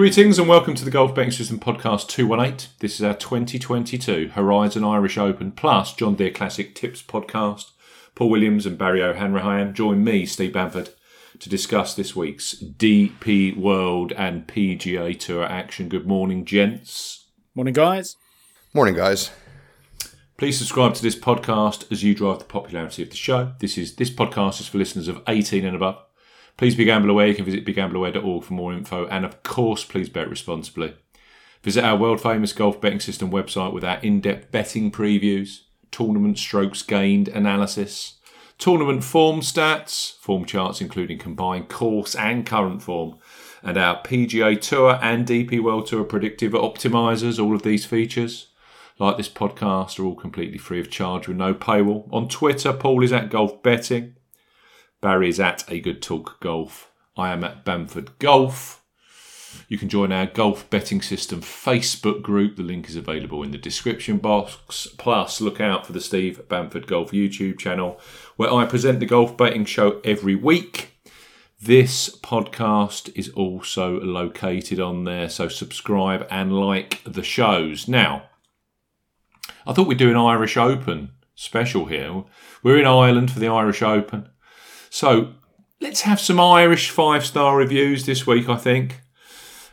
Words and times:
Greetings 0.00 0.38
and 0.38 0.48
welcome 0.48 0.74
to 0.76 0.84
the 0.86 0.90
Golf 0.90 1.14
Betting 1.14 1.30
System 1.30 1.58
Podcast 1.58 2.08
218. 2.08 2.70
This 2.78 2.94
is 2.94 3.02
our 3.02 3.12
2022 3.12 4.30
Horizon 4.32 4.82
Irish 4.82 5.18
Open 5.18 5.52
plus 5.52 5.92
John 5.92 6.14
Deere 6.14 6.30
Classic 6.30 6.74
Tips 6.74 7.02
Podcast. 7.02 7.72
Paul 8.14 8.30
Williams 8.30 8.64
and 8.64 8.78
Barry 8.78 9.02
O'Hanrahan 9.02 9.74
join 9.74 10.02
me, 10.02 10.24
Steve 10.24 10.54
Bamford, 10.54 10.88
to 11.38 11.50
discuss 11.50 11.94
this 11.94 12.16
week's 12.16 12.54
DP 12.54 13.54
World 13.58 14.12
and 14.12 14.46
PGA 14.46 15.20
Tour 15.20 15.44
action. 15.44 15.90
Good 15.90 16.06
morning, 16.06 16.46
gents. 16.46 17.26
Morning, 17.54 17.74
guys. 17.74 18.16
Morning, 18.72 18.94
guys. 18.94 19.30
Please 20.38 20.56
subscribe 20.56 20.94
to 20.94 21.02
this 21.02 21.14
podcast 21.14 21.92
as 21.92 22.02
you 22.02 22.14
drive 22.14 22.38
the 22.38 22.46
popularity 22.46 23.02
of 23.02 23.10
the 23.10 23.16
show. 23.16 23.52
This 23.58 23.76
is 23.76 23.96
this 23.96 24.08
podcast 24.08 24.60
is 24.60 24.66
for 24.68 24.78
listeners 24.78 25.08
of 25.08 25.22
18 25.28 25.66
and 25.66 25.76
above. 25.76 25.98
Please 26.60 26.74
be 26.74 26.84
gamble 26.84 27.08
aware. 27.08 27.26
You 27.26 27.34
can 27.34 27.46
visit 27.46 27.64
begambleaware.org 27.64 28.44
for 28.44 28.52
more 28.52 28.74
info, 28.74 29.06
and 29.06 29.24
of 29.24 29.42
course, 29.42 29.82
please 29.82 30.10
bet 30.10 30.28
responsibly. 30.28 30.94
Visit 31.62 31.82
our 31.82 31.96
world 31.96 32.20
famous 32.20 32.52
golf 32.52 32.82
betting 32.82 33.00
system 33.00 33.30
website 33.30 33.72
with 33.72 33.82
our 33.82 33.96
in-depth 34.00 34.50
betting 34.50 34.90
previews, 34.90 35.60
tournament 35.90 36.38
strokes 36.38 36.82
gained 36.82 37.28
analysis, 37.28 38.18
tournament 38.58 39.04
form 39.04 39.40
stats, 39.40 40.18
form 40.18 40.44
charts 40.44 40.82
including 40.82 41.18
combined 41.18 41.70
course 41.70 42.14
and 42.14 42.44
current 42.44 42.82
form, 42.82 43.16
and 43.62 43.78
our 43.78 44.02
PGA 44.02 44.60
Tour 44.60 44.98
and 45.00 45.26
DP 45.26 45.62
World 45.62 45.86
Tour 45.86 46.04
predictive 46.04 46.52
optimizers. 46.52 47.42
All 47.42 47.54
of 47.54 47.62
these 47.62 47.86
features 47.86 48.48
like 48.98 49.16
this 49.16 49.30
podcast, 49.30 49.98
are 49.98 50.04
all 50.04 50.14
completely 50.14 50.58
free 50.58 50.78
of 50.78 50.90
charge 50.90 51.26
with 51.26 51.38
no 51.38 51.54
paywall. 51.54 52.06
On 52.12 52.28
Twitter, 52.28 52.74
Paul 52.74 53.02
is 53.02 53.14
at 53.14 53.30
Golf 53.30 53.62
Betting. 53.62 54.16
Barry 55.00 55.30
is 55.30 55.40
at 55.40 55.64
A 55.70 55.80
Good 55.80 56.02
Talk 56.02 56.40
Golf. 56.40 56.90
I 57.16 57.32
am 57.32 57.42
at 57.42 57.64
Bamford 57.64 58.18
Golf. 58.18 58.84
You 59.66 59.78
can 59.78 59.88
join 59.88 60.12
our 60.12 60.26
Golf 60.26 60.68
Betting 60.68 61.00
System 61.00 61.40
Facebook 61.40 62.20
group. 62.20 62.56
The 62.56 62.62
link 62.62 62.86
is 62.86 62.96
available 62.96 63.42
in 63.42 63.50
the 63.50 63.56
description 63.56 64.18
box. 64.18 64.86
Plus, 64.98 65.40
look 65.40 65.58
out 65.58 65.86
for 65.86 65.94
the 65.94 66.02
Steve 66.02 66.46
Bamford 66.48 66.86
Golf 66.86 67.12
YouTube 67.12 67.58
channel, 67.58 67.98
where 68.36 68.52
I 68.52 68.66
present 68.66 69.00
the 69.00 69.06
golf 69.06 69.38
betting 69.38 69.64
show 69.64 70.02
every 70.04 70.34
week. 70.34 70.90
This 71.62 72.14
podcast 72.18 73.10
is 73.16 73.30
also 73.30 74.00
located 74.00 74.80
on 74.80 75.04
there, 75.04 75.30
so 75.30 75.48
subscribe 75.48 76.26
and 76.30 76.52
like 76.52 77.02
the 77.04 77.22
shows. 77.22 77.88
Now, 77.88 78.24
I 79.66 79.72
thought 79.72 79.86
we'd 79.86 79.96
do 79.96 80.10
an 80.10 80.16
Irish 80.16 80.58
Open 80.58 81.12
special 81.34 81.86
here. 81.86 82.24
We're 82.62 82.78
in 82.78 82.86
Ireland 82.86 83.30
for 83.30 83.40
the 83.40 83.48
Irish 83.48 83.80
Open. 83.80 84.28
So 84.90 85.34
let's 85.80 86.02
have 86.02 86.20
some 86.20 86.40
Irish 86.40 86.90
five 86.90 87.24
star 87.24 87.56
reviews 87.56 88.06
this 88.06 88.26
week, 88.26 88.48
I 88.48 88.56
think. 88.56 89.00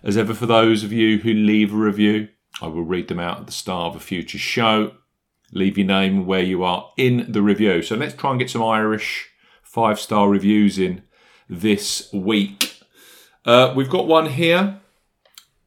As 0.04 0.16
ever, 0.16 0.34
for 0.34 0.46
those 0.46 0.84
of 0.84 0.94
you 0.94 1.18
who 1.18 1.34
leave 1.34 1.74
a 1.74 1.78
review, 1.78 2.30
I 2.62 2.68
will 2.68 2.84
read 2.84 3.08
them 3.08 3.20
out 3.20 3.40
at 3.40 3.46
the 3.48 3.52
start 3.52 3.96
of 3.96 4.02
a 4.02 4.04
future 4.04 4.38
show. 4.38 4.94
Leave 5.52 5.78
your 5.78 5.88
name 5.88 6.26
where 6.28 6.44
you 6.44 6.64
are 6.64 6.92
in 6.98 7.32
the 7.32 7.42
review. 7.42 7.82
So 7.82 7.96
let's 7.96 8.14
try 8.14 8.30
and 8.30 8.40
get 8.40 8.50
some 8.50 8.64
Irish 8.64 9.28
five 9.64 10.00
star 10.00 10.30
reviews 10.30 10.78
in 10.78 11.02
this 11.50 12.12
week. 12.14 12.80
Uh, 13.44 13.74
we've 13.76 13.90
got 13.90 14.08
one 14.08 14.28
here. 14.28 14.80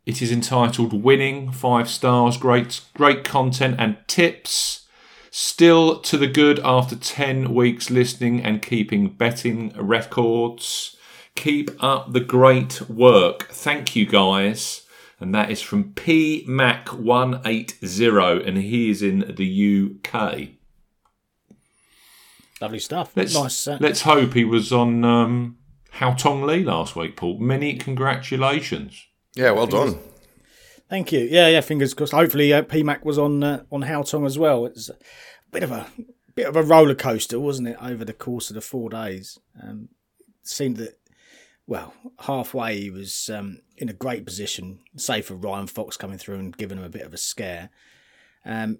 It 0.07 0.23
is 0.23 0.31
entitled 0.31 0.93
Winning, 0.93 1.51
five 1.51 1.89
stars, 1.89 2.37
great, 2.37 2.83
great 2.95 3.25
content 3.25 3.77
and 3.79 3.97
tips. 4.07 4.87
Still 5.31 6.01
to 6.01 6.17
the 6.17 6.27
good 6.27 6.59
after 6.61 6.97
10 6.97 7.55
weeks 7.55 7.89
listening 7.89 8.43
and 8.43 8.61
keeping 8.61 9.11
betting 9.11 9.73
records. 9.77 10.97
Keep 11.37 11.71
up 11.83 12.13
the 12.13 12.21
great 12.21 12.81
work. 12.91 13.45
Thank 13.45 13.95
you, 13.95 14.07
guys. 14.07 14.83
And 15.21 15.33
that 15.35 15.51
is 15.51 15.63
from 15.63 15.93
PMac180, 15.93 18.49
and 18.49 18.59
he 18.59 18.91
is 18.91 19.03
in 19.03 19.35
the 19.37 19.91
UK. 20.05 20.49
Lovely 22.61 22.81
stuff. 22.81 23.13
Let's, 23.15 23.35
nice. 23.35 23.69
Uh, 23.69 23.79
let's 23.81 24.03
hope 24.03 24.35
he 24.35 24.45
was 24.45 24.73
on 24.73 25.05
um, 25.05 25.59
Haotong 25.95 26.45
Li 26.45 26.65
last 26.65 26.97
week, 26.97 27.17
Paul. 27.17 27.39
Many 27.39 27.77
congratulations. 27.77 29.07
Yeah, 29.35 29.53
well 29.53 29.67
done. 29.67 29.99
Thank 30.91 31.13
you. 31.13 31.21
Yeah, 31.21 31.47
yeah. 31.47 31.61
Fingers 31.61 31.95
crossed. 31.95 32.13
Hopefully, 32.13 32.53
uh, 32.53 32.63
PMAC 32.63 33.05
was 33.05 33.17
on 33.17 33.45
uh, 33.45 33.63
on 33.71 33.83
Haotong 33.83 34.27
as 34.27 34.37
well. 34.37 34.67
It's 34.67 34.91
a 34.91 34.97
bit 35.53 35.63
of 35.63 35.71
a 35.71 35.87
bit 36.35 36.49
of 36.49 36.57
a 36.57 36.65
roller 36.65 36.97
coaster, 36.97 37.39
wasn't 37.39 37.69
it, 37.69 37.77
over 37.81 38.05
the 38.05 38.13
course 38.13 38.51
of 38.51 38.55
the 38.55 38.61
four 38.61 38.91
days? 38.91 39.39
Um, 39.63 39.91
seemed 40.43 40.79
that 40.79 40.99
well, 41.65 41.95
halfway 42.23 42.81
he 42.81 42.91
was 42.91 43.31
um, 43.31 43.61
in 43.77 43.89
a 43.89 43.93
great 43.93 44.27
position, 44.27 44.81
save 44.97 45.27
for 45.27 45.37
Ryan 45.37 45.69
Fox 45.69 45.97
coming 45.97 46.19
through 46.19 46.41
and 46.41 46.57
giving 46.57 46.79
him 46.79 46.85
a 46.85 46.89
bit 46.89 47.03
of 47.07 47.15
a 47.15 47.19
scare. 47.19 47.71
Um, 48.45 48.79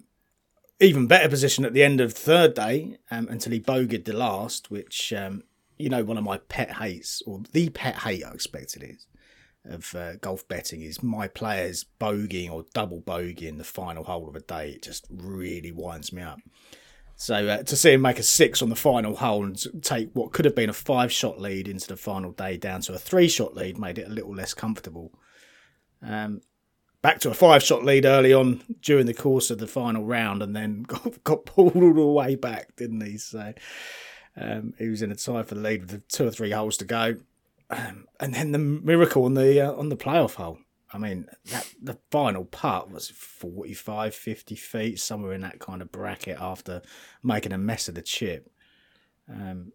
even 0.81 1.07
better 1.07 1.29
position 1.29 1.63
at 1.63 1.71
the 1.71 1.83
end 1.83 2.01
of 2.01 2.11
third 2.11 2.55
day 2.55 2.97
um, 3.09 3.29
until 3.29 3.53
he 3.53 3.61
bogeyed 3.61 4.03
the 4.03 4.11
last, 4.11 4.69
which 4.69 5.13
um, 5.13 5.43
you 5.77 5.87
know 5.87 6.03
one 6.03 6.17
of 6.17 6.25
my 6.25 6.39
pet 6.39 6.73
hates 6.73 7.21
or 7.25 7.39
the 7.53 7.69
pet 7.69 7.99
hate 7.99 8.25
I 8.25 8.31
expect 8.31 8.75
it 8.75 8.83
is 8.83 9.07
of 9.65 9.93
uh, 9.95 10.15
golf 10.17 10.47
betting 10.47 10.81
is 10.81 11.03
my 11.03 11.27
players 11.27 11.85
bogeying 11.99 12.51
or 12.51 12.65
double 12.73 13.01
bogeying 13.01 13.57
the 13.57 13.63
final 13.63 14.03
hole 14.03 14.27
of 14.27 14.35
a 14.35 14.41
day. 14.41 14.71
It 14.71 14.83
just 14.83 15.05
really 15.09 15.71
winds 15.71 16.11
me 16.11 16.21
up. 16.21 16.39
So 17.15 17.47
uh, 17.47 17.63
to 17.63 17.75
see 17.75 17.93
him 17.93 18.01
make 18.01 18.17
a 18.17 18.23
six 18.23 18.63
on 18.63 18.69
the 18.69 18.75
final 18.75 19.15
hole 19.15 19.45
and 19.45 19.83
take 19.83 20.09
what 20.13 20.33
could 20.33 20.45
have 20.45 20.55
been 20.55 20.71
a 20.71 20.73
five 20.73 21.11
shot 21.11 21.39
lead 21.39 21.67
into 21.67 21.87
the 21.87 21.95
final 21.95 22.31
day 22.31 22.57
down 22.57 22.81
to 22.81 22.93
a 22.93 22.97
three 22.97 23.27
shot 23.27 23.53
lead 23.53 23.77
made 23.77 23.99
it 23.99 24.07
a 24.07 24.11
little 24.11 24.33
less 24.33 24.55
comfortable. 24.55 25.13
Um, 26.01 26.41
back 27.03 27.19
to 27.19 27.29
a 27.29 27.35
five 27.35 27.61
shot 27.61 27.83
lead 27.83 28.05
early 28.05 28.33
on 28.33 28.63
during 28.81 29.05
the 29.05 29.13
course 29.13 29.51
of 29.51 29.59
the 29.59 29.67
final 29.67 30.03
round 30.03 30.41
and 30.41 30.55
then 30.55 30.81
got, 30.87 31.23
got 31.23 31.45
pulled 31.45 31.75
all 31.75 31.93
the 31.93 32.05
way 32.05 32.33
back, 32.33 32.75
didn't 32.75 33.05
he? 33.05 33.19
So 33.19 33.53
um, 34.35 34.73
he 34.79 34.87
was 34.87 35.03
in 35.03 35.11
a 35.11 35.15
tie 35.15 35.43
for 35.43 35.53
the 35.53 35.61
lead 35.61 35.81
with 35.81 36.07
two 36.07 36.25
or 36.25 36.31
three 36.31 36.49
holes 36.49 36.77
to 36.77 36.85
go. 36.85 37.17
Um, 37.71 38.05
and 38.19 38.33
then 38.33 38.51
the 38.51 38.59
miracle 38.59 39.25
on 39.25 39.33
the 39.33 39.61
uh, 39.61 39.73
on 39.73 39.89
the 39.89 39.97
playoff 39.97 40.35
hole. 40.35 40.59
I 40.93 40.97
mean, 40.97 41.27
that 41.51 41.73
the 41.81 41.97
final 42.11 42.43
putt 42.43 42.91
was 42.91 43.07
45, 43.07 44.13
50 44.13 44.55
feet, 44.55 44.99
somewhere 44.99 45.31
in 45.31 45.39
that 45.39 45.59
kind 45.59 45.81
of 45.81 45.89
bracket 45.89 46.37
after 46.37 46.81
making 47.23 47.53
a 47.53 47.57
mess 47.57 47.87
of 47.87 47.95
the 47.95 48.01
chip. 48.01 48.51
Um, 49.29 49.71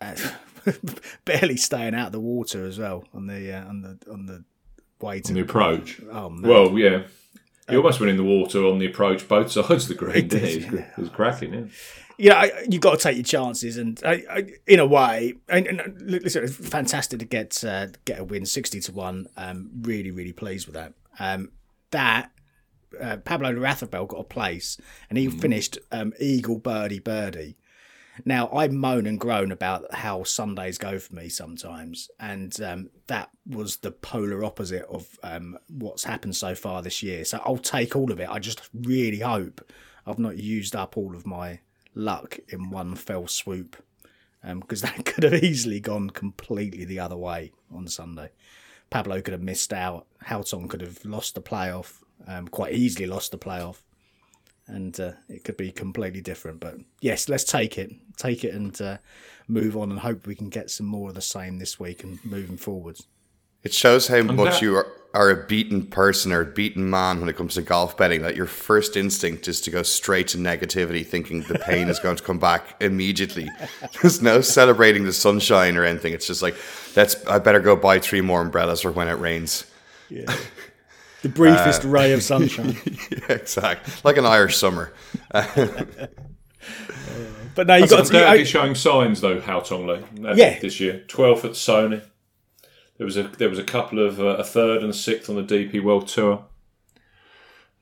barely 1.24 1.56
staying 1.56 1.94
out 1.94 2.08
of 2.08 2.12
the 2.12 2.20
water 2.20 2.66
as 2.66 2.78
well 2.78 3.04
on 3.14 3.26
the 3.26 3.52
uh, 3.52 3.66
on 3.66 3.80
the 3.80 3.98
on 4.12 4.26
the 4.26 4.44
way 5.00 5.20
to 5.20 5.30
On 5.30 5.34
the 5.34 5.40
approach. 5.40 6.00
Oh 6.10 6.30
man. 6.30 6.48
Well, 6.48 6.78
yeah. 6.78 7.04
He 7.68 7.76
almost 7.76 8.00
went 8.00 8.10
in 8.10 8.16
the 8.16 8.24
water 8.24 8.64
on 8.64 8.78
the 8.78 8.86
approach 8.86 9.28
both 9.28 9.52
sides 9.52 9.84
of 9.84 9.88
the 9.88 9.94
green, 9.94 10.14
He 10.14 10.22
didn't 10.22 10.48
he? 10.48 10.56
It 10.56 10.70
was, 10.70 10.80
it 10.80 10.98
was 10.98 11.08
cracking, 11.10 11.52
yeah. 11.52 11.64
Yeah, 12.20 12.34
I, 12.34 12.64
you 12.68 12.80
got 12.80 12.98
to 12.98 13.02
take 13.02 13.16
your 13.16 13.24
chances, 13.24 13.76
and 13.76 14.00
I, 14.04 14.24
I, 14.28 14.52
in 14.66 14.80
a 14.80 14.86
way, 14.86 15.34
and, 15.48 15.68
and 15.68 16.02
listen, 16.02 16.42
it's 16.42 16.56
fantastic 16.68 17.20
to 17.20 17.24
get 17.24 17.62
uh, 17.62 17.86
get 18.04 18.18
a 18.18 18.24
win, 18.24 18.44
sixty 18.44 18.80
to 18.80 18.92
one. 18.92 19.28
Um, 19.36 19.70
really, 19.82 20.10
really 20.10 20.32
pleased 20.32 20.66
with 20.66 20.74
that. 20.74 20.94
Um, 21.20 21.52
that 21.92 22.32
uh, 23.00 23.18
Pablo 23.18 23.52
Larrazabal 23.52 24.08
got 24.08 24.20
a 24.20 24.24
place, 24.24 24.78
and 25.08 25.16
he 25.16 25.28
finished 25.28 25.78
um, 25.92 26.12
eagle 26.18 26.58
birdie 26.58 26.98
birdie. 26.98 27.56
Now 28.24 28.48
I 28.48 28.66
moan 28.66 29.06
and 29.06 29.20
groan 29.20 29.52
about 29.52 29.94
how 29.94 30.24
Sundays 30.24 30.76
go 30.76 30.98
for 30.98 31.14
me 31.14 31.28
sometimes, 31.28 32.10
and 32.18 32.60
um, 32.60 32.90
that 33.06 33.30
was 33.46 33.76
the 33.76 33.92
polar 33.92 34.42
opposite 34.42 34.86
of 34.86 35.06
um, 35.22 35.56
what's 35.68 36.02
happened 36.02 36.34
so 36.34 36.56
far 36.56 36.82
this 36.82 37.00
year. 37.00 37.24
So 37.24 37.40
I'll 37.44 37.58
take 37.58 37.94
all 37.94 38.10
of 38.10 38.18
it. 38.18 38.28
I 38.28 38.40
just 38.40 38.68
really 38.74 39.20
hope 39.20 39.70
I've 40.04 40.18
not 40.18 40.36
used 40.36 40.74
up 40.74 40.96
all 40.96 41.14
of 41.14 41.24
my 41.24 41.60
luck 41.94 42.38
in 42.48 42.70
one 42.70 42.94
fell 42.94 43.26
swoop, 43.26 43.76
because 44.44 44.82
that 44.82 45.04
could 45.04 45.24
have 45.24 45.42
easily 45.42 45.80
gone 45.80 46.10
completely 46.10 46.84
the 46.84 47.00
other 47.00 47.16
way 47.16 47.52
on 47.74 47.88
Sunday. 47.88 48.30
Pablo 48.90 49.20
could 49.20 49.32
have 49.32 49.42
missed 49.42 49.72
out. 49.72 50.06
Haotong 50.26 50.68
could 50.70 50.80
have 50.80 51.04
lost 51.04 51.34
the 51.34 51.42
playoff, 51.42 52.02
um, 52.26 52.48
quite 52.48 52.72
easily 52.72 53.06
lost 53.06 53.32
the 53.32 53.38
playoff 53.38 53.82
and 54.68 55.00
uh, 55.00 55.12
it 55.28 55.44
could 55.44 55.56
be 55.56 55.72
completely 55.72 56.20
different. 56.20 56.60
But 56.60 56.76
yes, 57.00 57.28
let's 57.28 57.44
take 57.44 57.78
it, 57.78 57.90
take 58.16 58.44
it, 58.44 58.54
and 58.54 58.78
uh, 58.80 58.98
move 59.48 59.76
on, 59.76 59.90
and 59.90 59.98
hope 60.00 60.26
we 60.26 60.34
can 60.34 60.50
get 60.50 60.70
some 60.70 60.86
more 60.86 61.08
of 61.08 61.14
the 61.14 61.22
same 61.22 61.58
this 61.58 61.80
week 61.80 62.04
and 62.04 62.22
moving 62.24 62.56
forwards. 62.56 63.06
It 63.62 63.74
shows 63.74 64.08
how 64.08 64.16
I'm 64.16 64.26
much 64.26 64.36
glad- 64.36 64.62
you 64.62 64.76
are 64.76 64.86
are 65.14 65.30
a 65.30 65.46
beaten 65.46 65.86
person 65.86 66.32
or 66.32 66.42
a 66.42 66.46
beaten 66.46 66.88
man 66.88 67.18
when 67.18 67.28
it 67.28 67.36
comes 67.36 67.54
to 67.54 67.62
golf 67.62 67.96
betting, 67.96 68.22
that 68.22 68.36
your 68.36 68.46
first 68.46 68.96
instinct 68.96 69.48
is 69.48 69.60
to 69.62 69.70
go 69.70 69.82
straight 69.82 70.28
to 70.28 70.38
negativity, 70.38 71.04
thinking 71.06 71.42
the 71.42 71.58
pain 71.58 71.88
is 71.88 71.98
going 71.98 72.16
to 72.16 72.22
come 72.22 72.38
back 72.38 72.76
immediately. 72.80 73.48
There's 74.02 74.20
no 74.20 74.40
celebrating 74.40 75.04
the 75.04 75.12
sunshine 75.12 75.76
or 75.76 75.84
anything. 75.84 76.12
It's 76.12 76.26
just 76.26 76.42
like, 76.42 76.56
let's. 76.94 77.24
I 77.26 77.38
better 77.38 77.60
go 77.60 77.74
buy 77.74 77.98
three 77.98 78.20
more 78.20 78.42
umbrellas 78.42 78.82
for 78.82 78.92
when 78.92 79.08
it 79.08 79.14
rains. 79.14 79.64
Yeah. 80.10 80.34
The 81.22 81.28
briefest 81.28 81.84
uh, 81.84 81.88
ray 81.88 82.12
of 82.12 82.22
sunshine. 82.24 82.76
yeah, 83.10 83.32
exactly. 83.32 83.92
Like 84.04 84.18
an 84.18 84.26
Irish 84.26 84.56
summer. 84.56 84.92
but 85.32 86.10
now 87.66 87.74
you've 87.76 87.90
got 87.90 88.06
to. 88.06 88.32
be 88.36 88.44
showing 88.44 88.74
signs, 88.74 89.20
though, 89.20 89.40
Haotong 89.40 89.86
Li, 89.86 90.34
yeah. 90.36 90.58
this 90.60 90.78
year. 90.80 91.02
12th 91.08 91.44
at 91.44 91.50
Sony. 91.52 92.02
There 92.98 93.04
was 93.04 93.16
a 93.16 93.22
there 93.22 93.48
was 93.48 93.58
a 93.58 93.64
couple 93.64 94.04
of 94.04 94.20
uh, 94.20 94.36
a 94.36 94.44
third 94.44 94.82
and 94.82 94.90
a 94.90 94.94
sixth 94.94 95.30
on 95.30 95.36
the 95.36 95.42
DP 95.42 95.82
World 95.82 96.08
Tour. 96.08 96.44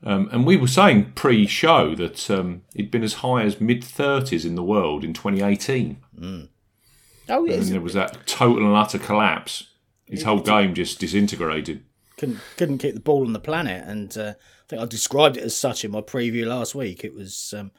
Um, 0.03 0.29
and 0.31 0.47
we 0.47 0.59
were 0.59 0.69
saying 0.69 1.13
pre-show 1.15 1.95
that 1.95 2.31
um, 2.31 2.63
he'd 2.75 2.91
been 2.91 3.03
as 3.03 3.15
high 3.15 3.43
as 3.43 3.61
mid 3.61 3.83
thirties 3.83 4.45
in 4.45 4.55
the 4.55 4.63
world 4.63 5.03
in 5.03 5.15
2018. 5.15 5.97
Mm. 6.19 6.49
Oh, 7.29 7.45
yeah. 7.45 7.55
And 7.55 7.65
there 7.65 7.81
was 7.81 7.95
that 7.95 8.27
total 8.27 8.67
and 8.67 8.77
utter 8.77 8.99
collapse. 8.99 9.69
His 10.05 10.23
whole 10.23 10.39
game 10.39 10.75
just 10.75 11.01
disintegrated. 11.01 11.83
Couldn't 12.17 12.39
couldn't 12.57 12.79
keep 12.79 12.95
the 12.95 13.01
ball 13.01 13.27
on 13.27 13.33
the 13.33 13.41
planet, 13.41 13.85
and 13.89 14.17
uh, 14.17 14.35
I 14.39 14.69
think 14.69 14.83
I 14.83 14.85
described 14.85 15.37
it 15.37 15.43
as 15.43 15.57
such 15.57 15.85
in 15.85 15.91
my 15.91 16.01
preview 16.01 16.47
last 16.47 16.75
week. 16.75 17.05
It 17.05 17.15
was. 17.15 17.55
Um, 17.57 17.73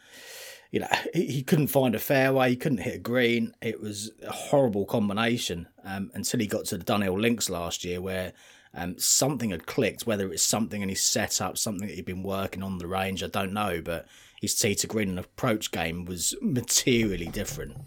you 0.71 0.81
know, 0.81 0.87
he, 1.13 1.43
couldn't 1.43 1.67
find 1.67 1.95
a 1.95 1.99
fairway, 1.99 2.49
he 2.49 2.55
couldn't 2.55 2.79
hit 2.79 2.95
a 2.95 2.99
green. 2.99 3.53
It 3.61 3.79
was 3.79 4.11
a 4.25 4.31
horrible 4.31 4.85
combination 4.85 5.67
um, 5.83 6.11
until 6.13 6.39
he 6.39 6.47
got 6.47 6.65
to 6.65 6.77
the 6.77 6.83
Dunhill 6.83 7.19
Links 7.19 7.49
last 7.49 7.85
year, 7.85 8.01
where 8.01 8.33
um, 8.73 8.97
something 8.99 9.51
had 9.51 9.65
clicked. 9.65 10.05
Whether 10.05 10.31
it's 10.31 10.43
something 10.43 10.81
in 10.81 10.89
his 10.89 11.01
setup, 11.01 11.57
something 11.57 11.87
that 11.87 11.95
he'd 11.95 12.05
been 12.05 12.23
working 12.23 12.63
on 12.63 12.77
the 12.77 12.87
range, 12.87 13.23
I 13.23 13.27
don't 13.27 13.53
know. 13.53 13.81
But 13.81 14.07
his 14.41 14.55
tee 14.55 14.75
to 14.75 14.87
green 14.87 15.09
and 15.09 15.19
approach 15.19 15.71
game 15.71 16.05
was 16.05 16.35
materially 16.41 17.27
different, 17.27 17.77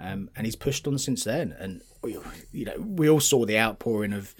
um, 0.00 0.30
and 0.34 0.46
he's 0.46 0.56
pushed 0.56 0.86
on 0.86 0.98
since 0.98 1.24
then. 1.24 1.54
And 1.58 1.82
you 2.52 2.64
know, 2.64 2.78
we 2.78 3.10
all 3.10 3.20
saw 3.20 3.44
the 3.44 3.58
outpouring 3.58 4.14
of 4.14 4.34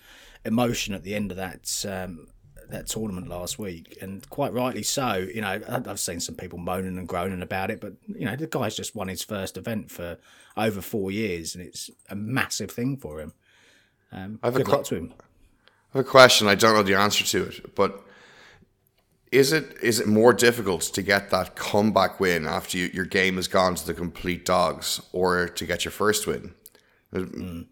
emotion 0.46 0.94
at 0.94 1.02
the 1.02 1.14
end 1.14 1.30
of 1.30 1.36
that 1.36 1.84
um, 1.86 2.28
that 2.70 2.86
tournament 2.86 3.28
last 3.28 3.58
week, 3.58 3.98
and 4.00 4.28
quite 4.30 4.52
rightly 4.52 4.82
so. 4.82 5.14
You 5.14 5.40
know, 5.40 5.60
I've 5.68 6.00
seen 6.00 6.20
some 6.20 6.34
people 6.34 6.58
moaning 6.58 6.98
and 6.98 7.08
groaning 7.08 7.42
about 7.42 7.70
it, 7.70 7.80
but 7.80 7.94
you 8.08 8.24
know, 8.24 8.36
the 8.36 8.46
guy's 8.46 8.76
just 8.76 8.94
won 8.94 9.08
his 9.08 9.22
first 9.22 9.56
event 9.56 9.90
for 9.90 10.18
over 10.56 10.80
four 10.80 11.10
years, 11.10 11.54
and 11.54 11.64
it's 11.64 11.90
a 12.08 12.16
massive 12.16 12.70
thing 12.70 12.96
for 12.96 13.20
him. 13.20 13.32
Um, 14.12 14.38
I've 14.42 14.54
good 14.54 14.68
luck 14.68 14.84
to 14.84 14.96
him. 14.96 15.14
I 15.94 15.98
have 15.98 16.06
a 16.06 16.08
question. 16.08 16.48
I 16.48 16.54
don't 16.54 16.74
know 16.74 16.82
the 16.82 16.94
answer 16.94 17.24
to 17.24 17.44
it, 17.44 17.74
but 17.74 18.02
is 19.32 19.52
it 19.52 19.76
is 19.82 20.00
it 20.00 20.06
more 20.06 20.32
difficult 20.32 20.82
to 20.82 21.02
get 21.02 21.30
that 21.30 21.56
comeback 21.56 22.20
win 22.20 22.46
after 22.46 22.78
you, 22.78 22.90
your 22.92 23.04
game 23.04 23.36
has 23.36 23.48
gone 23.48 23.74
to 23.74 23.86
the 23.86 23.94
complete 23.94 24.44
dogs, 24.44 25.00
or 25.12 25.48
to 25.48 25.66
get 25.66 25.84
your 25.84 25.92
first 25.92 26.26
win? 26.26 26.54
Mm. 27.12 27.66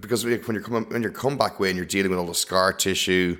Because 0.00 0.24
when 0.24 0.34
you're 0.34 0.60
coming 0.60 0.84
when 0.90 1.02
you're 1.02 1.10
comeback 1.10 1.58
win, 1.58 1.76
you're 1.76 1.84
dealing 1.84 2.10
with 2.10 2.18
all 2.18 2.26
the 2.26 2.34
scar 2.34 2.72
tissue 2.72 3.36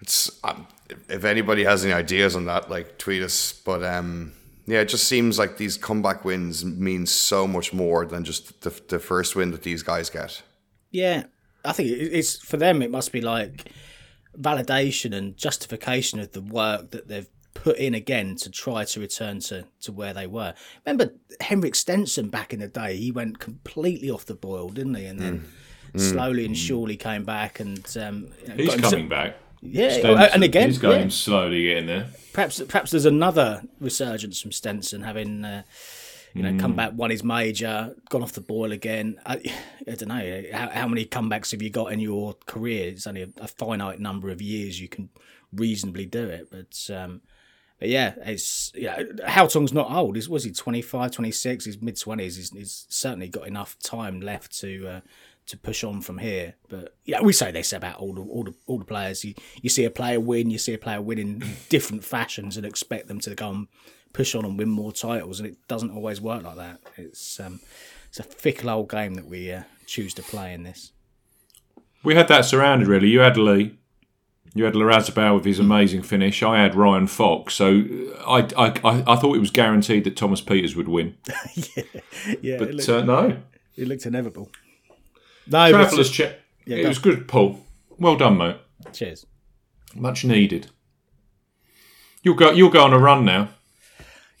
it's 0.00 0.30
um, 0.44 0.66
if 1.08 1.24
anybody 1.24 1.64
has 1.64 1.84
any 1.84 1.92
ideas 1.92 2.36
on 2.36 2.46
that, 2.46 2.70
like 2.70 2.98
tweet 2.98 3.22
us. 3.22 3.52
But 3.52 3.84
um, 3.84 4.32
yeah, 4.66 4.80
it 4.80 4.88
just 4.88 5.04
seems 5.04 5.38
like 5.38 5.56
these 5.56 5.76
comeback 5.76 6.24
wins 6.24 6.64
mean 6.64 7.06
so 7.06 7.46
much 7.46 7.72
more 7.72 8.06
than 8.06 8.24
just 8.24 8.62
the, 8.62 8.70
the 8.88 8.98
first 8.98 9.36
win 9.36 9.50
that 9.50 9.62
these 9.62 9.82
guys 9.82 10.10
get. 10.10 10.42
Yeah, 10.90 11.24
I 11.64 11.72
think 11.72 11.90
it's 11.90 12.36
for 12.36 12.56
them. 12.56 12.82
It 12.82 12.90
must 12.90 13.12
be 13.12 13.20
like 13.20 13.70
validation 14.38 15.14
and 15.14 15.36
justification 15.36 16.20
of 16.20 16.32
the 16.32 16.40
work 16.40 16.90
that 16.90 17.08
they've 17.08 17.28
put 17.54 17.76
in 17.76 17.94
again 17.94 18.36
to 18.36 18.50
try 18.50 18.84
to 18.84 19.00
return 19.00 19.40
to, 19.40 19.66
to 19.82 19.92
where 19.92 20.14
they 20.14 20.26
were. 20.26 20.54
Remember 20.86 21.12
Henrik 21.40 21.74
Stenson 21.74 22.28
back 22.28 22.52
in 22.52 22.60
the 22.60 22.68
day? 22.68 22.96
He 22.96 23.10
went 23.10 23.38
completely 23.38 24.10
off 24.10 24.24
the 24.24 24.34
boil, 24.34 24.68
didn't 24.68 24.94
he? 24.94 25.04
And 25.06 25.18
then 25.18 25.46
mm. 25.92 26.00
slowly 26.00 26.44
and 26.44 26.56
surely 26.56 26.96
came 26.96 27.24
back. 27.24 27.60
And 27.60 27.84
um, 28.00 28.28
he's 28.56 28.76
coming 28.76 29.08
back. 29.08 29.36
Yeah, 29.62 29.90
Stenson, 29.90 30.28
and 30.34 30.44
again, 30.44 30.68
he's 30.68 30.78
going 30.78 31.02
yeah. 31.02 31.08
slowly 31.08 31.62
getting 31.64 31.86
there. 31.86 32.08
Perhaps, 32.32 32.62
perhaps 32.62 32.92
there's 32.92 33.04
another 33.04 33.62
resurgence 33.78 34.40
from 34.40 34.52
Stenson 34.52 35.02
having, 35.02 35.44
uh, 35.44 35.62
you 36.34 36.42
know, 36.42 36.52
mm. 36.52 36.60
come 36.60 36.74
back, 36.74 36.92
won 36.94 37.10
his 37.10 37.22
major, 37.22 37.94
gone 38.08 38.22
off 38.22 38.32
the 38.32 38.40
boil 38.40 38.72
again. 38.72 39.20
I, 39.26 39.34
I 39.86 39.94
don't 39.94 40.08
know 40.08 40.42
how, 40.52 40.70
how, 40.70 40.88
many 40.88 41.04
comebacks 41.04 41.50
have 41.50 41.60
you 41.60 41.70
got 41.70 41.92
in 41.92 42.00
your 42.00 42.34
career? 42.46 42.88
It's 42.88 43.06
only 43.06 43.22
a, 43.22 43.28
a 43.38 43.48
finite 43.48 44.00
number 44.00 44.30
of 44.30 44.40
years 44.40 44.80
you 44.80 44.88
can 44.88 45.10
reasonably 45.52 46.06
do 46.06 46.28
it, 46.28 46.50
but. 46.50 46.94
Um, 46.94 47.22
but 47.78 47.88
yeah, 47.88 48.12
it's 48.26 48.72
you 48.74 48.84
know, 48.84 48.98
Haotong's 49.26 49.72
not 49.72 49.90
old. 49.90 50.14
He's, 50.14 50.28
was 50.28 50.44
he 50.44 50.52
25, 50.52 51.12
26? 51.12 51.64
He's 51.64 51.80
mid 51.80 51.96
20s. 51.96 52.36
He's, 52.36 52.50
he's, 52.50 52.86
certainly 52.90 53.28
got 53.28 53.48
enough 53.48 53.78
time 53.82 54.20
left 54.20 54.60
to 54.60 54.86
uh, 54.86 55.00
to 55.50 55.56
push 55.56 55.84
on 55.84 56.00
from 56.00 56.18
here. 56.18 56.54
But 56.68 56.96
yeah, 57.04 57.20
we 57.20 57.32
say 57.32 57.50
this 57.50 57.72
about 57.72 57.98
all 57.98 58.14
the 58.14 58.22
all 58.22 58.44
the 58.44 58.54
all 58.66 58.78
the 58.78 58.84
players. 58.84 59.24
You 59.24 59.34
you 59.60 59.68
see 59.68 59.84
a 59.84 59.90
player 59.90 60.20
win, 60.20 60.50
you 60.50 60.58
see 60.58 60.74
a 60.74 60.78
player 60.78 61.02
win 61.02 61.18
in 61.18 61.44
different 61.68 62.04
fashions, 62.04 62.56
and 62.56 62.64
expect 62.64 63.08
them 63.08 63.20
to 63.20 63.34
go 63.34 63.50
and 63.50 63.68
push 64.12 64.34
on 64.34 64.44
and 64.44 64.58
win 64.58 64.68
more 64.68 64.92
titles, 64.92 65.40
and 65.40 65.48
it 65.48 65.56
doesn't 65.68 65.90
always 65.90 66.20
work 66.20 66.42
like 66.42 66.56
that. 66.56 66.80
It's 66.96 67.38
um, 67.40 67.60
it's 68.08 68.20
a 68.20 68.24
fickle 68.24 68.70
old 68.70 68.90
game 68.90 69.14
that 69.14 69.26
we 69.26 69.52
uh, 69.52 69.62
choose 69.86 70.14
to 70.14 70.22
play 70.22 70.54
in 70.54 70.62
this. 70.62 70.92
We 72.02 72.14
had 72.14 72.28
that 72.28 72.44
surrounded 72.44 72.88
really. 72.88 73.08
You 73.08 73.20
had 73.20 73.36
Lee. 73.36 73.76
You 74.52 74.64
had 74.64 74.74
Larrazabal 74.74 75.36
with 75.36 75.44
his 75.44 75.60
amazing 75.60 76.02
finish. 76.02 76.42
I 76.42 76.60
had 76.60 76.74
Ryan 76.74 77.06
Fox, 77.06 77.54
so 77.54 77.84
I, 78.26 78.48
I, 78.58 79.04
I, 79.06 79.14
thought 79.14 79.36
it 79.36 79.40
was 79.40 79.52
guaranteed 79.52 80.02
that 80.02 80.16
Thomas 80.16 80.40
Pieters 80.40 80.74
would 80.74 80.88
win. 80.88 81.16
yeah, 81.54 81.82
yeah, 82.42 82.58
but 82.58 82.72
looked, 82.72 82.88
uh, 82.88 83.04
no, 83.04 83.36
it 83.76 83.86
looked 83.86 84.06
inevitable. 84.06 84.50
No, 85.50 85.70
Traveller's 85.70 86.10
check. 86.10 86.38
Yeah, 86.66 86.76
it 86.78 86.82
go. 86.82 86.88
was 86.88 86.98
good, 86.98 87.28
Paul. 87.28 87.60
Well 87.98 88.16
done, 88.16 88.38
mate. 88.38 88.56
Cheers. 88.92 89.26
Much 89.94 90.24
needed. 90.24 90.70
You'll 92.22 92.36
go. 92.36 92.50
You'll 92.50 92.70
go 92.70 92.84
on 92.84 92.92
a 92.92 92.98
run 92.98 93.24
now. 93.24 93.48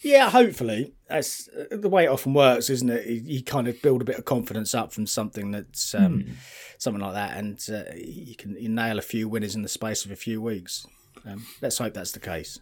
Yeah, 0.02 0.30
hopefully. 0.30 0.94
That's 1.08 1.48
uh, 1.48 1.76
the 1.76 1.88
way 1.88 2.04
it 2.04 2.08
often 2.08 2.32
works, 2.32 2.70
isn't 2.70 2.88
it? 2.88 3.06
You, 3.06 3.22
you 3.24 3.42
kind 3.42 3.68
of 3.68 3.80
build 3.82 4.00
a 4.00 4.04
bit 4.04 4.16
of 4.16 4.24
confidence 4.24 4.74
up 4.74 4.92
from 4.92 5.06
something 5.06 5.50
that's 5.50 5.94
um, 5.94 6.22
hmm. 6.22 6.32
something 6.78 7.02
like 7.02 7.14
that, 7.14 7.36
and 7.36 7.62
uh, 7.70 7.92
you 7.96 8.34
can 8.36 8.56
you 8.58 8.68
nail 8.68 8.98
a 8.98 9.02
few 9.02 9.28
winners 9.28 9.54
in 9.54 9.62
the 9.62 9.68
space 9.68 10.04
of 10.04 10.10
a 10.10 10.16
few 10.16 10.40
weeks. 10.40 10.86
Um, 11.26 11.46
let's 11.60 11.78
hope 11.78 11.94
that's 11.94 12.12
the 12.12 12.20
case. 12.20 12.60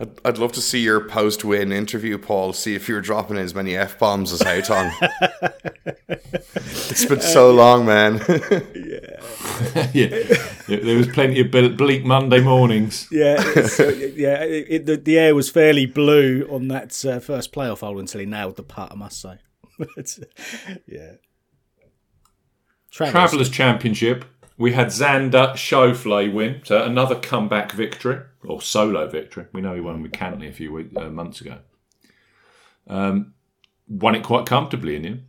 I'd, 0.00 0.10
I'd 0.24 0.38
love 0.38 0.52
to 0.52 0.62
see 0.62 0.80
your 0.80 1.00
post 1.00 1.44
win 1.44 1.72
interview, 1.72 2.16
Paul. 2.16 2.54
See 2.54 2.74
if 2.74 2.88
you 2.88 2.94
were 2.94 3.02
dropping 3.02 3.36
as 3.36 3.54
many 3.54 3.76
f 3.76 3.98
bombs 3.98 4.32
as 4.32 4.40
Haotong. 4.40 4.90
it's 6.08 7.04
been 7.04 7.20
so 7.20 7.50
long, 7.54 7.84
man. 7.84 8.16
yeah. 8.74 9.90
yeah. 9.92 10.24
There 10.66 10.96
was 10.96 11.08
plenty 11.08 11.40
of 11.40 11.50
bleak 11.50 12.04
Monday 12.04 12.40
mornings. 12.40 13.08
Yeah, 13.10 13.36
uh, 13.38 13.68
yeah. 14.16 14.42
It, 14.42 14.66
it, 14.68 14.86
the, 14.86 14.96
the, 14.96 15.18
air 15.18 15.34
was 15.34 15.50
fairly 15.50 15.84
blue 15.84 16.48
on 16.50 16.68
that 16.68 17.04
uh, 17.04 17.20
first 17.20 17.52
playoff 17.52 17.80
hole 17.80 17.98
until 17.98 18.20
he 18.20 18.26
nailed 18.26 18.56
the 18.56 18.62
putt. 18.62 18.92
I 18.92 18.94
must 18.94 19.20
say. 19.20 19.38
yeah. 20.86 21.12
Travelers. 22.90 23.12
Travelers 23.12 23.50
Championship 23.50 24.24
we 24.60 24.72
had 24.72 24.88
Xander 24.88 25.54
Schauffele 25.54 26.30
win, 26.30 26.60
so 26.64 26.82
another 26.84 27.14
comeback 27.14 27.72
victory 27.72 28.20
or 28.44 28.60
solo 28.60 29.08
victory. 29.08 29.46
We 29.54 29.62
know 29.62 29.74
he 29.74 29.80
won 29.80 30.02
with 30.02 30.12
Cantlay 30.12 30.50
a 30.50 30.52
few 30.52 30.70
weeks, 30.70 30.94
uh, 30.94 31.08
months 31.08 31.40
ago. 31.40 31.60
Um, 32.86 33.32
won 33.88 34.14
it 34.14 34.22
quite 34.22 34.44
comfortably 34.44 34.96
in 34.96 35.04
him. 35.04 35.28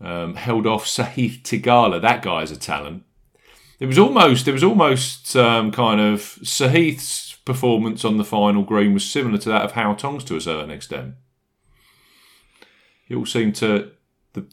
Um, 0.00 0.36
held 0.36 0.66
off 0.66 0.86
Sahith 0.86 1.42
Theegala. 1.42 2.00
That 2.00 2.22
guy's 2.22 2.50
a 2.50 2.56
talent. 2.56 3.02
It 3.78 3.84
was 3.84 3.98
almost, 3.98 4.48
it 4.48 4.52
was 4.52 4.64
almost 4.64 5.36
um, 5.36 5.70
kind 5.70 6.00
of 6.00 6.20
Sahith's 6.20 7.36
performance 7.44 8.06
on 8.06 8.16
the 8.16 8.24
final 8.24 8.62
green 8.62 8.94
was 8.94 9.04
similar 9.04 9.36
to 9.36 9.50
that 9.50 9.66
of 9.66 9.72
Haotong's 9.72 10.24
to 10.24 10.36
a 10.36 10.40
certain 10.40 10.70
extent. 10.70 11.16
It 13.10 13.16
all 13.16 13.26
seemed 13.26 13.54
to. 13.56 13.90
The, 14.32 14.46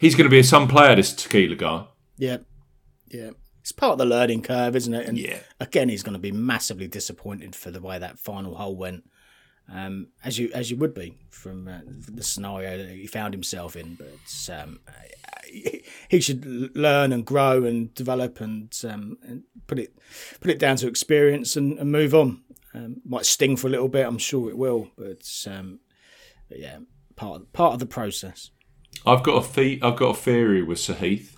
he's 0.00 0.16
going 0.16 0.24
to 0.24 0.30
be 0.30 0.40
a 0.40 0.44
some 0.44 0.66
player, 0.66 0.96
this 0.96 1.14
tequila 1.14 1.54
guy. 1.54 1.84
Yeah. 2.16 2.38
Yeah. 3.08 3.30
It's 3.60 3.72
part 3.72 3.92
of 3.92 3.98
the 3.98 4.04
learning 4.04 4.42
curve, 4.42 4.76
isn't 4.76 4.92
it? 4.92 5.08
And 5.08 5.18
yeah. 5.18 5.38
again, 5.58 5.88
he's 5.88 6.02
going 6.02 6.12
to 6.12 6.18
be 6.18 6.32
massively 6.32 6.86
disappointed 6.86 7.56
for 7.56 7.70
the 7.70 7.80
way 7.80 7.98
that 7.98 8.18
final 8.18 8.56
hole 8.56 8.76
went, 8.76 9.08
um, 9.72 10.08
as 10.22 10.38
you 10.38 10.50
as 10.52 10.70
you 10.70 10.76
would 10.76 10.92
be 10.92 11.16
from 11.30 11.66
uh, 11.66 11.80
the 11.86 12.22
scenario 12.22 12.76
that 12.76 12.90
he 12.90 13.06
found 13.06 13.32
himself 13.32 13.74
in. 13.74 13.94
But 13.94 14.54
um, 14.54 14.80
he 16.08 16.20
should 16.20 16.76
learn 16.76 17.12
and 17.12 17.24
grow 17.24 17.64
and 17.64 17.94
develop 17.94 18.40
and, 18.42 18.70
um, 18.86 19.16
and 19.22 19.44
put 19.66 19.78
it 19.78 19.98
put 20.40 20.50
it 20.50 20.58
down 20.58 20.76
to 20.76 20.86
experience 20.86 21.56
and, 21.56 21.78
and 21.78 21.90
move 21.90 22.14
on. 22.14 22.42
Um, 22.74 22.96
might 23.04 23.24
sting 23.24 23.56
for 23.56 23.68
a 23.68 23.70
little 23.70 23.88
bit, 23.88 24.04
I'm 24.04 24.18
sure 24.18 24.50
it 24.50 24.58
will, 24.58 24.90
but, 24.98 25.24
um, 25.46 25.78
but 26.48 26.58
yeah, 26.58 26.78
part 27.14 27.40
of, 27.40 27.52
part 27.52 27.72
of 27.72 27.78
the 27.78 27.86
process. 27.86 28.50
I've 29.06 29.22
got 29.22 29.44
a 29.44 29.54
the- 29.54 29.80
I've 29.80 29.96
got 29.96 30.10
a 30.10 30.20
theory 30.20 30.60
with 30.62 30.78
Sahith 30.78 31.36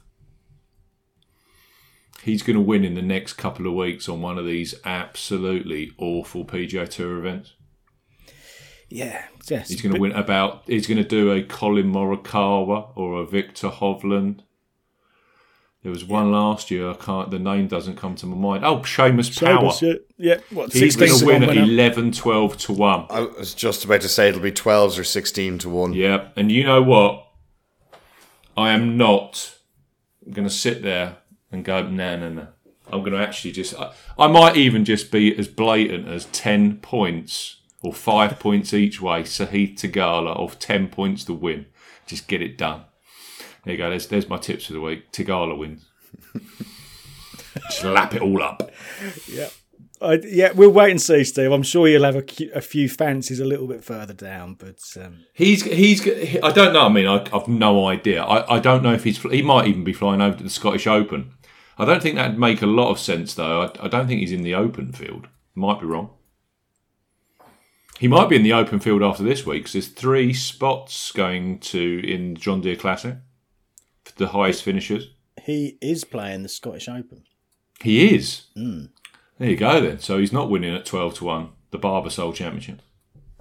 He's 2.27 2.43
going 2.43 2.57
to 2.57 2.61
win 2.61 2.85
in 2.85 2.95
the 2.95 3.03
next 3.03 3.35
couple 3.35 3.69
of 3.69 3.75
weeks 3.75 4.09
on 4.09 4.21
one 4.21 4.37
of 4.37 4.45
these 4.45 4.75
absolutely 4.85 5.93
awful 5.97 6.45
PGA 6.45 6.89
Tour 6.89 7.19
events. 7.19 7.55
Yeah, 8.89 9.23
yes. 9.49 9.69
He's 9.69 9.81
going 9.81 9.95
to 9.95 10.01
win 10.01 10.11
about. 10.11 10.65
He's 10.67 10.89
going 10.89 10.99
to 11.01 11.09
do 11.09 11.31
a 11.31 11.45
Collin 11.45 11.93
Morikawa 11.93 12.91
or 12.97 13.21
a 13.21 13.27
Viktor 13.27 13.69
Hovland. 13.69 14.41
There 15.85 15.93
was 15.93 16.05
one 16.05 16.33
last 16.33 16.69
year. 16.69 16.91
I 16.91 16.95
can't. 16.95 17.31
The 17.31 17.39
name 17.39 17.69
doesn't 17.69 17.95
come 17.95 18.17
to 18.17 18.27
my 18.27 18.37
mind. 18.37 18.65
Oh, 18.65 18.79
Seamus 18.81 19.41
Power. 19.41 19.71
Seamus, 19.71 19.83
yeah. 20.19 20.35
yeah, 20.35 20.41
what? 20.51 20.73
He's 20.73 20.97
going 20.97 21.13
to 21.13 21.19
to 21.21 21.27
win 21.27 21.45
at 21.45 21.51
winner. 21.51 21.63
11, 21.63 22.11
12 22.11 22.57
to 22.57 22.73
one. 22.73 23.07
I 23.09 23.21
was 23.21 23.55
just 23.55 23.85
about 23.85 24.01
to 24.01 24.09
say 24.09 24.31
it'll 24.31 24.41
be 24.41 24.51
12s 24.51 24.99
or 24.99 25.05
16 25.05 25.59
to 25.59 25.69
1. 25.69 25.93
Yeah, 25.93 26.31
and 26.35 26.51
you 26.51 26.65
know 26.65 26.83
what? 26.83 27.25
I 28.57 28.73
am 28.73 28.97
not 28.97 29.61
going 30.29 30.49
to 30.49 30.53
sit 30.53 30.83
there 30.83 31.19
and 31.57 31.65
go, 31.65 31.87
no, 31.89 32.17
no, 32.17 32.29
no. 32.29 32.49
I'm 32.93 33.01
going 33.01 33.13
to 33.13 33.19
actually 33.19 33.51
just. 33.53 33.75
I, 33.79 33.93
I 34.19 34.27
might 34.29 34.57
even 34.57 34.85
just 34.85 35.11
be 35.11 35.37
as 35.37 35.49
blatant 35.49 36.07
as 36.09 36.27
10 36.27 36.79
points 36.79 37.57
or 37.83 37.93
five 37.93 38.39
points 38.39 38.73
each 38.73 39.01
way. 39.01 39.23
Sahith 39.23 39.77
Theegala 39.81 40.37
of 40.37 40.59
10 40.59 40.89
points 40.89 41.25
to 41.25 41.35
win. 41.35 41.67
Just 42.07 42.29
get 42.29 42.41
it 42.43 42.57
done. 42.57 42.85
There 43.65 43.73
you 43.75 43.79
go. 43.79 43.91
There's, 43.91 44.07
there's 44.07 44.29
my 44.29 44.37
tips 44.39 44.67
for 44.67 44.75
the 44.75 44.81
week. 44.81 45.11
Tagala 45.11 45.59
wins. 45.59 45.87
just 47.71 47.83
lap 47.85 48.15
it 48.15 48.23
all 48.23 48.43
up. 48.43 48.71
Yeah. 49.29 49.49
I, 50.01 50.21
yeah, 50.25 50.53
we'll 50.53 50.71
wait 50.71 50.91
and 50.91 51.01
see, 51.01 51.25
Steve. 51.25 51.51
I'm 51.51 51.63
sure 51.63 51.89
you'll 51.89 52.05
have 52.05 52.17
a, 52.17 52.25
a 52.55 52.61
few 52.61 52.87
fancies 52.87 53.41
a 53.41 53.47
little 53.47 53.67
bit 53.67 53.83
further 53.83 54.13
down, 54.13 54.53
but 54.55 54.79
um, 55.03 55.25
He's 55.33 55.63
he's. 55.65 56.03
he- 56.03 56.39
I 56.43 56.53
don't 56.53 56.75
know. 56.75 56.85
I 56.85 56.89
mean, 56.91 57.07
I, 57.07 57.25
I've 57.33 57.49
no 57.49 57.87
idea. 57.87 58.23
I, 58.23 58.57
I 58.57 58.59
don't 58.61 58.83
know 58.83 58.93
if 58.93 59.05
he's. 59.05 59.19
He 59.23 59.41
might 59.41 59.67
even 59.69 59.85
be 59.85 59.95
flying 59.95 60.21
over 60.21 60.37
to 60.37 60.45
the 60.45 60.51
Scottish 60.51 60.87
Open. 60.87 61.33
I 61.79 61.85
don't 61.85 62.03
think 62.03 62.15
that'd 62.17 62.39
make 62.39 62.63
a 62.63 62.67
lot 62.67 62.91
of 62.91 62.99
sense, 62.99 63.35
though. 63.35 63.63
I, 63.63 63.85
I 63.85 63.89
don't 63.89 64.07
think 64.07 64.21
he's 64.21 64.33
in 64.33 64.43
the 64.43 64.55
Open 64.55 64.93
field. 64.93 65.29
Might 65.55 65.81
be 65.81 65.87
wrong. 65.87 66.11
He 67.99 68.09
might 68.09 68.29
be 68.29 68.37
in 68.37 68.43
the 68.43 68.53
Open 68.53 68.79
field 68.81 69.03
after 69.03 69.23
this 69.23 69.47
week 69.47 69.65
'cause 69.65 69.73
there's 69.73 69.89
three 69.89 70.33
spots 70.35 71.13
going 71.13 71.59
to 71.61 72.01
in 72.07 72.37
John 72.37 72.61
Deere 72.61 72.77
Classic 72.77 73.17
for 74.05 74.13
the 74.17 74.29
highest 74.29 74.63
finishers. 74.63 75.09
he 75.43 75.79
is 75.81 76.05
playing 76.05 76.43
the 76.43 76.49
Scottish 76.49 76.89
Open. 76.89 77.23
He 77.81 78.15
is. 78.15 78.45
Hmm. 78.55 78.87
There 79.39 79.51
you 79.51 79.57
go 79.57 79.81
then. 79.81 79.99
So 80.01 80.19
he's 80.19 80.33
not 80.33 80.51
winning 80.51 80.75
at 80.75 80.85
twelve 80.87 81.15
to 81.15 81.25
one 81.25 81.51
the 81.71 81.79
Barbasol 81.79 82.35
Championship. 82.35 82.81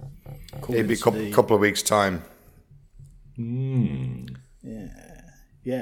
Maybe 0.00 0.38
a 0.52 0.56
According 0.58 0.96
couple, 0.98 1.20
the- 1.20 1.32
couple 1.32 1.56
of 1.56 1.60
weeks' 1.60 1.82
time. 1.82 2.22
Hmm. 3.36 4.26
Yeah, 4.62 5.05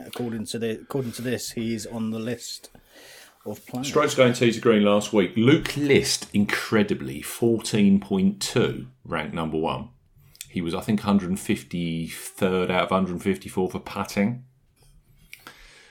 according 0.06 0.46
to 0.46 0.58
the 0.58 0.70
according 0.80 1.12
to 1.12 1.22
this, 1.22 1.52
he's 1.52 1.84
on 1.84 2.10
the 2.10 2.18
list 2.18 2.70
of 3.44 3.64
players. 3.66 3.88
To 3.88 3.92
green 4.60 4.82
last 4.82 5.12
week. 5.12 5.32
Luke 5.36 5.76
List, 5.76 6.28
incredibly, 6.32 7.20
14.2, 7.20 8.86
ranked 9.04 9.34
number 9.34 9.58
one. 9.58 9.90
He 10.48 10.62
was, 10.62 10.74
I 10.74 10.80
think, 10.80 11.02
153rd 11.02 12.70
out 12.70 12.84
of 12.84 12.90
154 12.90 13.70
for 13.70 13.78
patting. 13.80 14.44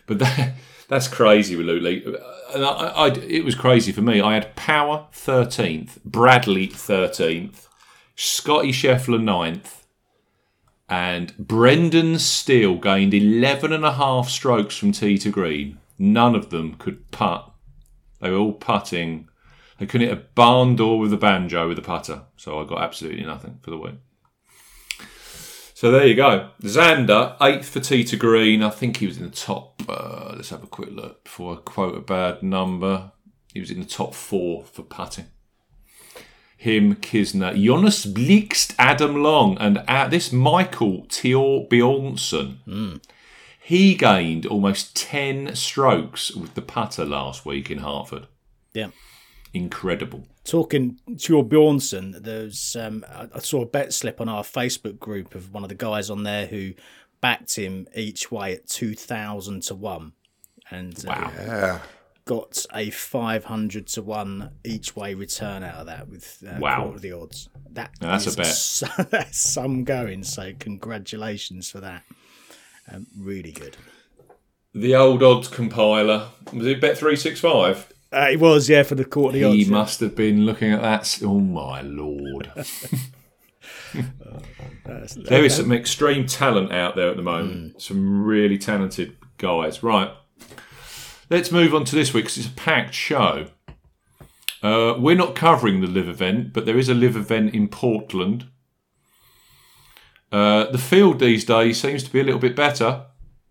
But 0.08 0.20
that, 0.20 0.54
that's 0.88 1.08
crazy 1.08 1.56
with 1.56 1.68
Luke 1.68 1.84
Lee. 1.84 2.04
And 2.56 2.66
I, 2.66 2.70
I, 2.70 3.08
it 3.10 3.46
was 3.46 3.56
crazy 3.56 3.92
for 3.92 4.02
me. 4.02 4.22
I 4.22 4.34
had 4.34 4.56
Power 4.56 5.08
13th, 5.14 6.04
Bradley 6.04 6.68
13th, 6.68 7.68
Scotty 8.16 8.72
Scheffler 8.72 9.22
9th, 9.22 9.83
and 10.94 11.36
Brendan 11.40 12.20
Steele 12.20 12.76
gained 12.76 13.16
11 13.16 13.74
and 13.74 13.84
a 13.84 13.94
half 13.94 14.30
strokes 14.30 14.78
from 14.78 14.92
tee 14.92 15.18
to 15.18 15.32
green. 15.32 15.80
None 15.98 16.36
of 16.36 16.52
them 16.52 16.76
could 16.76 17.10
putt. 17.10 17.52
They 18.22 18.30
were 18.30 18.38
all 18.38 18.54
putting. 18.54 19.28
They 19.80 19.88
couldn't 19.88 20.08
hit 20.08 20.16
a 20.16 20.22
barn 20.36 20.76
door 20.76 21.00
with 21.00 21.12
a 21.12 21.18
banjo 21.18 21.68
with 21.68 21.80
a 21.80 21.82
putter. 21.82 22.26
So 22.38 22.60
I 22.60 22.66
got 22.68 22.84
absolutely 22.84 23.26
nothing 23.26 23.58
for 23.64 23.72
the 23.72 23.78
week. 23.80 23.96
So 25.74 25.90
there 25.90 26.06
you 26.06 26.14
go. 26.14 26.52
Xander, 26.62 27.38
eighth 27.42 27.70
for 27.70 27.80
tee 27.80 28.04
to 28.04 28.16
green. 28.16 28.62
I 28.62 28.70
think 28.70 28.98
he 28.98 29.08
was 29.08 29.18
in 29.18 29.24
the 29.24 29.32
top. 29.32 29.82
Uh, 29.90 30.34
let's 30.36 30.52
have 30.52 30.64
a 30.64 30.68
quick 30.68 30.92
look 30.92 31.24
before 31.24 31.56
I 31.56 31.62
quote 31.62 31.98
a 31.98 32.02
bad 32.02 32.44
number. 32.44 33.14
He 33.52 33.60
was 33.60 33.72
in 33.72 33.80
the 33.80 33.88
top 33.88 34.14
four 34.14 34.64
for 34.64 34.84
putting. 34.84 35.26
Him, 36.64 36.96
Kisner, 36.96 37.54
Jonas 37.62 38.06
Blixt, 38.06 38.74
Adam 38.80 39.22
Long, 39.22 39.58
and 39.60 39.80
uh, 39.88 40.08
this 40.08 40.32
Michael 40.32 41.06
Thorbjornsen. 41.10 43.02
He 43.60 43.96
gained 43.96 44.46
almost 44.46 44.96
10 44.96 45.56
strokes 45.56 46.34
with 46.36 46.54
the 46.54 46.62
putter 46.62 47.06
last 47.06 47.46
week 47.46 47.70
in 47.70 47.80
Hartford. 47.80 48.28
Yeah. 48.74 48.92
Incredible. 49.54 50.26
Talking 50.46 51.00
to 51.18 51.34
your 51.34 51.46
Bjornsson, 51.46 52.24
there's 52.24 52.76
um, 52.76 53.06
I 53.10 53.28
I 53.36 53.40
saw 53.40 53.62
a 53.62 53.66
bet 53.66 53.94
slip 53.94 54.20
on 54.20 54.28
our 54.28 54.44
Facebook 54.44 55.00
group 55.00 55.36
of 55.36 55.54
one 55.54 55.64
of 55.64 55.70
the 55.70 55.76
guys 55.76 56.10
on 56.10 56.24
there 56.24 56.48
who 56.48 56.74
backed 57.22 57.56
him 57.56 57.88
each 57.96 58.32
way 58.32 58.54
at 58.54 58.68
two 58.68 58.96
thousand 58.96 59.64
to 59.64 59.76
one, 59.76 60.14
and 60.72 60.98
uh, 61.08 61.10
Wow. 61.10 61.32
Yeah. 61.38 61.80
Got 62.26 62.66
a 62.74 62.90
five 62.90 63.46
hundred 63.46 63.88
to 63.88 64.02
one 64.02 64.52
each 64.64 64.96
way 64.96 65.14
return 65.14 65.64
out 65.64 65.76
of 65.76 65.86
that 65.88 66.08
with 66.08 66.44
uh, 66.48 66.60
Wow. 66.60 66.82
quarter 66.84 66.96
of 66.96 67.02
the 67.02 67.12
odds. 67.12 67.50
That 67.72 67.92
that's 68.00 68.34
a 68.34 68.38
bet. 68.38 68.46
so- 68.48 68.88
that's 69.10 69.38
some 69.38 69.84
going. 69.84 70.24
So 70.24 70.54
congratulations 70.60 71.70
for 71.70 71.82
that. 71.82 72.04
Um, 72.92 73.08
really 73.18 73.52
good. 73.52 73.78
The 74.74 74.96
old 74.96 75.22
odds 75.24 75.48
compiler. 75.48 76.30
Was 76.52 76.66
it 76.66 76.82
Bet365? 76.82 77.86
Uh, 78.12 78.28
it 78.32 78.40
was 78.40 78.70
yeah 78.70 78.84
for 78.84 78.96
the 78.96 79.06
quarter 79.06 79.30
of 79.38 79.42
the 79.42 79.44
odds. 79.46 79.56
He 79.56 79.64
yeah. 79.64 79.72
must 79.72 80.00
have 80.00 80.16
been 80.16 80.46
looking 80.46 80.72
at 80.72 80.82
that. 80.82 81.20
Oh 81.24 81.40
my 81.40 81.82
lord. 81.82 82.52
there 84.84 85.44
is 85.46 85.56
some 85.56 85.72
extreme 85.72 86.26
talent 86.26 86.72
out 86.72 86.96
there 86.96 87.10
at 87.10 87.16
the 87.18 87.24
moment. 87.24 87.82
Some 87.82 88.24
really 88.24 88.58
talented 88.58 89.16
guys. 89.38 89.84
Right. 89.84 90.12
Let's 91.30 91.52
move 91.52 91.74
on 91.74 91.86
to 91.86 91.96
this 91.96 92.14
week 92.14 92.26
'cause 92.26 92.38
it's 92.38 92.48
a 92.48 92.52
packed 92.52 92.94
show. 92.94 93.48
Uh, 94.62 94.96
we're 94.98 95.16
not 95.16 95.36
covering 95.36 95.82
the 95.82 95.88
live 95.88 96.08
event, 96.08 96.54
but 96.54 96.66
there 96.66 96.78
is 96.78 96.90
a 96.90 96.94
live 96.94 97.16
event 97.16 97.54
in 97.54 97.68
Portland. 97.68 98.46
Uh, 100.32 100.66
the 100.72 100.78
field 100.78 101.20
these 101.20 101.46
days 101.46 101.80
seems 101.80 102.04
to 102.04 102.12
be 102.12 102.20
a 102.20 102.24
little 102.24 102.40
bit 102.40 102.56
better. 102.56 103.06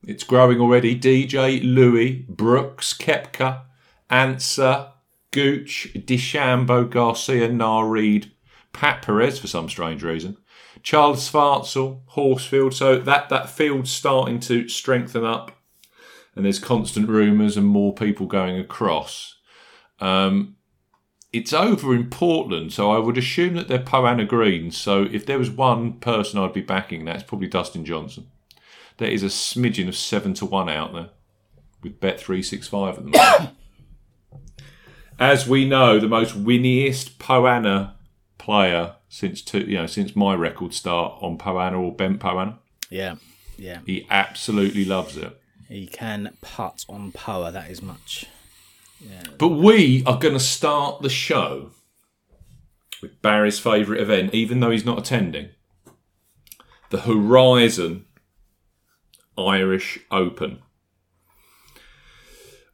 It's 0.06 0.24
growing 0.24 0.60
already. 0.60 0.98
DJ, 0.98 1.60
Louis, 1.62 2.26
Brooks, 2.28 2.92
Koepka, 2.92 3.62
Ancer, 4.10 4.88
Gooch, 5.30 5.88
DeChambeau, 5.94 6.90
Garcia, 6.90 7.48
Nareed, 7.48 8.30
Pat 8.72 9.02
Perez 9.02 9.38
for 9.38 9.46
some 9.46 9.68
strange 9.68 10.02
reason, 10.02 10.36
Charles 10.82 11.30
Schwartzel, 11.30 12.00
Horsfield. 12.16 12.74
So 12.74 12.98
that, 12.98 13.28
that 13.28 13.48
field's 13.48 13.90
starting 13.90 14.40
to 14.40 14.68
strengthen 14.68 15.24
up, 15.24 15.52
and 16.34 16.44
there's 16.44 16.58
constant 16.58 17.08
rumours 17.08 17.56
and 17.56 17.66
more 17.66 17.94
people 17.94 18.26
going 18.26 18.58
across. 18.58 19.36
Um, 20.00 20.56
it's 21.32 21.52
over 21.52 21.94
in 21.94 22.10
Portland, 22.10 22.72
so 22.72 22.90
I 22.90 22.98
would 22.98 23.16
assume 23.16 23.54
that 23.54 23.68
they're 23.68 23.78
Poana 23.78 24.26
Greens. 24.26 24.76
So 24.76 25.08
if 25.10 25.24
there 25.24 25.38
was 25.38 25.50
one 25.50 25.94
person 25.94 26.38
I'd 26.38 26.52
be 26.52 26.60
backing, 26.60 27.04
that's 27.04 27.22
probably 27.22 27.48
Dustin 27.48 27.84
Johnson. 27.84 28.26
There 28.98 29.10
is 29.10 29.22
a 29.22 29.26
smidgen 29.26 29.88
of 29.88 29.96
seven 29.96 30.34
to 30.34 30.46
one 30.46 30.68
out 30.68 30.92
there 30.92 31.10
with 31.82 32.00
Bet 32.00 32.20
three 32.20 32.42
six 32.42 32.68
five 32.68 32.98
at 32.98 33.04
the 33.04 33.10
moment. 33.10 33.50
As 35.18 35.48
we 35.48 35.66
know, 35.66 35.98
the 35.98 36.08
most 36.08 36.34
winniest 36.34 37.16
Poana 37.16 37.94
player 38.38 38.96
since 39.08 39.40
two, 39.40 39.60
you 39.60 39.76
know 39.78 39.86
since 39.86 40.14
my 40.14 40.34
record 40.34 40.74
start 40.74 41.14
on 41.22 41.38
Poana 41.38 41.78
or 41.80 41.94
Bent 41.94 42.20
Poana. 42.20 42.58
Yeah, 42.90 43.16
yeah. 43.56 43.78
He 43.86 44.06
absolutely 44.10 44.84
loves 44.84 45.16
it. 45.16 45.40
He 45.72 45.86
can 45.86 46.36
putt 46.42 46.84
on 46.86 47.12
power. 47.12 47.50
That 47.50 47.70
is 47.70 47.80
much. 47.80 48.26
But 49.38 49.48
we 49.48 50.04
are 50.04 50.18
going 50.18 50.34
to 50.34 50.40
start 50.40 51.00
the 51.00 51.08
show 51.08 51.70
with 53.00 53.22
Barry's 53.22 53.58
favourite 53.58 54.00
event, 54.00 54.34
even 54.34 54.60
though 54.60 54.70
he's 54.70 54.84
not 54.84 54.98
attending 54.98 55.48
the 56.90 57.00
Horizon 57.00 58.04
Irish 59.38 59.98
Open. 60.10 60.60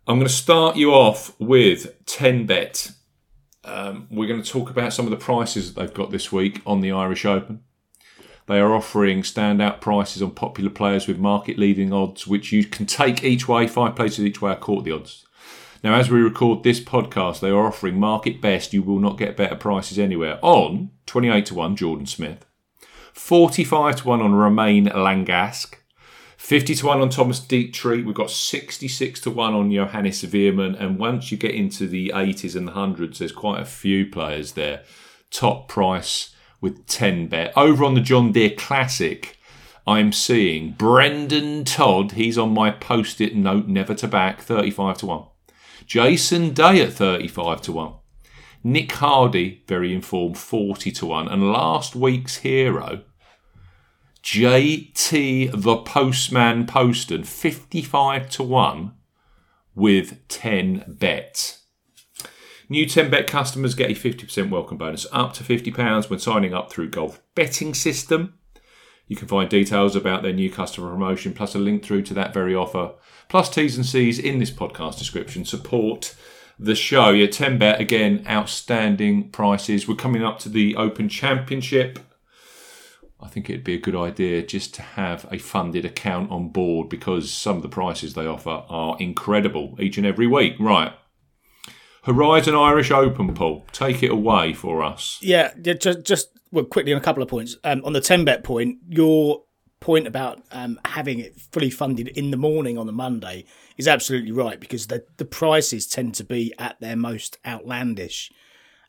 I'm 0.09 0.17
going 0.17 0.27
to 0.27 0.33
start 0.33 0.75
you 0.75 0.93
off 0.93 1.39
with 1.39 2.05
10 2.07 2.47
bet. 2.47 2.91
Um, 3.63 4.09
we're 4.11 4.27
going 4.27 4.43
to 4.43 4.51
talk 4.51 4.71
about 4.71 4.93
some 4.93 5.07
of 5.07 5.13
the 5.13 5.17
prices 5.17 5.73
that 5.73 5.81
they've 5.81 5.95
got 5.95 6.11
this 6.11 6.33
week 6.33 6.63
on 6.67 6.81
the 6.81 6.91
Irish 6.91 7.25
Open. 7.25 7.63
They 8.49 8.61
are 8.61 8.75
offering 8.75 9.23
standout 9.23 9.83
prices 9.83 10.23
on 10.23 10.31
popular 10.31 10.71
players 10.71 11.07
with 11.07 11.19
market 11.19 11.59
leading 11.59 11.93
odds, 11.93 12.27
which 12.27 12.51
you 12.51 12.65
can 12.65 12.87
take 12.87 13.23
each 13.23 13.47
way. 13.47 13.67
Five 13.67 13.95
places 13.95 14.25
each 14.25 14.41
way 14.41 14.53
are 14.53 14.57
caught 14.57 14.85
the 14.85 14.93
odds. 14.93 15.27
Now, 15.85 15.95
as 15.95 16.11
we 16.11 16.21
record 16.21 16.63
this 16.63 16.81
podcast, 16.81 17.41
they 17.41 17.51
are 17.51 17.67
offering 17.67 18.01
market 18.01 18.41
best. 18.41 18.73
You 18.73 18.83
will 18.83 19.01
not 19.01 19.19
get 19.19 19.37
better 19.37 19.55
prices 19.55 19.99
anywhere 19.99 20.39
on 20.41 20.91
28 21.05 21.45
to 21.47 21.55
1 21.55 21.77
Jordan 21.77 22.07
Smith, 22.07 22.47
45 23.13 23.97
to 23.97 24.09
1 24.09 24.23
on 24.23 24.35
Romain 24.35 24.87
Langasque, 24.87 25.77
50 26.39 26.75
to 26.77 26.87
1 26.87 27.01
on 27.03 27.11
Thomas 27.11 27.41
Detry. 27.41 28.03
We've 28.03 28.15
got 28.15 28.31
66 28.31 29.21
to 29.21 29.31
1 29.31 29.55
on 29.55 29.71
Johannes 29.71 30.23
Veerman. 30.23 30.81
And 30.81 30.99
once 30.99 31.31
you 31.31 31.37
get 31.37 31.55
into 31.55 31.87
the 31.87 32.13
80s 32.15 32.57
and 32.57 32.67
the 32.67 32.73
100s, 32.73 33.19
there's 33.19 33.31
quite 33.31 33.61
a 33.61 33.67
few 33.67 34.07
players 34.07 34.53
there. 34.53 34.85
Top 35.31 35.69
price 35.69 36.35
with 36.61 36.87
10 36.87 37.29
bet. 37.29 37.53
Over 37.57 37.85
on 37.85 37.95
the 37.95 38.01
John 38.01 38.33
Deere 38.33 38.55
Classic, 38.57 39.39
I'm 39.87 40.13
seeing 40.13 40.73
Brendan 40.73 41.65
Todd. 41.65 42.13
He's 42.13 42.37
on 42.37 42.53
my 42.53 42.71
post 42.71 43.21
it 43.21 43.35
note, 43.35 43.69
never 43.69 43.95
to 43.95 44.09
back, 44.09 44.41
35 44.41 44.99
to 44.99 45.07
1. 45.07 45.25
Jason 45.87 46.53
Day 46.53 46.83
at 46.83 46.93
35 46.93 47.63
to 47.63 47.73
1. 47.73 47.93
Nick 48.65 48.93
Hardy, 48.93 49.63
very 49.67 49.95
informed, 49.95 50.37
40 50.37 50.91
to 50.93 51.07
1. 51.07 51.29
And 51.29 51.51
last 51.53 51.97
week's 51.97 52.39
hero, 52.39 53.03
JT 54.23 55.63
the 55.63 55.77
Postman 55.79 56.67
Poston, 56.67 57.25
55 57.25 58.29
to 58.31 58.43
1 58.43 58.93
with 59.75 60.29
10 60.29 60.85
bets. 60.87 61.68
New 62.71 62.85
10 62.85 63.11
bet 63.11 63.27
customers 63.27 63.75
get 63.75 63.91
a 63.91 63.95
50% 63.95 64.51
welcome 64.51 64.77
bonus 64.77 65.07
up 65.11 65.33
to 65.33 65.43
£50 65.43 66.11
when 66.11 66.19
signing 66.19 66.53
up 66.53 66.71
through 66.71 66.91
Golf 66.91 67.23
Betting 67.35 67.73
System. 67.73 68.35
You 69.07 69.17
can 69.17 69.27
find 69.27 69.49
details 69.49 69.97
about 69.97 70.23
their 70.23 70.35
new 70.35 70.51
customer 70.51 70.91
promotion 70.91 71.33
plus 71.33 71.55
a 71.55 71.59
link 71.59 71.83
through 71.83 72.03
to 72.03 72.15
that 72.15 72.35
very 72.35 72.55
offer, 72.55 72.93
plus 73.31 73.49
T's 73.49 73.77
and 73.77 73.87
C's 73.87 74.19
in 74.19 74.39
this 74.39 74.51
podcast 74.51 74.99
description. 74.99 75.47
Support 75.47 76.15
the 76.59 76.75
show. 76.75 77.09
Yeah, 77.09 77.29
10 77.29 77.57
bet 77.57 77.81
again, 77.81 78.23
outstanding 78.29 79.31
prices. 79.31 79.89
We're 79.89 79.95
coming 79.95 80.23
up 80.23 80.39
to 80.41 80.51
the 80.51 80.77
Open 80.77 81.09
Championship. 81.09 81.99
I 83.19 83.29
think 83.29 83.49
it'd 83.49 83.65
be 83.65 83.75
a 83.75 83.81
good 83.81 83.97
idea 83.97 84.43
just 84.43 84.75
to 84.75 84.83
have 84.83 85.27
a 85.33 85.39
funded 85.39 85.87
account 85.87 86.31
on 86.31 86.51
board 86.51 86.91
because 86.91 87.33
some 87.33 87.57
of 87.57 87.63
the 87.63 87.69
prices 87.71 88.13
they 88.13 88.27
offer 88.27 88.63
are 88.69 88.99
incredible 89.01 89.75
each 89.81 89.97
and 89.97 90.07
every 90.07 90.27
week. 90.27 90.55
Right. 90.61 90.93
Horizon 92.09 92.55
Irish 92.55 92.91
Open, 92.91 93.35
Paul. 93.35 93.67
Take 93.71 94.03
it 94.03 94.11
away 94.11 94.55
for 94.55 94.83
us. 94.83 95.19
Yeah, 95.21 95.53
just 95.61 96.05
just 96.05 96.31
well, 96.51 96.65
quickly 96.65 96.93
on 96.95 96.99
a 96.99 97.05
couple 97.05 97.23
of 97.23 97.29
points. 97.29 97.57
Um, 97.65 97.83
on 97.85 97.93
the 97.93 98.01
ten 98.01 98.25
bet 98.25 98.43
point, 98.43 98.79
your 98.89 99.43
point 99.81 100.07
about 100.07 100.43
um, 100.51 100.81
having 100.87 101.19
it 101.19 101.39
fully 101.39 101.69
funded 101.69 102.09
in 102.09 102.31
the 102.31 102.37
morning 102.39 102.79
on 102.79 102.87
the 102.87 102.93
Monday 102.93 103.45
is 103.77 103.87
absolutely 103.87 104.33
right 104.33 104.59
because 104.59 104.87
the 104.87 105.05
the 105.19 105.27
prices 105.27 105.87
tend 105.87 106.15
to 106.15 106.25
be 106.25 106.55
at 106.59 106.81
their 106.81 106.97
most 106.97 107.37
outlandish 107.47 108.33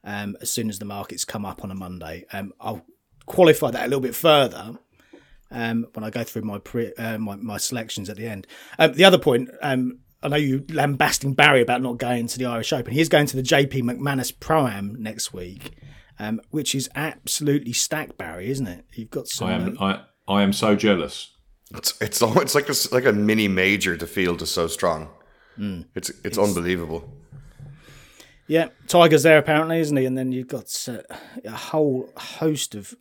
um, 0.05 0.37
as 0.41 0.49
soon 0.49 0.69
as 0.69 0.79
the 0.79 0.85
markets 0.85 1.25
come 1.25 1.45
up 1.45 1.61
on 1.61 1.71
a 1.71 1.75
Monday. 1.75 2.25
Um, 2.31 2.53
I'll 2.61 2.85
qualify 3.25 3.69
that 3.71 3.81
a 3.81 3.87
little 3.87 3.99
bit 3.99 4.15
further 4.15 4.79
um, 5.51 5.87
when 5.93 6.05
I 6.05 6.09
go 6.09 6.23
through 6.23 6.43
my, 6.43 6.59
pre, 6.59 6.93
uh, 6.93 7.17
my 7.17 7.35
my 7.35 7.57
selections 7.57 8.09
at 8.09 8.15
the 8.15 8.27
end. 8.27 8.47
Um, 8.77 8.93
the 8.93 9.03
other 9.03 9.19
point, 9.19 9.49
um, 9.61 9.99
I 10.21 10.27
know 10.27 10.35
you 10.35 10.65
lambasting 10.69 11.33
Barry 11.33 11.61
about 11.61 11.81
not 11.81 11.97
going 11.97 12.27
to 12.27 12.37
the 12.37 12.45
Irish 12.45 12.73
Open. 12.73 12.93
He's 12.93 13.09
going 13.09 13.25
to 13.27 13.37
the 13.37 13.43
JP 13.43 13.83
McManus 13.83 14.37
Pro 14.37 14.67
Am 14.67 14.95
next 15.01 15.33
week, 15.33 15.77
um, 16.17 16.41
which 16.49 16.75
is 16.75 16.89
absolutely 16.95 17.73
stacked, 17.73 18.17
Barry, 18.17 18.49
isn't 18.49 18.67
it? 18.67 18.85
You've 18.93 19.11
got 19.11 19.27
some. 19.27 19.47
I 19.47 19.53
am 19.53 19.77
I, 19.79 20.01
I 20.27 20.43
am 20.43 20.51
so 20.51 20.75
jealous. 20.75 21.35
It's 21.73 21.99
it's 22.01 22.21
all, 22.21 22.39
it's 22.39 22.55
like 22.55 22.69
a, 22.69 22.73
like 22.91 23.05
a 23.05 23.13
mini 23.13 23.47
major. 23.47 23.95
The 23.95 24.07
field 24.07 24.41
is 24.41 24.51
so 24.51 24.67
strong. 24.67 25.09
Mm. 25.57 25.85
It's, 25.95 26.09
it's, 26.09 26.25
it's 26.25 26.37
unbelievable. 26.37 27.09
Yeah, 28.47 28.69
Tiger's 28.87 29.23
there 29.23 29.37
apparently, 29.37 29.79
isn't 29.79 29.95
he? 29.95 30.05
And 30.05 30.17
then 30.17 30.31
you've 30.31 30.47
got 30.47 30.73
uh, 30.89 31.01
a 31.45 31.51
whole 31.51 32.09
host 32.17 32.73
of 32.73 32.95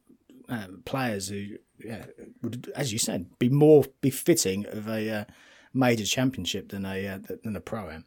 um, 0.48 0.82
players 0.84 1.28
who 1.28 1.56
yeah, 1.82 2.04
would, 2.42 2.70
as 2.76 2.92
you 2.92 2.98
said, 2.98 3.38
be 3.38 3.48
more 3.48 3.84
befitting 4.00 4.66
of 4.66 4.88
a 4.88 5.10
uh, 5.10 5.24
major 5.72 6.04
championship 6.04 6.70
than 6.70 6.84
a 6.84 7.06
uh, 7.06 7.18
than 7.42 7.56
a 7.56 7.60
pro 7.60 7.90
am. 7.90 8.04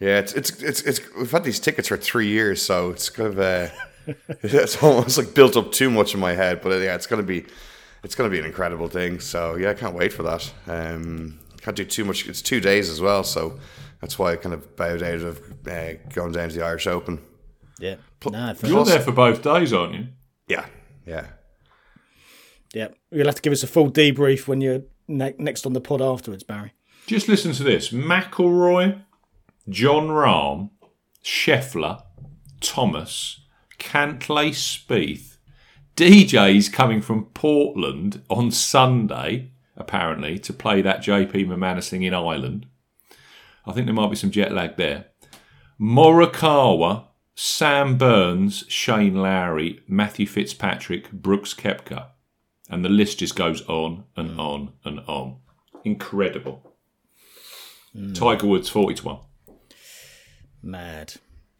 Yeah, 0.00 0.18
it's, 0.18 0.32
it's 0.32 0.62
it's 0.62 0.82
it's 0.82 1.00
we've 1.16 1.30
had 1.30 1.44
these 1.44 1.60
tickets 1.60 1.88
for 1.88 1.96
three 1.96 2.28
years, 2.28 2.60
so 2.60 2.90
it's 2.90 3.08
kind 3.08 3.28
of 3.28 3.38
uh, 3.38 3.68
it's 4.42 4.82
almost 4.82 5.18
like 5.18 5.34
built 5.34 5.56
up 5.56 5.72
too 5.72 5.90
much 5.90 6.14
in 6.14 6.20
my 6.20 6.32
head. 6.32 6.60
But 6.60 6.72
uh, 6.72 6.76
yeah, 6.76 6.94
it's 6.94 7.06
gonna 7.06 7.22
be 7.22 7.46
it's 8.02 8.14
gonna 8.14 8.30
be 8.30 8.38
an 8.38 8.44
incredible 8.44 8.88
thing. 8.88 9.20
So 9.20 9.56
yeah, 9.56 9.70
I 9.70 9.74
can't 9.74 9.94
wait 9.94 10.12
for 10.12 10.22
that. 10.24 10.52
Um, 10.66 11.38
can't 11.60 11.76
do 11.76 11.84
too 11.84 12.04
much. 12.04 12.28
It's 12.28 12.42
two 12.42 12.60
days 12.60 12.90
as 12.90 13.00
well, 13.00 13.24
so 13.24 13.58
that's 14.00 14.18
why 14.18 14.32
I 14.32 14.36
kind 14.36 14.54
of 14.54 14.76
bowed 14.76 15.02
out 15.02 15.20
of 15.20 15.40
uh, 15.66 15.94
going 16.12 16.32
down 16.32 16.50
to 16.50 16.54
the 16.54 16.64
Irish 16.64 16.86
Open. 16.86 17.20
Yeah, 17.78 17.96
nah, 18.24 18.54
you're 18.62 18.84
there 18.84 19.00
for 19.00 19.12
both 19.12 19.42
days, 19.42 19.72
aren't 19.72 19.94
you? 19.94 20.08
Yeah, 20.48 20.66
yeah. 21.06 21.26
Yeah, 22.74 22.88
you'll 23.10 23.26
have 23.26 23.36
to 23.36 23.42
give 23.42 23.52
us 23.52 23.62
a 23.62 23.68
full 23.68 23.90
debrief 23.90 24.48
when 24.48 24.60
you're 24.60 24.82
ne- 25.08 25.34
next 25.38 25.66
on 25.66 25.72
the 25.72 25.80
pod 25.80 26.02
afterwards, 26.02 26.42
Barry. 26.42 26.72
Just 27.06 27.28
listen 27.28 27.52
to 27.52 27.62
this: 27.62 27.90
McIlroy, 27.90 29.02
Jon 29.68 30.08
Rahm, 30.08 30.70
Scheffler, 31.22 32.02
Thomas, 32.60 33.40
Cantlay, 33.78 34.50
Spieth. 34.50 35.36
DJ's 35.96 36.68
coming 36.68 37.00
from 37.00 37.26
Portland 37.26 38.22
on 38.28 38.50
Sunday, 38.50 39.52
apparently, 39.76 40.38
to 40.40 40.52
play 40.52 40.82
that 40.82 41.02
JP 41.02 41.46
McManus 41.46 41.88
thing 41.88 42.02
in 42.02 42.12
Ireland. 42.12 42.66
I 43.64 43.72
think 43.72 43.86
there 43.86 43.94
might 43.94 44.10
be 44.10 44.16
some 44.16 44.30
jet 44.32 44.52
lag 44.52 44.76
there. 44.76 45.06
Morikawa, 45.80 47.04
Sam 47.34 47.96
Burns, 47.96 48.64
Shane 48.68 49.14
Lowry, 49.14 49.80
Matthew 49.88 50.26
Fitzpatrick, 50.26 51.10
Brooks 51.12 51.54
Koepka. 51.54 52.08
And 52.70 52.84
the 52.84 52.88
list 52.88 53.18
just 53.18 53.36
goes 53.36 53.62
on 53.68 54.04
and 54.16 54.38
on 54.40 54.72
and 54.84 55.00
on. 55.00 55.36
Incredible. 55.84 56.72
Mm. 57.94 58.14
Tiger 58.14 58.46
Woods, 58.46 58.68
40 58.68 58.94
to 58.94 59.04
1. 59.04 59.18
Mad. 60.62 61.14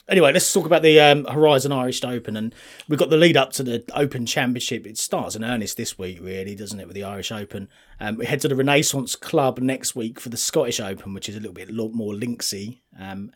Anyway, 0.07 0.33
let's 0.33 0.53
talk 0.53 0.67
about 0.67 0.83
the 0.83 1.01
um, 1.01 1.25
Horizon 1.25 1.73
Irish 1.73 2.05
Open, 2.05 2.37
and 2.37 2.55
we've 2.88 2.99
got 2.99 3.09
the 3.09 3.17
lead 3.17 3.38
up 3.38 3.53
to 3.53 3.62
the 3.62 3.83
Open 3.95 4.27
Championship. 4.27 4.87
It 4.87 4.99
starts 4.99 5.35
in 5.35 5.43
earnest 5.43 5.79
this 5.79 5.99
week, 5.99 6.19
really, 6.21 6.55
doesn't 6.55 6.79
it, 6.79 6.87
with 6.87 6.95
the 6.95 7.05
Irish 7.05 7.33
Open? 7.33 7.69
Um, 8.01 8.17
we 8.17 8.27
head 8.27 8.43
to 8.43 8.49
the 8.49 8.57
Renaissance 8.57 9.17
Club 9.17 9.61
next 9.61 9.97
week 9.97 10.21
for 10.21 10.29
the 10.29 10.37
Scottish 10.37 10.79
Open, 10.79 11.14
which 11.14 11.31
is 11.31 11.37
a 11.37 11.40
little 11.40 11.55
bit 11.55 11.73
more 11.73 12.12
linksy. 12.12 12.81
Um, 12.99 13.33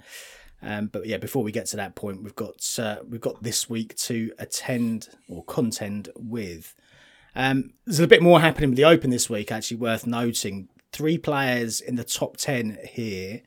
um, 0.60 0.88
but 0.88 1.06
yeah, 1.06 1.16
before 1.16 1.42
we 1.42 1.52
get 1.52 1.66
to 1.66 1.76
that 1.76 1.94
point, 1.94 2.22
we've 2.22 2.36
got 2.36 2.62
uh, 2.78 2.96
we've 3.08 3.20
got 3.20 3.42
this 3.42 3.70
week 3.70 3.96
to 3.96 4.32
attend 4.38 5.08
or 5.28 5.44
contend 5.44 6.10
with. 6.16 6.74
Um, 7.38 7.70
there's 7.86 8.00
a 8.00 8.08
bit 8.08 8.20
more 8.20 8.40
happening 8.40 8.70
with 8.70 8.76
the 8.76 8.84
Open 8.84 9.10
this 9.10 9.30
week, 9.30 9.52
actually 9.52 9.76
worth 9.76 10.08
noting. 10.08 10.68
Three 10.90 11.18
players 11.18 11.80
in 11.80 11.94
the 11.94 12.02
top 12.02 12.36
10 12.36 12.78
here 12.90 13.42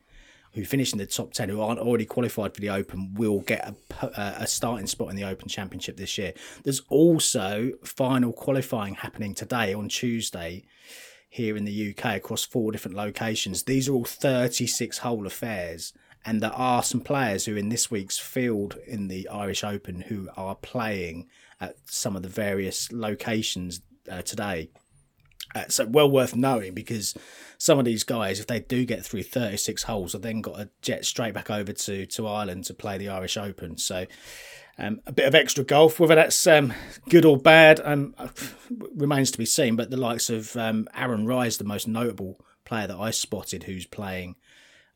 who 0.54 0.64
finish 0.64 0.94
in 0.94 0.98
the 0.98 1.06
top 1.06 1.34
10 1.34 1.50
who 1.50 1.60
aren't 1.60 1.82
already 1.82 2.06
qualified 2.06 2.56
for 2.56 2.62
the 2.62 2.70
Open 2.70 3.14
will 3.16 3.42
get 3.42 3.76
a, 4.02 4.08
a 4.40 4.48
starting 4.48 4.88
spot 4.88 5.10
in 5.10 5.18
the 5.18 5.26
Open 5.26 5.50
Championship 5.50 5.98
this 5.98 6.18
year. 6.18 6.34
There's 6.64 6.84
also 6.88 7.74
final 7.84 8.32
qualifying 8.32 8.96
happening 8.96 9.36
today 9.36 9.74
on 9.74 9.90
Tuesday 9.90 10.64
here 11.30 11.58
in 11.58 11.66
the 11.66 11.90
UK 11.90 12.16
across 12.16 12.46
four 12.46 12.72
different 12.72 12.96
locations. 12.96 13.64
These 13.64 13.90
are 13.90 13.94
all 13.94 14.06
36 14.06 15.00
hole 15.00 15.28
affairs. 15.28 15.92
And 16.24 16.40
there 16.40 16.54
are 16.54 16.84
some 16.84 17.02
players 17.02 17.44
who, 17.44 17.58
in 17.58 17.68
this 17.68 17.92
week's 17.92 18.20
field 18.20 18.78
in 18.88 19.10
the 19.10 19.28
Irish 19.28 19.66
Open, 19.66 20.02
who 20.02 20.30
are 20.38 20.56
playing 20.56 21.28
at 21.62 21.76
some 21.86 22.16
of 22.16 22.24
the 22.24 22.30
various 22.30 22.92
locations 22.92 23.82
uh, 24.12 24.22
today. 24.24 24.70
Uh, 25.54 25.66
so 25.68 25.86
well 25.86 26.10
worth 26.10 26.36
knowing 26.36 26.74
because 26.74 27.14
some 27.58 27.78
of 27.78 27.86
these 27.86 28.04
guys, 28.04 28.40
if 28.40 28.48
they 28.48 28.60
do 28.60 28.86
get 28.86 29.06
through 29.06 29.24
36 29.24 29.84
holes, 29.84 30.14
have 30.14 30.22
then 30.24 30.42
got 30.42 30.58
to 30.58 30.70
jet 30.82 31.06
straight 31.06 31.34
back 31.34 31.50
over 31.50 31.72
to, 31.72 32.06
to 32.08 32.28
Ireland 32.28 32.66
to 32.66 32.74
play 32.74 32.98
the 32.98 33.10
Irish 33.10 33.38
Open. 33.38 33.78
So 33.78 34.08
um, 34.80 35.02
a 35.06 35.12
bit 35.12 35.28
of 35.28 35.36
extra 35.36 35.64
golf, 35.64 36.00
whether 36.00 36.16
that's 36.16 36.48
um, 36.48 36.74
good 37.10 37.26
or 37.26 37.38
bad, 37.38 37.80
um, 37.84 38.16
remains 38.96 39.30
to 39.32 39.38
be 39.38 39.46
seen. 39.46 39.76
But 39.76 39.92
the 39.92 39.98
likes 39.98 40.30
of 40.30 40.56
um, 40.58 40.88
Aaron 40.96 41.28
Rai, 41.28 41.50
the 41.50 41.64
most 41.64 41.88
notable 41.88 42.40
player 42.66 42.88
that 42.88 42.98
I 42.98 43.12
spotted 43.12 43.64
who's 43.64 43.86
playing 43.86 44.36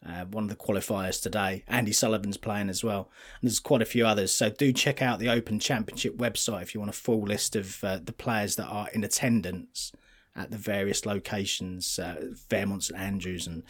uh, 0.08 0.26
one 0.26 0.44
of 0.44 0.50
the 0.50 0.56
qualifiers 0.56 1.22
today. 1.22 1.64
Andy 1.68 1.92
Sullivan's 1.92 2.38
playing 2.38 2.70
as 2.70 2.84
well. 2.84 3.10
And 3.42 3.50
there's 3.50 3.60
quite 3.60 3.82
a 3.82 3.86
few 3.86 4.06
others. 4.06 4.32
So 4.32 4.50
do 4.50 4.72
check 4.72 5.02
out 5.02 5.20
the 5.20 5.30
Open 5.30 5.60
Championship 5.60 6.18
website 6.18 6.62
if 6.62 6.74
you 6.74 6.80
want 6.80 6.90
a 6.90 6.94
full 6.94 7.22
list 7.22 7.56
of 7.56 7.84
uh, 7.84 8.00
the 8.04 8.14
players 8.14 8.56
that 8.58 8.68
are 8.68 8.90
in 8.94 9.04
attendance 9.04 9.92
at 10.36 10.52
the 10.52 10.58
various 10.58 11.06
locations. 11.06 11.98
Uh, 11.98 12.34
Fairmont, 12.50 12.84
St 12.84 13.00
Andrews, 13.00 13.48
and 13.48 13.64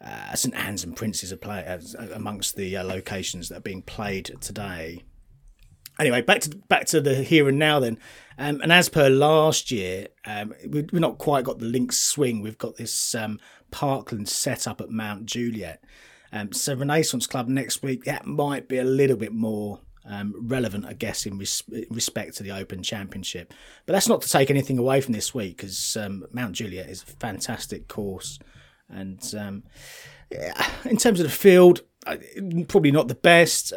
uh, 0.00 0.34
St 0.34 0.54
Anne's 0.54 0.84
and 0.84 0.96
Princes 0.96 1.32
are 1.32 1.36
play- 1.36 1.64
uh, 1.66 2.06
amongst 2.12 2.56
the 2.56 2.76
uh, 2.76 2.84
locations 2.84 3.48
that 3.48 3.58
are 3.58 3.62
being 3.62 3.82
played 3.82 4.36
today. 4.40 5.04
Anyway, 5.98 6.22
back 6.22 6.40
to 6.40 6.56
back 6.68 6.86
to 6.86 7.00
the 7.00 7.16
here 7.16 7.48
and 7.48 7.58
now 7.58 7.78
then. 7.78 7.98
Um, 8.40 8.62
and 8.62 8.72
as 8.72 8.88
per 8.88 9.10
last 9.10 9.70
year, 9.70 10.08
um, 10.24 10.54
we, 10.66 10.78
have 10.78 10.92
not 10.94 11.18
quite 11.18 11.44
got 11.44 11.58
the 11.58 11.66
links 11.66 11.98
swing. 11.98 12.40
We've 12.40 12.56
got 12.56 12.76
this 12.76 13.14
um, 13.14 13.38
Parkland 13.70 14.30
set 14.30 14.66
up 14.66 14.80
at 14.80 14.88
Mount 14.88 15.26
Juliet. 15.26 15.84
Um, 16.32 16.50
so 16.50 16.74
Renaissance 16.74 17.26
Club 17.26 17.48
next 17.48 17.82
week, 17.82 18.04
that 18.04 18.24
might 18.24 18.66
be 18.66 18.78
a 18.78 18.84
little 18.84 19.18
bit 19.18 19.34
more 19.34 19.80
um, 20.06 20.34
relevant, 20.40 20.86
I 20.86 20.94
guess, 20.94 21.26
in, 21.26 21.36
res- 21.36 21.62
respect 21.90 22.38
to 22.38 22.42
the 22.42 22.52
Open 22.52 22.82
Championship. 22.82 23.52
But 23.84 23.92
that's 23.92 24.08
not 24.08 24.22
to 24.22 24.30
take 24.30 24.48
anything 24.48 24.78
away 24.78 25.02
from 25.02 25.12
this 25.12 25.34
week 25.34 25.58
because 25.58 25.94
um, 25.98 26.24
Mount 26.32 26.54
Juliet 26.54 26.88
is 26.88 27.02
a 27.02 27.06
fantastic 27.06 27.88
course, 27.88 28.38
and 28.88 29.22
yeah, 30.32 30.70
in 30.86 30.96
terms 30.96 31.20
of 31.20 31.24
the 31.24 31.30
field, 31.30 31.82
probably 32.68 32.90
not 32.90 33.08
the 33.08 33.14
best. 33.16 33.74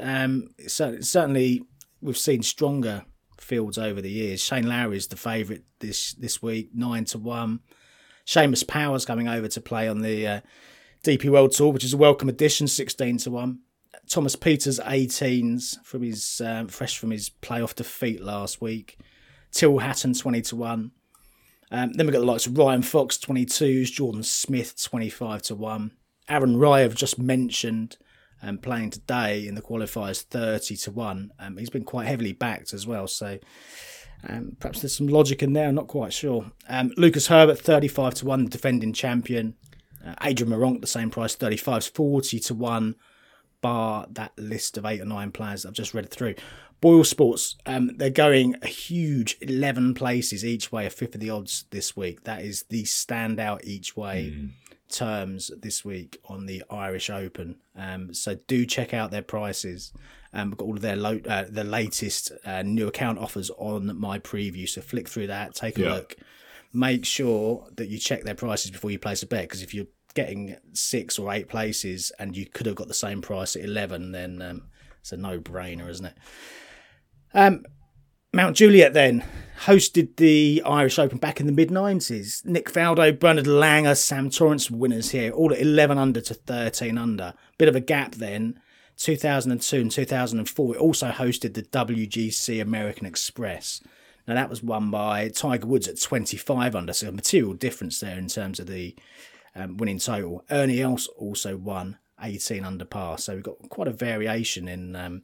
Certainly, 0.67 1.63
we've 2.01 2.17
seen 2.17 2.43
stronger 2.43 3.03
fields 3.43 3.77
over 3.77 4.01
the 4.01 4.11
years. 4.11 4.41
Shane 4.41 4.67
Lowry 4.67 4.97
is 4.97 5.07
the 5.07 5.15
favourite 5.15 5.63
this 5.79 6.13
this 6.13 6.41
week, 6.41 6.71
nine 6.73 7.05
to 7.05 7.17
one. 7.17 7.59
Seamus 8.25 8.67
Powers 8.67 9.05
coming 9.05 9.27
over 9.27 9.47
to 9.47 9.61
play 9.61 9.87
on 9.87 10.01
the 10.01 10.27
uh, 10.27 10.41
DP 11.03 11.29
World 11.29 11.51
Tour, 11.51 11.73
which 11.73 11.83
is 11.83 11.93
a 11.93 11.97
welcome 11.97 12.29
addition, 12.29 12.67
sixteen 12.67 13.17
to 13.19 13.31
one. 13.31 13.59
Thomas 14.09 14.35
Pieters 14.35 14.83
18s 14.83 15.83
from 15.83 16.01
his 16.01 16.41
um, 16.43 16.67
fresh 16.67 16.97
from 16.97 17.11
his 17.11 17.29
playoff 17.29 17.75
defeat 17.75 18.21
last 18.21 18.61
week. 18.61 18.97
Tyrrell 19.51 19.79
Hatton 19.79 20.13
20 20.13 20.41
to 20.41 20.55
1. 20.55 20.91
Um, 21.71 21.93
then 21.93 22.05
we've 22.05 22.13
got 22.13 22.19
the 22.19 22.25
likes 22.25 22.45
of 22.45 22.57
Ryan 22.57 22.81
Fox 22.81 23.17
22s, 23.17 23.91
Jordan 23.91 24.23
Smith 24.23 24.81
25 24.81 25.41
to 25.43 25.55
1. 25.55 25.91
Aaron 26.29 26.57
Rai, 26.57 26.83
I've 26.83 26.95
just 26.95 27.19
mentioned, 27.19 27.97
um, 28.43 28.57
playing 28.57 28.91
today 28.91 29.47
in 29.47 29.55
the 29.55 29.61
qualifiers 29.61 30.21
30 30.21 30.75
to 30.77 30.91
1. 30.91 31.31
Um, 31.39 31.57
he's 31.57 31.69
been 31.69 31.85
quite 31.85 32.07
heavily 32.07 32.33
backed 32.33 32.73
as 32.73 32.85
well, 32.85 33.07
so 33.07 33.39
um, 34.27 34.55
perhaps 34.59 34.81
there's 34.81 34.95
some 34.95 35.07
logic 35.07 35.41
in 35.41 35.53
there, 35.53 35.67
I'm 35.67 35.75
not 35.75 35.87
quite 35.87 36.13
sure. 36.13 36.51
Um, 36.67 36.91
Lucas 36.97 37.27
Herbert 37.27 37.59
35 37.59 38.15
to 38.15 38.25
1, 38.25 38.43
the 38.43 38.49
defending 38.49 38.93
champion. 38.93 39.55
Uh, 40.05 40.15
Adrian 40.21 40.51
Meronk, 40.51 40.81
the 40.81 40.87
same 40.87 41.09
price, 41.09 41.35
35 41.35 41.85
40 41.85 42.39
to 42.39 42.53
1 42.53 42.95
bar 43.61 44.05
that 44.11 44.33
list 44.37 44.77
of 44.77 44.85
eight 44.85 44.99
or 45.01 45.05
nine 45.05 45.31
players 45.31 45.65
I've 45.65 45.73
just 45.73 45.93
read 45.93 46.11
through. 46.11 46.35
Boyle 46.81 47.05
Sports, 47.05 47.55
um, 47.65 47.91
they're 47.95 48.09
going 48.09 48.57
a 48.61 48.67
huge 48.67 49.37
11 49.39 49.93
places 49.93 50.43
each 50.43 50.69
way, 50.69 50.85
a 50.85 50.89
fifth 50.89 51.15
of 51.15 51.21
the 51.21 51.29
odds 51.29 51.63
this 51.71 51.95
week. 51.95 52.25
That 52.25 52.41
is 52.41 52.65
the 52.69 52.83
standout 52.83 53.63
each 53.63 53.95
way 53.95 54.33
mm. 54.35 54.49
Terms 54.93 55.51
this 55.59 55.83
week 55.83 56.19
on 56.25 56.45
the 56.45 56.63
Irish 56.69 57.09
Open. 57.09 57.57
Um, 57.75 58.13
so 58.13 58.35
do 58.47 58.65
check 58.65 58.93
out 58.93 59.11
their 59.11 59.21
prices. 59.21 59.91
Um, 60.31 60.51
we've 60.51 60.57
got 60.57 60.65
all 60.65 60.75
of 60.75 60.81
their 60.81 60.95
lo- 60.95 61.21
uh, 61.27 61.45
the 61.49 61.63
latest 61.63 62.31
uh, 62.45 62.61
new 62.61 62.87
account 62.87 63.19
offers 63.19 63.49
on 63.57 63.99
my 63.99 64.19
preview. 64.19 64.67
So 64.69 64.81
flick 64.81 65.09
through 65.09 65.27
that, 65.27 65.55
take 65.55 65.77
a 65.77 65.81
yeah. 65.81 65.93
look. 65.93 66.15
Make 66.71 67.05
sure 67.05 67.67
that 67.75 67.89
you 67.89 67.97
check 67.99 68.23
their 68.23 68.35
prices 68.35 68.71
before 68.71 68.91
you 68.91 68.97
place 68.97 69.21
a 69.21 69.27
bet 69.27 69.43
because 69.43 69.61
if 69.61 69.73
you're 69.73 69.87
getting 70.13 70.55
six 70.73 71.19
or 71.19 71.31
eight 71.33 71.49
places 71.49 72.11
and 72.19 72.35
you 72.35 72.45
could 72.45 72.65
have 72.65 72.75
got 72.75 72.87
the 72.87 72.93
same 72.93 73.21
price 73.21 73.55
at 73.55 73.63
11, 73.63 74.11
then 74.11 74.41
um, 74.41 74.63
it's 75.01 75.11
a 75.11 75.17
no 75.17 75.39
brainer, 75.39 75.89
isn't 75.89 76.05
it? 76.05 76.17
Um, 77.33 77.65
Mount 78.35 78.57
Juliet 78.57 78.93
then 78.93 79.23
hosted 79.65 80.15
the 80.15 80.63
Irish 80.65 80.97
Open 80.97 81.19
back 81.19 81.39
in 81.39 81.45
the 81.45 81.51
mid 81.51 81.69
90s. 81.69 82.43
Nick 82.43 82.67
Faldo, 82.71 83.17
Bernard 83.17 83.45
Langer, 83.45 83.95
Sam 83.95 84.31
Torrance 84.31 84.71
winners 84.71 85.11
here, 85.11 85.31
all 85.31 85.53
at 85.53 85.61
11 85.61 85.99
under 85.99 86.19
to 86.19 86.33
13 86.33 86.97
under. 86.97 87.35
Bit 87.59 87.69
of 87.69 87.75
a 87.75 87.79
gap 87.79 88.15
then. 88.15 88.59
2002 88.97 89.81
and 89.81 89.91
2004, 89.91 90.75
it 90.75 90.79
also 90.79 91.11
hosted 91.11 91.53
the 91.53 91.61
WGC 91.61 92.59
American 92.59 93.05
Express. 93.05 93.81
Now 94.27 94.33
that 94.33 94.49
was 94.49 94.63
won 94.63 94.89
by 94.89 95.29
Tiger 95.29 95.67
Woods 95.67 95.87
at 95.87 96.01
25 96.01 96.75
under, 96.75 96.93
so 96.93 97.09
a 97.09 97.11
material 97.11 97.53
difference 97.53 97.99
there 97.99 98.17
in 98.17 98.29
terms 98.29 98.59
of 98.59 98.65
the 98.65 98.95
um, 99.55 99.77
winning 99.77 99.99
total. 99.99 100.43
Ernie 100.49 100.81
Els 100.81 101.05
also 101.17 101.55
won 101.55 101.97
18 102.19 102.63
under 102.63 102.85
par, 102.85 103.19
so 103.19 103.35
we've 103.35 103.43
got 103.43 103.69
quite 103.69 103.87
a 103.87 103.91
variation 103.91 104.67
in 104.67 104.95
um, 104.95 105.23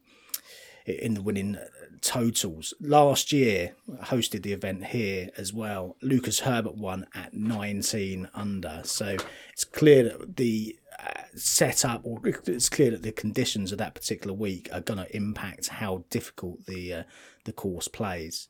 in 0.85 1.13
the 1.13 1.21
winning 1.21 1.57
totals. 2.01 2.73
Last 2.79 3.31
year 3.31 3.75
hosted 4.03 4.43
the 4.43 4.53
event 4.53 4.85
here 4.85 5.29
as 5.37 5.53
well. 5.53 5.95
Lucas 6.01 6.41
Herbert 6.41 6.75
won 6.75 7.07
at 7.13 7.33
19 7.33 8.29
under, 8.33 8.81
so 8.83 9.17
it's 9.53 9.65
clear 9.65 10.03
that 10.03 10.37
the 10.37 10.77
uh, 10.99 11.21
setup 11.35 12.01
or 12.03 12.19
it's 12.25 12.69
clear 12.69 12.91
that 12.91 13.03
the 13.03 13.11
conditions 13.11 13.71
of 13.71 13.77
that 13.77 13.95
particular 13.95 14.33
week 14.33 14.69
are 14.73 14.81
going 14.81 14.99
to 14.99 15.15
impact 15.15 15.67
how 15.67 16.03
difficult 16.09 16.65
the 16.65 16.93
uh, 16.93 17.03
the 17.45 17.53
course 17.53 17.87
plays. 17.87 18.47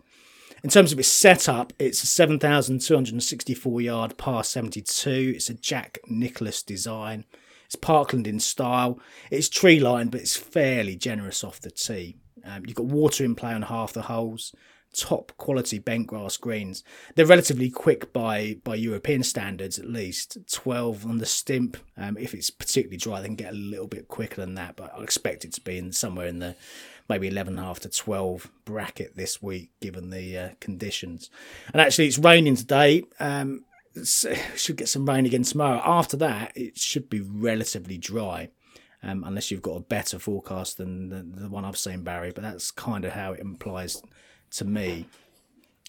In 0.64 0.70
terms 0.70 0.92
of 0.92 1.00
its 1.00 1.08
setup, 1.08 1.72
it's 1.80 2.04
a 2.04 2.08
7,264 2.08 3.82
yard 3.82 4.18
par 4.18 4.44
72. 4.44 5.34
It's 5.36 5.50
a 5.50 5.54
Jack 5.54 6.00
Nicklaus 6.08 6.64
design. 6.64 7.26
It's 7.66 7.76
Parkland 7.76 8.26
in 8.26 8.40
style. 8.40 9.00
It's 9.30 9.48
tree 9.48 9.80
lined, 9.80 10.12
but 10.12 10.22
it's 10.22 10.36
fairly 10.36 10.96
generous 10.96 11.44
off 11.44 11.62
the 11.62 11.70
tee. 11.70 12.18
Um, 12.46 12.64
you've 12.66 12.76
got 12.76 12.86
water 12.86 13.24
in 13.24 13.36
play 13.36 13.54
on 13.54 13.64
half 13.64 13.94
the 13.94 14.04
holes. 14.04 14.54
Top 14.92 15.32
quality 15.38 15.78
bent 15.78 16.08
grass 16.08 16.36
greens. 16.36 16.84
They're 17.14 17.26
relatively 17.26 17.70
quick 17.70 18.12
by 18.12 18.58
by 18.64 18.74
European 18.74 19.22
standards, 19.22 19.78
at 19.78 19.86
least. 19.86 20.38
12 20.52 21.06
on 21.06 21.20
the 21.20 21.28
stimp. 21.28 21.78
Um, 21.96 22.18
if 22.18 22.34
it's 22.34 22.50
particularly 22.50 22.98
dry, 22.98 23.22
they 23.22 23.28
can 23.28 23.36
get 23.36 23.54
a 23.54 23.56
little 23.56 23.88
bit 23.88 24.08
quicker 24.08 24.42
than 24.42 24.56
that, 24.56 24.76
but 24.76 24.92
I 24.98 25.04
expect 25.04 25.46
it 25.46 25.54
to 25.54 25.62
be 25.62 25.78
in 25.78 25.92
somewhere 25.92 26.26
in 26.26 26.40
the 26.40 26.56
maybe 27.08 27.28
11 27.28 27.54
and 27.54 27.60
a 27.60 27.68
half 27.68 27.80
to 27.82 27.90
12 27.90 28.50
bracket 28.66 29.16
this 29.16 29.42
week, 29.42 29.72
given 29.80 30.10
the 30.10 30.38
uh, 30.38 30.50
conditions. 30.60 31.30
And 31.72 31.82
actually, 31.82 32.08
it's 32.08 32.20
raining 32.20 32.56
today. 32.56 33.04
Um, 33.20 33.66
should 34.04 34.78
get 34.78 34.90
some 34.90 35.08
rain 35.08 35.26
again 35.26 35.44
tomorrow. 35.44 35.82
After 35.84 36.18
that, 36.18 36.54
it 36.56 36.78
should 36.78 37.10
be 37.10 37.22
relatively 37.22 37.98
dry, 37.98 38.50
um, 39.04 39.24
unless 39.26 39.52
you've 39.52 39.62
got 39.62 39.76
a 39.76 39.82
better 39.82 40.20
forecast 40.20 40.78
than 40.78 41.10
the, 41.10 41.42
the 41.42 41.50
one 41.50 41.66
I've 41.66 41.78
seen, 41.78 42.04
Barry. 42.04 42.32
But 42.32 42.44
that's 42.44 42.72
kind 42.72 43.06
of 43.06 43.14
how 43.14 43.34
it 43.34 43.40
implies 43.40 44.02
to 44.52 44.66
me. 44.66 45.08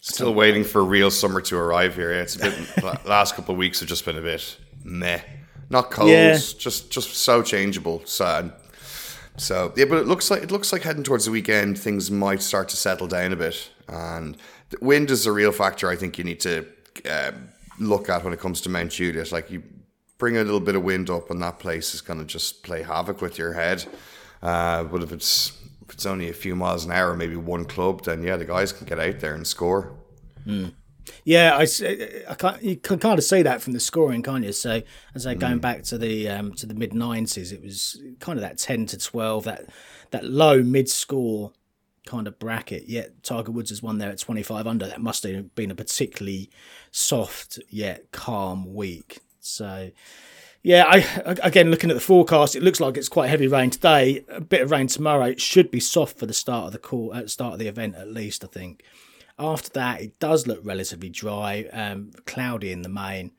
Still 0.03 0.29
so, 0.29 0.33
waiting 0.33 0.65
for 0.65 0.81
a 0.81 0.85
real 0.85 1.11
summer 1.11 1.41
to 1.43 1.57
arrive 1.57 1.95
here. 1.95 2.13
It's 2.13 2.37
a 2.37 2.51
bit. 2.51 3.05
last 3.05 3.35
couple 3.35 3.53
of 3.53 3.59
weeks 3.59 3.81
have 3.81 3.89
just 3.89 4.05
been 4.05 4.17
a 4.17 4.23
bit 4.23 4.57
meh. 4.85 5.21
Not 5.69 5.91
cold, 5.91 6.11
yeah. 6.11 6.33
just 6.33 6.91
just 6.91 7.15
so 7.15 7.43
changeable. 7.43 8.03
So 8.05 8.51
so 9.37 9.73
yeah, 9.77 9.87
but 9.87 9.99
it 9.99 10.07
looks 10.07 10.31
like 10.31 10.43
it 10.43 10.51
looks 10.51 10.73
like 10.73 10.83
heading 10.83 11.03
towards 11.03 11.25
the 11.25 11.31
weekend, 11.31 11.79
things 11.79 12.11
might 12.11 12.43
start 12.43 12.69
to 12.71 12.77
settle 12.77 13.07
down 13.07 13.33
a 13.33 13.37
bit, 13.37 13.71
and 13.89 14.37
wind 14.81 15.11
is 15.11 15.27
a 15.27 15.33
real 15.33 15.53
factor. 15.53 15.89
I 15.89 15.97
think 15.97 16.19
you 16.19 16.25
need 16.25 16.41
to 16.41 16.67
uh, 17.09 17.33
look 17.79 18.09
at 18.09 18.25
when 18.25 18.33
it 18.33 18.41
comes 18.41 18.61
to 18.63 18.69
Mount 18.69 18.91
Juliet. 18.91 19.33
Like 19.33 19.51
you 19.51 19.63
bring 20.21 20.37
a 20.37 20.45
little 20.45 20.61
bit 20.61 20.77
of 20.77 20.85
wind 20.85 21.11
up, 21.11 21.31
and 21.31 21.43
that 21.43 21.59
place 21.59 21.95
is 21.95 22.01
going 22.01 22.21
to 22.21 22.25
just 22.25 22.63
play 22.63 22.85
havoc 22.85 23.21
with 23.21 23.39
your 23.39 23.55
head. 23.55 23.85
Uh, 24.41 24.85
but 24.85 25.03
if 25.03 25.11
it's 25.11 25.59
if 25.83 25.95
it's 25.95 26.07
only 26.07 26.29
a 26.29 26.33
few 26.33 26.55
miles 26.55 26.85
an 26.85 26.93
hour, 26.93 27.17
maybe 27.17 27.35
one 27.35 27.65
club, 27.65 28.05
then 28.05 28.23
yeah, 28.23 28.37
the 28.37 28.45
guys 28.45 28.73
can 28.73 28.87
get 28.87 29.01
out 29.01 29.19
there 29.19 29.35
and 29.35 29.45
score. 29.45 29.99
Mm. 30.47 30.75
Yeah, 31.25 31.57
I, 31.57 31.67
I 32.29 32.35
can't, 32.35 32.63
you 32.63 32.77
can 32.77 32.99
kind 32.99 33.19
of 33.19 33.25
see 33.25 33.43
that 33.43 33.61
from 33.61 33.73
the 33.73 33.81
scoring, 33.81 34.23
can't 34.23 34.45
you? 34.45 34.53
So, 34.53 34.83
as 35.15 35.27
I 35.27 35.35
going 35.35 35.59
mm. 35.59 35.63
back 35.63 35.83
to 35.85 35.99
the 35.99 36.29
um, 36.29 36.53
to 36.55 36.67
the 36.67 36.75
mid 36.75 36.95
nineties, 36.95 37.51
it 37.51 37.63
was 37.63 38.01
kind 38.21 38.39
of 38.39 38.43
that 38.43 38.59
ten 38.59 38.87
to 38.87 38.99
twelve, 38.99 39.45
that 39.45 39.65
that 40.11 40.25
low 40.25 40.63
mid 40.63 40.89
score 40.89 41.53
kind 42.07 42.27
of 42.27 42.39
bracket. 42.39 42.89
Yet 42.89 43.23
Tiger 43.23 43.51
Woods 43.51 43.71
has 43.71 43.83
won 43.83 43.99
there 43.99 44.11
at 44.11 44.19
twenty 44.19 44.43
five 44.43 44.67
under. 44.67 44.87
That 44.87 45.01
must 45.01 45.25
have 45.25 45.55
been 45.55 45.71
a 45.71 45.75
particularly 45.75 46.51
soft 46.91 47.59
yet 47.69 48.13
calm 48.13 48.75
week. 48.75 49.21
So, 49.41 49.91
yeah, 50.63 50.85
I 50.87 50.99
again 51.43 51.71
looking 51.71 51.91
at 51.91 51.95
the 51.95 52.01
forecast, 52.01 52.55
it 52.55 52.63
looks 52.63 52.81
like 52.81 52.97
it's 52.97 53.09
quite 53.09 53.29
heavy 53.29 53.47
rain 53.47 53.71
today. 53.71 54.25
A 54.29 54.41
bit 54.41 54.63
of 54.63 54.71
rain 54.71 54.87
tomorrow. 54.87 55.27
It 55.27 55.41
should 55.41 55.71
be 55.71 55.81
soft 55.81 56.19
for 56.19 56.27
the 56.27 56.35
start 56.35 56.67
of 56.67 56.73
the 56.73 56.79
call, 56.79 57.15
at 57.15 57.31
start 57.31 57.55
of 57.55 57.59
the 57.59 57.69
event 57.69 57.97
at 57.97 58.09
least. 58.09 58.45
I 58.45 58.49
think. 58.49 58.83
After 59.39 59.71
that, 59.71 60.03
it 60.03 60.19
does 60.19 60.47
look 60.47 60.61
relatively 60.63 61.09
dry, 61.09 61.65
um, 61.73 62.11
cloudy 62.27 62.73
in 62.73 62.83
the 62.83 62.91
main. 62.91 63.33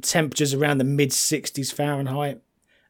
Temperatures 0.00 0.54
around 0.54 0.78
the 0.78 0.84
mid 0.84 1.10
60s 1.10 1.70
Fahrenheit. 1.70 2.40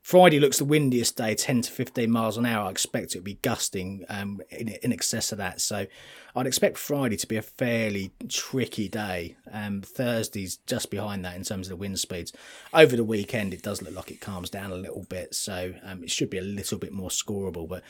Friday 0.04 0.38
looks 0.38 0.58
the 0.58 0.66
windiest 0.66 1.16
day, 1.16 1.34
10 1.34 1.62
to 1.62 1.70
15 1.70 2.10
miles 2.10 2.36
an 2.36 2.44
hour. 2.44 2.66
I 2.66 2.70
expect 2.70 3.06
it 3.06 3.12
to 3.12 3.20
be 3.22 3.38
gusting 3.40 4.04
um, 4.10 4.42
in, 4.50 4.68
in 4.68 4.92
excess 4.92 5.32
of 5.32 5.38
that. 5.38 5.62
So 5.62 5.86
I'd 6.36 6.46
expect 6.46 6.76
Friday 6.76 7.16
to 7.16 7.26
be 7.26 7.38
a 7.38 7.42
fairly 7.42 8.12
tricky 8.28 8.86
day. 8.86 9.36
Um, 9.50 9.80
Thursday's 9.80 10.58
just 10.66 10.90
behind 10.90 11.24
that 11.24 11.36
in 11.36 11.42
terms 11.42 11.68
of 11.68 11.70
the 11.70 11.76
wind 11.76 11.98
speeds. 12.00 12.34
Over 12.74 12.96
the 12.96 13.02
weekend, 13.02 13.54
it 13.54 13.62
does 13.62 13.80
look 13.80 13.94
like 13.94 14.10
it 14.10 14.20
calms 14.20 14.50
down 14.50 14.72
a 14.72 14.76
little 14.76 15.06
bit. 15.08 15.34
So 15.34 15.72
um, 15.82 16.04
it 16.04 16.10
should 16.10 16.28
be 16.28 16.36
a 16.36 16.42
little 16.42 16.76
bit 16.78 16.92
more 16.92 17.08
scoreable. 17.08 17.66
But 17.66 17.82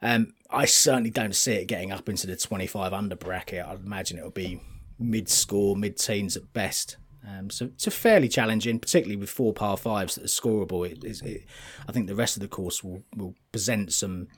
um, 0.00 0.34
I 0.48 0.66
certainly 0.66 1.10
don't 1.10 1.34
see 1.34 1.54
it 1.54 1.64
getting 1.64 1.90
up 1.90 2.08
into 2.08 2.28
the 2.28 2.36
25 2.36 2.92
under 2.92 3.16
bracket. 3.16 3.66
I'd 3.66 3.84
imagine 3.84 4.18
it'll 4.18 4.30
be 4.30 4.60
mid 5.00 5.28
score, 5.28 5.74
mid 5.74 5.98
teens 5.98 6.36
at 6.36 6.52
best. 6.52 6.96
Um, 7.26 7.50
so 7.50 7.66
it's 7.66 7.86
a 7.86 7.90
fairly 7.90 8.28
challenging, 8.28 8.78
particularly 8.78 9.16
with 9.16 9.30
four 9.30 9.52
par 9.52 9.76
fives 9.76 10.14
that 10.14 10.24
are 10.24 10.28
scoreable. 10.28 10.88
It, 10.88 11.04
it, 11.04 11.44
I 11.88 11.92
think 11.92 12.06
the 12.06 12.14
rest 12.14 12.36
of 12.36 12.42
the 12.42 12.48
course 12.48 12.84
will, 12.84 13.02
will 13.16 13.34
present 13.52 13.92
some 13.92 14.28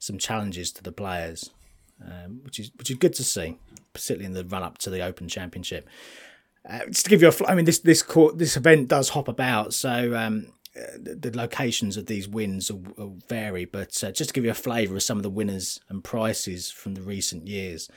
some 0.00 0.18
challenges 0.18 0.72
to 0.72 0.82
the 0.82 0.92
players, 0.92 1.50
um, 2.04 2.40
which 2.42 2.58
is 2.58 2.70
which 2.76 2.90
is 2.90 2.96
good 2.96 3.14
to 3.14 3.24
see, 3.24 3.58
particularly 3.92 4.26
in 4.26 4.32
the 4.32 4.44
run 4.44 4.62
up 4.62 4.78
to 4.78 4.90
the 4.90 5.02
Open 5.02 5.28
Championship. 5.28 5.88
Uh, 6.68 6.86
just 6.86 7.04
to 7.04 7.10
give 7.10 7.22
you 7.22 7.28
a, 7.28 7.46
I 7.46 7.54
mean, 7.54 7.66
this 7.66 7.78
this 7.78 8.02
court, 8.02 8.38
this 8.38 8.56
event 8.56 8.88
does 8.88 9.10
hop 9.10 9.28
about. 9.28 9.72
So 9.72 10.16
um, 10.16 10.48
the, 10.74 11.14
the 11.14 11.36
locations 11.36 11.96
of 11.96 12.06
these 12.06 12.26
wins 12.26 12.70
will, 12.70 12.82
will 12.96 13.18
vary, 13.28 13.64
but 13.64 14.02
uh, 14.02 14.10
just 14.10 14.30
to 14.30 14.34
give 14.34 14.44
you 14.44 14.50
a 14.50 14.54
flavour 14.54 14.96
of 14.96 15.02
some 15.02 15.18
of 15.18 15.22
the 15.22 15.30
winners 15.30 15.80
and 15.88 16.02
prices 16.02 16.70
from 16.70 16.94
the 16.94 17.02
recent 17.02 17.46
years. 17.46 17.88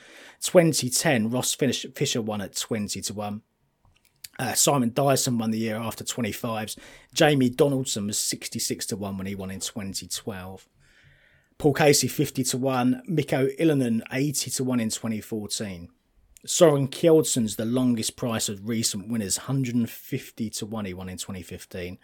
2010, 0.42 1.30
Ross 1.30 1.54
Fisher 1.54 2.22
won 2.22 2.40
at 2.40 2.54
20 2.56 3.00
to 3.00 3.14
1. 3.14 3.42
Uh, 4.38 4.54
Simon 4.54 4.92
Dyson 4.94 5.38
won 5.38 5.50
the 5.50 5.58
year 5.58 5.76
after 5.76 6.04
25s. 6.04 6.78
Jamie 7.12 7.50
Donaldson 7.50 8.06
was 8.06 8.18
66 8.18 8.86
to 8.86 8.96
1 8.96 9.18
when 9.18 9.26
he 9.26 9.34
won 9.34 9.50
in 9.50 9.60
2012. 9.60 10.68
Paul 11.58 11.74
Casey 11.74 12.06
50 12.06 12.44
to 12.44 12.56
1. 12.56 13.02
Mikko 13.06 13.48
Ilonen 13.58 14.02
80 14.12 14.50
to 14.52 14.64
1 14.64 14.80
in 14.80 14.90
2014. 14.90 15.88
Soren 16.46 16.86
Kjeldsen's 16.86 17.56
the 17.56 17.64
longest 17.64 18.16
price 18.16 18.48
of 18.48 18.68
recent 18.68 19.08
winners, 19.08 19.38
150 19.38 20.50
to 20.50 20.66
1 20.66 20.84
he 20.84 20.94
won 20.94 21.08
in 21.08 21.18
2015. 21.18 21.98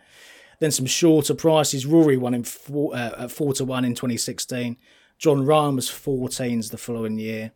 Then 0.58 0.70
some 0.72 0.86
shorter 0.86 1.34
prices. 1.34 1.86
Rory 1.86 2.16
won 2.16 2.34
in 2.34 2.42
four, 2.42 2.94
uh, 2.94 3.24
at 3.24 3.30
4 3.30 3.54
to 3.54 3.64
1 3.64 3.84
in 3.84 3.94
2016. 3.94 4.76
Jon 5.18 5.44
Rahm 5.44 5.76
was 5.76 5.88
14s 5.88 6.70
the 6.70 6.78
following 6.78 7.18
year. 7.18 7.52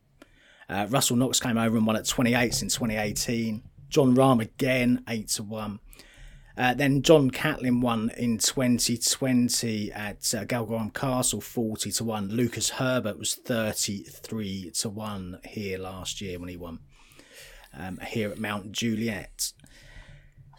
Uh, 0.69 0.87
Russell 0.89 1.17
Knox 1.17 1.41
came 1.41 1.59
over 1.59 1.77
and 1.77 1.87
won 1.87 1.97
at 1.97 2.05
28s 2.05 2.63
in 2.63 2.69
2018. 2.69 3.63
Jon 3.89 4.15
Rahm 4.15 4.41
again, 4.41 5.03
8 5.09 5.29
to 5.29 5.43
1. 5.43 5.81
Uh, 6.59 6.75
then 6.75 7.03
John 7.03 7.31
Catlin 7.31 7.81
won 7.81 8.11
in 8.17 8.39
2020 8.39 9.93
at 9.93 10.35
uh, 10.35 10.45
Galgorm 10.45 10.93
Castle 10.93 11.41
40 11.41 11.93
to 11.93 12.05
1. 12.05 12.31
Lucas 12.31 12.71
Herbert 12.71 13.17
was 13.17 13.37
33 13.37 14.73
to 14.73 14.89
1 14.89 15.39
here 15.45 15.79
last 15.79 16.21
year 16.21 16.41
when 16.41 16.49
he 16.49 16.57
won 16.57 16.81
um, 17.79 17.99
here 17.99 18.31
at 18.31 18.41
Mount 18.41 18.73
Juliet. 18.73 19.53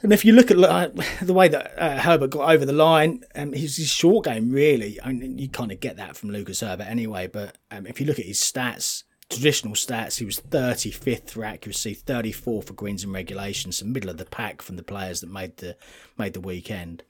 And 0.01 0.13
if 0.13 0.23
you 0.23 0.31
look 0.31 0.49
at 0.49 0.57
uh, 0.57 0.87
the 1.21 1.33
way 1.33 1.49
that 1.49 1.77
uh, 1.77 1.99
Herbert 1.99 2.29
got 2.29 2.49
over 2.49 2.65
the 2.65 2.71
line, 2.71 3.25
um, 3.35 3.51
his, 3.51 3.75
his 3.75 3.89
short 3.89 4.23
game 4.23 4.51
really, 4.51 4.97
I 5.03 5.11
mean, 5.11 5.37
you 5.37 5.49
kind 5.49 5.73
of 5.73 5.81
get 5.81 5.97
that 5.97 6.15
from 6.15 6.31
Lucas 6.31 6.61
Herbert 6.61 6.87
anyway. 6.87 7.27
But 7.27 7.57
um, 7.71 7.85
if 7.85 7.99
you 7.99 8.05
look 8.05 8.19
at 8.19 8.25
his 8.25 8.39
stats, 8.39 9.03
traditional 9.29 9.75
stats, 9.75 10.17
he 10.17 10.25
was 10.25 10.41
35th 10.41 11.29
for 11.29 11.45
accuracy, 11.45 11.95
34th 11.95 12.65
for 12.65 12.73
greens 12.73 13.03
and 13.03 13.13
regulations, 13.13 13.77
so 13.77 13.85
middle 13.85 14.09
of 14.09 14.17
the 14.17 14.25
pack 14.25 14.61
from 14.61 14.75
the 14.75 14.83
players 14.83 15.21
that 15.21 15.31
made 15.31 15.57
the 15.57 15.75
made 16.17 16.33
the 16.33 16.41
weekend. 16.41 17.03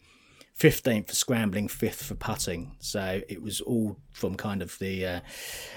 15th 0.59 1.07
for 1.07 1.15
scrambling, 1.15 1.69
5th 1.69 2.03
for 2.03 2.15
putting. 2.15 2.75
So 2.79 3.21
it 3.29 3.41
was 3.41 3.61
all 3.61 3.95
from 4.11 4.35
kind 4.35 4.61
of 4.61 4.77
the 4.79 5.05
uh, 5.05 5.19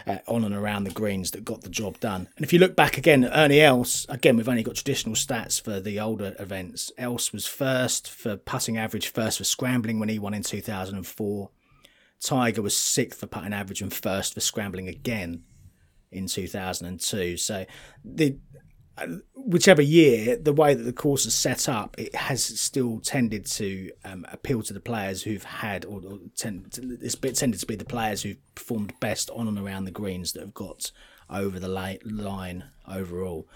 uh, 0.08 0.18
on 0.26 0.42
and 0.42 0.56
around 0.56 0.82
the 0.84 0.90
greens 0.90 1.30
that 1.30 1.44
got 1.44 1.60
the 1.60 1.68
job 1.68 2.00
done. 2.00 2.26
And 2.36 2.44
if 2.44 2.52
you 2.52 2.58
look 2.58 2.74
back 2.74 2.98
again, 2.98 3.24
Ernie 3.24 3.60
Els, 3.60 4.06
again, 4.08 4.36
we've 4.36 4.48
only 4.48 4.64
got 4.64 4.74
traditional 4.74 5.14
stats 5.14 5.62
for 5.62 5.78
the 5.78 6.00
older 6.00 6.34
events. 6.40 6.90
Els 6.98 7.32
was 7.32 7.46
first 7.46 8.10
for 8.10 8.36
putting 8.36 8.76
average, 8.76 9.06
first 9.06 9.38
for 9.38 9.44
scrambling 9.44 10.00
when 10.00 10.08
he 10.08 10.18
won 10.18 10.34
in 10.34 10.42
2004. 10.42 11.50
Tiger 12.20 12.62
was 12.62 12.76
sixth 12.76 13.20
for 13.20 13.28
putting 13.28 13.52
average 13.52 13.82
and 13.82 13.92
first 13.92 14.34
for 14.34 14.40
scrambling 14.40 14.88
again 14.88 15.44
in 16.12 16.26
2002. 16.26 17.36
So 17.36 17.66
the 18.04 18.36
whichever 19.34 19.82
year, 19.82 20.36
the 20.36 20.52
way 20.52 20.74
that 20.74 20.82
the 20.82 20.92
course 20.92 21.26
is 21.26 21.34
set 21.34 21.68
up, 21.68 21.94
it 21.98 22.14
has 22.14 22.44
still 22.44 23.00
tended 23.00 23.46
to 23.46 23.90
um, 24.04 24.26
appeal 24.30 24.62
to 24.62 24.72
the 24.72 24.80
players 24.80 25.22
who've 25.22 25.42
had, 25.42 25.84
or, 25.84 26.00
or 26.04 26.18
tend, 26.36 26.78
it's 27.00 27.14
tended 27.14 27.58
to 27.60 27.66
be 27.66 27.74
the 27.74 27.84
players 27.84 28.22
who've 28.22 28.54
performed 28.54 28.92
best 29.00 29.30
on 29.30 29.48
and 29.48 29.58
around 29.58 29.84
the 29.84 29.90
greens 29.90 30.32
that 30.32 30.40
have 30.40 30.54
got 30.54 30.92
over 31.30 31.58
the 31.58 31.68
line 31.68 32.64
overall. 32.86 33.48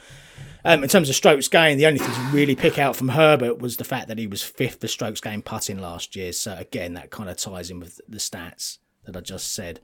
Um, 0.64 0.82
in 0.82 0.88
terms 0.88 1.08
of 1.08 1.14
strokes 1.14 1.48
gained, 1.48 1.78
the 1.78 1.86
only 1.86 1.98
thing 1.98 2.14
to 2.14 2.34
really 2.34 2.56
pick 2.56 2.78
out 2.78 2.96
from 2.96 3.10
Herbert 3.10 3.58
was 3.58 3.76
the 3.76 3.84
fact 3.84 4.08
that 4.08 4.18
he 4.18 4.26
was 4.26 4.42
fifth 4.42 4.80
for 4.80 4.88
strokes 4.88 5.20
gained 5.20 5.44
putting 5.44 5.78
last 5.78 6.16
year. 6.16 6.32
So 6.32 6.56
again, 6.56 6.94
that 6.94 7.10
kind 7.10 7.28
of 7.28 7.36
ties 7.36 7.70
in 7.70 7.78
with 7.78 8.00
the 8.08 8.18
stats 8.18 8.78
that 9.04 9.16
I 9.16 9.20
just 9.20 9.52
said. 9.54 9.80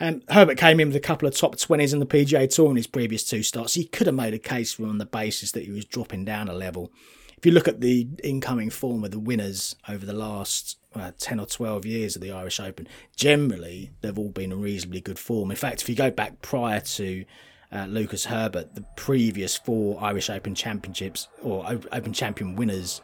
Um, 0.00 0.22
Herbert 0.28 0.58
came 0.58 0.78
in 0.78 0.88
with 0.88 0.96
a 0.96 1.00
couple 1.00 1.26
of 1.26 1.36
top 1.36 1.56
20s 1.56 1.92
in 1.92 1.98
the 1.98 2.06
PGA 2.06 2.48
Tour 2.48 2.70
in 2.70 2.76
his 2.76 2.86
previous 2.86 3.24
two 3.24 3.42
starts. 3.42 3.74
He 3.74 3.84
could 3.84 4.06
have 4.06 4.14
made 4.14 4.34
a 4.34 4.38
case 4.38 4.72
for 4.72 4.84
him 4.84 4.90
on 4.90 4.98
the 4.98 5.06
basis 5.06 5.52
that 5.52 5.64
he 5.64 5.72
was 5.72 5.84
dropping 5.84 6.24
down 6.24 6.48
a 6.48 6.52
level. 6.52 6.92
If 7.36 7.46
you 7.46 7.52
look 7.52 7.68
at 7.68 7.80
the 7.80 8.06
incoming 8.22 8.70
form 8.70 9.04
of 9.04 9.10
the 9.10 9.18
winners 9.18 9.76
over 9.88 10.06
the 10.06 10.12
last 10.12 10.76
uh, 10.94 11.12
10 11.18 11.40
or 11.40 11.46
12 11.46 11.84
years 11.84 12.16
of 12.16 12.22
the 12.22 12.32
Irish 12.32 12.60
Open, 12.60 12.86
generally 13.16 13.90
they've 14.00 14.18
all 14.18 14.30
been 14.30 14.52
in 14.52 14.60
reasonably 14.60 15.00
good 15.00 15.18
form. 15.18 15.50
In 15.50 15.56
fact, 15.56 15.82
if 15.82 15.88
you 15.88 15.94
go 15.94 16.10
back 16.10 16.42
prior 16.42 16.80
to 16.80 17.24
uh, 17.72 17.86
Lucas 17.86 18.24
Herbert, 18.24 18.74
the 18.74 18.84
previous 18.96 19.56
four 19.56 20.02
Irish 20.02 20.30
Open 20.30 20.54
championships 20.54 21.28
or 21.42 21.64
Open 21.92 22.12
champion 22.12 22.56
winners 22.56 23.00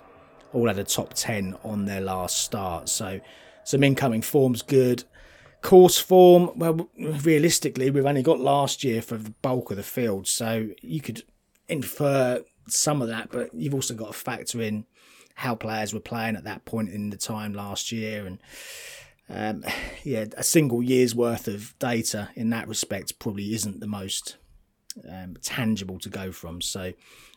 all 0.52 0.68
had 0.68 0.78
a 0.78 0.85
top 0.85 1.14
10 1.14 1.57
on 1.64 1.85
their 1.87 2.00
last 2.00 2.38
start. 2.38 2.88
So 2.88 3.20
some 3.64 3.83
incoming 3.83 4.22
form's 4.22 4.62
good 4.62 5.04
course 5.64 5.98
form, 5.98 6.50
well, 6.57 6.88
realistically, 6.98 7.90
we've 7.90 8.07
only 8.07 8.22
got 8.22 8.38
last 8.38 8.85
year 8.85 9.03
for 9.03 9.16
the 9.16 9.35
bulk 9.42 9.70
of 9.70 9.79
the 9.79 9.83
field, 9.83 10.29
so 10.29 10.68
you 10.83 11.00
could 11.00 11.24
infer 11.68 12.44
some 12.68 13.03
of 13.03 13.09
that, 13.09 13.31
but 13.33 13.53
you've 13.55 13.74
also 13.74 13.94
got 13.94 14.09
to 14.09 14.12
factor 14.12 14.61
in 14.61 14.85
how 15.37 15.55
players 15.55 15.92
were 15.92 16.00
playing 16.00 16.37
at 16.37 16.44
that 16.44 16.64
point 16.64 16.90
in 16.90 17.11
the 17.11 17.16
time 17.16 17.55
last 17.55 17.90
year, 17.90 18.27
and 18.27 18.38
um, 19.29 19.64
yeah, 20.05 20.27
a 20.37 20.42
single 20.42 20.83
year's 20.83 21.14
worth 21.14 21.48
of 21.48 21.74
data 21.79 22.29
in 22.37 22.50
that 22.50 22.68
respect 22.68 23.18
probably 23.18 23.55
isn't 23.55 23.81
the 23.81 23.87
most 23.87 24.37
um, 25.11 25.35
tangible 25.40 25.98
to 26.00 26.11
go 26.11 26.31
from. 26.31 26.61
So 26.61 26.92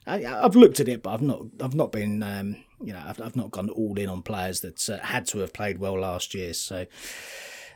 I, 0.05 0.19
have 0.19 0.57
looked 0.57 0.81
at 0.81 0.89
it, 0.89 1.01
but 1.01 1.11
I've 1.11 1.21
not 1.21 1.43
I've 1.61 1.75
not 1.75 1.93
been 1.93 2.21
um, 2.23 2.57
you 2.83 2.91
know 2.91 3.03
I've, 3.07 3.21
I've 3.21 3.37
not 3.37 3.51
gone 3.51 3.69
all 3.69 3.97
in 3.97 4.09
on 4.09 4.21
players 4.21 4.59
that 4.61 4.89
uh, 4.89 4.97
had 4.99 5.25
to 5.27 5.39
have 5.39 5.53
played 5.53 5.77
well 5.77 5.97
last 5.97 6.33
year. 6.33 6.53
So 6.53 6.85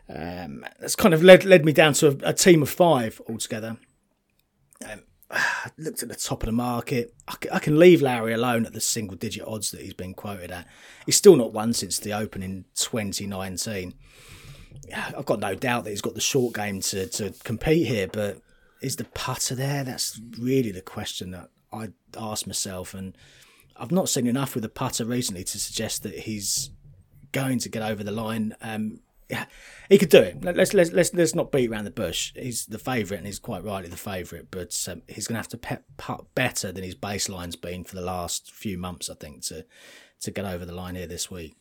um, 0.10 0.66
that's 0.80 0.96
kind 0.96 1.14
of 1.14 1.24
led 1.24 1.46
led 1.46 1.66
me 1.66 1.72
down 1.72 1.94
to 1.94 2.10
a, 2.10 2.30
a 2.30 2.34
team 2.34 2.62
of 2.62 2.70
five 2.70 3.22
altogether. 3.30 3.78
Um, 4.90 5.04
I 5.30 5.70
looked 5.78 6.04
at 6.04 6.10
the 6.10 6.16
top 6.16 6.44
of 6.44 6.48
the 6.48 6.54
market. 6.54 7.14
I 7.28 7.36
can, 7.40 7.52
I 7.52 7.60
can 7.60 7.80
leave 7.80 8.02
Lowry 8.02 8.34
alone 8.34 8.66
at 8.66 8.74
the 8.74 8.82
single 8.82 9.18
digit 9.18 9.48
odds 9.48 9.72
that 9.72 9.82
he's 9.82 9.94
been 9.94 10.14
quoted 10.14 10.52
at. 10.52 10.68
He's 11.06 11.16
still 11.16 11.36
not 11.36 11.54
won 11.54 11.74
since 11.74 12.00
the 12.00 12.14
Open 12.14 12.44
in 12.44 12.66
2019. 12.76 13.94
I've 14.96 15.26
got 15.26 15.40
no 15.40 15.56
doubt 15.56 15.84
that 15.84 15.92
he's 15.92 16.02
got 16.02 16.16
the 16.16 16.22
short 16.22 16.54
game 16.54 16.82
to, 16.82 17.08
to 17.08 17.34
compete 17.44 17.88
here, 17.88 18.08
but 18.08 18.42
is 18.82 18.96
the 18.96 19.06
putter 19.06 19.56
there? 19.56 19.84
That's 19.84 20.20
really 20.40 20.72
the 20.72 20.82
question 20.82 21.32
that 21.32 21.50
I 21.72 21.90
ask 22.18 22.48
myself. 22.48 22.94
And 22.94 23.16
I've 23.78 23.92
not 23.92 24.10
seen 24.10 24.28
enough 24.28 24.56
with 24.56 24.64
the 24.64 24.70
putter 24.70 25.06
recently 25.06 25.44
to 25.46 25.60
suggest 25.60 26.04
that 26.04 26.20
he's 26.20 26.72
going 27.32 27.60
to 27.60 27.70
get 27.70 27.84
over 27.84 28.04
the 28.04 28.12
line. 28.12 28.56
Um, 28.62 29.00
he 29.90 29.98
could 29.98 30.10
do 30.10 30.22
it. 30.22 30.44
Let's 30.44 30.74
let's 30.74 30.92
let's 30.92 31.14
let's 31.14 31.36
not 31.36 31.52
beat 31.52 31.70
around 31.70 31.84
the 31.84 31.92
bush. 31.92 32.32
He's 32.36 32.66
the 32.66 32.80
favourite, 32.80 33.20
and 33.20 33.28
he's 33.28 33.40
quite 33.40 33.64
rightly 33.64 33.90
the 33.90 33.98
favourite. 33.98 34.50
But 34.50 34.88
um, 34.90 35.02
he's 35.08 35.28
going 35.28 35.36
to 35.36 35.40
have 35.40 35.50
to 35.50 35.58
pet, 35.58 35.84
putt 35.98 36.34
better 36.34 36.72
than 36.72 36.84
his 36.84 36.96
baseline's 36.96 37.56
been 37.56 37.84
for 37.84 37.96
the 37.96 38.02
last 38.02 38.52
few 38.52 38.78
months, 38.78 39.10
I 39.10 39.16
think, 39.16 39.44
to 39.48 39.66
to 40.22 40.32
get 40.32 40.46
over 40.46 40.66
the 40.66 40.74
line 40.74 40.96
here 40.96 41.08
this 41.08 41.30
week. 41.30 41.58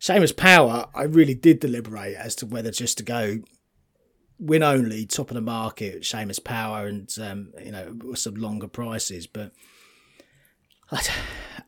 Seamus 0.00 0.36
Power, 0.36 0.86
I 0.94 1.02
really 1.02 1.34
did 1.34 1.60
deliberate 1.60 2.16
as 2.16 2.34
to 2.36 2.46
whether 2.46 2.70
just 2.70 2.98
to 2.98 3.04
go 3.04 3.38
win 4.38 4.62
only, 4.62 5.06
top 5.06 5.30
of 5.30 5.34
the 5.34 5.40
market, 5.40 6.02
Seamus 6.02 6.42
Power, 6.42 6.86
and 6.86 7.12
um, 7.20 7.52
you 7.64 7.72
know 7.72 8.14
some 8.14 8.34
longer 8.34 8.68
prices. 8.68 9.28
But 9.28 9.52
I, 10.90 11.02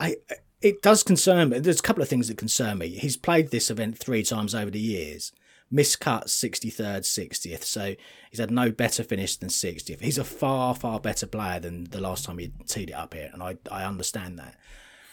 I 0.00 0.16
it 0.60 0.82
does 0.82 1.04
concern 1.04 1.50
me. 1.50 1.60
There's 1.60 1.80
a 1.80 1.84
couple 1.84 2.02
of 2.02 2.08
things 2.08 2.26
that 2.26 2.36
concern 2.36 2.78
me. 2.78 2.88
He's 2.88 3.16
played 3.16 3.50
this 3.50 3.70
event 3.70 3.96
three 3.96 4.24
times 4.24 4.54
over 4.56 4.70
the 4.70 4.80
years 4.80 5.32
miscut 5.72 6.24
63rd, 6.24 7.00
60th. 7.00 7.64
So 7.64 7.94
he's 8.30 8.40
had 8.40 8.50
no 8.50 8.70
better 8.70 9.04
finish 9.04 9.36
than 9.36 9.48
60th. 9.48 10.00
He's 10.00 10.18
a 10.18 10.24
far, 10.24 10.74
far 10.74 11.00
better 11.00 11.26
player 11.26 11.60
than 11.60 11.84
the 11.84 12.00
last 12.00 12.24
time 12.24 12.38
he 12.38 12.52
teed 12.66 12.90
it 12.90 12.94
up 12.94 13.14
here, 13.14 13.30
and 13.32 13.42
I, 13.42 13.56
I 13.70 13.84
understand 13.84 14.38
that. 14.38 14.56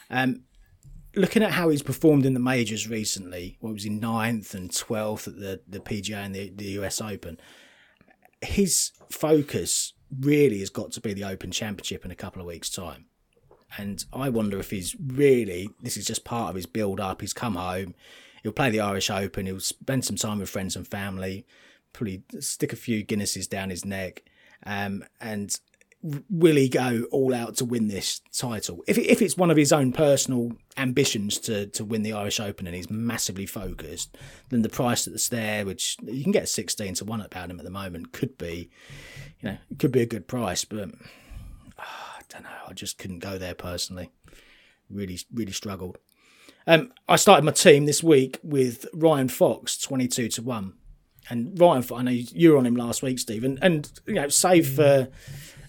Um, 0.10 0.44
looking 1.16 1.44
at 1.44 1.52
how 1.52 1.70
he's 1.70 1.84
performed 1.84 2.26
in 2.26 2.34
the 2.34 2.40
majors 2.40 2.88
recently, 2.88 3.58
what 3.60 3.74
was 3.74 3.86
in 3.86 4.00
ninth 4.00 4.54
and 4.54 4.70
12th 4.70 5.28
at 5.28 5.40
the, 5.40 5.62
the 5.68 5.80
PGA 5.80 6.18
and 6.18 6.36
the, 6.36 6.50
the 6.56 6.66
US 6.82 7.02
Open, 7.02 7.40
his 8.42 8.92
focus 9.10 9.94
really 10.20 10.60
has 10.60 10.70
got 10.70 10.92
to 10.94 11.02
be 11.02 11.14
the 11.14 11.24
Open 11.24 11.52
Championship 11.52 12.06
in 12.06 12.12
a 12.12 12.16
couple 12.16 12.42
of 12.42 12.48
weeks' 12.48 12.70
time. 12.70 13.06
And 13.78 14.04
I 14.14 14.30
wonder 14.30 14.60
if 14.60 14.72
he's 14.72 14.96
really, 15.00 15.70
this 15.82 15.98
is 15.98 16.06
just 16.06 16.24
part 16.24 16.50
of 16.50 16.56
his 16.56 16.66
build 16.66 17.00
up. 17.00 17.22
He's 17.22 17.34
come 17.34 17.56
home, 17.56 17.96
he'll 18.48 18.54
play 18.54 18.70
the 18.70 18.80
Irish 18.80 19.10
Open. 19.10 19.46
He'll 19.46 19.60
spend 19.60 20.06
some 20.06 20.16
time 20.16 20.40
with 20.40 20.50
friends 20.50 20.78
and 20.78 20.88
family. 20.88 21.46
Probably 21.92 22.24
stick 22.40 22.72
a 22.72 22.78
few 22.78 23.04
Guinnesses 23.04 23.50
down 23.50 23.70
his 23.70 23.84
neck. 23.84 24.24
Um, 24.66 25.04
and 25.20 25.54
will 26.30 26.56
he 26.56 26.70
go 26.70 27.06
all 27.12 27.36
out 27.36 27.58
to 27.58 27.66
win 27.66 27.90
this 27.90 28.22
title? 28.32 28.86
If 28.88 28.98
if 28.98 29.22
it's 29.22 29.36
one 29.36 29.52
of 29.52 29.58
his 29.58 29.74
own 29.74 29.92
personal 29.92 30.54
ambitions 30.78 31.40
to 31.40 31.68
to 31.68 31.84
win 31.84 32.04
the 32.04 32.14
Irish 32.14 32.40
Open 32.40 32.68
and 32.68 32.76
he's 32.76 32.90
massively 32.90 33.46
focused, 33.46 34.18
then 34.48 34.62
the 34.62 34.70
price 34.70 35.04
that's 35.04 35.28
there, 35.28 35.66
which 35.66 35.98
you 36.04 36.24
can 36.24 36.32
get 36.32 36.48
sixteen 36.48 36.94
to 36.94 37.04
one 37.04 37.20
about 37.20 37.50
him 37.50 37.60
at 37.60 37.66
the 37.66 37.70
moment, 37.70 38.14
could 38.14 38.38
be, 38.38 38.70
you 39.42 39.50
know, 39.50 39.58
could 39.78 39.92
be 39.92 40.02
a 40.02 40.06
good 40.06 40.26
price. 40.26 40.64
But 40.64 40.90
oh, 41.78 41.84
I 42.18 42.22
don't 42.30 42.44
know. 42.44 42.50
I 42.66 42.72
just 42.72 42.98
couldn't 42.98 43.20
go 43.20 43.38
there 43.38 43.56
personally. 43.56 44.10
Really, 44.90 45.20
really 45.34 45.52
struggled. 45.52 45.98
Um, 46.68 46.92
I 47.08 47.16
started 47.16 47.46
my 47.46 47.54
team 47.54 47.86
this 47.86 48.04
week 48.04 48.40
with 48.44 48.86
Ryan 48.94 49.30
Fox, 49.30 49.78
twenty-two 49.78 50.28
to 50.30 50.42
one, 50.42 50.74
and 51.30 51.58
Ryan. 51.60 51.84
I 51.96 52.02
know 52.04 52.12
you 52.12 52.52
were 52.52 52.58
on 52.58 52.66
him 52.66 52.76
last 52.76 53.02
week, 53.02 53.20
Stephen, 53.20 53.58
and 53.62 53.90
you 54.06 54.16
know, 54.16 54.28
save 54.28 54.68
for. 54.68 55.08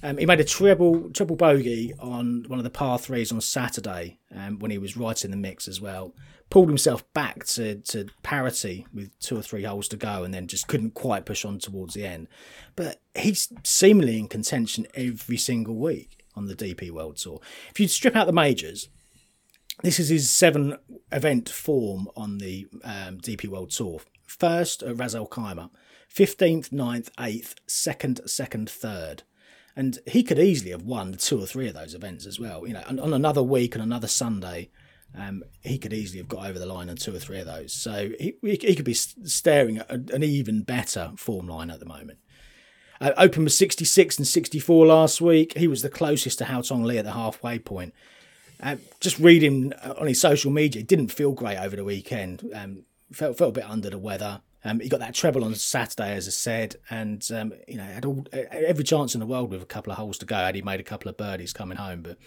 Um, 0.01 0.17
he 0.17 0.27
made 0.27 0.39
a 0.39 0.45
treble 0.45 1.11
triple 1.11 1.35
bogey 1.35 1.93
on 1.99 2.45
one 2.47 2.61
of 2.61 2.65
the 2.65 2.71
par 2.71 2.99
threes 2.99 3.33
on 3.33 3.41
Saturday 3.41 4.21
um, 4.35 4.59
when 4.61 4.71
he 4.71 4.79
was 4.79 4.97
right 4.97 5.25
in 5.25 5.33
the 5.33 5.37
mix 5.37 5.67
as 5.67 5.81
well. 5.81 6.15
Pulled 6.51 6.69
himself 6.69 7.05
back 7.15 7.45
to, 7.47 7.77
to 7.81 8.07
parity 8.23 8.87
with 8.95 9.19
two 9.19 9.37
or 9.37 9.43
three 9.43 9.65
holes 9.65 9.89
to 9.89 9.97
go 9.97 10.23
and 10.23 10.33
then 10.33 10.47
just 10.47 10.69
couldn't 10.69 10.95
quite 10.95 11.27
push 11.27 11.45
on 11.45 11.59
towards 11.59 11.95
the 11.95 12.07
end. 12.07 12.29
But 12.77 13.03
he's 13.17 13.53
seemingly 13.65 14.21
in 14.21 14.29
contention 14.29 14.87
every 14.95 15.37
single 15.37 15.75
week 15.75 16.25
on 16.37 16.47
the 16.47 16.55
DP 16.55 16.93
World 16.93 17.17
Tour. 17.17 17.41
If 17.71 17.81
you 17.81 17.89
strip 17.89 18.15
out 18.15 18.29
the 18.29 18.33
majors, 18.33 18.89
this 19.83 20.01
is 20.01 20.09
his 20.09 20.31
seven 20.31 20.77
event 21.13 21.49
form 21.49 22.09
on 22.17 22.39
the 22.39 22.67
um, 22.85 23.19
DP 23.19 23.49
World 23.49 23.71
Tour. 23.71 24.01
First, 24.27 24.83
uh, 24.83 24.95
Ras 24.95 25.15
Al 25.15 25.27
Khaimah, 25.27 25.71
15th, 26.15 26.71
9th, 26.71 27.11
8th, 27.15 27.55
2nd, 27.69 28.25
2nd, 28.25 28.65
3rd. 28.67 29.21
And 29.77 29.99
he 30.07 30.25
could 30.25 30.39
easily 30.39 30.73
have 30.73 30.83
won 30.83 31.13
two 31.15 31.41
or 31.41 31.47
three 31.47 31.69
of 31.69 31.75
those 31.75 31.95
events 31.95 32.27
as 32.27 32.41
well. 32.41 32.67
You 32.67 32.75
know, 32.75 32.83
on, 32.89 32.99
on 32.99 33.15
another 33.15 33.43
week 33.43 33.75
and 33.75 33.83
another 33.83 34.09
Sunday, 34.09 34.71
um, 35.17 35.45
he 35.61 35.79
could 35.79 35.93
easily 35.93 36.19
have 36.19 36.29
got 36.29 36.47
over 36.47 36.59
the 36.59 36.67
line 36.67 36.91
on 36.91 36.97
two 36.97 37.15
or 37.15 37.19
three 37.19 37.39
of 37.39 37.47
those. 37.47 37.73
So 37.73 38.11
he, 38.19 38.35
he 38.43 38.75
could 38.75 38.85
be 38.85 38.95
staring 38.95 39.79
at 39.79 39.91
an 39.91 40.25
even 40.25 40.63
better 40.63 41.13
form 41.17 41.47
line 41.47 41.71
at 41.71 41.79
the 41.79 41.87
moment. 41.87 42.19
Uh, 43.01 43.13
Open 43.17 43.45
was 43.45 43.57
66 43.57 44.19
and 44.19 44.27
64 44.27 44.87
last 44.87 45.21
week. 45.21 45.57
He 45.57 45.69
was 45.69 45.83
the 45.83 45.89
closest 45.89 46.39
to 46.39 46.45
Haotong 46.45 46.85
Li 46.85 46.99
at 46.99 47.05
the 47.05 47.13
halfway 47.13 47.61
point. 47.61 47.95
Uh, 48.61 48.77
just 49.01 49.19
reading 49.19 49.73
on 49.75 50.07
his 50.07 50.21
social 50.21 50.51
media, 50.51 50.81
it 50.81 50.89
didn't 50.89 51.09
feel 51.09 51.33
great 51.33 51.59
over 51.59 51.77
the 51.77 51.85
weekend. 51.85 52.51
Um, 52.55 52.85
felt 53.13 53.39
felt 53.39 53.51
a 53.51 53.61
bit 53.61 53.71
under 53.71 53.91
the 53.91 53.99
weather. 53.99 54.41
Um, 54.65 54.81
he 54.81 54.89
got 54.89 55.01
that 55.01 55.15
treble 55.15 55.45
on 55.45 55.55
Saturday, 55.55 56.13
as 56.13 56.27
I 56.27 56.31
said, 56.33 56.77
and 56.91 57.27
um, 57.33 57.53
you 57.69 57.77
know 57.77 57.85
had 57.85 58.05
all 58.05 58.27
every 58.33 58.85
chance 58.85 59.15
in 59.15 59.21
the 59.21 59.27
world 59.27 59.51
with 59.51 59.63
a 59.63 59.67
couple 59.67 59.93
of 59.93 59.99
holes 59.99 60.19
to 60.19 60.27
go. 60.27 60.37
Had 60.37 60.57
he 60.57 60.63
made 60.63 60.81
a 60.81 60.85
couple 60.85 61.09
of 61.09 61.17
birdies 61.17 61.53
coming 61.53 61.79
home, 61.79 62.03
but 62.03 62.19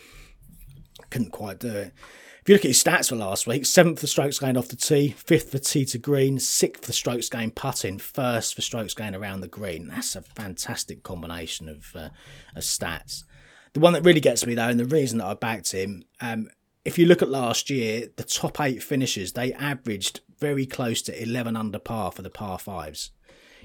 couldn't 1.10 1.32
quite 1.32 1.60
do 1.60 1.68
it. 1.68 1.94
If 2.42 2.50
you 2.50 2.56
look 2.56 2.66
at 2.66 2.70
his 2.70 2.84
stats 2.84 3.10
for 3.10 3.16
last 3.16 3.46
week, 3.46 3.68
seventh 3.68 4.00
for 4.00 4.08
strokes 4.08 4.40
gained 4.40 4.58
off 4.58 4.68
the 4.68 4.76
tee, 4.76 5.10
fifth 5.10 5.52
for 5.52 5.60
tee 5.60 5.86
to 5.86 6.00
green, 6.00 6.40
sixth 6.40 6.86
for 6.86 6.92
strokes 6.92 7.30
gained 7.30 7.56
putting, 7.56 8.00
first 8.00 8.56
for 8.56 8.62
strokes 8.62 8.96
gained 8.96 9.16
around 9.16 9.42
the 9.42 9.48
green. 9.48 9.88
That's 9.88 10.16
a 10.16 10.24
fantastic 10.24 11.04
combination 11.04 11.70
of, 11.70 11.96
uh, 11.96 12.10
of 12.56 12.64
stats. 12.64 13.26
The 13.74 13.80
one 13.80 13.94
that 13.94 14.04
really 14.04 14.20
gets 14.20 14.46
me 14.46 14.56
though, 14.56 14.68
and 14.68 14.80
the 14.80 14.86
reason 14.86 15.20
that 15.20 15.28
I 15.28 15.34
backed 15.34 15.72
him, 15.72 16.04
um, 16.20 16.50
if 16.84 16.98
you 16.98 17.06
look 17.06 17.22
at 17.22 17.30
last 17.30 17.70
year, 17.70 18.10
the 18.16 18.24
top 18.24 18.60
eight 18.60 18.84
finishers 18.84 19.34
they 19.34 19.54
averaged 19.54 20.22
very 20.40 20.66
close 20.66 21.02
to 21.04 21.22
eleven 21.22 21.56
under 21.56 21.80
par 21.80 22.12
for 22.12 22.22
the 22.22 22.30
par 22.30 22.60
fives. 22.60 23.12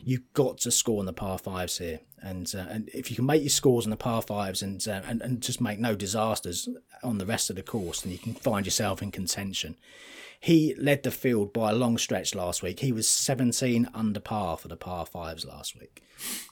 You've 0.04 0.32
got 0.34 0.58
to 0.58 0.70
score 0.70 1.00
on 1.00 1.06
the 1.06 1.12
par 1.12 1.38
fives 1.38 1.78
here, 1.78 2.00
and 2.22 2.52
uh, 2.54 2.66
and 2.68 2.88
if 2.92 3.10
you 3.10 3.16
can 3.16 3.26
make 3.26 3.42
your 3.42 3.50
scores 3.50 3.86
on 3.86 3.90
the 3.90 3.96
par 3.96 4.22
fives 4.22 4.62
and, 4.62 4.86
uh, 4.86 5.00
and 5.06 5.22
and 5.22 5.40
just 5.40 5.60
make 5.60 5.78
no 5.80 5.96
disasters 5.96 6.68
on 7.02 7.18
the 7.18 7.26
rest 7.26 7.50
of 7.50 7.56
the 7.56 7.62
course, 7.62 8.02
then 8.02 8.12
you 8.12 8.18
can 8.18 8.34
find 8.34 8.66
yourself 8.66 9.02
in 9.02 9.10
contention. 9.10 9.76
He 10.40 10.74
led 10.76 11.02
the 11.02 11.10
field 11.10 11.52
by 11.52 11.70
a 11.70 11.74
long 11.74 11.98
stretch 11.98 12.34
last 12.34 12.62
week. 12.62 12.80
He 12.80 12.92
was 12.92 13.08
17 13.08 13.88
under 13.94 14.20
par 14.20 14.56
for 14.56 14.68
the 14.68 14.76
par 14.76 15.06
fives 15.06 15.44
last 15.44 15.78
week. 15.78 16.02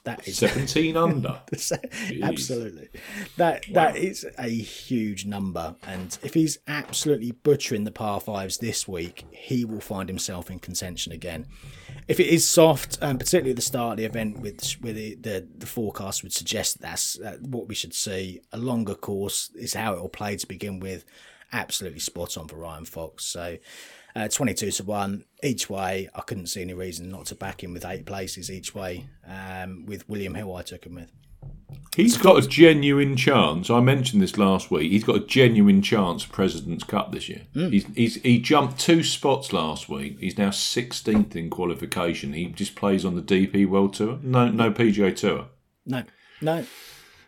That 0.05 0.27
is 0.29 0.39
17 0.39 0.97
under. 0.97 1.41
absolutely. 2.23 2.89
That 3.37 3.69
wow. 3.69 3.75
that 3.75 3.97
is 3.97 4.27
a 4.39 4.49
huge 4.49 5.25
number 5.25 5.77
and 5.87 6.17
if 6.23 6.35
he's 6.35 6.59
absolutely 6.67 7.33
butchering 7.33 7.85
the 7.85 7.91
par 7.91 8.21
fives 8.21 8.59
this 8.59 8.87
week, 8.87 9.25
he 9.31 9.65
will 9.65 9.81
find 9.81 10.09
himself 10.09 10.51
in 10.51 10.59
contention 10.59 11.13
again. 11.13 11.47
If 12.07 12.21
it 12.21 12.27
is 12.27 12.47
soft, 12.47 12.99
um, 13.01 13.17
particularly 13.17 13.51
at 13.51 13.57
the 13.57 13.63
start 13.63 13.93
of 13.93 13.97
the 13.99 14.05
event, 14.05 14.41
with 14.41 14.77
with 14.83 14.97
the, 14.97 15.15
the, 15.15 15.47
the 15.57 15.67
forecast 15.67 16.23
would 16.23 16.35
suggest 16.35 16.81
that's 16.81 17.19
uh, 17.19 17.39
what 17.41 17.67
we 17.67 17.75
should 17.75 17.95
see. 17.95 18.41
A 18.53 18.59
longer 18.59 18.95
course 18.95 19.51
is 19.55 19.73
how 19.73 19.95
it 19.95 20.01
will 20.01 20.09
play 20.09 20.37
to 20.37 20.47
begin 20.47 20.81
with 20.81 21.05
absolutely 21.53 22.01
spot 22.01 22.37
on 22.37 22.49
for 22.49 22.57
Ryan 22.57 22.85
Fox. 22.85 23.25
So 23.25 23.59
uh, 24.17 24.29
22 24.29 24.71
to 24.71 24.85
1 24.85 25.25
each 25.43 25.69
way. 25.69 26.09
I 26.15 26.21
couldn't 26.23 26.47
see 26.47 26.63
any 26.63 26.75
reason 26.75 27.11
not 27.11 27.27
to 27.27 27.35
back 27.35 27.63
him 27.63 27.73
with 27.73 27.85
eight 27.85 28.07
places 28.07 28.51
each 28.51 28.75
way. 28.75 29.07
Um, 29.27 29.87
with 29.87 30.09
William 30.09 30.35
Hill, 30.35 30.55
I 30.55 30.63
took 30.63 30.87
him 30.87 30.95
with. 30.95 31.11
He's 31.97 32.17
got 32.17 32.43
a 32.43 32.47
genuine 32.47 33.17
chance. 33.17 33.71
I 33.71 33.81
mentioned 33.81 34.21
this 34.21 34.37
last 34.37 34.71
week. 34.71 34.91
He's 34.91 35.05
got 35.05 35.17
a 35.17 35.21
genuine 35.21 35.81
chance 35.81 36.25
of 36.25 36.33
President's 36.33 36.83
Cup 36.83 37.13
this 37.13 37.29
year. 37.29 37.43
Mm. 37.55 37.73
He's, 37.73 37.87
he's, 37.95 38.15
he 38.17 38.41
jumped 38.41 38.81
two 38.81 39.05
spots 39.05 39.53
last 39.53 39.89
week. 39.89 40.19
He's 40.19 40.37
now 40.37 40.49
16th 40.49 41.37
in 41.37 41.51
qualification. 41.51 42.33
He 42.33 42.47
just 42.47 42.75
plays 42.75 43.05
on 43.05 43.15
the 43.15 43.23
DP 43.23 43.69
World 43.69 43.95
Tour. 43.95 44.19
No, 44.23 44.49
no 44.49 44.73
PGA 44.73 45.15
Tour. 45.15 45.47
No, 45.87 46.03
no. 46.41 46.65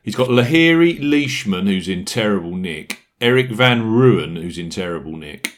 He's 0.02 0.16
got 0.16 0.28
Lahiri 0.28 0.98
Leishman, 1.00 1.66
who's 1.66 1.88
in 1.88 2.04
terrible 2.04 2.56
nick. 2.56 3.05
Erik 3.20 3.50
van 3.50 3.82
Rooyen, 3.82 4.40
who's 4.40 4.58
in 4.58 4.70
terrible 4.70 5.16
nick, 5.16 5.54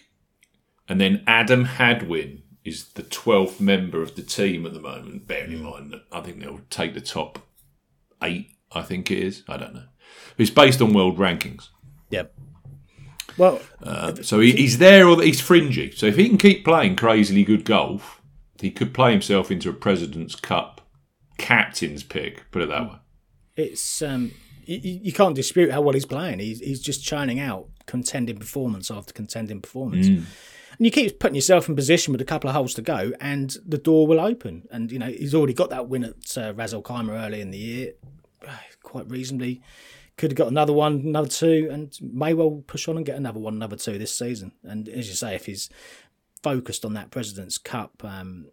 and 0.89 1.01
then 1.01 1.25
Adam 1.27 1.65
Hadwin 1.65 2.43
is 2.65 2.93
the 2.93 3.03
12th 3.03 3.61
member 3.61 4.03
of 4.03 4.15
the 4.15 4.23
team 4.23 4.67
at 4.67 4.75
the 4.75 4.81
moment. 4.81 5.27
Bearing 5.27 5.53
in 5.53 5.63
mind 5.63 5.91
that 5.93 6.03
I 6.13 6.21
think 6.21 6.41
they'll 6.41 6.61
take 6.71 6.95
the 6.95 7.01
top 7.01 7.41
eight, 8.23 8.53
I 8.73 8.83
think 8.83 9.11
it 9.11 9.19
is. 9.19 9.43
I 9.49 9.57
don't 9.57 9.75
know. 9.75 9.85
It's 10.37 10.51
based 10.51 10.81
on 10.81 10.93
world 10.93 11.19
rankings. 11.19 11.69
Yep. 12.11 12.35
Well, 13.37 13.61
uh, 13.83 14.15
so 14.23 14.41
he, 14.41 14.53
he's 14.53 14.79
there 14.79 15.07
or 15.07 15.23
he's 15.23 15.41
fringy. 15.41 15.93
So 15.93 16.07
if 16.07 16.17
he 16.17 16.29
can 16.29 16.39
keep 16.39 16.65
playing 16.65 16.97
crazily 16.97 17.45
good 17.45 17.65
golf, 17.65 18.21
he 18.61 18.71
could 18.71 18.93
play 18.93 19.13
himself 19.13 19.51
into 19.51 19.71
a 19.71 19.73
President's 19.73 20.35
Cup 20.35 20.81
captain's 21.39 22.03
pick. 22.03 22.51
Put 22.51 22.63
it 22.63 22.69
that 22.69 22.91
way. 22.91 22.97
It's 23.57 24.03
um, 24.03 24.33
you, 24.69 25.01
you, 25.05 25.13
can't 25.13 25.35
dispute 25.35 25.71
how 25.71 25.81
well 25.81 25.95
he's 25.95 26.05
playing. 26.05 26.41
He's 26.41 26.61
he's 26.61 26.81
just 26.81 27.03
churning 27.03 27.41
out 27.41 27.69
contending 27.87 28.37
performance 28.37 28.91
after 28.91 29.15
contending 29.15 29.63
performance. 29.63 30.09
Mm. 30.09 30.25
And 30.79 30.85
you 30.87 30.91
keep 30.91 31.19
putting 31.19 31.35
yourself 31.35 31.69
in 31.69 31.75
position 31.75 32.13
with 32.13 32.21
a 32.21 32.27
couple 32.27 32.51
of 32.51 32.55
holes 32.55 32.75
to 32.75 32.83
go, 32.83 33.13
and 33.19 33.57
the 33.67 33.79
door 33.79 34.07
will 34.07 34.21
open. 34.21 34.69
And 34.71 34.93
you 34.93 34.99
know 34.99 35.07
he's 35.07 35.35
already 35.35 35.55
got 35.55 35.71
that 35.71 35.89
win 35.89 36.05
at 36.05 36.37
uh, 36.37 36.53
Al 36.59 36.83
Khaimah 36.83 37.27
early 37.27 37.41
in 37.41 37.51
the 37.51 37.59
year, 37.59 37.93
quite 38.83 39.11
reasonably. 39.11 39.63
Could 40.19 40.33
have 40.33 40.37
got 40.39 40.49
another 40.49 40.73
one, 40.73 41.01
another 41.05 41.29
two, 41.29 41.69
and 41.71 41.97
may 42.03 42.35
well 42.35 42.63
push 42.67 42.89
on 42.89 42.97
and 42.97 43.07
get 43.07 43.17
another 43.17 43.41
one, 43.41 43.55
another 43.55 43.77
two 43.77 43.99
this 43.99 44.15
season. 44.15 44.53
And 44.65 44.89
as 44.89 45.09
you 45.09 45.15
say, 45.15 45.35
if 45.35 45.47
he's 45.47 45.71
focused 46.43 46.85
on 46.85 46.95
that 46.95 47.11
President's 47.11 47.57
Cup 47.57 48.03
um, 48.05 48.49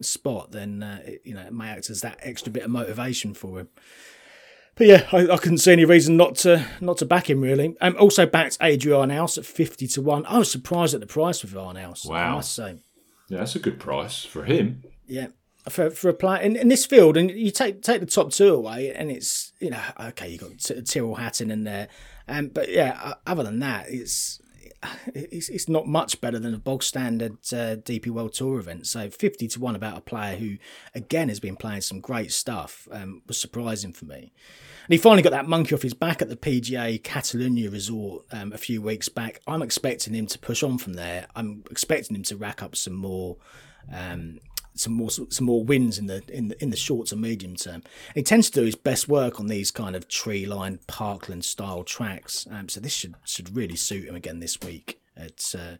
spot, 0.00 0.52
then 0.52 0.82
uh, 0.82 1.00
it, 1.04 1.22
you 1.24 1.34
know 1.34 1.42
it 1.42 1.52
may 1.52 1.70
act 1.70 1.90
as 1.90 2.02
that 2.02 2.20
extra 2.22 2.52
bit 2.52 2.62
of 2.62 2.70
motivation 2.70 3.34
for 3.34 3.60
him. 3.60 3.68
But 4.78 4.86
yeah, 4.86 5.08
I, 5.12 5.28
I, 5.28 5.36
couldn't 5.38 5.58
see 5.58 5.72
any 5.72 5.84
reason 5.84 6.16
not 6.16 6.36
to 6.36 6.64
not 6.80 6.98
to 6.98 7.04
back 7.04 7.28
him 7.28 7.40
really. 7.40 7.76
Um, 7.80 7.96
also 7.98 8.26
backed 8.26 8.58
Adri 8.60 8.92
Arnaus 8.92 9.36
at 9.36 9.44
fifty 9.44 9.88
to 9.88 10.00
one. 10.00 10.24
I 10.26 10.38
was 10.38 10.50
surprised 10.50 10.94
at 10.94 11.00
the 11.00 11.06
price 11.06 11.40
for 11.40 11.48
Van 11.48 11.74
House. 11.74 12.04
Wow, 12.04 12.32
I 12.32 12.34
must 12.36 12.54
say. 12.54 12.78
Yeah, 13.28 13.38
that's 13.38 13.56
a 13.56 13.58
good 13.58 13.80
price 13.80 14.24
for 14.24 14.44
him. 14.44 14.84
Yeah, 15.06 15.28
for 15.68 15.90
for 15.90 16.08
a 16.08 16.14
player 16.14 16.40
in, 16.40 16.54
in 16.54 16.68
this 16.68 16.86
field, 16.86 17.16
and 17.16 17.28
you 17.28 17.50
take 17.50 17.82
take 17.82 18.00
the 18.00 18.06
top 18.06 18.30
two 18.30 18.54
away, 18.54 18.94
and 18.94 19.10
it's 19.10 19.52
you 19.58 19.70
know 19.70 19.82
okay, 19.98 20.28
you 20.28 20.38
got 20.38 20.58
Tyrrell 20.86 21.16
Hatton 21.16 21.50
in 21.50 21.64
there, 21.64 21.88
um, 22.28 22.48
but 22.48 22.70
yeah, 22.70 23.14
other 23.26 23.42
than 23.42 23.58
that, 23.58 23.86
it's 23.88 24.40
it's, 25.14 25.48
it's 25.48 25.68
not 25.68 25.86
much 25.86 26.20
better 26.20 26.38
than 26.38 26.54
a 26.54 26.58
bog 26.58 26.82
standard 26.82 27.32
uh, 27.52 27.76
DP 27.76 28.08
World 28.08 28.32
Tour 28.32 28.58
event. 28.58 28.86
So 28.86 29.10
50 29.10 29.48
to 29.48 29.60
1 29.60 29.76
about 29.76 29.98
a 29.98 30.00
player 30.00 30.36
who, 30.36 30.56
again, 30.94 31.28
has 31.28 31.40
been 31.40 31.56
playing 31.56 31.82
some 31.82 32.00
great 32.00 32.32
stuff 32.32 32.88
um, 32.92 33.22
was 33.26 33.40
surprising 33.40 33.92
for 33.92 34.04
me. 34.04 34.32
And 34.86 34.94
he 34.94 34.98
finally 34.98 35.22
got 35.22 35.30
that 35.32 35.48
monkey 35.48 35.74
off 35.74 35.82
his 35.82 35.94
back 35.94 36.22
at 36.22 36.28
the 36.28 36.36
PGA 36.36 37.00
Catalunya 37.02 37.70
resort 37.70 38.24
um, 38.32 38.52
a 38.52 38.58
few 38.58 38.80
weeks 38.80 39.08
back. 39.08 39.40
I'm 39.46 39.62
expecting 39.62 40.14
him 40.14 40.26
to 40.26 40.38
push 40.38 40.62
on 40.62 40.78
from 40.78 40.94
there. 40.94 41.26
I'm 41.36 41.64
expecting 41.70 42.16
him 42.16 42.22
to 42.24 42.36
rack 42.36 42.62
up 42.62 42.74
some 42.74 42.94
more 42.94 43.36
um, 43.92 44.40
some 44.78 44.92
more 44.92 45.10
some 45.10 45.46
more 45.46 45.64
wins 45.64 45.98
in 45.98 46.06
the 46.06 46.22
in 46.28 46.48
the, 46.48 46.62
in 46.62 46.70
the 46.70 46.76
short 46.76 47.08
to 47.08 47.16
medium 47.16 47.56
term. 47.56 47.82
He 48.14 48.22
tends 48.22 48.50
to 48.50 48.60
do 48.60 48.66
his 48.66 48.74
best 48.74 49.08
work 49.08 49.40
on 49.40 49.46
these 49.46 49.70
kind 49.70 49.96
of 49.96 50.08
tree 50.08 50.46
lined 50.46 50.86
parkland 50.86 51.44
style 51.44 51.84
tracks. 51.84 52.46
Um, 52.50 52.68
so 52.68 52.80
this 52.80 52.92
should 52.92 53.14
should 53.24 53.54
really 53.54 53.76
suit 53.76 54.08
him 54.08 54.14
again 54.14 54.40
this 54.40 54.60
week 54.60 55.00
at 55.16 55.54
uh, 55.58 55.76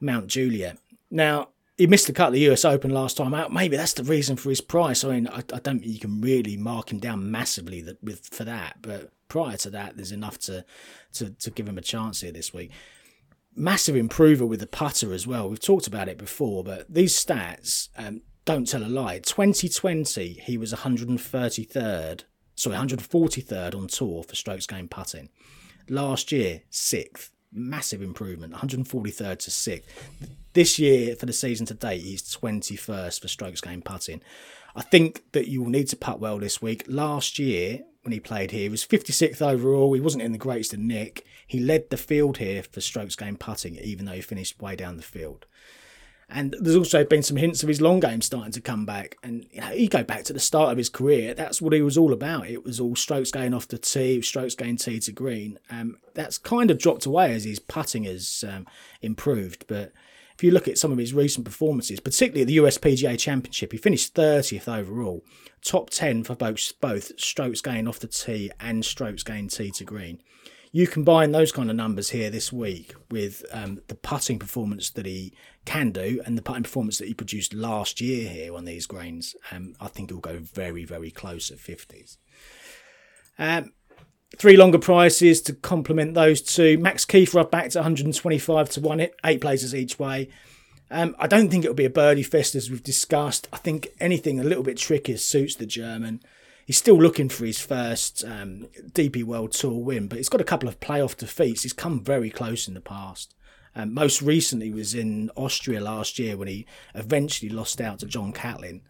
Mount 0.00 0.28
Juliet. 0.28 0.78
Now 1.10 1.48
he 1.76 1.86
missed 1.86 2.06
the 2.06 2.12
cut 2.12 2.28
of 2.28 2.34
the 2.34 2.50
US 2.50 2.64
Open 2.64 2.90
last 2.90 3.16
time 3.16 3.34
out. 3.34 3.52
Maybe 3.52 3.76
that's 3.76 3.94
the 3.94 4.04
reason 4.04 4.36
for 4.36 4.50
his 4.50 4.60
price. 4.60 5.02
I 5.02 5.14
mean, 5.14 5.28
I, 5.28 5.38
I 5.38 5.58
don't 5.58 5.80
think 5.80 5.86
you 5.86 5.98
can 5.98 6.20
really 6.20 6.56
mark 6.56 6.92
him 6.92 6.98
down 6.98 7.30
massively 7.30 7.80
that, 7.82 8.02
with 8.02 8.26
for 8.26 8.44
that. 8.44 8.76
But 8.82 9.10
prior 9.28 9.56
to 9.58 9.70
that, 9.70 9.96
there's 9.96 10.12
enough 10.12 10.38
to 10.40 10.64
to 11.14 11.30
to 11.30 11.50
give 11.50 11.68
him 11.68 11.78
a 11.78 11.82
chance 11.82 12.20
here 12.20 12.32
this 12.32 12.54
week 12.54 12.70
massive 13.54 13.96
improver 13.96 14.46
with 14.46 14.60
the 14.60 14.66
putter 14.66 15.12
as 15.12 15.26
well. 15.26 15.48
We've 15.48 15.60
talked 15.60 15.86
about 15.86 16.08
it 16.08 16.18
before, 16.18 16.64
but 16.64 16.92
these 16.92 17.14
stats 17.14 17.88
um, 17.96 18.22
don't 18.44 18.66
tell 18.66 18.82
a 18.82 18.88
lie. 18.88 19.18
2020, 19.18 20.40
he 20.44 20.56
was 20.56 20.72
133rd, 20.72 22.24
sorry, 22.54 22.76
143rd 22.76 23.74
on 23.74 23.86
tour 23.88 24.22
for 24.22 24.34
strokes 24.34 24.66
gained 24.66 24.90
putting. 24.90 25.28
Last 25.88 26.32
year, 26.32 26.62
sixth. 26.70 27.30
massive 27.52 28.00
improvement, 28.00 28.54
143rd 28.54 29.38
to 29.40 29.50
6th. 29.50 29.82
This 30.52 30.78
year, 30.78 31.16
for 31.16 31.26
the 31.26 31.32
season 31.32 31.66
to 31.66 31.74
date, 31.74 32.02
he's 32.02 32.22
21st 32.22 33.20
for 33.20 33.28
strokes 33.28 33.60
gained 33.60 33.84
putting. 33.84 34.20
I 34.76 34.82
think 34.82 35.22
that 35.32 35.48
you 35.48 35.62
will 35.62 35.70
need 35.70 35.88
to 35.88 35.96
putt 35.96 36.20
well 36.20 36.38
this 36.38 36.62
week. 36.62 36.84
Last 36.86 37.38
year, 37.38 37.80
when 38.02 38.12
he 38.12 38.20
played 38.20 38.50
here, 38.50 38.62
he 38.62 38.68
was 38.68 38.84
56th 38.84 39.42
overall. 39.42 39.92
He 39.92 40.00
wasn't 40.00 40.22
in 40.22 40.32
the 40.32 40.38
greatest 40.38 40.72
of 40.72 40.80
nick. 40.80 41.24
He 41.46 41.60
led 41.60 41.90
the 41.90 41.96
field 41.96 42.38
here 42.38 42.62
for 42.62 42.80
strokes 42.80 43.16
gained 43.16 43.40
putting, 43.40 43.76
even 43.76 44.06
though 44.06 44.12
he 44.12 44.20
finished 44.20 44.60
way 44.60 44.76
down 44.76 44.96
the 44.96 45.02
field. 45.02 45.46
And 46.32 46.54
there's 46.60 46.76
also 46.76 47.04
been 47.04 47.24
some 47.24 47.36
hints 47.36 47.62
of 47.62 47.68
his 47.68 47.80
long 47.80 47.98
game 47.98 48.22
starting 48.22 48.52
to 48.52 48.60
come 48.60 48.86
back. 48.86 49.16
And 49.22 49.46
you 49.50 49.60
know, 49.60 49.72
you 49.72 49.88
go 49.88 50.04
back 50.04 50.22
to 50.24 50.32
the 50.32 50.40
start 50.40 50.70
of 50.70 50.78
his 50.78 50.88
career, 50.88 51.34
that's 51.34 51.60
what 51.60 51.72
he 51.72 51.82
was 51.82 51.98
all 51.98 52.12
about. 52.12 52.46
It 52.46 52.64
was 52.64 52.78
all 52.78 52.94
strokes 52.94 53.32
going 53.32 53.52
off 53.52 53.68
the 53.68 53.78
tee, 53.78 54.22
strokes 54.22 54.54
going 54.54 54.76
tee 54.76 55.00
to 55.00 55.12
green. 55.12 55.58
Um, 55.70 55.98
that's 56.14 56.38
kind 56.38 56.70
of 56.70 56.78
dropped 56.78 57.04
away 57.04 57.34
as 57.34 57.44
his 57.44 57.58
putting 57.58 58.04
has 58.04 58.44
um, 58.48 58.66
improved. 59.02 59.64
But 59.66 59.92
if 60.40 60.44
you 60.44 60.52
look 60.52 60.68
at 60.68 60.78
some 60.78 60.90
of 60.90 60.96
his 60.96 61.12
recent 61.12 61.44
performances, 61.44 62.00
particularly 62.00 62.40
at 62.40 62.46
the 62.46 62.56
USPGA 62.56 63.18
Championship, 63.18 63.72
he 63.72 63.76
finished 63.76 64.14
30th 64.14 64.68
overall, 64.74 65.22
top 65.62 65.90
10 65.90 66.24
for 66.24 66.34
both, 66.34 66.72
both 66.80 67.12
strokes 67.20 67.60
gained 67.60 67.86
off 67.86 67.98
the 67.98 68.06
tee 68.06 68.50
and 68.58 68.82
strokes 68.82 69.22
gained 69.22 69.50
tee 69.50 69.70
to 69.72 69.84
green 69.84 70.22
you 70.72 70.86
combine 70.86 71.32
those 71.32 71.50
kind 71.50 71.68
of 71.68 71.76
numbers 71.76 72.10
here 72.10 72.30
this 72.30 72.52
week 72.52 72.94
with 73.10 73.44
um, 73.52 73.80
the 73.88 73.94
putting 73.94 74.38
performance 74.38 74.90
that 74.90 75.04
he 75.04 75.34
can 75.64 75.90
do 75.90 76.22
and 76.24 76.38
the 76.38 76.42
putting 76.42 76.62
performance 76.62 76.98
that 76.98 77.08
he 77.08 77.14
produced 77.14 77.52
last 77.52 78.00
year 78.00 78.30
here 78.30 78.54
on 78.54 78.64
these 78.64 78.86
greens, 78.86 79.34
um, 79.50 79.74
I 79.80 79.88
think 79.88 80.10
he'll 80.10 80.20
go 80.20 80.38
very, 80.38 80.84
very 80.84 81.10
close 81.10 81.50
at 81.50 81.58
50s. 81.58 82.18
Um, 83.36 83.72
three 84.36 84.56
longer 84.56 84.78
prices 84.78 85.40
to 85.42 85.52
complement 85.52 86.14
those 86.14 86.40
two. 86.40 86.78
Max 86.78 87.04
Kieffer 87.04 87.40
up 87.40 87.50
back 87.50 87.70
to 87.70 87.78
125 87.78 88.70
to 88.70 88.80
1, 88.80 89.06
eight 89.24 89.40
places 89.40 89.74
each 89.74 89.98
way. 89.98 90.28
Um, 90.90 91.14
I 91.18 91.26
don't 91.26 91.50
think 91.50 91.64
it'll 91.64 91.74
be 91.74 91.84
a 91.84 91.90
birdie 91.90 92.22
fest 92.22 92.54
as 92.54 92.70
we've 92.70 92.82
discussed. 92.82 93.48
I 93.52 93.58
think 93.58 93.88
anything 94.00 94.40
a 94.40 94.44
little 94.44 94.64
bit 94.64 94.76
trickier 94.76 95.18
suits 95.18 95.54
the 95.54 95.66
German 95.66 96.20
he's 96.70 96.78
still 96.78 97.02
looking 97.02 97.28
for 97.28 97.44
his 97.44 97.60
first 97.60 98.24
um, 98.24 98.68
DP 98.92 99.24
World 99.24 99.50
Tour 99.50 99.82
win, 99.82 100.06
but 100.06 100.18
he's 100.18 100.28
got 100.28 100.40
a 100.40 100.44
couple 100.44 100.68
of 100.68 100.78
playoff 100.78 101.16
defeats. 101.16 101.64
He's 101.64 101.72
come 101.72 101.98
very 101.98 102.30
close 102.30 102.68
in 102.68 102.74
the 102.74 102.80
past. 102.80 103.34
Um, 103.74 103.92
most 103.92 104.22
recently 104.22 104.72
was 104.72 104.94
in 104.94 105.32
Austria 105.34 105.80
last 105.80 106.16
year 106.20 106.36
when 106.36 106.46
he 106.46 106.66
eventually 106.94 107.50
lost 107.50 107.80
out 107.80 107.98
to 107.98 108.06
John 108.06 108.32
Catlin. 108.32 108.82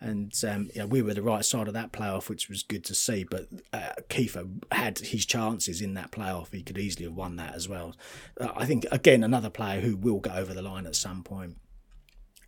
And 0.00 0.32
um, 0.48 0.70
we 0.88 1.02
were 1.02 1.14
the 1.14 1.22
right 1.22 1.44
side 1.44 1.66
of 1.66 1.74
that 1.74 1.92
playoff, 1.92 2.28
which 2.28 2.48
was 2.48 2.62
good 2.62 2.84
to 2.84 2.94
see. 2.94 3.24
But 3.24 3.48
uh, 3.72 3.94
Kieffer 4.08 4.48
had 4.70 4.98
his 4.98 5.26
chances 5.26 5.80
in 5.80 5.94
that 5.94 6.12
playoff. 6.12 6.52
He 6.52 6.62
could 6.62 6.78
easily 6.78 7.06
have 7.06 7.16
won 7.16 7.36
that 7.36 7.54
as 7.54 7.68
well. 7.68 7.96
Uh, 8.40 8.50
I 8.56 8.64
think, 8.64 8.86
again, 8.92 9.24
another 9.24 9.50
player 9.50 9.80
who 9.80 9.96
will 9.96 10.20
get 10.20 10.36
over 10.36 10.54
the 10.54 10.62
line 10.62 10.86
at 10.86 10.94
some 10.94 11.24
point. 11.24 11.56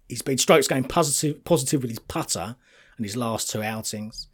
He's 0.09 0.23
been 0.23 0.39
strokes 0.39 0.69
going 0.69 0.85
positive, 0.85 1.45
positive 1.45 1.83
with 1.83 1.91
his 1.91 1.99
putter 1.99 2.57
in 2.99 3.05
his 3.05 3.17
last 3.17 3.51
two 3.51 3.63
outings. 3.63 4.29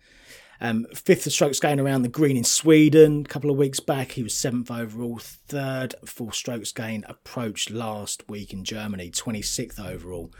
Um, 0.60 0.86
fifth 0.94 1.30
strokes 1.30 1.60
gain 1.60 1.78
around 1.80 2.02
the 2.02 2.08
green 2.08 2.36
in 2.36 2.44
Sweden 2.44 3.22
a 3.22 3.28
couple 3.28 3.50
of 3.50 3.56
weeks 3.56 3.80
back. 3.80 4.12
He 4.12 4.22
was 4.22 4.34
seventh 4.34 4.70
overall. 4.70 5.18
Third 5.18 5.94
full 6.04 6.32
strokes 6.32 6.72
gain 6.72 7.04
approach 7.08 7.70
last 7.70 8.28
week 8.28 8.52
in 8.52 8.64
Germany, 8.64 9.10
26th 9.10 9.78
overall. 9.78 10.32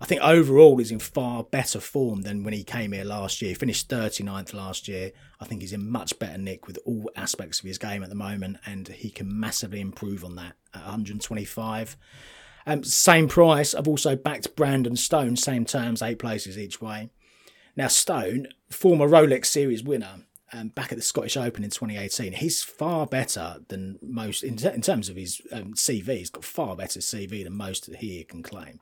I 0.00 0.04
think 0.04 0.20
overall 0.20 0.76
he's 0.76 0.90
in 0.90 0.98
far 0.98 1.42
better 1.42 1.80
form 1.80 2.22
than 2.22 2.44
when 2.44 2.52
he 2.52 2.64
came 2.64 2.92
here 2.92 3.04
last 3.04 3.40
year. 3.40 3.50
He 3.50 3.54
finished 3.54 3.88
39th 3.88 4.52
last 4.52 4.88
year. 4.88 5.12
I 5.40 5.46
think 5.46 5.62
he's 5.62 5.72
in 5.72 5.90
much 5.90 6.18
better 6.18 6.36
nick 6.36 6.66
with 6.66 6.78
all 6.84 7.10
aspects 7.16 7.60
of 7.60 7.66
his 7.66 7.78
game 7.78 8.02
at 8.02 8.10
the 8.10 8.14
moment, 8.14 8.58
and 8.66 8.88
he 8.88 9.10
can 9.10 9.40
massively 9.40 9.80
improve 9.80 10.24
on 10.24 10.36
that 10.36 10.54
at 10.74 10.82
125. 10.82 11.96
Um, 12.66 12.84
same 12.84 13.28
price. 13.28 13.74
I've 13.74 13.88
also 13.88 14.16
backed 14.16 14.56
Brandon 14.56 14.96
Stone, 14.96 15.36
same 15.36 15.64
terms, 15.64 16.02
eight 16.02 16.18
places 16.18 16.58
each 16.58 16.80
way. 16.80 17.10
Now, 17.76 17.88
Stone, 17.88 18.48
former 18.70 19.08
Rolex 19.08 19.46
Series 19.46 19.82
winner, 19.82 20.26
um, 20.52 20.68
back 20.68 20.92
at 20.92 20.98
the 20.98 21.02
Scottish 21.02 21.36
Open 21.36 21.64
in 21.64 21.70
2018, 21.70 22.34
he's 22.34 22.62
far 22.62 23.06
better 23.06 23.56
than 23.68 23.98
most 24.02 24.42
in, 24.42 24.58
in 24.66 24.80
terms 24.80 25.08
of 25.08 25.16
his 25.16 25.40
um, 25.52 25.74
CV. 25.74 26.18
He's 26.18 26.30
got 26.30 26.44
far 26.44 26.76
better 26.76 27.00
CV 27.00 27.44
than 27.44 27.56
most 27.56 27.86
that 27.86 27.96
he 27.96 28.22
can 28.24 28.42
claim. 28.42 28.80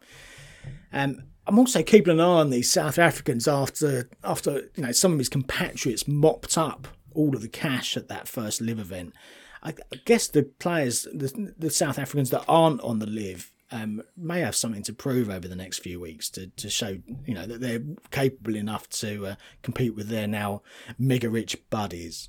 Um, 0.92 1.24
I'm 1.46 1.58
also 1.58 1.82
keeping 1.82 2.14
an 2.14 2.20
eye 2.20 2.24
on 2.24 2.50
these 2.50 2.70
South 2.70 2.98
Africans 2.98 3.46
after 3.46 4.08
after 4.22 4.70
you 4.74 4.82
know 4.82 4.92
some 4.92 5.12
of 5.12 5.18
his 5.18 5.28
compatriots 5.28 6.08
mopped 6.08 6.56
up 6.56 6.88
all 7.14 7.34
of 7.34 7.42
the 7.42 7.48
cash 7.48 7.96
at 7.96 8.08
that 8.08 8.28
first 8.28 8.60
LIV 8.60 8.78
event. 8.78 9.14
I, 9.62 9.74
guess 10.04 10.28
the 10.28 10.42
players, 10.42 11.04
the, 11.04 11.54
the 11.56 11.70
South 11.70 11.98
Africans 11.98 12.28
that 12.30 12.44
aren't 12.46 12.82
on 12.82 12.98
the 12.98 13.06
LIV, 13.06 13.50
um, 13.72 14.02
may 14.14 14.40
have 14.40 14.54
something 14.54 14.82
to 14.82 14.92
prove 14.92 15.30
over 15.30 15.48
the 15.48 15.56
next 15.56 15.78
few 15.78 15.98
weeks 15.98 16.28
to, 16.30 16.48
to 16.48 16.68
show 16.68 16.98
you 17.24 17.34
know 17.34 17.46
that 17.46 17.60
they're 17.60 17.82
capable 18.10 18.56
enough 18.56 18.88
to 18.90 19.26
uh, 19.26 19.34
compete 19.62 19.94
with 19.94 20.08
their 20.08 20.26
now 20.26 20.62
mega 20.98 21.30
rich 21.30 21.56
buddies. 21.70 22.28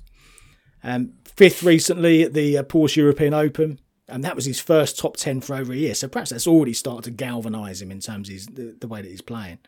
Um, 0.82 1.14
fifth 1.24 1.62
recently 1.62 2.22
at 2.22 2.32
the 2.32 2.58
uh, 2.58 2.62
Porsche 2.62 2.96
European 2.96 3.34
Open, 3.34 3.80
and 4.08 4.24
that 4.24 4.36
was 4.36 4.44
his 4.44 4.60
first 4.60 4.98
top 4.98 5.16
ten 5.16 5.40
for 5.40 5.56
over 5.56 5.72
a 5.72 5.76
year. 5.76 5.94
So 5.94 6.08
perhaps 6.08 6.30
that's 6.30 6.46
already 6.46 6.72
started 6.72 7.04
to 7.04 7.10
galvanise 7.10 7.82
him 7.82 7.90
in 7.90 8.00
terms 8.00 8.28
of 8.28 8.32
his, 8.34 8.46
the, 8.46 8.76
the 8.80 8.88
way 8.88 9.02
that 9.02 9.10
he's 9.10 9.22
playing. 9.22 9.58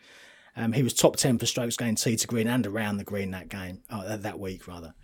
Um, 0.56 0.72
he 0.72 0.82
was 0.82 0.94
top 0.94 1.16
ten 1.16 1.38
for 1.38 1.46
strokes 1.46 1.76
gained 1.76 1.98
tee 1.98 2.16
to 2.16 2.26
green 2.26 2.48
and 2.48 2.66
around 2.66 2.96
the 2.96 3.04
green 3.04 3.30
that 3.30 3.48
game, 3.48 3.82
oh, 3.90 4.16
that 4.16 4.38
week 4.38 4.66
rather. 4.66 4.94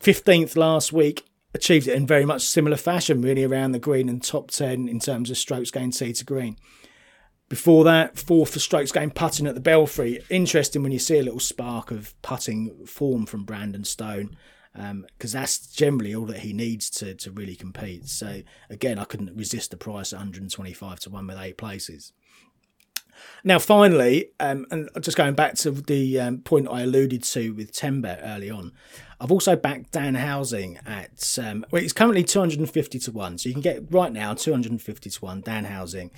Fifteenth 0.00 0.56
last 0.56 0.92
week, 0.92 1.24
achieved 1.56 1.88
it 1.88 1.94
in 1.94 2.06
very 2.06 2.24
much 2.24 2.42
similar 2.42 2.76
fashion, 2.76 3.22
really 3.22 3.42
around 3.42 3.72
the 3.72 3.78
green 3.80 4.08
and 4.08 4.22
top 4.22 4.50
10 4.50 4.88
in 4.88 5.00
terms 5.00 5.30
of 5.30 5.36
strokes 5.36 5.72
gained 5.72 5.94
tee 5.94 6.12
to 6.12 6.24
green. 6.24 6.56
Before 7.48 7.84
that, 7.84 8.18
fourth 8.18 8.52
for 8.52 8.58
strokes 8.58 8.92
gained 8.92 9.14
putting 9.14 9.46
at 9.46 9.54
the 9.54 9.60
Belfry. 9.60 10.20
Interesting 10.30 10.82
when 10.82 10.92
you 10.92 10.98
see 10.98 11.18
a 11.18 11.22
little 11.22 11.40
spark 11.40 11.90
of 11.90 12.20
putting 12.22 12.86
form 12.86 13.26
from 13.26 13.44
Brandon 13.44 13.84
Stone, 13.84 14.36
because 14.76 15.34
um, 15.34 15.40
that's 15.40 15.66
generally 15.68 16.14
all 16.14 16.26
that 16.26 16.40
he 16.40 16.52
needs 16.52 16.90
to, 16.90 17.14
to 17.14 17.30
really 17.30 17.56
compete. 17.56 18.08
So, 18.08 18.42
again, 18.68 18.98
I 18.98 19.04
couldn't 19.04 19.34
resist 19.34 19.70
the 19.70 19.76
price 19.76 20.12
at 20.12 20.18
125 20.18 21.00
to 21.00 21.10
1 21.10 21.26
with 21.26 21.38
eight 21.38 21.56
places. 21.56 22.12
Now, 23.42 23.58
finally, 23.58 24.32
um, 24.38 24.66
and 24.70 24.90
just 25.00 25.16
going 25.16 25.34
back 25.34 25.54
to 25.56 25.70
the 25.70 26.20
um, 26.20 26.38
point 26.38 26.68
I 26.70 26.82
alluded 26.82 27.22
to 27.24 27.52
with 27.52 27.72
10Bet 27.72 28.20
early 28.22 28.50
on, 28.50 28.72
I've 29.18 29.32
also 29.32 29.56
backed 29.56 29.92
Daan 29.92 30.14
Huizing 30.14 30.78
at, 30.86 31.38
um, 31.42 31.64
well, 31.70 31.82
it's 31.82 31.94
currently 31.94 32.22
250 32.22 32.98
to 32.98 33.10
1. 33.10 33.38
So 33.38 33.48
you 33.48 33.54
can 33.54 33.62
get 33.62 33.90
right 33.90 34.12
now 34.12 34.34
250 34.34 35.08
to 35.08 35.24
1 35.24 35.40
Daan 35.40 35.64
Huizing. 35.64 36.10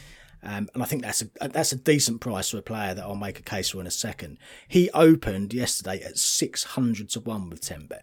Um, 0.42 0.68
and 0.74 0.82
I 0.82 0.86
think 0.86 1.02
that's 1.02 1.22
a 1.22 1.48
that's 1.48 1.72
a 1.72 1.76
decent 1.76 2.20
price 2.20 2.50
for 2.50 2.58
a 2.58 2.62
player 2.62 2.94
that 2.94 3.02
I'll 3.02 3.16
make 3.16 3.40
a 3.40 3.42
case 3.42 3.70
for 3.70 3.80
in 3.80 3.88
a 3.88 3.90
second. 3.90 4.38
He 4.68 4.88
opened 4.90 5.52
yesterday 5.52 6.00
at 6.00 6.16
600 6.16 7.08
to 7.10 7.20
1 7.20 7.50
with 7.50 7.60
10Bet 7.60 8.02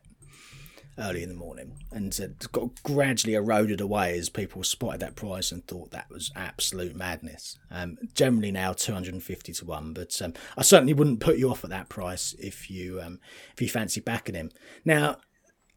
early 0.97 1.23
in 1.23 1.29
the 1.29 1.35
morning 1.35 1.73
and 1.91 2.17
uh, 2.21 2.27
got 2.51 2.81
gradually 2.83 3.33
eroded 3.33 3.81
away 3.81 4.17
as 4.17 4.29
people 4.29 4.63
spotted 4.63 5.01
that 5.01 5.15
price 5.15 5.51
and 5.51 5.65
thought 5.67 5.91
that 5.91 6.09
was 6.09 6.31
absolute 6.35 6.95
madness. 6.95 7.57
Um, 7.69 7.97
generally 8.13 8.51
now 8.51 8.73
250 8.73 9.53
to 9.53 9.65
1, 9.65 9.93
but 9.93 10.21
um, 10.21 10.33
I 10.57 10.61
certainly 10.61 10.93
wouldn't 10.93 11.19
put 11.19 11.37
you 11.37 11.49
off 11.49 11.63
at 11.63 11.69
that 11.69 11.89
price 11.89 12.33
if 12.39 12.69
you 12.69 13.01
um, 13.01 13.19
if 13.53 13.61
you 13.61 13.69
fancy 13.69 13.99
backing 13.99 14.35
him. 14.35 14.51
Now, 14.83 15.17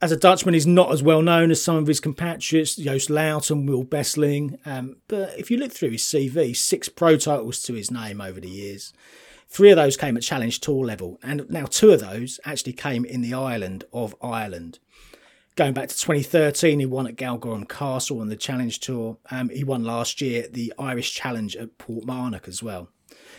as 0.01 0.13
a 0.13 0.17
Dutchman, 0.17 0.55
he's 0.55 0.67
not 0.67 0.93
as 0.93 1.03
well 1.03 1.23
known 1.23 1.51
as 1.51 1.61
some 1.61 1.77
of 1.77 1.89
his 1.89 1.99
compatriots, 1.99 2.77
Joost 2.77 3.09
Luiten 3.09 3.51
and 3.51 3.69
Wil 3.69 3.85
Besseling. 3.85 4.59
Um, 4.65 4.99
but 5.09 5.37
if 5.37 5.51
you 5.51 5.57
look 5.57 5.73
through 5.73 5.91
his 5.91 6.03
CV, 6.03 6.55
six 6.57 6.89
pro 6.89 7.17
titles 7.17 7.63
to 7.63 7.75
his 7.75 7.91
name 7.91 8.21
over 8.21 8.41
the 8.41 8.49
years. 8.49 8.93
Three 9.51 9.71
of 9.71 9.77
those 9.77 9.97
came 9.97 10.17
at 10.17 10.23
Challenge 10.23 10.61
Tour 10.61 10.85
level, 10.85 11.19
and 11.23 11.49
now 11.49 11.65
two 11.65 11.91
of 11.91 12.01
those 12.01 12.39
actually 12.45 12.75
came 12.75 13.07
in 13.07 13.23
the 13.23 13.33
island 13.33 13.85
of 13.95 14.15
Ireland. 14.21 14.79
Going 15.59 15.73
back 15.73 15.89
to 15.89 15.99
2013, 15.99 16.79
he 16.79 16.87
won 16.87 17.09
at 17.09 17.17
Galgorm 17.17 17.69
Castle 17.69 18.21
on 18.21 18.29
the 18.29 18.37
Challenge 18.37 18.79
Tour. 18.79 19.19
Um, 19.29 19.49
he 19.49 19.65
won 19.65 19.83
last 19.83 20.21
year 20.21 20.45
at 20.45 20.53
the 20.53 20.73
Irish 20.79 21.13
Challenge 21.13 21.57
at 21.57 21.79
Portmarnock 21.79 22.47
as 22.47 22.63
well. 22.63 22.91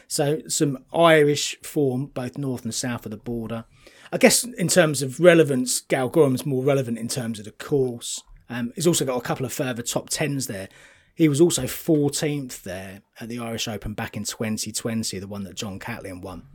So 0.09 0.41
some 0.49 0.83
Irish 0.93 1.55
form, 1.63 2.07
both 2.07 2.37
north 2.37 2.65
and 2.65 2.75
south 2.75 3.05
of 3.05 3.11
the 3.11 3.17
border. 3.17 3.63
I 4.11 4.17
guess 4.17 4.43
in 4.43 4.67
terms 4.67 5.01
of 5.01 5.21
relevance, 5.21 5.81
is 5.89 6.45
more 6.45 6.61
relevant 6.61 6.97
in 6.97 7.07
terms 7.07 7.39
of 7.39 7.45
the 7.45 7.51
course. 7.51 8.21
Um, 8.49 8.73
he's 8.75 8.85
also 8.85 9.05
got 9.05 9.15
a 9.15 9.21
couple 9.21 9.45
of 9.45 9.53
further 9.53 9.81
top 9.81 10.09
tens 10.09 10.47
there. 10.47 10.67
He 11.15 11.29
was 11.29 11.39
also 11.39 11.63
14th 11.63 12.63
there 12.63 13.01
at 13.21 13.29
the 13.29 13.39
Irish 13.39 13.69
Open 13.69 13.93
back 13.93 14.17
in 14.17 14.25
2020, 14.25 15.19
the 15.19 15.25
one 15.25 15.45
that 15.45 15.55
John 15.55 15.79
Catlin 15.79 16.19
won. 16.19 16.47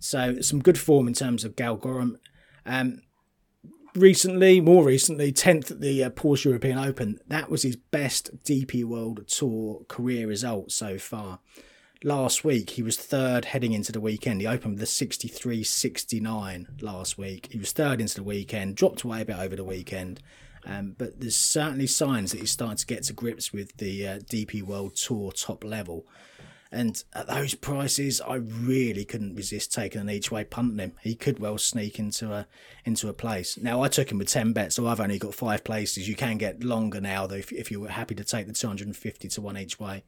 So 0.00 0.40
some 0.40 0.58
good 0.58 0.76
form 0.76 1.06
in 1.06 1.14
terms 1.14 1.44
of 1.44 1.54
Galgorm. 1.54 2.16
Um, 2.66 3.02
recently, 3.98 4.60
more 4.60 4.84
recently, 4.84 5.32
10th 5.32 5.70
at 5.70 5.80
the 5.80 6.04
uh, 6.04 6.10
Porsche 6.10 6.46
European 6.46 6.78
Open. 6.78 7.18
That 7.28 7.50
was 7.50 7.62
his 7.62 7.76
best 7.76 8.42
DP 8.44 8.84
World 8.84 9.26
Tour 9.26 9.84
career 9.88 10.26
result 10.26 10.72
so 10.72 10.98
far. 10.98 11.40
Last 12.04 12.44
week, 12.44 12.70
he 12.70 12.82
was 12.82 12.96
third 12.96 13.46
heading 13.46 13.72
into 13.72 13.90
the 13.90 14.00
weekend. 14.00 14.40
He 14.40 14.46
opened 14.46 14.74
with 14.74 14.82
a 14.82 14.86
63 14.86 15.64
69 15.64 16.68
last 16.80 17.18
week. 17.18 17.48
He 17.50 17.58
was 17.58 17.72
third 17.72 18.00
into 18.00 18.14
the 18.14 18.22
weekend, 18.22 18.76
dropped 18.76 19.02
away 19.02 19.22
a 19.22 19.24
bit 19.24 19.38
over 19.38 19.56
the 19.56 19.64
weekend, 19.64 20.20
Um, 20.64 20.94
but 20.98 21.20
there's 21.20 21.36
certainly 21.36 21.86
signs 21.86 22.32
that 22.32 22.40
he's 22.40 22.50
starting 22.50 22.76
to 22.76 22.86
get 22.86 23.04
to 23.04 23.12
grips 23.12 23.52
with 23.52 23.76
the 23.78 24.06
uh, 24.06 24.18
DP 24.18 24.62
World 24.62 24.96
Tour 24.96 25.32
top 25.32 25.64
level. 25.64 26.06
And 26.70 27.02
at 27.14 27.28
those 27.28 27.54
prices, 27.54 28.20
I 28.20 28.34
really 28.34 29.04
couldn't 29.04 29.34
resist 29.34 29.72
taking 29.72 30.02
an 30.02 30.10
each 30.10 30.30
way 30.30 30.44
punt 30.44 30.72
on 30.72 30.78
him. 30.78 30.92
He 31.02 31.14
could 31.14 31.38
well 31.38 31.56
sneak 31.56 31.98
into 31.98 32.32
a 32.32 32.46
into 32.84 33.08
a 33.08 33.14
place. 33.14 33.56
Now 33.56 33.82
I 33.82 33.88
took 33.88 34.12
him 34.12 34.18
with 34.18 34.28
ten 34.28 34.52
bets, 34.52 34.76
so 34.76 34.86
I've 34.86 35.00
only 35.00 35.18
got 35.18 35.34
five 35.34 35.64
places. 35.64 36.08
You 36.08 36.14
can 36.14 36.36
get 36.36 36.62
longer 36.62 37.00
now 37.00 37.26
though 37.26 37.36
if, 37.36 37.52
if 37.52 37.70
you 37.70 37.80
were 37.80 37.88
happy 37.88 38.14
to 38.16 38.24
take 38.24 38.46
the 38.46 38.52
two 38.52 38.66
hundred 38.66 38.86
and 38.86 38.96
fifty 38.96 39.28
to 39.28 39.40
one 39.40 39.56
each 39.56 39.80
way. 39.80 40.04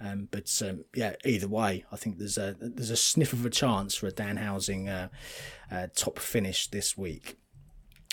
Um, 0.00 0.28
but 0.30 0.62
um, 0.66 0.84
yeah, 0.94 1.14
either 1.24 1.46
way, 1.46 1.84
I 1.92 1.96
think 1.96 2.18
there's 2.18 2.38
a 2.38 2.56
there's 2.58 2.90
a 2.90 2.96
sniff 2.96 3.32
of 3.32 3.46
a 3.46 3.50
chance 3.50 3.94
for 3.94 4.06
a 4.06 4.10
Daan 4.10 4.36
Huizing 4.38 4.88
uh, 4.88 5.08
uh, 5.72 5.86
top 5.94 6.18
finish 6.18 6.66
this 6.68 6.96
week. 6.98 7.36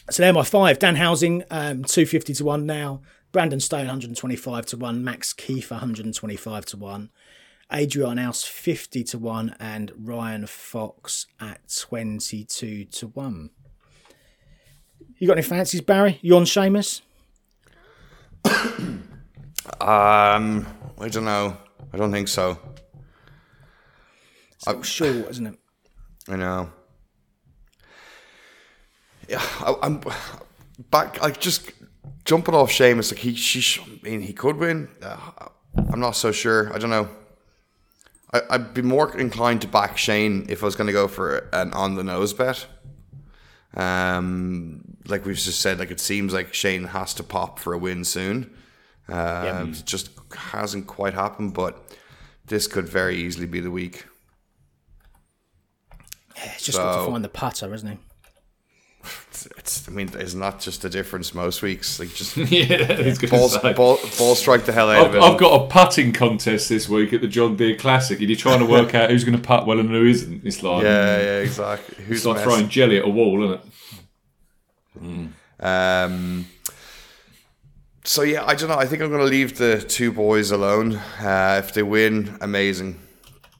So 0.10 0.24
they're 0.24 0.34
my 0.34 0.43
five. 0.43 0.80
Daan 0.80 0.95
Huizing, 0.95 1.43
um, 1.50 1.84
250 1.84 2.34
to 2.36 2.45
1 2.45 2.66
now. 2.66 3.02
Brandon 3.34 3.60
Stone, 3.60 3.82
125 3.82 4.66
to 4.68 4.78
1. 4.78 5.04
Max 5.04 5.34
Kieffer, 5.34 5.72
125 5.72 6.66
to 6.68 6.78
1. 6.78 7.10
Adri 7.72 8.05
Arnaus, 8.05 8.45
50 8.45 9.03
to 9.03 9.18
1. 9.18 9.55
And 9.59 9.91
Ryan 9.97 10.47
Fox 10.47 11.28
at 11.39 11.59
22 11.80 12.86
to 12.86 13.07
1. 13.07 13.49
You 15.18 15.28
got 15.28 15.34
any 15.34 15.41
fancies, 15.41 15.82
Barry? 15.82 16.20
You 16.22 16.38
on 16.38 16.43
Seamus? 16.43 17.01
Um, 19.82 20.65
I 20.99 21.09
don't 21.09 21.26
know. 21.26 21.57
I 21.93 21.97
don't 21.97 22.11
think 22.11 22.28
so. 22.28 22.57
I'm 24.65 24.82
sure, 24.82 25.30
isn't 25.30 25.47
it? 25.47 25.57
I 26.30 26.36
know. 26.36 26.72
Yeah, 29.28 29.41
I, 29.41 29.76
I'm 29.82 30.01
back. 30.89 31.22
Like 31.22 31.39
just 31.39 31.72
jumping 32.26 32.55
off 32.55 32.72
Seamus. 32.72 33.11
Like 33.11 33.20
he, 33.20 33.36
she, 33.36 33.82
I 33.82 33.99
mean, 34.03 34.22
he 34.22 34.34
could 34.34 34.57
win. 34.57 34.88
Uh, 35.01 35.18
I'm 35.91 35.99
not 35.99 36.15
so 36.15 36.32
sure. 36.32 36.74
I 36.74 36.78
don't 36.78 36.89
know. 36.89 37.09
I, 38.34 38.41
I'd 38.49 38.73
be 38.73 38.82
more 38.82 39.15
inclined 39.17 39.61
to 39.61 39.67
back 39.67 39.97
Shane 39.97 40.45
if 40.49 40.63
I 40.63 40.65
was 40.65 40.75
going 40.75 40.88
to 40.88 40.93
go 40.93 41.07
for 41.07 41.49
an 41.53 41.73
on 41.73 41.95
the 41.95 42.03
nose 42.03 42.34
bet. 42.34 42.65
Um, 43.73 44.97
like 45.07 45.25
we've 45.25 45.38
just 45.38 45.59
said, 45.59 45.80
like 45.80 45.91
it 45.91 45.99
seems 45.99 46.34
like 46.34 46.53
Shane 46.53 46.86
has 46.86 47.13
to 47.15 47.23
pop 47.23 47.59
for 47.59 47.73
a 47.73 47.78
win 47.78 48.03
soon. 48.03 48.55
Um, 49.07 49.69
It 49.71 49.84
just 49.86 50.09
hasn't 50.36 50.88
quite 50.88 51.13
happened, 51.13 51.53
but 51.53 51.95
this 52.47 52.67
could 52.67 52.89
very 52.89 53.17
easily 53.17 53.45
be 53.45 53.59
the 53.59 53.71
week. 53.71 54.05
Yeah, 56.36 56.51
it's 56.53 56.65
just 56.65 56.78
got 56.78 57.05
to 57.05 57.11
find 57.11 57.23
the 57.23 57.30
putter, 57.30 57.73
isn't 57.73 57.89
he? 57.89 57.97
It's, 59.45 59.57
it's 59.57 59.88
I 59.88 59.91
mean, 59.91 60.09
it's 60.15 60.33
not 60.33 60.59
just 60.59 60.83
a 60.83 60.89
difference 60.89 61.33
most 61.33 61.61
weeks. 61.61 61.99
Like 61.99 62.13
just 62.13 62.35
yeah, 62.38 62.95
he's 62.95 63.17
going 63.19 63.29
ball, 63.29 63.73
ball, 63.73 63.99
ball 64.17 64.35
strike 64.35 64.65
the 64.65 64.71
hell 64.71 64.89
out 64.89 64.97
I've, 64.97 65.07
of 65.09 65.15
it. 65.15 65.21
I've 65.21 65.39
got 65.39 65.61
a 65.61 65.67
putting 65.67 66.11
contest 66.11 66.69
this 66.69 66.89
week 66.89 67.13
at 67.13 67.21
the 67.21 67.27
John 67.27 67.55
Deere 67.55 67.75
Classic, 67.75 68.19
and 68.19 68.27
you're 68.29 68.38
trying 68.38 68.59
to 68.59 68.65
work 68.65 68.95
out 68.95 69.11
who's 69.11 69.23
going 69.23 69.38
to 69.38 69.43
putt 69.43 69.67
well 69.67 69.79
and 69.79 69.89
who 69.89 70.05
isn't. 70.05 70.45
It's 70.45 70.63
like 70.63 70.83
yeah, 70.83 71.17
yeah, 71.17 71.39
exactly. 71.39 72.03
Who's 72.05 72.17
it's 72.17 72.25
like 72.25 72.38
mess- 72.38 72.43
throwing 72.43 72.69
jelly 72.69 72.97
at 72.97 73.05
a 73.05 73.09
wall, 73.09 73.43
isn't 73.43 73.61
it? 74.99 75.63
Um, 75.63 76.47
so 78.03 78.23
yeah, 78.23 78.43
I 78.45 78.55
don't 78.55 78.69
know. 78.69 78.77
I 78.77 78.85
think 78.85 79.01
I'm 79.01 79.09
going 79.09 79.21
to 79.21 79.27
leave 79.27 79.57
the 79.57 79.81
two 79.81 80.11
boys 80.11 80.51
alone. 80.51 80.95
Uh, 80.95 81.61
if 81.63 81.73
they 81.73 81.83
win, 81.83 82.38
amazing. 82.41 82.99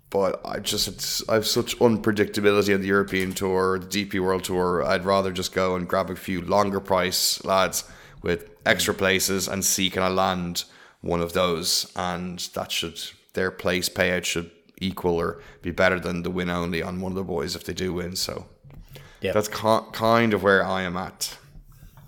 But 0.10 0.42
I 0.46 0.60
just 0.60 0.88
it's, 0.88 1.28
I 1.28 1.34
have 1.34 1.46
such 1.46 1.78
unpredictability 1.80 2.74
on 2.74 2.82
the 2.82 2.88
European 2.88 3.34
Tour, 3.34 3.80
the 3.80 4.06
DP 4.06 4.22
World 4.22 4.46
Tour. 4.46 4.84
I'd 4.86 5.06
rather 5.06 5.32
just 5.34 5.54
go 5.54 5.76
and 5.76 5.88
grab 5.88 6.10
a 6.10 6.16
few 6.16 6.42
longer 6.42 6.80
price 6.80 7.44
lads 7.44 7.84
with 8.22 8.50
extra 8.66 8.94
mm. 8.94 8.98
places 9.00 9.48
and 9.48 9.66
see 9.66 9.90
can 9.90 10.04
I 10.04 10.08
land 10.08 10.64
one 11.02 11.22
of 11.22 11.34
those, 11.34 11.92
and 11.96 12.40
that 12.54 12.72
should 12.72 13.00
their 13.34 13.52
place 13.52 13.90
payout 13.90 14.24
should 14.26 14.50
equal 14.80 15.16
or 15.16 15.42
be 15.62 15.72
better 15.72 16.00
than 16.00 16.24
the 16.24 16.32
win 16.32 16.50
only 16.50 16.82
on 16.82 17.02
one 17.02 17.12
of 17.12 17.16
the 17.16 17.24
boys 17.24 17.56
if 17.56 17.64
they 17.64 17.74
do 17.74 17.94
win. 17.94 18.16
So 18.16 18.48
Yeah. 19.22 19.34
that's 19.34 19.48
ki- 19.48 19.92
kind 19.92 20.34
of 20.34 20.44
where 20.44 20.66
I 20.66 20.84
am 20.84 20.98
at. 20.98 21.38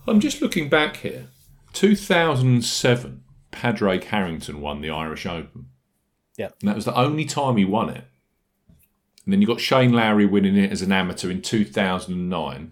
I'm 0.07 0.19
just 0.19 0.41
looking 0.41 0.69
back 0.69 0.97
here. 0.97 1.27
2007, 1.73 3.23
Padraig 3.51 4.05
Harrington 4.05 4.61
won 4.61 4.81
the 4.81 4.89
Irish 4.89 5.25
Open. 5.25 5.67
Yeah. 6.39 6.51
And 6.61 6.69
that 6.69 6.75
was 6.77 6.85
the 6.85 6.97
only 6.97 7.25
time 7.25 7.57
he 7.57 7.65
won 7.65 7.89
it. 7.89 8.05
And 9.25 9.33
then 9.33 9.41
you 9.41 9.47
got 9.47 9.59
Shane 9.59 9.91
Lowry 9.91 10.25
winning 10.25 10.55
it 10.55 10.71
as 10.71 10.81
an 10.81 10.93
amateur 10.93 11.29
in 11.29 11.41
2009. 11.41 12.71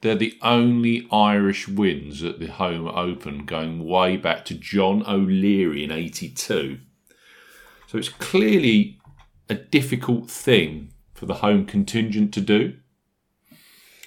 They're 0.00 0.14
the 0.14 0.38
only 0.42 1.08
Irish 1.10 1.66
wins 1.66 2.22
at 2.22 2.38
the 2.38 2.46
home 2.46 2.86
open 2.86 3.46
going 3.46 3.84
way 3.84 4.16
back 4.16 4.44
to 4.46 4.54
John 4.54 5.04
O'Leary 5.08 5.82
in 5.82 5.90
82. 5.90 6.78
So 7.88 7.98
it's 7.98 8.08
clearly 8.08 9.00
a 9.48 9.56
difficult 9.56 10.30
thing 10.30 10.92
for 11.12 11.26
the 11.26 11.34
home 11.34 11.66
contingent 11.66 12.32
to 12.34 12.40
do. 12.40 12.76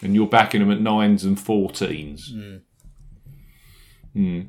And 0.01 0.15
you're 0.15 0.27
backing 0.27 0.61
them 0.61 0.71
at 0.71 0.79
nines 0.79 1.25
and 1.25 1.37
14s. 1.37 2.31
Hmm. 2.31 2.55
Dunno. 4.15 4.47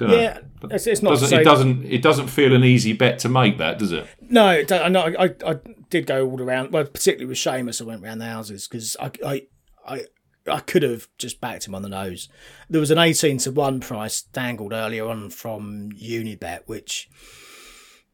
Yeah, 0.00 0.40
it's, 0.70 0.86
it's 0.86 1.02
not 1.02 1.10
Doesn't, 1.10 1.40
it 1.40 1.44
doesn't. 1.44 1.84
It 1.86 2.02
doesn't 2.02 2.28
feel 2.28 2.54
an 2.54 2.64
easy 2.64 2.92
bet 2.92 3.18
to 3.20 3.28
make 3.28 3.58
that, 3.58 3.78
does 3.78 3.92
it? 3.92 4.06
No, 4.20 4.50
it 4.50 4.68
know. 4.88 5.14
I, 5.18 5.34
I 5.46 5.56
did 5.90 6.06
go 6.06 6.28
all 6.28 6.40
around. 6.40 6.72
Well, 6.72 6.84
particularly 6.84 7.26
with 7.26 7.38
Seamus, 7.38 7.80
I 7.80 7.84
went 7.84 8.04
around 8.04 8.18
the 8.18 8.26
houses 8.26 8.68
because 8.68 8.96
I, 9.00 9.10
I, 9.24 9.42
I, 9.86 10.04
I 10.46 10.60
could 10.60 10.82
have 10.82 11.08
just 11.18 11.40
backed 11.40 11.66
him 11.66 11.74
on 11.74 11.82
the 11.82 11.88
nose. 11.88 12.28
There 12.68 12.80
was 12.80 12.90
an 12.90 12.98
eighteen 12.98 13.38
to 13.38 13.50
one 13.50 13.80
price 13.80 14.22
dangled 14.22 14.72
earlier 14.72 15.06
on 15.06 15.30
from 15.30 15.90
Unibet, 15.92 16.62
which 16.66 17.08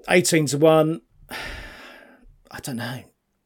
eighteen 0.08 0.46
to 0.46 0.58
one. 0.58 1.02
I 2.50 2.60
don't 2.60 2.76
know. 2.76 3.02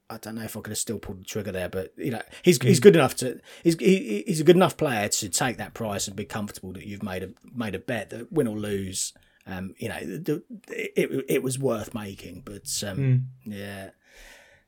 I 0.08 0.18
don't 0.18 0.36
know 0.36 0.42
if 0.42 0.56
I 0.56 0.60
could 0.60 0.70
have 0.70 0.78
still 0.78 0.98
pulled 0.98 1.20
the 1.20 1.24
trigger 1.24 1.52
there, 1.52 1.68
but 1.68 1.92
you 1.96 2.10
know, 2.10 2.22
he's 2.42 2.62
he's 2.62 2.80
good 2.80 2.94
enough 2.94 3.16
to 3.16 3.40
he's 3.64 3.76
he, 3.78 4.24
he's 4.26 4.40
a 4.40 4.44
good 4.44 4.56
enough 4.56 4.76
player 4.76 5.08
to 5.08 5.28
take 5.28 5.56
that 5.56 5.74
price 5.74 6.06
and 6.06 6.16
be 6.16 6.24
comfortable 6.24 6.72
that 6.74 6.86
you've 6.86 7.02
made 7.02 7.22
a 7.22 7.30
made 7.54 7.74
a 7.74 7.78
bet 7.78 8.10
that 8.10 8.30
win 8.30 8.46
or 8.46 8.56
lose, 8.56 9.12
um, 9.46 9.74
you 9.78 9.88
know, 9.88 9.98
the, 10.00 10.42
it 10.68 11.24
it 11.28 11.42
was 11.42 11.58
worth 11.58 11.94
making. 11.94 12.42
But 12.44 12.82
um, 12.86 13.28
yeah, 13.44 13.90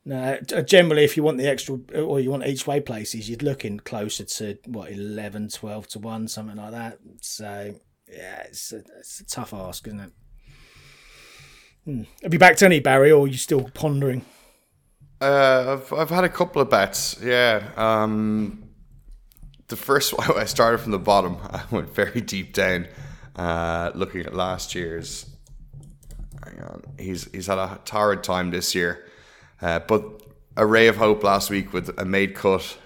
no, 0.05 0.41
generally, 0.41 1.05
if 1.05 1.16
you 1.16 1.22
want 1.22 1.39
the 1.39 1.47
extra 1.47 1.78
or 1.95 2.18
you 2.18 2.30
want 2.30 2.47
each 2.47 2.66
way 2.66 2.80
places, 2.80 3.28
you're 3.28 3.39
looking 3.39 3.78
closer 3.78 4.24
to 4.24 4.59
what 4.66 4.91
11, 4.91 5.51
12 5.51 5.89
to 5.89 5.99
one, 5.99 6.26
something 6.28 6.57
like 6.57 6.72
that. 6.72 6.99
So 7.20 7.74
yeah, 8.11 8.43
it's 8.43 8.72
a, 8.72 8.78
it's 8.99 9.20
a 9.20 9.26
tough 9.26 9.53
ask, 9.53 9.86
isn't 9.86 10.01
it? 10.01 10.12
Hmm. 11.84 12.03
Have 12.22 12.32
you 12.32 12.39
backed 12.39 12.62
any 12.62 12.80
Barry, 12.80 13.12
or 13.12 13.24
are 13.24 13.28
you 13.28 13.36
still 13.36 13.70
pondering? 13.74 14.24
Uh, 15.20 15.78
I've 15.78 15.92
I've 15.92 16.10
had 16.10 16.24
a 16.24 16.28
couple 16.28 16.62
of 16.62 16.70
bets. 16.70 17.18
Yeah. 17.22 17.68
Um, 17.76 18.68
the 19.68 19.76
first 19.76 20.16
one 20.18 20.36
I 20.36 20.44
started 20.44 20.78
from 20.78 20.92
the 20.92 20.98
bottom. 20.98 21.38
I 21.50 21.62
went 21.70 21.94
very 21.94 22.20
deep 22.20 22.52
down, 22.52 22.86
uh, 23.36 23.92
looking 23.94 24.24
at 24.26 24.34
last 24.34 24.74
year's. 24.74 25.26
Hang 26.44 26.60
on, 26.62 26.82
he's 26.98 27.30
he's 27.32 27.46
had 27.46 27.58
a 27.58 27.80
torrid 27.84 28.22
time 28.22 28.50
this 28.50 28.74
year, 28.74 29.06
uh, 29.60 29.80
but 29.80 30.22
a 30.56 30.64
ray 30.64 30.88
of 30.88 30.96
hope 30.96 31.22
last 31.22 31.50
week 31.50 31.72
with 31.72 31.98
a 31.98 32.04
made 32.04 32.34
cut. 32.34 32.78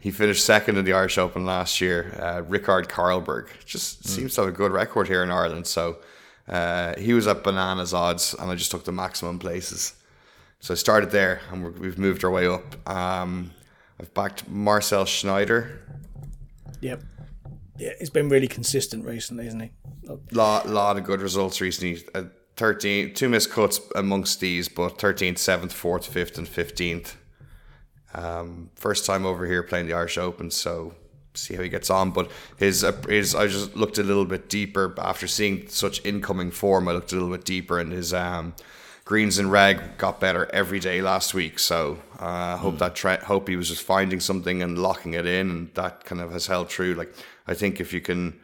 He 0.00 0.10
finished 0.10 0.44
second 0.44 0.76
in 0.76 0.84
the 0.84 0.92
Irish 0.92 1.16
Open 1.16 1.46
last 1.46 1.80
year. 1.80 2.14
Uh, 2.20 2.42
Rickard 2.42 2.90
Karlberg 2.90 3.48
just 3.64 4.06
seems 4.06 4.34
to 4.34 4.42
have 4.42 4.50
a 4.50 4.52
good 4.52 4.70
record 4.70 5.08
here 5.08 5.22
in 5.22 5.30
Ireland. 5.30 5.66
So 5.66 5.96
uh, 6.46 6.94
he 6.98 7.14
was 7.14 7.26
at 7.26 7.42
bananas 7.42 7.94
odds, 7.94 8.34
and 8.34 8.50
I 8.50 8.54
just 8.54 8.70
took 8.70 8.84
the 8.84 8.92
maximum 8.92 9.38
places. 9.38 9.94
So 10.64 10.72
I 10.72 10.78
started 10.78 11.10
there, 11.10 11.42
and 11.52 11.78
we've 11.78 11.98
moved 11.98 12.24
our 12.24 12.30
way 12.30 12.46
up. 12.46 12.88
Um, 12.88 13.50
I've 14.00 14.14
backed 14.14 14.48
Marcel 14.48 15.04
Schneider. 15.04 15.82
Yep. 16.80 17.02
Yeah, 17.76 17.90
he's 17.98 18.08
been 18.08 18.30
really 18.30 18.48
consistent 18.48 19.04
recently, 19.04 19.46
isn't 19.46 19.60
he? 19.60 19.70
Lot, 20.32 20.66
lot 20.66 20.96
of 20.96 21.04
good 21.04 21.20
results 21.20 21.60
recently. 21.60 22.02
Uh, 22.14 22.28
13, 22.56 23.12
two 23.12 23.28
missed 23.28 23.50
cuts 23.50 23.78
amongst 23.94 24.40
these, 24.40 24.70
but 24.70 24.96
13th, 24.96 25.34
7th, 25.34 25.72
4th, 25.72 26.08
5th, 26.10 26.38
and 26.38 26.46
15th. 26.46 27.16
Um, 28.14 28.70
first 28.74 29.04
time 29.04 29.26
over 29.26 29.44
here 29.44 29.62
playing 29.62 29.86
the 29.86 29.92
Irish 29.92 30.16
Open, 30.16 30.50
so 30.50 30.94
see 31.34 31.56
how 31.56 31.62
he 31.62 31.68
gets 31.68 31.90
on. 31.90 32.10
But 32.10 32.30
his, 32.56 32.82
uh, 32.82 32.92
his 33.06 33.34
I 33.34 33.48
just 33.48 33.76
looked 33.76 33.98
a 33.98 34.02
little 34.02 34.24
bit 34.24 34.48
deeper 34.48 34.94
after 34.96 35.26
seeing 35.26 35.68
such 35.68 36.02
incoming 36.06 36.52
form. 36.52 36.88
I 36.88 36.92
looked 36.92 37.12
a 37.12 37.16
little 37.16 37.28
bit 37.28 37.44
deeper, 37.44 37.78
and 37.78 37.92
his 37.92 38.14
um, 38.14 38.54
greens 39.04 39.38
and 39.38 39.52
reg 39.52 39.98
got 39.98 40.18
better 40.20 40.48
every 40.52 40.80
day 40.80 41.02
last 41.02 41.34
week. 41.34 41.58
So 41.58 41.98
I 42.18 42.52
uh, 42.52 42.56
hope 42.56 42.78
that 42.78 42.94
tre- 42.94 43.18
hope 43.18 43.48
he 43.48 43.56
was 43.56 43.68
just 43.68 43.82
finding 43.82 44.20
something 44.20 44.62
and 44.62 44.78
locking 44.78 45.14
it 45.14 45.26
in, 45.26 45.50
and 45.50 45.74
that 45.74 46.04
kind 46.04 46.20
of 46.20 46.32
has 46.32 46.46
held 46.46 46.68
true. 46.68 46.94
Like 46.94 47.14
I 47.46 47.54
think 47.54 47.80
if 47.80 47.92
you 47.92 48.00
can 48.00 48.40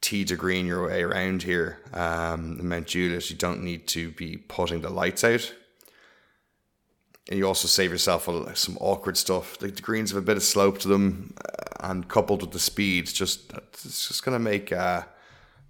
tee 0.00 0.24
to 0.24 0.36
green 0.36 0.66
your 0.66 0.86
way 0.86 1.02
around 1.02 1.42
here, 1.42 1.80
um, 1.92 2.58
in 2.60 2.68
Mount 2.68 2.86
Juliet, 2.86 3.30
you 3.30 3.36
don't 3.36 3.62
need 3.62 3.86
to 3.88 4.10
be 4.12 4.36
putting 4.36 4.80
the 4.80 4.90
lights 4.90 5.24
out. 5.24 5.52
And 7.30 7.38
you 7.38 7.46
also 7.46 7.68
save 7.68 7.90
yourself 7.90 8.26
a- 8.26 8.56
some 8.56 8.78
awkward 8.80 9.16
stuff. 9.16 9.60
Like 9.60 9.76
the 9.76 9.82
greens 9.82 10.10
have 10.10 10.18
a 10.18 10.26
bit 10.26 10.36
of 10.36 10.42
slope 10.42 10.78
to 10.78 10.88
them, 10.88 11.34
and 11.80 12.08
coupled 12.08 12.42
with 12.42 12.52
the 12.52 12.58
speed, 12.58 13.06
just 13.06 13.52
it's 13.52 14.08
just 14.08 14.24
going 14.24 14.34
to 14.34 14.42
make 14.42 14.72
uh, 14.72 15.02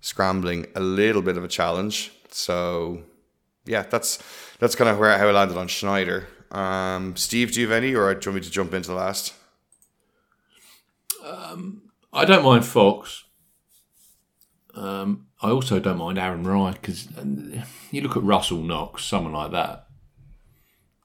scrambling 0.01 0.67
a 0.75 0.81
little 0.81 1.21
bit 1.21 1.37
of 1.37 1.45
a 1.45 1.49
challenge. 1.49 2.13
So 2.31 3.03
yeah, 3.69 3.83
that's 3.83 4.19
that's 4.59 4.75
kind 4.75 4.91
of 4.91 4.99
where 4.99 5.17
how 5.19 5.29
I 5.29 5.33
landed 5.33 5.57
on 5.57 5.69
Schneider. 5.69 6.27
Um, 6.51 7.15
Steve, 7.17 7.53
do 7.53 7.61
you 7.61 7.69
have 7.69 7.77
any, 7.77 7.95
or 7.95 8.13
do 8.15 8.21
you 8.25 8.33
want 8.33 8.43
me 8.43 8.47
to 8.47 8.51
jump 8.51 8.73
into 8.73 8.89
the 8.89 8.95
last? 8.95 9.35
I 12.13 12.25
don't 12.25 12.45
mind 12.45 12.65
Fox. 12.65 13.25
Um, 14.75 15.27
I 15.43 15.51
also 15.51 15.79
don't 15.79 15.99
mind 15.99 16.19
Aaron 16.19 16.45
Rai 16.45 16.73
because 16.73 17.09
you 17.91 18.01
look 18.01 18.17
at 18.17 18.23
Russell 18.23 18.63
Knox, 18.63 19.05
someone 19.05 19.33
like 19.33 19.51
that. 19.53 19.87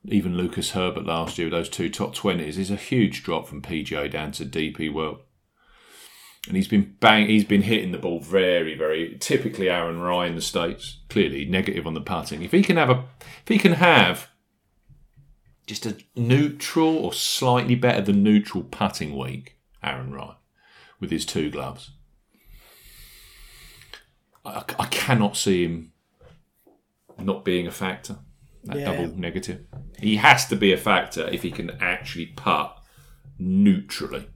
Even 0.05 0.37
Lucas 0.37 0.71
Herbert 0.71 1.05
last 1.05 1.37
year, 1.37 1.49
those 1.49 1.69
two 1.69 1.89
top 1.89 2.13
twenties, 2.13 2.57
is 2.57 2.71
a 2.71 2.75
huge 2.75 3.23
drop 3.23 3.47
from 3.47 3.61
PGA 3.61 4.11
down 4.11 4.31
to 4.33 4.45
DP 4.45 4.93
World. 4.93 5.19
And 6.47 6.57
he's 6.57 6.67
been 6.67 6.95
bang, 6.99 7.27
he's 7.27 7.45
been 7.45 7.61
hitting 7.61 7.91
the 7.93 7.97
ball 7.97 8.19
very, 8.19 8.77
very 8.77 9.17
typically 9.19 9.69
Aaron 9.69 9.99
Rai 9.99 10.27
in 10.27 10.35
the 10.35 10.41
states. 10.41 10.99
Clearly 11.09 11.45
negative 11.45 11.87
on 11.87 11.93
the 11.93 12.01
putting. 12.01 12.41
If 12.43 12.51
he 12.51 12.63
can 12.63 12.75
have 12.75 12.89
a, 12.89 13.05
if 13.21 13.47
he 13.47 13.57
can 13.57 13.73
have 13.73 14.27
just 15.65 15.85
a 15.85 15.97
neutral 16.15 16.97
or 16.97 17.13
slightly 17.13 17.75
better 17.75 18.01
than 18.01 18.23
neutral 18.23 18.63
putting 18.63 19.17
week, 19.17 19.57
Aaron 19.81 20.11
Rai, 20.11 20.35
with 20.99 21.11
his 21.11 21.25
two 21.25 21.49
gloves. 21.49 21.91
I, 24.45 24.63
I 24.77 24.85
cannot 24.87 25.37
see 25.37 25.63
him 25.63 25.93
not 27.17 27.45
being 27.45 27.67
a 27.67 27.71
factor. 27.71 28.17
That 28.65 28.77
Yeah. 28.79 28.91
double 28.91 29.17
negative. 29.17 29.65
He 29.99 30.17
has 30.17 30.45
to 30.47 30.55
be 30.55 30.71
a 30.71 30.77
factor 30.77 31.27
if 31.29 31.43
he 31.43 31.51
can 31.51 31.71
actually 31.81 32.27
putt 32.27 32.81
neutrally. 33.37 34.27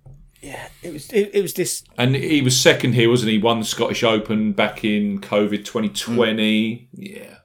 Yeah, 0.41 0.67
it 0.83 0.93
was 0.93 1.09
it, 1.11 1.31
it 1.33 1.41
was 1.41 1.53
this. 1.53 1.83
And 1.97 2.15
he 2.15 2.41
was 2.41 2.59
second 2.59 2.93
here, 2.93 3.09
wasn't 3.09 3.31
he? 3.31 3.37
Won 3.37 3.59
the 3.59 3.65
Scottish 3.65 4.03
Open 4.03 4.53
back 4.53 4.83
in 4.83 5.19
COVID 5.19 5.65
2020. 5.65 6.89
Yeah. 6.93 7.37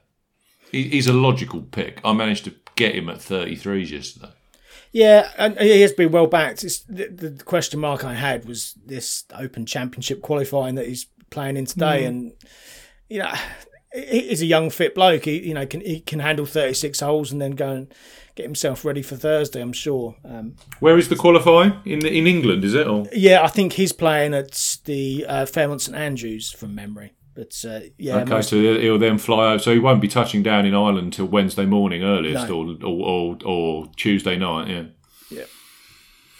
He, 0.71 0.83
he's 0.89 1.07
a 1.07 1.13
logical 1.13 1.61
pick. 1.61 1.99
I 2.03 2.13
managed 2.13 2.45
to 2.45 2.53
get 2.75 2.95
him 2.95 3.09
at 3.09 3.17
33s 3.17 3.89
yesterday. 3.89 4.33
Yeah, 4.91 5.31
and 5.39 5.57
he 5.59 5.81
has 5.81 5.91
been 5.91 6.11
well 6.11 6.27
backed. 6.27 6.63
It's, 6.63 6.81
the, 6.81 7.07
the 7.07 7.43
question 7.43 7.79
mark 7.79 8.03
I 8.03 8.13
had 8.13 8.45
was 8.45 8.75
this 8.85 9.25
Open 9.33 9.65
Championship 9.65 10.21
qualifying 10.21 10.75
that 10.75 10.87
he's 10.87 11.07
playing 11.31 11.57
in 11.57 11.65
today, 11.65 12.03
mm. 12.03 12.07
and 12.07 12.33
you 13.09 13.19
know, 13.19 13.33
he's 13.91 14.43
a 14.43 14.45
young 14.45 14.69
fit 14.69 14.93
bloke. 14.93 15.25
He 15.25 15.47
you 15.47 15.55
know 15.55 15.65
can 15.65 15.81
he 15.81 15.99
can 15.99 16.19
handle 16.19 16.45
thirty 16.45 16.75
six 16.75 16.99
holes 16.99 17.31
and 17.31 17.41
then 17.41 17.51
go 17.51 17.69
and 17.69 17.93
get 18.35 18.43
himself 18.45 18.83
ready 18.85 19.01
for 19.01 19.15
Thursday. 19.15 19.61
I'm 19.61 19.73
sure. 19.73 20.15
Um, 20.25 20.55
Where 20.79 20.97
is 20.97 21.09
the 21.09 21.15
qualifying? 21.15 21.73
In 21.85 22.05
in 22.05 22.27
England, 22.27 22.63
is 22.63 22.73
it? 22.73 22.87
Or 22.87 23.05
yeah, 23.13 23.43
I 23.43 23.47
think 23.47 23.73
he's 23.73 23.93
playing 23.93 24.33
at 24.33 24.79
the 24.85 25.25
uh, 25.27 25.45
Fairmont 25.45 25.81
St 25.81 25.97
Andrews 25.97 26.51
from 26.51 26.75
memory. 26.75 27.13
But 27.35 27.65
uh, 27.67 27.79
yeah, 27.97 28.17
Okay, 28.17 28.41
so 28.43 28.57
he'll 28.57 28.99
then 28.99 29.17
fly 29.17 29.53
over. 29.53 29.59
So 29.59 29.73
he 29.73 29.79
won't 29.79 30.01
be 30.01 30.07
touching 30.07 30.43
down 30.43 30.65
in 30.65 30.75
Ireland 30.75 31.13
till 31.13 31.25
Wednesday 31.25 31.65
morning 31.65 32.03
earliest, 32.03 32.49
or, 32.49 32.75
or, 32.83 33.07
or 33.07 33.37
or 33.45 33.87
Tuesday 33.95 34.37
night. 34.37 34.67
Yeah. 34.67 34.83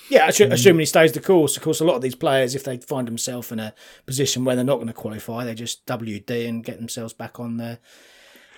Yeah, 0.10 0.28
assu- 0.28 0.52
assuming 0.52 0.82
he 0.82 0.86
stays 0.86 1.14
the 1.14 1.22
course. 1.22 1.58
Of 1.58 1.64
course, 1.64 1.80
a 1.80 1.86
lot 1.86 1.96
of 1.96 2.02
these 2.02 2.14
players, 2.14 2.54
if 2.54 2.64
they 2.64 2.78
find 2.78 3.08
themselves 3.08 3.52
in 3.52 3.60
a 3.60 3.74
position 4.06 4.44
where 4.46 4.56
they're 4.56 4.66
not 4.66 4.76
going 4.76 4.88
to 4.88 4.94
qualify, 4.94 5.44
they 5.44 5.56
just 5.56 5.86
WD 5.88 6.48
and 6.48 6.64
get 6.64 6.78
themselves 6.78 7.14
back 7.14 7.40
on 7.40 7.58
the 7.58 7.80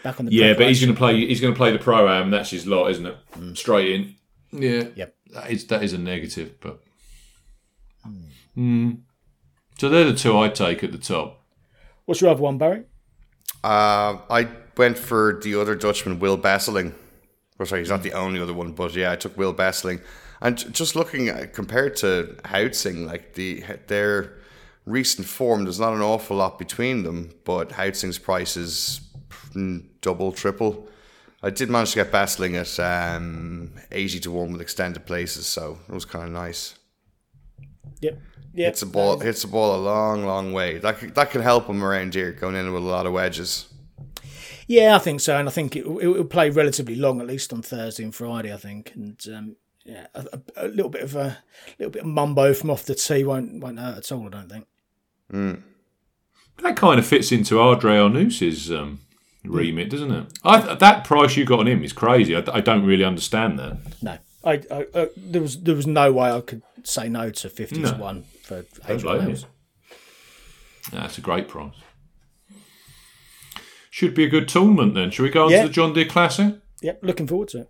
back 0.06 0.20
on 0.20 0.28
the. 0.28 0.32
Yeah, 0.32 0.54
but 0.54 0.68
he's 0.68 0.80
going 0.80 0.94
to 0.94 0.98
play. 0.98 1.26
He's 1.26 1.42
going 1.42 1.54
to 1.54 1.58
play 1.58 1.72
the 1.72 1.80
pro 1.80 2.08
am. 2.08 2.32
That's 2.32 2.52
his 2.52 2.66
lot, 2.66 2.90
isn't 2.92 3.06
it? 3.06 3.18
Straight 3.58 3.92
in. 3.92 4.16
Yeah. 4.52 4.88
Yep. 4.96 5.16
That 5.34 5.52
is 5.52 5.68
that 5.68 5.84
is 5.84 5.92
a 5.92 5.98
negative, 5.98 6.56
but. 6.62 6.80
Mm. 8.56 9.00
So 9.78 9.90
they're 9.90 10.06
the 10.06 10.16
two 10.16 10.38
I'd 10.38 10.56
take 10.56 10.84
at 10.84 10.94
the 10.94 10.98
top. 10.98 11.44
What's 12.06 12.22
your 12.22 12.30
other 12.30 12.42
one, 12.42 12.58
Barry? 12.58 12.84
Uh, 13.64 14.20
I 14.30 14.48
went 14.78 14.98
for 14.98 15.42
the 15.44 15.60
other 15.60 15.76
Dutchman, 15.76 16.20
Wil 16.20 16.38
Besseling. 16.38 16.94
Oh, 17.60 17.66
sorry, 17.66 17.82
he's 17.82 17.90
not 17.90 18.04
the 18.04 18.14
only 18.14 18.40
other 18.40 18.54
one, 18.54 18.74
but 18.74 18.96
yeah, 18.96 19.12
I 19.12 19.16
took 19.16 19.36
Wil 19.38 19.54
Besseling. 19.54 20.02
And 20.42 20.74
just 20.74 20.96
looking 20.96 21.30
at, 21.30 21.54
compared 21.54 21.96
to 21.98 22.38
Huizing, 22.46 23.06
like 23.06 23.34
the 23.34 23.64
their 23.88 24.38
recent 24.86 25.28
form, 25.28 25.64
there's 25.64 25.80
not 25.80 25.94
an 25.94 26.02
awful 26.02 26.38
lot 26.38 26.60
between 26.60 27.04
them, 27.04 27.32
but 27.44 27.70
Huizing's 27.72 28.20
price 28.20 28.56
is 28.56 29.02
mm, 29.02 29.05
double, 30.02 30.32
triple. 30.32 30.88
I 31.44 31.50
did 31.50 31.70
manage 31.70 31.92
to 31.92 32.04
get 32.04 32.12
Besseling 32.12 32.56
at 32.56 32.80
um, 33.18 33.72
80 33.92 34.20
to 34.22 34.32
1 34.32 34.54
with 34.54 34.62
extended 34.62 35.06
places, 35.06 35.46
so 35.46 35.78
it 35.88 35.94
was 35.94 36.06
kind 36.06 36.26
of 36.26 36.32
nice. 36.32 36.76
Yep. 38.02 38.20
Yep. 38.54 38.66
Hits 38.68 38.80
the 38.80 38.86
ball, 38.86 39.20
hits 39.20 39.42
the 39.42 39.48
ball 39.50 39.76
a 39.76 39.82
long, 39.82 40.26
long 40.26 40.54
way. 40.54 40.78
That 40.78 40.98
could, 40.98 41.14
that 41.16 41.30
could 41.30 41.42
help 41.42 41.68
him 41.68 41.84
around 41.84 42.14
here, 42.14 42.32
going 42.32 42.56
in 42.56 42.72
with 42.72 42.84
a 42.84 42.86
lot 42.86 43.06
of 43.06 43.14
wedges. 43.14 43.68
Yeah, 44.68 44.96
I 44.96 45.00
think 45.00 45.20
so, 45.20 45.38
and 45.38 45.48
I 45.48 45.52
think 45.52 45.76
it 45.76 45.86
it 45.86 46.08
will 46.08 46.24
play 46.24 46.50
relatively 46.50 46.96
long, 46.96 47.22
at 47.22 47.28
least 47.28 47.54
on 47.54 47.62
Thursday 47.62 48.04
and 48.04 48.16
Friday. 48.16 48.52
I 48.52 48.58
think, 48.58 48.94
and 48.96 49.22
um, 49.28 49.56
yeah, 49.84 50.08
a, 50.16 50.26
a, 50.34 50.66
a 50.66 50.68
little 50.70 50.90
bit 50.90 51.04
of 51.04 51.16
a 51.16 51.38
little 51.78 51.92
bit 51.92 52.02
of 52.02 52.08
mumbo 52.08 52.54
from 52.54 52.72
off 52.72 52.86
the 52.86 52.96
tee 52.96 53.24
won't 53.24 53.60
won't 53.60 53.78
hurt 53.78 53.98
at 53.98 54.12
all. 54.12 54.26
I 54.26 54.30
don't 54.30 54.50
think. 54.50 55.64
That 56.64 56.78
kind 56.78 57.00
of 57.00 57.06
fits 57.06 57.32
into 57.32 57.56
Adri 57.56 58.02
Arnaus's 58.02 58.72
um, 58.72 59.02
remit, 59.50 59.90
doesn't 59.90 60.12
it? 60.12 60.26
I, 60.44 60.76
that 60.76 61.04
price 61.04 61.36
you 61.38 61.46
got 61.46 61.60
on 61.60 61.68
him 61.68 61.84
is 61.84 61.94
crazy. 61.94 62.36
I, 62.36 62.44
I 62.52 62.62
don't 62.62 62.86
really 62.86 63.04
understand 63.04 63.60
that. 63.60 63.78
No, 64.02 64.18
I, 64.44 64.62
I 64.72 64.86
uh, 64.94 65.06
there 65.16 65.42
was 65.42 65.62
there 65.62 65.76
was 65.76 65.88
no 65.88 66.12
way 66.14 66.32
I 66.32 66.42
could 66.42 66.62
say 66.84 67.10
no 67.10 67.30
to 67.30 67.50
fifty 67.50 67.82
to 67.84 67.94
one 67.94 68.24
for 68.44 68.66
Adrian 68.88 69.30
you. 69.32 69.38
That's 70.92 71.18
a 71.18 71.22
great 71.22 71.48
price. 71.48 71.74
Should 73.90 74.14
be 74.14 74.26
a 74.26 74.30
good 74.30 74.48
tournament 74.48 74.94
then. 74.94 75.10
Shall 75.10 75.24
we 75.24 75.30
go 75.32 75.46
on 75.46 75.52
Yeah. 75.52 75.62
to 75.64 75.68
the 75.70 75.74
John 75.74 75.94
Deere 75.94 76.06
Classic? 76.06 76.56
Yep, 76.82 77.00
looking 77.02 77.28
forward 77.28 77.48
to 77.50 77.62
it. 77.62 77.70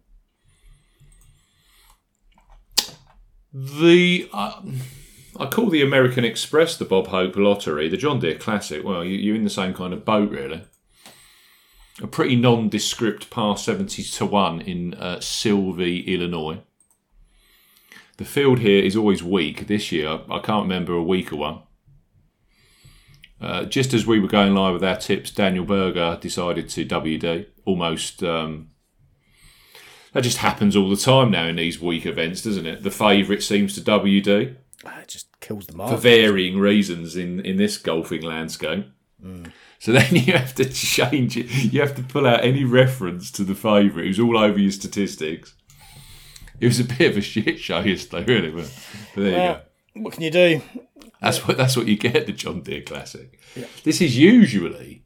The 3.54 4.30
uh, 4.34 4.62
I 5.40 5.46
call 5.46 5.70
the 5.70 5.82
American 5.82 6.26
Express 6.26 6.76
the 6.78 6.86
Bob 6.86 7.08
Hope 7.08 7.36
Lottery, 7.38 7.88
the 7.88 7.96
John 7.98 8.20
Deere 8.20 8.38
Classic. 8.38 8.84
Well, 8.84 9.04
you, 9.04 9.18
you're 9.18 9.36
in 9.36 9.44
the 9.44 9.50
same 9.50 9.74
kind 9.74 9.94
of 9.94 10.04
boat, 10.04 10.32
really. 10.32 10.64
A 12.02 12.08
pretty 12.08 12.36
nondescript 12.36 13.30
par 13.30 13.58
70 13.58 14.04
to 14.04 14.26
1 14.26 14.62
in 14.62 14.94
uh, 14.96 15.20
Silvis, 15.22 16.04
Illinois. 16.06 16.62
The 18.18 18.26
field 18.26 18.60
here 18.60 18.84
is 18.84 18.96
always 18.96 19.24
weak. 19.24 19.68
This 19.68 19.92
year, 19.92 20.20
I 20.30 20.40
can't 20.40 20.64
remember 20.64 20.94
a 20.94 21.04
weaker 21.04 21.36
one. 21.38 21.60
Uh, 23.40 23.66
just 23.66 23.94
as 23.94 24.06
we 24.08 24.20
were 24.20 24.28
going 24.28 24.54
live 24.54 24.74
with 24.74 24.84
our 24.84 24.96
tips, 24.98 25.32
Daniel 25.32 25.66
Berger 25.66 26.18
decided 26.20 26.70
to 26.70 26.86
WD. 26.86 27.48
Almost 27.66 28.24
um, 28.24 28.70
that 30.14 30.22
just 30.24 30.38
happens 30.38 30.76
all 30.76 30.90
the 30.90 30.96
time 30.96 31.32
now 31.32 31.46
in 31.46 31.58
these 31.58 31.82
weak 31.82 32.06
events, 32.06 32.42
doesn't 32.42 32.66
it? 32.66 32.84
The 32.84 32.92
favourite 32.92 33.44
seems 33.44 33.74
to 33.76 33.82
WD 33.82 34.56
Ah, 34.86 35.00
It 35.02 35.08
just 35.10 35.28
kills 35.40 35.68
the 35.68 35.76
market. 35.76 35.96
for 35.96 36.02
varying 36.02 36.58
reasons 36.60 37.16
in, 37.16 37.40
in 37.42 37.58
this 37.58 37.78
golfing 37.78 38.22
landscape. 38.22 38.86
So 39.80 39.92
then 39.94 40.16
you 40.16 40.34
have 40.34 40.56
to 40.56 40.66
change 40.66 41.38
it. 41.38 41.48
You 41.74 41.82
have 41.82 41.96
to 41.96 42.04
pull 42.04 42.26
out 42.26 42.44
any 42.44 42.64
reference 42.64 43.32
to 43.32 43.44
the 43.44 43.56
favourite 43.56 44.06
who's 44.06 44.20
all 44.20 44.38
over 44.38 44.60
your 44.60 44.72
statistics. 44.72 45.56
It 46.60 46.68
was 46.68 46.80
a 46.80 46.86
bit 46.86 47.12
of 47.12 47.18
a 47.18 47.22
shit 47.22 47.60
show 47.60 47.82
yesterday, 47.82 48.24
really, 48.24 48.50
but, 48.50 48.72
but 49.14 49.22
there 49.22 49.32
you 49.32 49.54
go. 49.54 49.62
what 50.04 50.14
can 50.14 50.24
you 50.24 50.32
do? 50.32 50.62
That's 51.22 51.46
what 51.46 51.58
that's 51.58 51.76
what 51.76 51.88
you 51.88 51.98
get 51.98 52.26
the 52.26 52.32
John 52.32 52.62
Deere 52.62 52.82
Classic. 52.82 53.40
This 53.84 54.02
is 54.02 54.18
usually, 54.18 55.04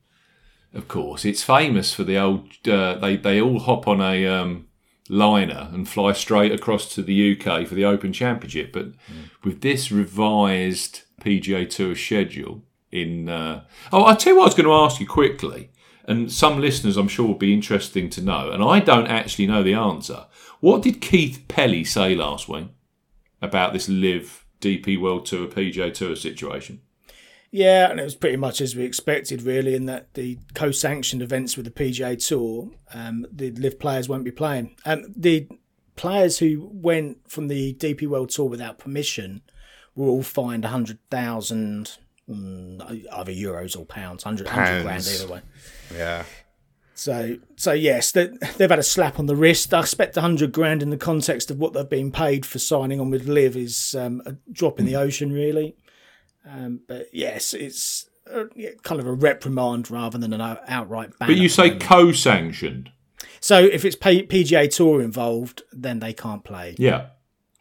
of 0.73 0.87
course, 0.87 1.25
it's 1.25 1.43
famous 1.43 1.93
for 1.93 2.03
the 2.03 2.17
old. 2.17 2.49
Uh, 2.67 2.95
they 2.95 3.15
they 3.15 3.41
all 3.41 3.59
hop 3.59 3.87
on 3.87 4.01
a 4.01 4.27
um, 4.27 4.67
liner 5.09 5.69
and 5.73 5.89
fly 5.89 6.13
straight 6.13 6.51
across 6.51 6.93
to 6.93 7.01
the 7.01 7.35
UK 7.35 7.67
for 7.67 7.75
the 7.75 7.85
Open 7.85 8.13
Championship. 8.13 8.71
But 8.71 8.87
with 9.43 9.61
this 9.61 9.91
revised 9.91 11.01
PGA 11.21 11.69
Tour 11.69 11.95
schedule, 11.95 12.63
in 12.91 13.29
uh, 13.29 13.63
oh, 13.91 14.05
I 14.05 14.15
tell 14.15 14.33
you 14.33 14.39
what, 14.39 14.45
I 14.45 14.47
was 14.47 14.55
going 14.55 14.65
to 14.65 14.73
ask 14.73 14.99
you 14.99 15.07
quickly, 15.07 15.71
and 16.05 16.31
some 16.31 16.59
listeners 16.59 16.97
I'm 16.97 17.07
sure 17.07 17.27
will 17.27 17.35
be 17.35 17.53
interesting 17.53 18.09
to 18.11 18.21
know, 18.21 18.51
and 18.51 18.63
I 18.63 18.79
don't 18.79 19.07
actually 19.07 19.47
know 19.47 19.63
the 19.63 19.73
answer. 19.73 20.25
What 20.59 20.81
did 20.81 21.01
Keith 21.01 21.45
Pelley 21.47 21.83
say 21.83 22.15
last 22.15 22.49
week 22.49 22.67
about 23.41 23.73
this 23.73 23.87
LIV 23.87 24.45
DP 24.59 24.99
World 24.99 25.25
Tour 25.25 25.47
PGA 25.47 25.93
Tour 25.93 26.15
situation? 26.15 26.81
Yeah, 27.51 27.89
and 27.89 27.99
it 27.99 28.03
was 28.03 28.15
pretty 28.15 28.37
much 28.37 28.61
as 28.61 28.75
we 28.75 28.83
expected, 28.83 29.41
really, 29.41 29.73
in 29.73 29.85
that 29.87 30.13
the 30.13 30.37
co-sanctioned 30.53 31.21
events 31.21 31.57
with 31.57 31.65
the 31.65 31.71
PGA 31.71 32.23
Tour, 32.23 32.69
um, 32.93 33.25
the 33.31 33.51
LIV 33.51 33.79
players 33.79 34.07
won't 34.07 34.23
be 34.23 34.31
playing. 34.31 34.75
Um, 34.85 35.05
the 35.15 35.47
players 35.95 36.39
who 36.39 36.69
went 36.71 37.29
from 37.29 37.47
the 37.47 37.73
DP 37.73 38.07
World 38.07 38.29
Tour 38.29 38.47
without 38.47 38.77
permission 38.77 39.41
were 39.95 40.07
all 40.07 40.23
fined 40.23 40.65
hundred 40.65 40.99
thousand, 41.09 41.97
mm, 42.29 43.07
either 43.13 43.31
euros 43.31 43.77
or 43.77 43.85
pounds, 43.85 44.23
hundred 44.23 44.47
hundred 44.47 44.83
grand 44.83 45.07
either 45.07 45.27
way. 45.27 45.41
Yeah. 45.93 46.23
So, 46.93 47.37
so 47.55 47.71
yes, 47.71 48.11
they, 48.11 48.27
they've 48.57 48.69
had 48.69 48.77
a 48.77 48.83
slap 48.83 49.19
on 49.19 49.25
the 49.25 49.35
wrist. 49.35 49.73
I 49.73 49.79
expect 49.79 50.15
hundred 50.15 50.51
grand 50.51 50.83
in 50.83 50.89
the 50.89 50.97
context 50.97 51.49
of 51.49 51.57
what 51.57 51.71
they've 51.73 51.89
been 51.89 52.11
paid 52.11 52.45
for 52.45 52.59
signing 52.59 52.99
on 52.99 53.09
with 53.09 53.25
Liv 53.25 53.55
is 53.55 53.95
um, 53.95 54.21
a 54.25 54.33
drop 54.51 54.79
in 54.79 54.85
the 54.85 54.97
ocean, 54.97 55.31
really. 55.31 55.77
Um, 56.45 56.81
but 56.87 57.07
yes, 57.13 57.53
it's 57.53 58.09
uh, 58.33 58.45
yeah, 58.55 58.71
kind 58.83 58.99
of 58.99 59.07
a 59.07 59.13
reprimand 59.13 59.89
rather 59.89 60.17
than 60.17 60.33
an 60.33 60.41
outright 60.67 61.17
ban. 61.17 61.29
But 61.29 61.37
you 61.37 61.47
say 61.47 61.77
co-sanctioned, 61.77 62.91
so 63.39 63.63
if 63.63 63.85
it's 63.85 63.95
P- 63.95 64.27
PGA 64.27 64.69
Tour 64.69 65.01
involved, 65.01 65.63
then 65.71 65.99
they 65.99 66.13
can't 66.13 66.43
play. 66.43 66.75
yeah. 66.77 67.07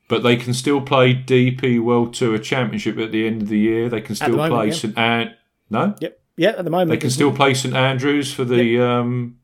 But 0.09 0.23
they 0.23 0.37
can 0.37 0.55
still 0.55 0.81
play 0.81 1.15
DP 1.15 1.81
World 1.81 2.15
Tour 2.15 2.39
Championship 2.39 2.99
at 2.99 3.13
the 3.13 3.27
end 3.27 3.43
of 3.43 3.49
the 3.49 3.59
year. 3.59 3.89
They 3.91 4.01
can 4.01 4.15
still 4.15 4.31
moment, 4.37 4.53
play 4.55 4.67
yeah. 4.69 4.73
St. 4.73 4.99
An- 4.99 5.35
No, 5.71 5.95
Yep. 6.01 6.21
Yeah, 6.37 6.51
at 6.51 6.65
the 6.65 6.71
moment 6.71 6.91
they 6.91 6.97
can 6.97 7.11
still 7.11 7.33
play 7.35 7.53
St 7.53 7.75
Andrews 7.75 8.33
for 8.33 8.45
the 8.45 8.81
um, 8.81 9.39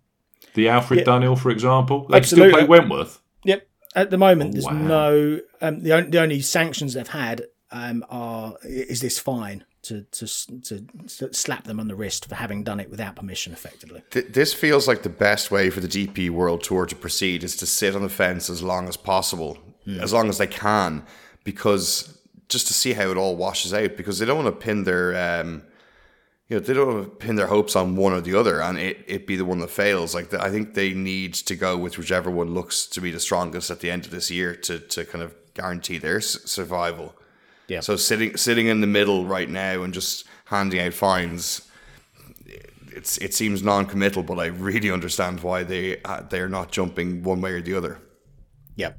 the 0.55 0.69
Alfred 0.69 1.01
Yeah. 1.01 1.05
Dunhill, 1.07 1.39
for 1.39 1.51
example. 1.51 2.07
They 2.09 2.17
Absolutely. 2.19 2.51
can 2.53 2.59
still 2.61 2.67
play 2.67 2.79
Wentworth. 2.79 3.21
Yep. 3.45 3.67
At 3.97 4.11
the 4.11 4.17
moment, 4.19 4.53
there's 4.53 4.65
Wow. 4.65 4.73
no 4.73 5.41
um, 5.61 5.81
the 5.81 5.93
only 5.93 6.11
the 6.11 6.21
only 6.21 6.41
sanctions 6.41 6.95
they've 6.95 7.07
had 7.09 7.47
um, 7.73 8.05
are 8.09 8.55
is 8.63 9.01
this 9.01 9.19
fine 9.19 9.65
to, 9.83 10.03
to 10.13 10.27
to 10.63 10.87
to 11.19 11.35
slap 11.35 11.65
them 11.65 11.79
on 11.81 11.89
the 11.89 11.95
wrist 11.97 12.27
for 12.29 12.37
having 12.37 12.63
done 12.65 12.79
it 12.81 12.89
without 12.91 13.17
permission, 13.17 13.53
effectively. 13.53 14.03
Th- 14.13 14.27
this 14.29 14.55
feels 14.55 14.87
like 14.89 15.03
the 15.03 15.09
best 15.11 15.51
way 15.51 15.69
for 15.71 15.81
the 15.81 15.89
DP 15.89 16.31
World 16.31 16.63
Tour 16.63 16.87
to 16.87 16.95
proceed 16.97 17.43
is 17.45 17.57
to 17.57 17.67
sit 17.67 17.95
on 17.97 18.03
the 18.03 18.09
fence 18.09 18.49
as 18.49 18.63
long 18.63 18.89
as 18.89 18.97
possible, 18.97 19.59
as 19.87 20.13
long 20.13 20.29
as 20.29 20.39
they 20.39 20.47
can, 20.47 21.05
because 21.45 22.19
just 22.49 22.67
to 22.67 22.75
see 22.75 22.93
how 22.93 23.11
it 23.11 23.17
all 23.17 23.37
washes 23.37 23.75
out. 23.75 23.97
Because 23.97 24.19
they 24.19 24.27
don't 24.27 24.43
want 24.43 24.55
to 24.55 24.65
pin 24.65 24.85
their, 24.85 25.41
um, 25.41 25.63
you 26.49 26.57
know, 26.57 26.61
they 26.61 26.75
don't 26.75 26.95
want 26.95 27.05
to 27.05 27.27
pin 27.27 27.37
their 27.37 27.47
hopes 27.47 27.77
on 27.77 27.97
one 27.97 28.13
or 28.13 28.21
the 28.21 28.39
other, 28.39 28.61
and 28.61 28.79
it, 28.79 29.05
it 29.07 29.27
be 29.27 29.37
the 29.37 29.45
one 29.45 29.59
that 29.61 29.71
fails. 29.71 30.15
Like 30.15 30.31
the, 30.31 30.43
I 30.43 30.51
think 30.51 30.75
they 30.75 30.93
need 30.93 31.35
to 31.35 31.57
go 31.57 31.77
with 31.77 31.99
whichever 31.99 32.31
one 32.31 32.55
looks 32.55 32.87
to 32.87 33.01
be 33.01 33.11
the 33.11 33.21
strongest 33.21 33.71
at 33.71 33.81
the 33.81 33.91
end 33.91 34.05
of 34.05 34.11
this 34.11 34.31
year 34.31 34.55
to 34.57 34.79
to 34.79 35.05
kind 35.05 35.23
of 35.23 35.35
guarantee 35.55 35.99
their 35.99 36.19
s- 36.19 36.39
survival. 36.45 37.15
Yeah. 37.69 37.81
So 37.81 37.97
sitting 37.97 38.37
sitting 38.37 38.67
in 38.67 38.81
the 38.81 38.87
middle 38.87 39.25
right 39.25 39.49
now 39.49 39.83
and 39.83 39.95
just 39.95 40.27
handing 40.47 40.81
out 40.81 40.93
fines 40.93 41.63
it's 42.95 43.19
it 43.19 43.35
seems 43.35 43.63
non-committal, 43.63 44.23
but 44.23 44.39
I 44.39 44.47
really 44.47 44.91
understand 44.91 45.41
why 45.41 45.63
they 45.63 46.01
uh, 46.03 46.23
they're 46.31 46.49
not 46.49 46.73
jumping 46.73 47.23
one 47.23 47.41
way 47.41 47.53
or 47.53 47.61
the 47.61 47.75
other. 47.75 47.99
Yep. 48.77 48.99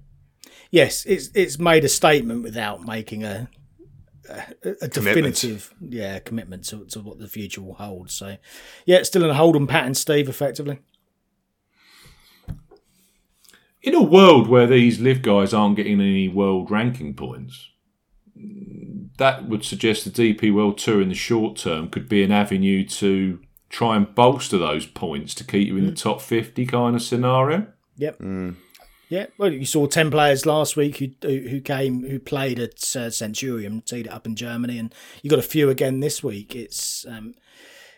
Yes, 0.76 1.06
it's 1.06 1.30
it's 1.34 1.58
made 1.58 1.86
a 1.86 1.88
statement 1.88 2.44
without 2.44 2.86
making 2.86 3.24
a 3.24 3.48
a, 4.28 4.76
a 4.82 4.88
definitive 4.90 5.74
yeah 5.80 6.20
commitment 6.20 6.66
to, 6.66 6.84
to 6.88 7.00
what 7.00 7.18
the 7.18 7.30
future 7.30 7.62
will 7.62 7.76
hold. 7.76 8.12
So 8.12 8.36
yeah, 8.86 8.98
it's 8.98 9.08
still 9.08 9.24
in 9.24 9.30
a 9.30 9.36
hold 9.36 9.56
pattern, 9.70 9.94
Steve 9.94 10.28
effectively. 10.28 10.80
In 13.84 13.96
a 13.96 14.04
world 14.04 14.50
where 14.50 14.68
these 14.68 15.00
LIV 15.00 15.22
guys 15.22 15.54
aren't 15.54 15.78
getting 15.78 16.02
any 16.02 16.28
world 16.28 16.70
ranking 16.70 17.14
points, 17.14 17.70
that 19.18 19.48
would 19.48 19.64
suggest 19.64 20.04
the 20.04 20.34
DP 20.34 20.54
World 20.54 20.78
Tour 20.78 21.02
in 21.02 21.08
the 21.08 21.16
short 21.16 21.56
term 21.56 21.90
could 21.90 22.10
be 22.10 22.22
an 22.22 22.34
avenue 22.34 22.86
to 22.86 23.40
try 23.70 23.96
and 23.96 24.14
bolster 24.14 24.58
those 24.58 24.86
points 24.86 25.34
to 25.36 25.46
keep 25.46 25.70
you 25.70 25.78
in 25.78 25.86
the 25.86 25.94
mm. 25.94 26.02
top 26.02 26.20
50 26.20 26.66
kind 26.66 26.98
of 26.98 27.02
scenario. 27.02 27.68
Yep. 27.96 28.20
Mm. 28.20 28.56
Yeah. 29.10 29.28
Well, 29.38 29.52
you 29.52 29.66
saw 29.66 29.86
ten 29.88 30.10
players 30.10 30.46
last 30.46 30.76
week 30.76 30.98
who 30.98 31.10
who 31.22 31.62
came 31.62 32.10
who 32.10 32.20
played 32.20 32.60
at 32.60 32.96
uh, 32.96 33.10
Centurion, 33.10 33.82
teed 33.82 34.08
it 34.08 34.12
up 34.12 34.26
in 34.26 34.36
Germany, 34.36 34.80
and 34.80 34.94
you 35.22 35.30
got 35.30 35.40
a 35.40 35.44
few 35.44 35.70
again 35.70 36.00
this 36.00 36.24
week. 36.24 36.56
It's 36.56 37.06
um, 37.08 37.36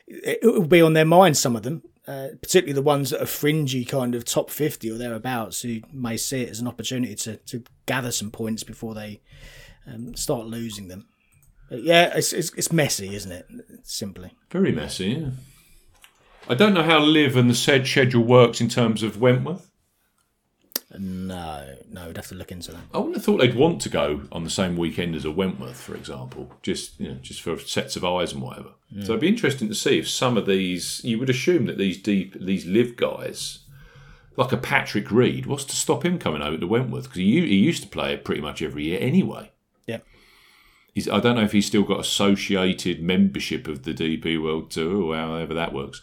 it, 0.08 0.40
it 0.42 0.48
will 0.48 0.68
be 0.68 0.82
on 0.82 0.94
their 0.94 1.06
mind. 1.06 1.38
Some 1.38 1.56
of 1.56 1.64
them, 1.64 1.84
uh, 2.08 2.30
particularly 2.42 2.74
the 2.74 2.82
ones 2.82 3.12
that 3.12 3.22
are 3.22 3.28
fringy, 3.28 3.86
kind 3.86 4.16
of 4.16 4.26
top 4.26 4.50
fifty 4.50 4.92
or 4.92 4.98
thereabouts, 4.98 5.62
who 5.62 5.80
may 5.94 6.18
see 6.18 6.42
it 6.42 6.50
as 6.50 6.60
an 6.60 6.68
opportunity 6.68 7.16
to 7.16 7.38
to 7.38 7.64
gather 7.86 8.12
some 8.12 8.32
points 8.32 8.64
before 8.64 8.94
they 8.94 9.22
um, 9.86 10.16
start 10.16 10.46
losing 10.46 10.90
them. 10.90 11.08
But 11.70 11.84
yeah, 11.84 12.14
it's, 12.16 12.34
it's 12.34 12.52
it's 12.54 12.72
messy, 12.72 13.16
isn't 13.16 13.32
it? 13.32 13.48
Simply. 13.84 14.34
Very 14.52 14.72
messy, 14.72 15.08
yeah. 15.12 15.30
I 16.50 16.56
don't 16.56 16.74
know 16.74 16.84
how 16.84 17.00
LIV 17.00 17.36
and 17.36 17.50
the 17.50 17.56
said 17.56 17.86
schedule 17.86 18.24
works 18.24 18.62
in 18.62 18.70
terms 18.70 19.04
of 19.04 19.20
Wentworth. 19.20 19.67
No, 20.98 21.76
no, 21.90 22.08
we'd 22.08 22.16
have 22.16 22.28
to 22.28 22.36
look 22.36 22.52
into 22.52 22.72
that. 22.72 22.82
I 22.94 22.98
wouldn't 22.98 23.16
have 23.18 23.26
thought 23.26 23.38
they'd 23.38 23.56
want 23.56 23.82
to 23.82 23.90
go 23.90 24.22
on 24.32 24.46
the 24.46 24.50
same 24.50 24.78
weekend 24.78 25.16
as 25.16 25.26
a 25.26 25.32
Wentworth, 25.32 25.80
for 25.82 25.96
example, 25.96 26.50
just 26.62 26.98
you 27.00 27.10
know, 27.10 27.16
just 27.16 27.42
for 27.42 27.60
sets 27.60 27.98
of 27.98 28.06
eyes 28.06 28.32
and 28.32 28.42
whatever. 28.42 28.70
So 29.04 29.12
it'd 29.12 29.20
be 29.20 29.28
interesting 29.28 29.68
to 29.68 29.76
see 29.76 30.00
if 30.00 30.10
some 30.10 30.38
of 30.38 30.46
these. 30.46 31.02
You 31.04 31.20
would 31.20 31.30
assume 31.30 31.66
that 31.66 31.78
these 31.78 32.02
deep, 32.02 32.40
these 32.40 32.66
LIV 32.66 32.96
guys, 32.96 33.60
like 34.38 34.54
a 34.54 34.58
Patrick 34.58 35.12
Reed, 35.12 35.46
what's 35.46 35.66
to 35.66 35.76
stop 35.76 36.06
him 36.06 36.18
coming 36.18 36.42
over 36.42 36.58
to 36.58 36.68
Wentworth? 36.68 37.04
Because 37.04 37.18
he, 37.18 37.42
he 37.42 37.58
used 37.58 37.84
to 37.84 37.90
play 37.90 38.14
it 38.14 38.24
pretty 38.24 38.40
much 38.40 38.62
every 38.62 38.86
year 38.86 39.00
anyway. 39.02 39.52
He's, 40.98 41.08
I 41.08 41.20
don't 41.20 41.36
know 41.36 41.44
if 41.44 41.52
he's 41.52 41.68
still 41.68 41.84
got 41.84 42.00
associated 42.00 43.04
membership 43.04 43.68
of 43.68 43.84
the 43.84 43.94
DP 43.94 44.42
World 44.42 44.72
Tour 44.72 45.04
or 45.04 45.16
however 45.16 45.54
that 45.54 45.72
works. 45.72 46.02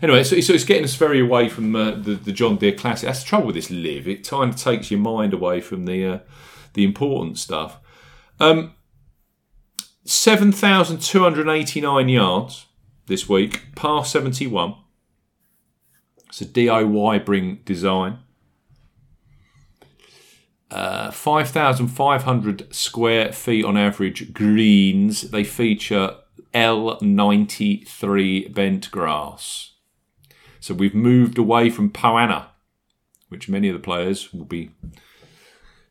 Anyway, 0.00 0.22
so, 0.22 0.38
so 0.38 0.52
it's 0.52 0.62
getting 0.62 0.84
us 0.84 0.94
very 0.94 1.18
away 1.18 1.48
from 1.48 1.74
uh, 1.74 1.90
the, 1.90 2.14
the 2.14 2.30
John 2.30 2.54
Deere 2.54 2.70
Classic. 2.70 3.08
That's 3.08 3.24
the 3.24 3.26
trouble 3.26 3.48
with 3.48 3.56
this 3.56 3.72
LIV. 3.72 4.06
It 4.06 4.28
kind 4.28 4.54
of 4.54 4.56
takes 4.56 4.88
your 4.88 5.00
mind 5.00 5.34
away 5.34 5.60
from 5.60 5.86
the 5.86 6.06
uh, 6.06 6.20
the 6.74 6.84
important 6.84 7.38
stuff. 7.38 7.80
Um, 8.38 8.74
7,289 10.04 12.08
yards 12.08 12.66
this 13.06 13.28
week, 13.28 13.74
par 13.74 14.04
71. 14.04 14.76
It's 16.28 16.40
a 16.40 16.44
D.A. 16.44 16.84
Weibring 16.84 17.64
design. 17.64 18.20
Uh, 20.70 21.12
5,500 21.12 22.74
square 22.74 23.32
feet 23.32 23.64
on 23.64 23.76
average 23.76 24.32
greens. 24.32 25.30
They 25.30 25.44
feature 25.44 26.16
L93 26.52 28.52
bent 28.52 28.90
grass. 28.90 29.74
So 30.58 30.74
we've 30.74 30.94
moved 30.94 31.38
away 31.38 31.70
from 31.70 31.90
Poa 31.90 32.26
annua, 32.26 32.46
which 33.28 33.48
many 33.48 33.68
of 33.68 33.74
the 33.74 33.80
players 33.80 34.32
will 34.32 34.44
be 34.44 34.72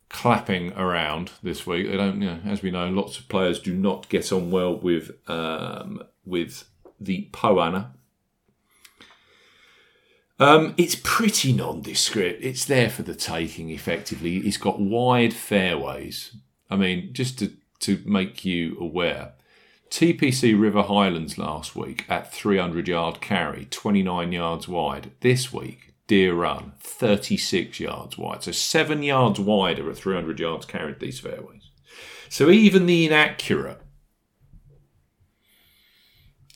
clapping 0.09 0.73
around 0.73 1.31
this 1.41 1.65
week. 1.65 1.87
They 1.87 1.95
don't, 1.95 2.21
you 2.21 2.27
know, 2.27 2.39
as 2.45 2.61
we 2.61 2.71
know, 2.71 2.89
lots 2.89 3.17
of 3.17 3.29
players 3.29 3.59
do 3.59 3.73
not 3.73 4.09
get 4.09 4.31
on 4.31 4.51
well 4.51 4.75
with 4.75 5.11
um, 5.29 6.03
with 6.25 6.65
the 6.99 7.29
Poa 7.31 7.71
annua. 7.71 7.91
Um, 10.39 10.73
it's 10.77 10.95
pretty 10.95 11.53
nondescript. 11.53 12.43
It's 12.43 12.65
there 12.65 12.89
for 12.89 13.03
the 13.03 13.15
taking, 13.15 13.69
effectively. 13.69 14.37
It's 14.37 14.57
got 14.57 14.79
wide 14.79 15.33
fairways. 15.33 16.35
I 16.69 16.75
mean, 16.75 17.13
just 17.13 17.39
to, 17.39 17.53
to 17.81 18.01
make 18.05 18.43
you 18.43 18.77
aware, 18.79 19.33
TPC 19.89 20.59
River 20.59 20.83
Highlands 20.83 21.37
last 21.37 21.75
week 21.75 22.05
at 22.09 22.33
300 22.33 22.87
yard 22.87 23.21
carry, 23.21 23.65
29 23.65 24.31
yards 24.31 24.67
wide. 24.67 25.11
This 25.21 25.53
week, 25.53 25.93
Deere 26.07 26.33
Run, 26.33 26.73
36 26.79 27.79
yards 27.79 28.17
wide. 28.17 28.43
So 28.43 28.51
seven 28.51 29.03
yards 29.03 29.39
wider 29.39 29.89
at 29.89 29.97
300 29.97 30.39
yards 30.39 30.65
carried 30.65 30.99
these 30.99 31.19
fairways. 31.19 31.69
So 32.29 32.49
even 32.49 32.85
the 32.85 33.05
inaccurate 33.05 33.81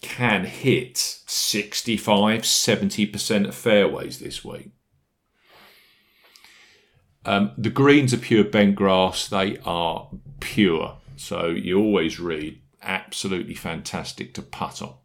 can 0.02 0.45
hit 0.45 0.97
65 0.97 2.41
70% 2.41 3.47
of 3.47 3.56
fairways 3.56 4.20
this 4.20 4.43
week. 4.43 4.72
Um, 7.26 7.52
the 7.58 7.70
greens 7.70 8.14
are 8.14 8.18
pure 8.18 8.43
bent 8.43 8.76
grass, 8.76 9.28
they 9.28 9.58
are 9.66 10.10
pure. 10.39 10.97
So 11.16 11.47
you 11.47 11.80
always 11.80 12.20
read 12.20 12.62
absolutely 12.82 13.56
fantastic 13.56 14.34
to 14.36 14.41
putt 14.41 14.82
on. 14.82 14.95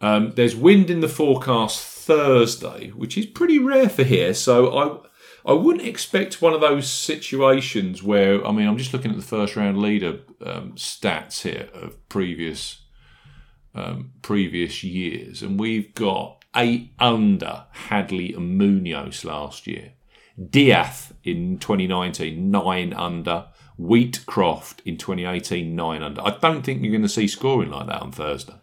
Um, 0.00 0.32
there's 0.36 0.56
wind 0.56 0.90
in 0.90 1.00
the 1.00 1.08
forecast 1.08 1.82
Thursday, 1.82 2.88
which 2.90 3.16
is 3.16 3.26
pretty 3.26 3.58
rare 3.58 3.88
for 3.88 4.04
here. 4.04 4.34
So 4.34 4.76
I 4.76 5.06
I 5.46 5.52
wouldn't 5.52 5.86
expect 5.86 6.42
one 6.42 6.54
of 6.54 6.60
those 6.60 6.90
situations 6.90 8.02
where 8.02 8.44
I 8.44 8.50
mean 8.50 8.66
I'm 8.66 8.76
just 8.76 8.92
looking 8.92 9.12
at 9.12 9.16
the 9.16 9.22
first 9.22 9.54
round 9.54 9.78
leader 9.78 10.20
um, 10.44 10.72
stats 10.72 11.42
here 11.42 11.68
of 11.72 12.08
previous 12.08 12.82
um, 13.74 14.12
previous 14.22 14.82
years, 14.82 15.42
and 15.42 15.60
we've 15.60 15.94
got 15.94 16.44
eight 16.56 16.92
under 16.98 17.66
Hadley 17.70 18.34
and 18.34 18.58
Munoz 18.58 19.24
last 19.24 19.66
year. 19.66 19.92
Diath 20.50 21.12
in 21.24 21.58
2019, 21.58 22.50
nine 22.50 22.92
under. 22.92 23.46
Wheatcroft 23.78 24.80
in 24.86 24.96
2018, 24.96 25.76
nine 25.76 26.02
under. 26.02 26.22
I 26.22 26.38
don't 26.40 26.62
think 26.62 26.80
you're 26.80 26.90
going 26.90 27.02
to 27.02 27.08
see 27.08 27.28
scoring 27.28 27.70
like 27.70 27.86
that 27.88 28.00
on 28.00 28.10
Thursday. 28.10 28.54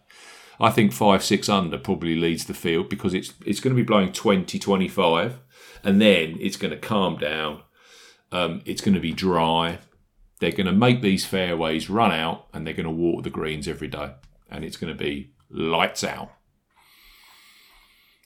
I 0.60 0.72
think 0.72 0.92
five, 0.92 1.24
six 1.24 1.50
under 1.50 1.78
probably 1.78 2.16
leads 2.16 2.46
the 2.46 2.54
field 2.54 2.90
because 2.90 3.14
it's 3.14 3.34
it's 3.46 3.60
going 3.60 3.76
to 3.76 3.82
be 3.82 3.86
blowing 3.86 4.12
20, 4.12 4.58
25, 4.58 5.40
and 5.84 6.02
then 6.02 6.38
it's 6.40 6.58
going 6.58 6.72
to 6.72 6.78
calm 6.78 7.18
down. 7.18 7.62
Um, 8.32 8.62
it's 8.66 8.82
going 8.82 8.96
to 8.96 9.00
be 9.00 9.12
dry. 9.12 9.80
They're 10.40 10.52
going 10.52 10.66
to 10.66 10.74
make 10.74 11.02
these 11.02 11.26
fairways 11.26 11.90
run 11.90 12.12
out, 12.12 12.48
and 12.54 12.66
they're 12.66 12.74
going 12.74 12.86
to 12.86 12.92
water 12.92 13.24
the 13.24 13.30
greens 13.30 13.68
every 13.68 13.88
day, 13.88 14.14
and 14.50 14.64
it's 14.64 14.78
going 14.78 14.96
to 14.96 15.04
be 15.04 15.34
lights 15.50 16.04
out. 16.04 16.32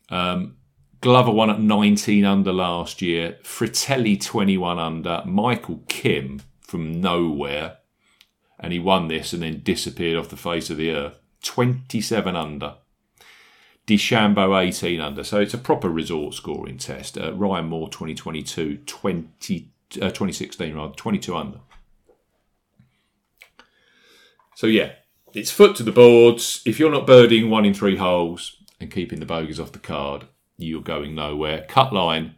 Um, 0.10 0.58
Glover 1.02 1.32
won 1.32 1.50
at 1.50 1.60
19 1.60 2.26
under 2.26 2.52
last 2.52 3.02
year. 3.02 3.38
Frittelli 3.44 4.20
21 4.22 4.80
under. 4.80 5.22
Michael 5.26 5.84
Kim 5.88 6.42
from 6.62 7.00
nowhere. 7.00 7.78
And 8.60 8.74
he 8.74 8.80
won 8.80 9.08
this 9.08 9.34
and 9.34 9.44
then 9.44 9.62
disappeared 9.62 10.18
off 10.18 10.30
the 10.30 10.38
face 10.38 10.70
of 10.70 10.78
the 10.78 10.92
earth. 10.92 11.20
27 11.44 12.36
under. 12.36 12.76
DeChambeau 13.88 14.62
18 14.62 15.00
under. 15.00 15.24
So 15.24 15.40
it's 15.40 15.54
a 15.54 15.58
proper 15.58 15.90
resort 15.90 16.34
scoring 16.34 16.78
test. 16.78 17.18
Uh, 17.18 17.34
Ryan 17.34 17.66
Moore 17.66 17.90
2022, 17.90 18.80
20, 18.86 19.72
uh, 19.96 20.10
2016 20.10 20.76
rather, 20.76 20.94
22 20.94 21.36
under. 21.36 21.60
So 24.56 24.68
yeah, 24.68 24.94
it's 25.34 25.52
foot 25.52 25.76
to 25.78 25.84
the 25.84 25.92
boards. 25.92 26.62
If 26.66 26.80
you're 26.80 26.92
not 26.92 27.08
birding 27.08 27.50
one 27.50 27.64
in 27.64 27.74
three 27.74 27.96
holes 27.96 28.58
and 28.80 28.92
keeping 28.92 29.20
the 29.20 29.26
bogeys 29.26 29.60
off 29.60 29.72
the 29.72 29.80
card, 29.80 30.26
you're 30.58 30.82
going 30.82 31.16
nowhere. 31.16 31.66
Cut 31.70 31.94
line 31.94 32.36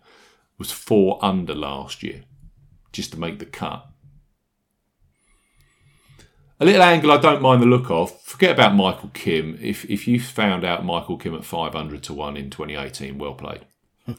was 0.59 0.71
four 0.71 1.17
under 1.23 1.55
last 1.55 2.03
year, 2.03 2.23
just 2.91 3.13
to 3.13 3.19
make 3.19 3.39
the 3.39 3.45
cut. 3.45 3.87
A 6.62 6.66
little 6.66 6.84
angle 6.84 7.12
I 7.12 7.18
don't 7.18 7.41
mind 7.41 7.62
the 7.62 7.68
look 7.68 7.89
of. 7.89 8.22
Forget 8.22 8.51
about 8.51 8.76
Michael 8.76 9.12
Kim. 9.14 9.57
If 9.62 9.86
if 9.86 10.10
you 10.10 10.20
found 10.20 10.66
out 10.66 10.84
Michael 10.84 11.18
Kim 11.18 11.34
at 11.34 11.45
500 11.45 12.03
to 12.03 12.14
1 12.14 12.36
in 12.36 12.49
2018, 12.49 13.18
well 13.18 13.34
played. 13.34 13.66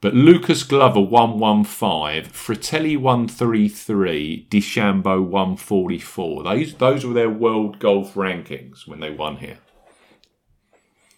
but 0.00 0.12
Lucas 0.12 0.64
Glover 0.64 1.00
115, 1.00 2.32
Frittelli 2.32 2.98
133, 2.98 4.48
DeChambeau 4.50 5.22
144. 5.22 6.42
Those, 6.42 6.74
those 6.74 7.06
were 7.06 7.14
their 7.14 7.30
world 7.30 7.78
golf 7.78 8.14
rankings 8.14 8.88
when 8.88 8.98
they 8.98 9.10
won 9.10 9.36
here. 9.36 9.58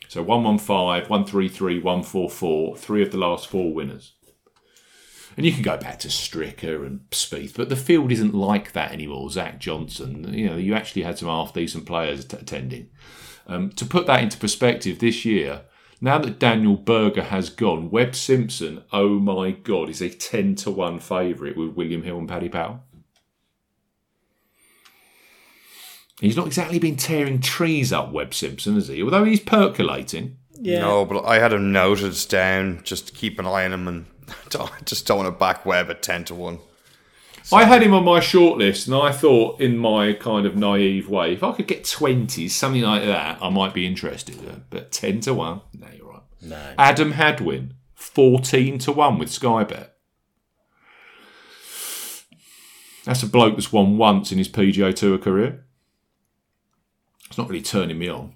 So 0.09 0.23
115, 0.23 1.09
133, 1.09 1.79
144, 1.79 2.77
three 2.77 3.03
of 3.03 3.13
the 3.13 3.19
last 3.19 3.49
four 3.49 3.73
winners. 3.73 4.13
And 5.41 5.47
you 5.47 5.55
can 5.55 5.63
go 5.63 5.79
back 5.79 5.99
to 6.01 6.09
Stricker 6.09 6.85
and 6.85 7.01
Spieth, 7.13 7.57
but 7.57 7.71
the 7.71 7.75
field 7.75 8.13
isn't 8.13 8.35
like 8.35 8.73
that 8.73 8.93
anymore. 8.93 9.31
Zach 9.31 9.59
Johnson, 9.59 10.35
you 10.35 10.51
know, 10.51 10.57
you 10.59 10.75
actually 10.75 11.01
had 11.01 11.17
some 11.17 11.29
half 11.29 11.55
decent 11.55 11.87
players 11.87 12.27
t- 12.27 12.37
attending. 12.37 12.91
Um, 13.47 13.71
to 13.71 13.87
put 13.87 14.07
that 14.07 14.23
into 14.23 14.37
perspective, 14.37 14.99
this 14.99 15.25
year, 15.25 15.63
now 15.99 16.19
that 16.19 16.39
Daniel 16.39 16.77
Berger 16.77 17.23
has 17.23 17.49
gone, 17.49 17.91
Webb 17.91 18.17
Simpson, 18.17 18.85
oh 18.93 19.19
my 19.19 19.53
God, 19.53 19.89
is 19.89 20.03
a 20.03 20.11
10 20.11 20.57
to 20.57 20.71
1 20.71 21.01
favourite 21.01 21.57
with 21.57 21.71
William 21.71 22.03
Hill 22.03 22.19
and 22.19 22.29
Paddy 22.29 22.51
Power. 22.51 22.81
He's 26.21 26.37
not 26.37 26.49
exactly 26.49 26.79
been 26.79 26.97
tearing 26.97 27.41
trees 27.41 27.95
up, 27.95 28.13
Webb 28.13 28.35
Simpson, 28.35 28.75
has 28.75 28.89
he? 28.89 29.03
Although 29.03 29.25
he's 29.25 29.41
percolating. 29.41 30.37
Yeah. 30.61 30.81
No, 30.81 31.07
but 31.07 31.25
I 31.25 31.39
had 31.39 31.55
him 31.55 31.73
noted 31.73 32.15
down. 32.29 32.83
Just 32.85 33.07
to 33.07 33.15
keep 33.15 33.39
an 33.39 33.47
eye 33.47 33.65
on 33.65 33.73
him, 33.73 33.89
and 33.89 34.05
don't, 34.51 34.85
just 34.85 35.07
don't 35.07 35.19
want 35.19 35.27
to 35.27 35.39
back 35.39 35.65
Webb 35.65 35.91
at 35.91 36.03
ten 36.03 36.25
to 36.25 36.35
one. 36.35 36.59
I 37.53 37.65
had 37.65 37.83
him 37.83 37.95
on 37.95 38.05
my 38.05 38.21
shortlist, 38.21 38.87
and 38.87 38.95
I 38.95 39.13
thought, 39.13 39.61
in 39.61 39.77
my 39.77 40.13
kind 40.13 40.47
of 40.47 40.57
naive 40.57 41.09
way, 41.09 41.33
if 41.33 41.43
I 41.43 41.53
could 41.53 41.67
get 41.67 41.85
20s, 41.85 42.51
something 42.51 42.83
like 42.83 43.03
that, 43.03 43.39
I 43.43 43.49
might 43.49 43.75
be 43.75 43.87
interested. 43.87 44.37
But 44.71 44.93
10 44.93 45.21
to 45.21 45.35
1, 45.35 45.61
no, 45.81 45.87
you're 45.97 46.09
right. 46.09 46.23
No. 46.43 46.75
Adam 46.79 47.13
Hadwin, 47.13 47.75
14 47.95 48.79
to 48.81 48.93
1 48.93 49.19
with 49.19 49.31
Skybet. 49.31 49.89
That's 53.05 53.23
a 53.23 53.27
bloke 53.27 53.57
that's 53.57 53.73
won 53.73 53.97
once 53.97 54.31
in 54.31 54.39
his 54.39 54.49
PGA 54.49 54.95
Tour 54.95 55.19
career. 55.19 55.65
It's 57.27 57.39
not 57.39 57.49
really 57.49 57.63
turning 57.63 57.99
me 57.99 58.09
on. 58.09 58.35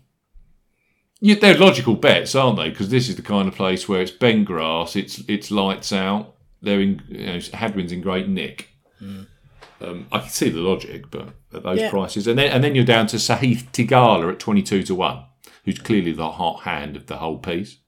Yeah, 1.27 1.37
they're 1.41 1.57
logical 1.57 1.95
bets, 1.95 2.35
aren't 2.35 2.59
they? 2.59 2.69
Because 2.69 2.91
this 2.91 3.09
is 3.09 3.17
the 3.17 3.23
kind 3.23 3.49
of 3.49 3.55
place 3.55 3.89
where 3.89 4.03
it's 4.03 4.11
bent 4.11 4.45
grass, 4.45 4.95
it's 4.95 5.23
it's 5.27 5.51
lights 5.51 5.91
out. 5.91 6.35
They're 6.61 6.83
in 6.83 7.01
you 7.09 7.25
know, 7.27 7.39
Hadwin's 7.55 7.93
in 7.93 8.03
great 8.03 8.29
nick. 8.29 8.69
Um, 9.81 10.07
I 10.13 10.19
can 10.19 10.29
see 10.29 10.51
the 10.51 10.61
logic, 10.61 11.11
but 11.11 11.29
at 11.55 11.63
those 11.63 11.79
Yeah. 11.81 11.89
prices, 11.89 12.27
and 12.27 12.39
then 12.39 12.51
and 12.53 12.63
then 12.63 12.75
you're 12.75 12.85
down 12.85 13.07
to 13.07 13.17
Sahith 13.17 13.71
Theegala 13.73 14.33
at 14.33 14.39
twenty 14.39 14.63
two 14.63 14.83
to 14.83 14.95
one, 14.95 15.25
who's 15.65 15.79
clearly 15.79 16.13
the 16.13 16.33
hot 16.33 16.65
hand 16.65 16.95
of 16.95 17.07
the 17.07 17.17
whole 17.17 17.39
piece. 17.39 17.79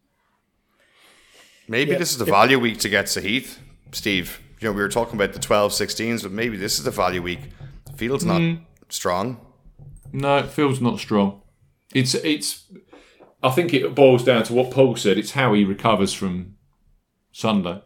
Maybe 1.68 1.90
Yeah. 1.90 1.98
this 1.98 2.12
is 2.12 2.18
the 2.18 2.24
value 2.24 2.58
week 2.58 2.78
to 2.80 2.88
get 2.88 3.04
Sahith, 3.06 3.58
Steve. 3.92 4.40
You 4.60 4.68
know, 4.68 4.72
we 4.72 4.80
were 4.80 4.88
talking 4.88 5.14
about 5.16 5.34
the 5.34 5.38
12 5.38 5.72
16s, 5.72 6.22
but 6.22 6.32
maybe 6.32 6.56
this 6.56 6.78
is 6.78 6.84
the 6.84 6.90
value 6.90 7.20
week. 7.20 7.40
The 7.84 7.92
field's 7.98 8.24
not 8.24 8.40
Mm. 8.40 8.60
strong. 8.88 9.38
No, 10.10 10.42
field's 10.44 10.80
not 10.80 10.98
strong. 10.98 11.42
It's 11.94 12.14
it's. 12.14 12.64
I 13.42 13.50
think 13.50 13.74
it 13.74 13.94
boils 13.94 14.24
down 14.24 14.42
to 14.44 14.54
what 14.54 14.70
Paul 14.70 14.96
said. 14.96 15.18
It's 15.18 15.32
how 15.32 15.52
he 15.52 15.64
recovers 15.64 16.12
from 16.12 16.56
Sunday. 17.32 17.82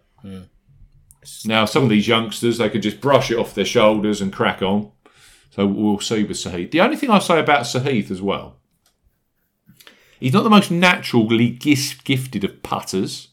Now, 1.44 1.64
some 1.64 1.82
of 1.82 1.90
these 1.90 2.08
youngsters, 2.08 2.58
they 2.58 2.70
could 2.70 2.82
just 2.82 3.00
brush 3.00 3.30
it 3.30 3.38
off 3.38 3.54
their 3.54 3.64
shoulders 3.64 4.20
and 4.20 4.32
crack 4.32 4.62
on. 4.62 4.92
So 5.50 5.66
we'll 5.66 6.00
see 6.00 6.22
with 6.24 6.36
Sahith. 6.36 6.70
The 6.70 6.80
only 6.80 6.96
thing 6.96 7.10
I'll 7.10 7.20
say 7.20 7.40
about 7.40 7.62
Sahith 7.62 8.10
as 8.10 8.22
well, 8.22 8.56
he's 10.20 10.32
not 10.32 10.44
the 10.44 10.50
most 10.50 10.70
naturally 10.70 11.50
gifted 11.50 12.44
of 12.44 12.62
putters. 12.62 13.29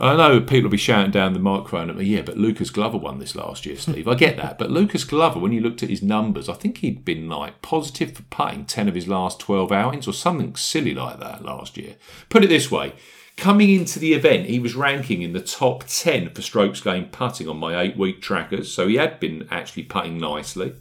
I 0.00 0.16
know 0.16 0.40
people 0.40 0.62
will 0.62 0.70
be 0.70 0.76
shouting 0.78 1.10
down 1.10 1.34
the 1.34 1.38
microphone 1.38 1.90
at 1.90 1.96
me, 1.96 2.04
yeah, 2.04 2.22
but 2.22 2.38
Lucas 2.38 2.70
Glover 2.70 2.96
won 2.96 3.18
this 3.18 3.36
last 3.36 3.66
year, 3.66 3.76
Steve. 3.76 4.08
I 4.08 4.14
get 4.14 4.36
that. 4.38 4.58
But 4.58 4.70
Lucas 4.70 5.04
Glover, 5.04 5.38
when 5.38 5.52
you 5.52 5.60
looked 5.60 5.82
at 5.82 5.90
his 5.90 6.02
numbers, 6.02 6.48
I 6.48 6.54
think 6.54 6.78
he'd 6.78 7.04
been 7.04 7.28
like 7.28 7.60
positive 7.60 8.12
for 8.12 8.22
putting 8.24 8.64
10 8.64 8.88
of 8.88 8.94
his 8.94 9.08
last 9.08 9.40
12 9.40 9.70
outings 9.70 10.08
or 10.08 10.12
something 10.12 10.56
silly 10.56 10.94
like 10.94 11.20
that 11.20 11.44
last 11.44 11.76
year. 11.76 11.96
Put 12.30 12.44
it 12.44 12.48
this 12.48 12.70
way 12.70 12.94
coming 13.40 13.70
into 13.70 13.98
the 13.98 14.12
event, 14.12 14.46
he 14.46 14.58
was 14.58 14.74
ranking 14.74 15.22
in 15.22 15.32
the 15.32 15.40
top 15.40 15.84
10 15.88 16.30
for 16.34 16.42
strokes 16.42 16.80
gained 16.80 17.10
putting 17.10 17.48
on 17.48 17.56
my 17.56 17.80
eight 17.80 17.96
week 17.96 18.20
trackers. 18.20 18.72
So 18.72 18.86
he 18.86 18.96
had 18.96 19.18
been 19.18 19.48
actually 19.50 19.84
putting 19.84 20.18
nicely. 20.18 20.74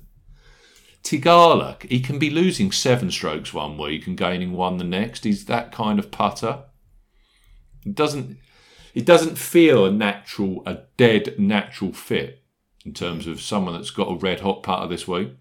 Theegala, 1.04 1.82
he 1.84 2.02
can 2.02 2.20
be 2.20 2.30
losing 2.30 2.74
seven 2.74 3.10
strokes 3.10 3.54
one 3.54 3.78
week 3.78 4.06
and 4.06 4.18
gaining 4.18 4.52
one 4.52 4.78
the 4.78 4.84
next. 4.84 5.24
He's 5.24 5.46
that 5.46 5.72
kind 5.72 5.98
of 5.98 6.12
putter. 6.12 6.64
Doesn't 7.92 8.38
it 9.00 9.06
doesn't 9.06 9.38
feel 9.38 9.86
a 9.86 9.92
natural, 9.92 10.62
a 10.66 10.80
dead 10.98 11.40
natural 11.40 11.94
fit 11.94 12.44
in 12.86 12.94
terms 12.94 13.28
of 13.28 13.40
someone 13.40 13.74
that's 13.74 13.92
got 13.92 14.12
a 14.12 14.16
red 14.16 14.42
hot 14.42 14.62
putter 14.62 14.90
this 14.90 15.08
week. 15.08 15.32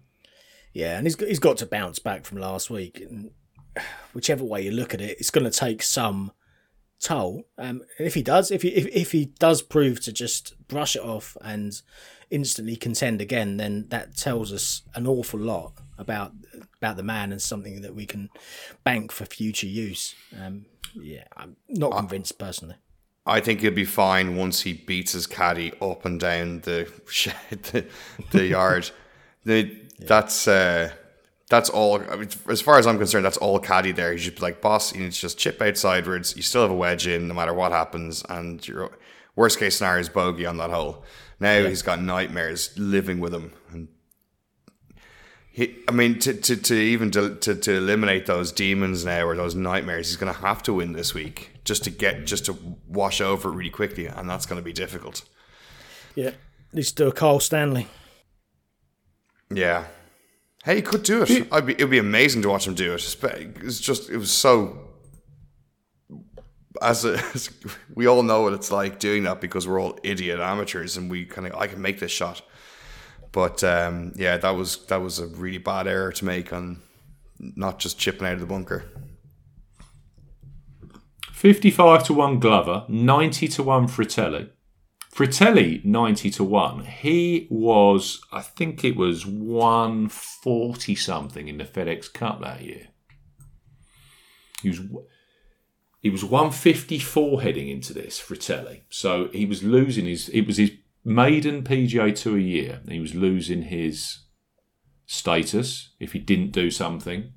Yeah, 0.71 0.97
and 0.97 1.05
he's 1.05 1.17
got, 1.17 1.27
he's 1.27 1.39
got 1.39 1.57
to 1.57 1.65
bounce 1.65 1.99
back 1.99 2.23
from 2.23 2.37
last 2.37 2.69
week. 2.69 3.01
And 3.01 3.31
whichever 4.13 4.45
way 4.45 4.61
you 4.61 4.71
look 4.71 4.93
at 4.93 5.01
it, 5.01 5.17
it's 5.19 5.29
going 5.29 5.43
to 5.43 5.51
take 5.51 5.83
some 5.83 6.31
toll. 7.01 7.49
Um, 7.57 7.81
and 7.97 8.07
if 8.07 8.13
he 8.13 8.23
does, 8.23 8.49
if 8.49 8.61
he 8.61 8.69
if, 8.69 8.87
if 8.95 9.11
he 9.11 9.25
does 9.25 9.61
prove 9.61 9.99
to 10.05 10.13
just 10.13 10.55
brush 10.69 10.95
it 10.95 11.03
off 11.03 11.35
and 11.41 11.81
instantly 12.29 12.77
contend 12.77 13.19
again, 13.19 13.57
then 13.57 13.87
that 13.89 14.15
tells 14.15 14.53
us 14.53 14.83
an 14.95 15.05
awful 15.05 15.41
lot 15.41 15.73
about 15.97 16.31
about 16.77 16.95
the 16.95 17.03
man 17.03 17.33
and 17.33 17.41
something 17.41 17.81
that 17.81 17.93
we 17.93 18.05
can 18.05 18.29
bank 18.85 19.11
for 19.11 19.25
future 19.25 19.67
use. 19.67 20.15
Um, 20.41 20.67
yeah, 20.93 21.25
I'm 21.35 21.57
not 21.67 21.91
convinced 21.97 22.39
personally. 22.39 22.75
I 23.29 23.39
think 23.39 23.61
he'll 23.61 23.71
be 23.71 23.85
fine 23.85 24.35
once 24.35 24.61
he 24.61 24.73
beats 24.73 25.13
his 25.13 25.27
caddy 25.27 25.71
up 25.81 26.05
and 26.05 26.19
down 26.19 26.61
the 26.61 26.91
the, 27.71 27.85
the 28.31 28.45
yard. 28.45 28.89
The, 29.45 29.75
That's 29.99 30.47
uh, 30.47 30.91
that's 31.49 31.69
all. 31.69 32.01
I 32.09 32.15
mean, 32.15 32.29
as 32.47 32.61
far 32.61 32.77
as 32.77 32.85
I'm 32.85 32.97
concerned, 32.97 33.25
that's 33.25 33.37
all 33.37 33.59
caddy 33.59 33.91
there. 33.91 34.13
He 34.13 34.19
should 34.19 34.35
be 34.35 34.41
like, 34.41 34.61
boss, 34.61 34.93
you 34.93 35.01
need 35.01 35.11
to 35.11 35.19
just 35.19 35.37
chip 35.37 35.61
out 35.61 35.77
sidewards. 35.77 36.35
You 36.35 36.43
still 36.43 36.61
have 36.61 36.71
a 36.71 36.75
wedge 36.75 37.07
in, 37.07 37.27
no 37.27 37.33
matter 37.33 37.53
what 37.53 37.71
happens, 37.71 38.23
and 38.29 38.65
your 38.67 38.97
worst 39.35 39.59
case 39.59 39.77
scenario 39.77 40.01
is 40.01 40.09
bogey 40.09 40.45
on 40.45 40.57
that 40.57 40.69
hole. 40.69 41.03
Now 41.39 41.63
he's 41.63 41.81
got 41.81 42.01
nightmares 42.01 42.77
living 42.77 43.19
with 43.19 43.33
him, 43.33 43.53
and 43.71 43.87
he, 45.59 45.75
I 45.89 45.91
mean, 45.91 46.19
to, 46.19 46.33
to, 46.33 46.55
to 46.55 46.73
even 46.73 47.11
to, 47.11 47.35
to, 47.35 47.53
to 47.53 47.73
eliminate 47.73 48.27
those 48.27 48.53
demons 48.53 49.03
now 49.03 49.25
or 49.25 49.35
those 49.35 49.55
nightmares, 49.55 50.07
he's 50.07 50.15
going 50.15 50.33
to 50.33 50.39
have 50.39 50.63
to 50.63 50.73
win 50.73 50.93
this 50.93 51.13
week 51.13 51.51
just 51.65 51.83
to 51.83 51.89
get 51.89 52.25
just 52.25 52.45
to 52.45 52.57
wash 52.87 53.19
over 53.19 53.49
it 53.49 53.55
really 53.55 53.69
quickly, 53.69 54.05
and 54.05 54.29
that's 54.29 54.45
going 54.45 54.57
to 54.57 54.63
be 54.63 54.71
difficult. 54.71 55.23
Yeah, 56.15 56.31
needs 56.71 56.93
to 56.93 57.03
do 57.03 57.07
a 57.09 57.11
Kyle 57.11 57.41
Stanley. 57.41 57.87
Yeah. 59.53 59.87
Hey, 60.63 60.77
he 60.77 60.81
could 60.81 61.03
do 61.03 61.23
it. 61.23 61.49
I'd 61.51 61.65
be, 61.65 61.73
it'd 61.73 61.89
be 61.89 61.99
amazing 61.99 62.41
to 62.43 62.49
watch 62.49 62.65
him 62.65 62.73
do 62.73 62.93
it. 62.93 63.17
It's 63.61 63.79
just, 63.81 64.09
it 64.09 64.17
was 64.17 64.31
so. 64.31 64.77
As, 66.81 67.03
a, 67.03 67.15
as 67.33 67.49
we 67.95 68.05
all 68.05 68.23
know 68.23 68.43
what 68.43 68.53
it's 68.53 68.71
like 68.71 68.97
doing 68.97 69.23
that 69.23 69.41
because 69.41 69.67
we're 69.67 69.81
all 69.81 69.99
idiot 70.03 70.39
amateurs 70.39 70.95
and 70.95 71.11
we 71.11 71.25
kind 71.25 71.47
of 71.47 71.55
I 71.55 71.67
can 71.67 71.81
make 71.81 71.99
this 71.99 72.11
shot, 72.11 72.43
but 73.31 73.63
um, 73.63 74.13
yeah, 74.15 74.37
that 74.37 74.51
was 74.51 74.85
that 74.87 75.01
was 75.01 75.19
a 75.19 75.27
really 75.27 75.57
bad 75.57 75.87
error 75.87 76.11
to 76.11 76.25
make 76.25 76.51
on 76.51 76.81
not 77.39 77.79
just 77.79 77.97
chipping 77.99 78.27
out 78.27 78.33
of 78.33 78.39
the 78.39 78.45
bunker. 78.45 78.85
55 81.31 82.03
to 82.03 82.13
1 82.13 82.39
Glover, 82.39 82.83
90 82.89 83.47
to 83.47 83.63
1 83.63 83.87
Frittelli. 83.87 84.49
Frittelli, 85.15 85.83
90 85.85 86.29
to 86.31 86.43
1. 86.43 86.83
He 86.83 87.47
was, 87.49 88.21
I 88.31 88.41
think 88.41 88.83
it 88.83 88.97
was 88.97 89.25
140 89.25 90.95
something 90.95 91.47
in 91.47 91.57
the 91.57 91.63
FedEx 91.63 92.11
Cup 92.11 92.41
that 92.41 92.61
year. 92.61 92.87
He 94.61 94.69
was. 94.69 94.81
he 96.01 96.09
was 96.09 96.25
154 96.25 97.41
heading 97.41 97.69
into 97.69 97.93
this, 97.93 98.21
Frittelli. 98.21 98.81
So 98.89 99.29
he 99.29 99.45
was 99.45 99.63
losing 99.63 100.05
his. 100.05 100.27
It 100.29 100.45
was 100.45 100.57
his 100.57 100.71
maiden 101.03 101.63
PGA 101.63 102.15
Tour 102.15 102.37
a 102.37 102.41
year. 102.41 102.81
He 102.87 102.99
was 102.99 103.15
losing 103.15 103.63
his 103.63 104.19
status 105.05 105.93
if 105.99 106.13
he 106.13 106.19
didn't 106.19 106.51
do 106.51 106.69
something. 106.69 107.33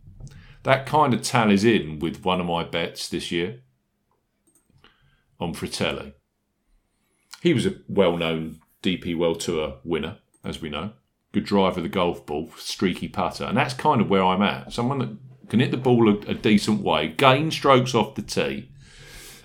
That 0.64 0.86
kind 0.86 1.12
of 1.12 1.22
tallies 1.22 1.64
in 1.64 1.98
with 1.98 2.24
one 2.24 2.40
of 2.40 2.46
my 2.46 2.64
bets 2.64 3.08
this 3.08 3.32
year 3.32 3.60
on 5.40 5.54
Frittelli. 5.54 6.12
He 7.42 7.52
was 7.52 7.66
a 7.66 7.74
well-known 7.88 8.60
DP 8.82 9.16
World 9.16 9.40
Tour 9.40 9.78
winner, 9.82 10.18
as 10.44 10.60
we 10.60 10.68
know. 10.68 10.92
Good 11.32 11.44
driver 11.44 11.80
of 11.80 11.82
the 11.82 11.88
golf 11.88 12.24
ball, 12.26 12.52
streaky 12.56 13.08
putter, 13.08 13.44
and 13.44 13.56
that's 13.56 13.74
kind 13.74 14.00
of 14.00 14.08
where 14.08 14.22
I'm 14.22 14.42
at. 14.42 14.72
Someone 14.72 14.98
that 14.98 15.16
can 15.48 15.60
hit 15.60 15.70
the 15.70 15.76
ball 15.76 16.08
a, 16.08 16.18
a 16.30 16.34
decent 16.34 16.82
way, 16.82 17.08
gain 17.08 17.50
strokes 17.50 17.94
off 17.94 18.14
the 18.14 18.22
tee. 18.22 18.70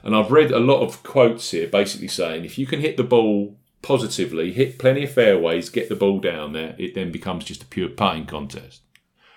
And 0.04 0.16
I've 0.16 0.32
read 0.32 0.52
a 0.52 0.60
lot 0.60 0.82
of 0.82 1.02
quotes 1.04 1.52
here 1.52 1.68
basically 1.68 2.08
saying 2.08 2.46
if 2.46 2.58
you 2.58 2.68
can 2.68 2.82
hit 2.82 2.98
the 2.98 3.04
ball 3.04 3.58
positively, 3.82 4.52
hit 4.54 4.80
plenty 4.80 5.04
of 5.04 5.12
fairways, 5.12 5.70
get 5.70 5.90
the 5.90 5.96
ball 5.96 6.20
down 6.20 6.54
there, 6.54 6.76
it 6.78 6.96
then 6.96 7.12
becomes 7.12 7.46
just 7.46 7.64
a 7.64 7.68
pure 7.68 7.90
putting 7.90 8.26
contest. 8.26 8.82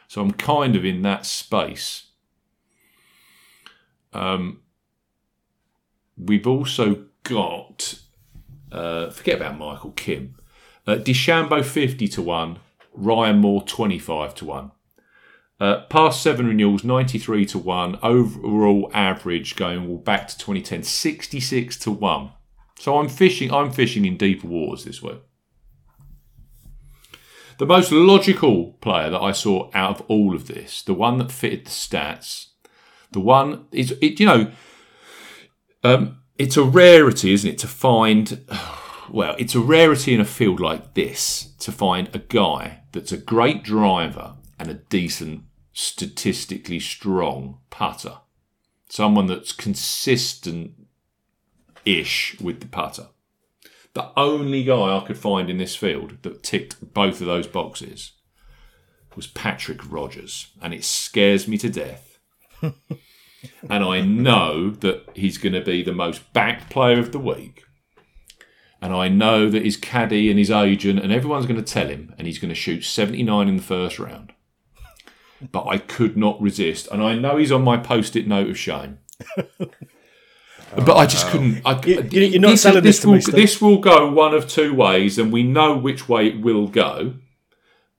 So 0.08 0.20
I'm 0.20 0.32
kind 0.32 0.74
of 0.74 0.84
in 0.84 1.02
that 1.02 1.24
space. 1.26 2.06
Um, 4.12 4.60
we've 6.16 6.46
also 6.46 7.04
got, 7.22 8.00
uh, 8.72 9.10
forget 9.10 9.36
about 9.36 9.58
Michael 9.58 9.92
Kim, 9.92 10.34
uh, 10.86 10.96
DeChambeau 10.96 11.64
50 11.64 12.08
to 12.08 12.22
1, 12.22 12.58
Ryan 12.92 13.38
Moore 13.38 13.62
25 13.62 14.34
to 14.36 14.44
1. 14.44 14.70
Uh, 15.60 15.82
past 15.90 16.22
seven 16.22 16.46
renewals, 16.46 16.84
93 16.84 17.44
to 17.44 17.58
1. 17.58 17.98
Overall 18.02 18.90
average 18.94 19.56
going 19.56 20.02
back 20.02 20.26
to 20.28 20.38
2010, 20.38 20.82
66 20.82 21.76
to 21.76 21.90
1. 21.90 22.30
So 22.80 22.98
I'm 22.98 23.10
fishing, 23.10 23.52
I'm 23.52 23.70
fishing 23.70 24.06
in 24.06 24.16
deeper 24.16 24.46
waters 24.46 24.84
this 24.84 25.02
week. 25.02 25.20
The 27.58 27.66
most 27.66 27.92
logical 27.92 28.72
player 28.80 29.10
that 29.10 29.20
I 29.20 29.32
saw 29.32 29.70
out 29.74 30.00
of 30.00 30.06
all 30.08 30.34
of 30.34 30.46
this, 30.46 30.80
the 30.80 30.94
one 30.94 31.18
that 31.18 31.30
fitted 31.30 31.66
the 31.66 31.70
stats, 31.70 32.46
the 33.12 33.20
one 33.20 33.66
is, 33.70 33.90
it, 34.00 34.18
you 34.18 34.24
know, 34.24 34.52
um, 35.84 36.22
it's 36.38 36.56
a 36.56 36.62
rarity, 36.62 37.34
isn't 37.34 37.50
it, 37.50 37.58
to 37.58 37.68
find, 37.68 38.46
well, 39.10 39.36
it's 39.38 39.54
a 39.54 39.60
rarity 39.60 40.14
in 40.14 40.20
a 40.22 40.24
field 40.24 40.58
like 40.58 40.94
this 40.94 41.52
to 41.58 41.70
find 41.70 42.08
a 42.14 42.18
guy 42.18 42.84
that's 42.92 43.12
a 43.12 43.18
great 43.18 43.62
driver 43.62 44.36
and 44.58 44.70
a 44.70 44.74
decent, 44.74 45.42
statistically 45.74 46.80
strong 46.80 47.58
putter. 47.68 48.20
Someone 48.88 49.26
that's 49.26 49.52
consistent 49.52 50.79
ish 51.84 52.36
with 52.40 52.60
the 52.60 52.66
putter. 52.66 53.08
The 53.94 54.10
only 54.16 54.62
guy 54.64 54.96
I 54.96 55.04
could 55.04 55.18
find 55.18 55.50
in 55.50 55.58
this 55.58 55.74
field 55.74 56.18
that 56.22 56.42
ticked 56.42 56.94
both 56.94 57.20
of 57.20 57.26
those 57.26 57.46
boxes 57.46 58.12
was 59.16 59.26
Patrick 59.26 59.80
Rodgers, 59.90 60.48
and 60.62 60.72
it 60.72 60.84
scares 60.84 61.48
me 61.48 61.58
to 61.58 61.68
death. 61.68 62.18
and 62.62 63.84
I 63.84 64.00
know 64.00 64.70
that 64.70 65.08
he's 65.14 65.38
going 65.38 65.54
to 65.54 65.60
be 65.60 65.82
the 65.82 65.92
most 65.92 66.32
backed 66.32 66.70
player 66.70 67.00
of 67.00 67.10
the 67.12 67.18
week. 67.18 67.64
And 68.80 68.94
I 68.94 69.08
know 69.08 69.50
that 69.50 69.64
his 69.64 69.76
caddy 69.76 70.30
and 70.30 70.38
his 70.38 70.50
agent 70.50 71.00
and 71.00 71.12
everyone's 71.12 71.46
going 71.46 71.62
to 71.62 71.72
tell 71.72 71.88
him, 71.88 72.14
and 72.16 72.26
he's 72.26 72.38
going 72.38 72.48
to 72.50 72.54
shoot 72.54 72.84
79 72.84 73.48
in 73.48 73.56
the 73.56 73.62
first 73.62 73.98
round. 73.98 74.32
But 75.52 75.66
I 75.66 75.78
could 75.78 76.16
not 76.16 76.40
resist, 76.40 76.86
and 76.92 77.02
I 77.02 77.14
know 77.14 77.36
he's 77.36 77.52
on 77.52 77.62
my 77.62 77.76
post-it 77.76 78.26
note 78.26 78.50
of 78.50 78.58
shame. 78.58 78.98
but 80.76 80.96
I 80.96 81.06
just 81.06 81.26
couldn't. 81.28 81.62
I, 81.64 81.80
You- 81.84 82.08
you- 82.10 82.20
you're 82.22 82.40
not 82.40 82.50
this, 82.50 82.62
selling 82.62 82.82
this 82.82 82.96
this 82.96 83.00
to 83.02 83.06
will, 83.08 83.14
me, 83.16 83.20
Steve. 83.20 83.34
This 83.34 83.60
will 83.60 83.78
go 83.78 84.10
one 84.10 84.34
of 84.34 84.48
two 84.48 84.74
ways, 84.74 85.18
and 85.18 85.32
we 85.32 85.42
know 85.42 85.76
which 85.76 86.08
way 86.08 86.28
it 86.28 86.40
will 86.40 86.68
go. 86.68 87.14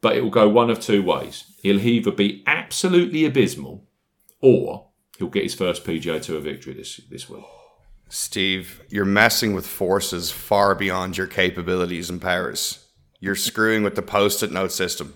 But 0.02 0.16
it 0.16 0.22
will 0.22 0.32
go 0.32 0.50
one 0.50 0.70
of 0.72 0.80
two 0.80 1.04
ways. 1.04 1.44
He'll 1.62 1.80
either 1.80 2.12
be 2.12 2.44
absolutely 2.48 3.24
abysmal, 3.26 3.88
or 4.42 4.88
he'll 5.18 5.28
get 5.28 5.44
his 5.44 5.54
first 5.54 5.84
PGA 5.86 6.20
Tour 6.22 6.40
victory 6.40 6.74
this 6.74 6.98
this 7.10 7.30
week. 7.30 7.44
Steve, 8.10 8.82
you're 8.90 9.06
messing 9.06 9.54
with 9.54 9.66
forces 9.68 10.32
far 10.32 10.76
beyond 10.76 11.18
your 11.18 11.28
capabilities 11.28 12.10
and 12.10 12.20
powers. 12.22 12.88
You're 13.20 13.36
screwing 13.36 13.84
with 13.84 13.96
the 13.96 14.02
post-it 14.02 14.52
note 14.52 14.72
system. 14.72 15.14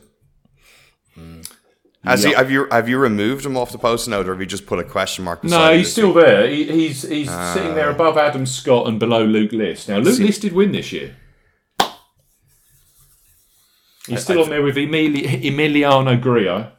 Has 2.05 2.23
he, 2.23 2.33
have 2.33 2.51
you 2.51 2.67
have 2.71 2.87
you 2.87 2.97
removed 2.97 3.45
him 3.45 3.57
off 3.57 3.71
the 3.71 3.77
post-it 3.77 4.11
note, 4.11 4.27
or 4.27 4.33
have 4.33 4.39
you 4.39 4.45
just 4.45 4.65
put 4.65 4.79
a 4.79 4.83
question 4.83 5.25
mark? 5.25 5.43
No, 5.43 5.75
he's 5.75 5.91
still 5.91 6.13
week? 6.13 6.25
there. 6.25 6.47
He, 6.47 6.63
he's 6.65 7.01
he's 7.01 7.29
ah. 7.29 7.53
sitting 7.53 7.75
there 7.75 7.89
above 7.89 8.17
Adam 8.17 8.45
Scott 8.45 8.87
and 8.87 8.99
below 8.99 9.23
Luke 9.23 9.51
List. 9.51 9.89
Now, 9.89 9.97
Luke 9.97 10.19
List 10.19 10.41
did 10.41 10.53
win 10.53 10.71
this 10.71 10.91
year. 10.91 11.15
He's 14.07 14.21
still 14.21 14.43
on 14.43 14.49
there 14.49 14.61
with 14.61 14.75
Emili- 14.75 15.41
Emiliano 15.43 16.21
Grillo. 16.21 16.71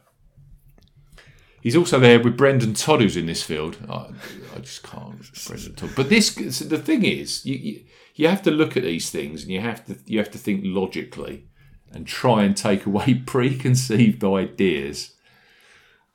He's 1.61 1.75
also 1.75 1.99
there 1.99 2.21
with 2.21 2.37
Brendon 2.37 2.73
Todd, 2.73 3.01
who's 3.01 3.17
in 3.17 3.25
this 3.25 3.43
field. 3.43 3.77
I, 3.89 4.11
I 4.55 4.59
just 4.59 4.83
can't, 4.83 5.19
Brendon 5.45 5.75
Todd. 5.75 5.89
But 5.95 6.07
this, 6.07 6.33
the 6.33 6.77
thing 6.77 7.03
is, 7.03 7.45
you, 7.45 7.55
you 7.55 7.83
you 8.15 8.27
have 8.27 8.41
to 8.43 8.51
look 8.51 8.75
at 8.77 8.83
these 8.83 9.09
things, 9.09 9.43
and 9.43 9.51
you 9.51 9.61
have 9.61 9.85
to 9.85 9.97
you 10.05 10.17
have 10.19 10.31
to 10.31 10.37
think 10.37 10.61
logically, 10.63 11.47
and 11.91 12.07
try 12.07 12.43
and 12.43 12.55
take 12.55 12.85
away 12.85 13.13
preconceived 13.25 14.23
ideas. 14.23 15.13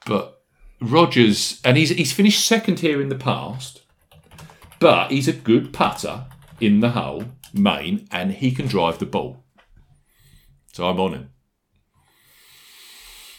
But 0.06 0.40
Rodgers, 0.80 1.60
and 1.64 1.76
he's 1.76 1.90
he's 1.90 2.12
finished 2.12 2.44
second 2.44 2.80
here 2.80 3.00
in 3.00 3.08
the 3.08 3.14
past, 3.16 3.82
but 4.80 5.10
he's 5.10 5.28
a 5.28 5.32
good 5.32 5.72
putter 5.72 6.26
in 6.60 6.80
the 6.80 6.90
hole, 6.90 7.24
main, 7.52 8.06
and 8.10 8.32
he 8.32 8.50
can 8.52 8.66
drive 8.66 8.98
the 8.98 9.06
ball. 9.06 9.44
So 10.72 10.88
I'm 10.88 10.98
on 11.00 11.12
him. 11.14 11.30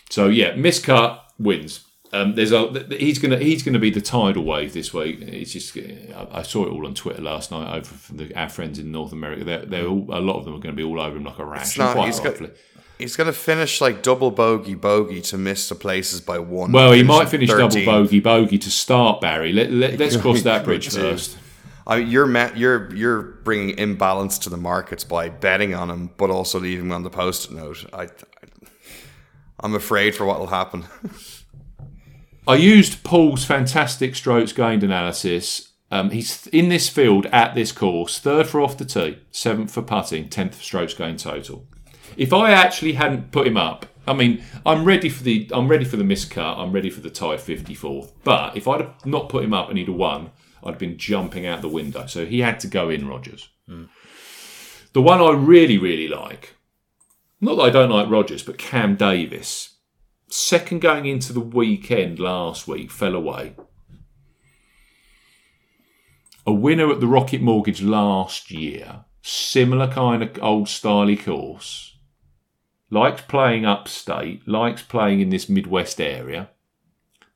So 0.10 0.28
yeah, 0.28 0.54
miscut 0.54 1.20
wins. 1.40 1.86
Um, 2.12 2.36
there's 2.36 2.52
a 2.52 2.86
he's 2.92 3.18
gonna 3.18 3.40
he's 3.40 3.64
gonna 3.64 3.80
be 3.80 3.90
the 3.90 4.00
tidal 4.00 4.44
wave 4.44 4.74
this 4.74 4.94
week. 4.94 5.20
It's 5.22 5.52
just 5.52 5.76
I 5.76 6.28
I 6.32 6.42
saw 6.44 6.66
it 6.66 6.70
all 6.70 6.86
on 6.86 6.94
Twitter 6.94 7.22
last 7.24 7.50
night 7.50 7.76
over 7.76 7.86
from 7.86 8.18
the, 8.18 8.36
our 8.40 8.50
friends 8.50 8.78
in 8.78 8.92
North 8.92 9.12
America. 9.12 9.44
They're, 9.44 9.66
they're 9.66 9.88
all, 9.88 10.06
a 10.12 10.22
lot 10.22 10.38
of 10.38 10.46
them 10.46 10.54
are 10.54 10.60
going 10.60 10.76
to 10.76 10.78
be 10.78 10.84
all 10.84 11.02
over 11.02 11.18
him 11.18 11.24
like 11.24 11.40
a 11.40 11.46
rash. 11.46 11.76
Not- 11.78 11.94
quite 11.96 12.06
he's 12.06 12.20
got- 12.20 12.26
rightfully. 12.40 12.52
He's 12.98 13.16
going 13.16 13.28
to 13.28 13.34
finish 13.34 13.82
like 13.82 14.02
double 14.04 14.32
bogey 14.32 14.76
bogey 14.76 15.22
to 15.22 15.38
miss 15.38 15.68
the 15.68 15.76
places 15.76 16.22
by 16.22 16.40
one. 16.40 16.72
Well, 16.72 16.92
he 16.92 17.04
might 17.04 17.30
finish 17.30 17.50
13. 17.50 17.86
double 17.86 18.04
bogey 18.04 18.20
bogey 18.20 18.58
to 18.60 18.72
start, 18.72 19.20
Barry. 19.20 19.52
Let, 19.52 19.72
let, 19.72 19.98
let's 20.00 20.18
cross 20.18 20.44
that 20.44 20.64
bridge 20.64 20.90
first. 20.90 21.38
I 21.86 22.00
mean, 22.00 22.10
you're 22.10 22.56
you're 22.56 22.96
you're 22.96 23.22
bringing 23.22 23.78
imbalance 23.78 24.38
to 24.40 24.50
the 24.50 24.58
markets 24.58 25.04
by 25.04 25.30
betting 25.30 25.74
on 25.74 25.90
him, 25.90 26.12
but 26.18 26.30
also 26.30 26.60
leaving 26.60 26.86
him 26.86 26.92
on 26.94 27.04
the 27.04 27.10
post-it 27.10 27.52
note. 27.52 27.86
I, 27.92 28.04
I 28.04 28.10
I'm 29.60 29.76
afraid 29.76 30.16
for 30.16 30.26
what 30.26 30.40
will 30.40 30.48
happen. 30.48 30.86
I 32.48 32.56
used 32.56 33.04
Paul's 33.04 33.46
fantastic 33.46 34.16
strokes 34.16 34.52
gained 34.52 34.84
analysis. 34.84 35.70
Um, 35.90 36.10
he's 36.10 36.48
in 36.48 36.70
this 36.70 36.90
field 36.90 37.28
at 37.28 37.56
this 37.56 37.72
course, 37.72 38.20
third 38.20 38.48
for 38.48 38.60
off 38.60 38.78
the 38.78 38.86
tee, 38.86 39.20
seventh 39.32 39.72
for 39.72 39.82
putting, 39.82 40.28
tenth 40.28 40.56
for 40.56 40.64
strokes 40.64 40.94
gained 40.94 41.20
total. 41.20 41.68
If 42.18 42.34
I 42.34 42.52
actually 42.52 42.94
hadn't 42.94 43.32
put 43.32 43.48
him 43.48 43.58
up, 43.58 43.86
I 44.06 44.14
mean, 44.14 44.44
I'm 44.66 44.84
ready 44.84 45.10
for 45.10 45.24
the 45.24 45.50
I'm 45.54 45.68
ready 45.68 45.86
for 45.86 45.98
the 45.98 46.04
miscut. 46.04 46.58
I'm 46.58 46.72
ready 46.72 46.90
for 46.90 47.02
the 47.02 47.10
tie 47.10 47.36
54th. 47.36 48.12
But 48.24 48.58
if 48.58 48.68
I'd 48.68 48.82
have 48.82 49.06
not 49.06 49.30
put 49.30 49.44
him 49.44 49.54
up 49.54 49.70
and 49.70 49.78
he'd 49.78 49.88
have 49.88 49.96
won, 49.96 50.32
I'd 50.64 50.72
have 50.72 50.80
been 50.80 50.98
jumping 50.98 51.46
out 51.46 51.62
the 51.62 51.70
window. 51.70 52.06
So 52.08 52.26
he 52.26 52.42
had 52.42 52.60
to 52.62 52.68
go 52.68 52.90
in, 52.90 53.08
Rodgers. 53.08 53.50
Hmm. 53.68 53.86
The 54.94 55.02
one 55.02 55.22
I 55.22 55.32
really, 55.32 55.78
really 55.78 56.08
like, 56.08 56.56
not 57.42 57.56
that 57.56 57.64
I 57.64 57.70
don't 57.70 57.90
like 57.90 58.10
Rodgers, 58.10 58.44
but 58.44 58.58
Cam 58.58 58.96
Davis 58.96 59.74
second 60.34 60.82
going 60.82 61.06
into 61.06 61.32
the 61.32 61.40
weekend 61.40 62.20
last 62.20 62.68
week 62.68 62.90
fell 62.90 63.16
away. 63.16 63.56
A 66.46 66.52
winner 66.52 66.92
at 66.92 67.00
the 67.00 67.08
Rocket 67.08 67.42
Mortgage 67.42 67.82
last 67.82 68.52
year, 68.52 69.06
similar 69.22 69.88
kind 69.88 70.24
of 70.24 70.42
old 70.42 70.68
styly 70.68 71.24
course. 71.24 71.93
Likes 72.94 73.24
playing 73.24 73.66
upstate, 73.66 74.48
likes 74.48 74.84
playing 74.84 75.20
in 75.20 75.32
this 75.32 75.50
Midwest 75.50 76.00
area. 76.00 76.52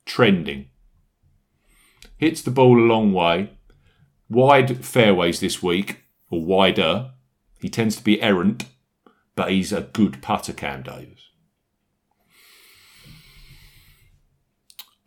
Trending. 0.06 0.68
Hits 2.16 2.42
the 2.42 2.52
ball 2.52 2.78
a 2.78 2.86
long 2.86 3.12
way. 3.12 3.50
Wide 4.28 4.84
fairways 4.84 5.40
this 5.40 5.60
week, 5.60 6.04
or 6.30 6.44
wider. 6.44 7.10
He 7.60 7.68
tends 7.68 7.96
to 7.96 8.04
be 8.04 8.22
errant, 8.22 8.66
but 9.34 9.50
he's 9.50 9.72
a 9.72 9.80
good 9.80 10.22
putter, 10.22 10.52
Cam 10.52 10.84
Davis. 10.84 11.28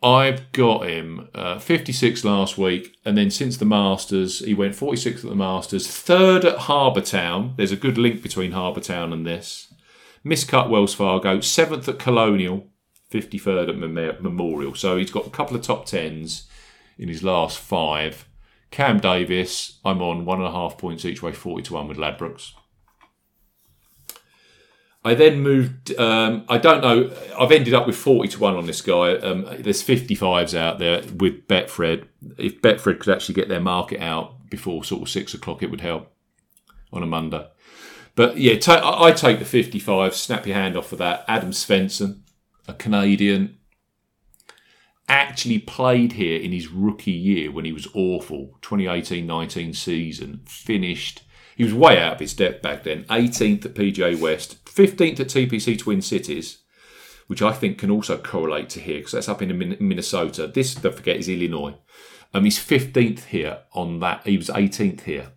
I've 0.02 0.52
got 0.52 0.86
him 0.86 1.30
uh, 1.34 1.60
56 1.60 2.24
last 2.24 2.58
week, 2.58 2.94
and 3.06 3.16
then 3.16 3.30
since 3.30 3.56
the 3.56 3.64
Masters, 3.64 4.40
he 4.40 4.52
went 4.52 4.74
46 4.74 5.24
at 5.24 5.30
the 5.30 5.34
Masters, 5.34 5.88
third 5.88 6.44
at 6.44 6.58
Harbour 6.58 7.00
Town. 7.00 7.54
There's 7.56 7.72
a 7.72 7.76
good 7.76 7.96
link 7.96 8.22
between 8.22 8.52
Harbour 8.52 8.80
Town 8.80 9.14
and 9.14 9.26
this. 9.26 9.71
Miscut 10.24 10.68
Wells 10.68 10.94
Fargo, 10.94 11.40
seventh 11.40 11.88
at 11.88 11.98
Colonial, 11.98 12.68
53rd 13.10 13.68
at 13.70 13.76
Mem- 13.76 14.22
Memorial. 14.22 14.74
So 14.74 14.96
he's 14.96 15.10
got 15.10 15.26
a 15.26 15.30
couple 15.30 15.56
of 15.56 15.62
top 15.62 15.86
tens. 15.86 16.48
in 16.98 17.08
his 17.08 17.22
last 17.22 17.58
five. 17.58 18.28
Cam 18.70 19.00
Davis, 19.00 19.78
I'm 19.84 20.00
on 20.00 20.24
one 20.24 20.38
and 20.38 20.46
a 20.46 20.52
half 20.52 20.78
points 20.78 21.04
each 21.04 21.22
way, 21.22 21.32
40 21.32 21.64
to 21.64 21.74
1 21.74 21.88
with 21.88 21.98
Ladbrokes. 21.98 22.52
I 25.04 25.14
then 25.14 25.40
moved. 25.40 25.98
Um, 25.98 26.44
I 26.48 26.58
don't 26.58 26.80
know. 26.80 27.10
I've 27.38 27.50
ended 27.50 27.74
up 27.74 27.88
with 27.88 27.96
forty 27.96 28.28
to 28.28 28.38
one 28.38 28.54
on 28.54 28.66
this 28.66 28.80
guy. 28.80 29.16
Um, 29.16 29.48
there's 29.58 29.82
fifty 29.82 30.14
fives 30.14 30.54
out 30.54 30.78
there 30.78 31.02
with 31.16 31.48
Betfred. 31.48 32.06
If 32.38 32.62
Betfred 32.62 33.00
could 33.00 33.12
actually 33.12 33.34
get 33.34 33.48
their 33.48 33.60
market 33.60 34.00
out 34.00 34.48
before 34.48 34.84
sort 34.84 35.02
of 35.02 35.08
six 35.08 35.34
o'clock, 35.34 35.60
it 35.62 35.72
would 35.72 35.80
help 35.80 36.12
on 36.92 37.02
a 37.02 37.06
Monday. 37.06 37.44
But 38.14 38.36
yeah, 38.36 38.58
ta- 38.58 39.02
I 39.02 39.12
take 39.12 39.38
the 39.38 39.44
fifty 39.44 39.78
five. 39.78 40.14
Snap 40.14 40.46
your 40.46 40.56
hand 40.56 40.76
off 40.76 40.88
for 40.88 40.96
that. 40.96 41.24
Adam 41.26 41.50
Svensson, 41.50 42.20
a 42.68 42.74
Canadian, 42.74 43.58
actually 45.08 45.58
played 45.58 46.12
here 46.12 46.40
in 46.40 46.52
his 46.52 46.68
rookie 46.68 47.10
year 47.10 47.50
when 47.50 47.64
he 47.64 47.72
was 47.72 47.88
awful. 47.94 48.58
2018-19 48.62 49.74
season 49.74 50.40
finished. 50.46 51.22
He 51.56 51.64
was 51.64 51.74
way 51.74 51.98
out 51.98 52.14
of 52.14 52.20
his 52.20 52.34
depth 52.34 52.62
back 52.62 52.84
then. 52.84 53.04
18th 53.04 53.66
at 53.66 53.74
PGA 53.74 54.18
West, 54.18 54.64
15th 54.64 55.20
at 55.20 55.26
TPC 55.28 55.78
Twin 55.78 56.00
Cities, 56.00 56.62
which 57.26 57.42
I 57.42 57.52
think 57.52 57.78
can 57.78 57.90
also 57.90 58.16
correlate 58.16 58.70
to 58.70 58.80
here 58.80 58.98
because 58.98 59.12
that's 59.12 59.28
up 59.28 59.42
in 59.42 59.76
Minnesota. 59.80 60.46
This, 60.46 60.74
don't 60.74 60.94
forget, 60.94 61.18
is 61.18 61.28
Illinois. 61.28 61.74
Um, 62.32 62.44
he's 62.44 62.58
15th 62.58 63.24
here 63.24 63.58
on 63.74 64.00
that. 64.00 64.26
He 64.26 64.38
was 64.38 64.48
18th 64.48 65.02
here 65.02 65.32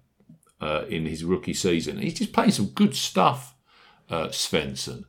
uh, 0.66 0.86
in 0.89 1.05
his 1.05 1.24
rookie 1.24 1.53
season. 1.53 1.99
He's 1.99 2.16
just 2.16 2.34
playing 2.34 2.51
some 2.51 2.68
good 2.68 2.95
stuff, 2.95 3.55
uh, 4.09 4.28
Svensson. 4.28 5.05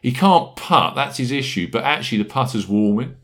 He 0.00 0.12
can't 0.12 0.56
putt, 0.56 0.94
that's 0.94 1.18
his 1.18 1.30
issue, 1.30 1.68
but 1.70 1.84
actually 1.84 2.18
the 2.18 2.24
putter's 2.24 2.66
warming. 2.66 3.16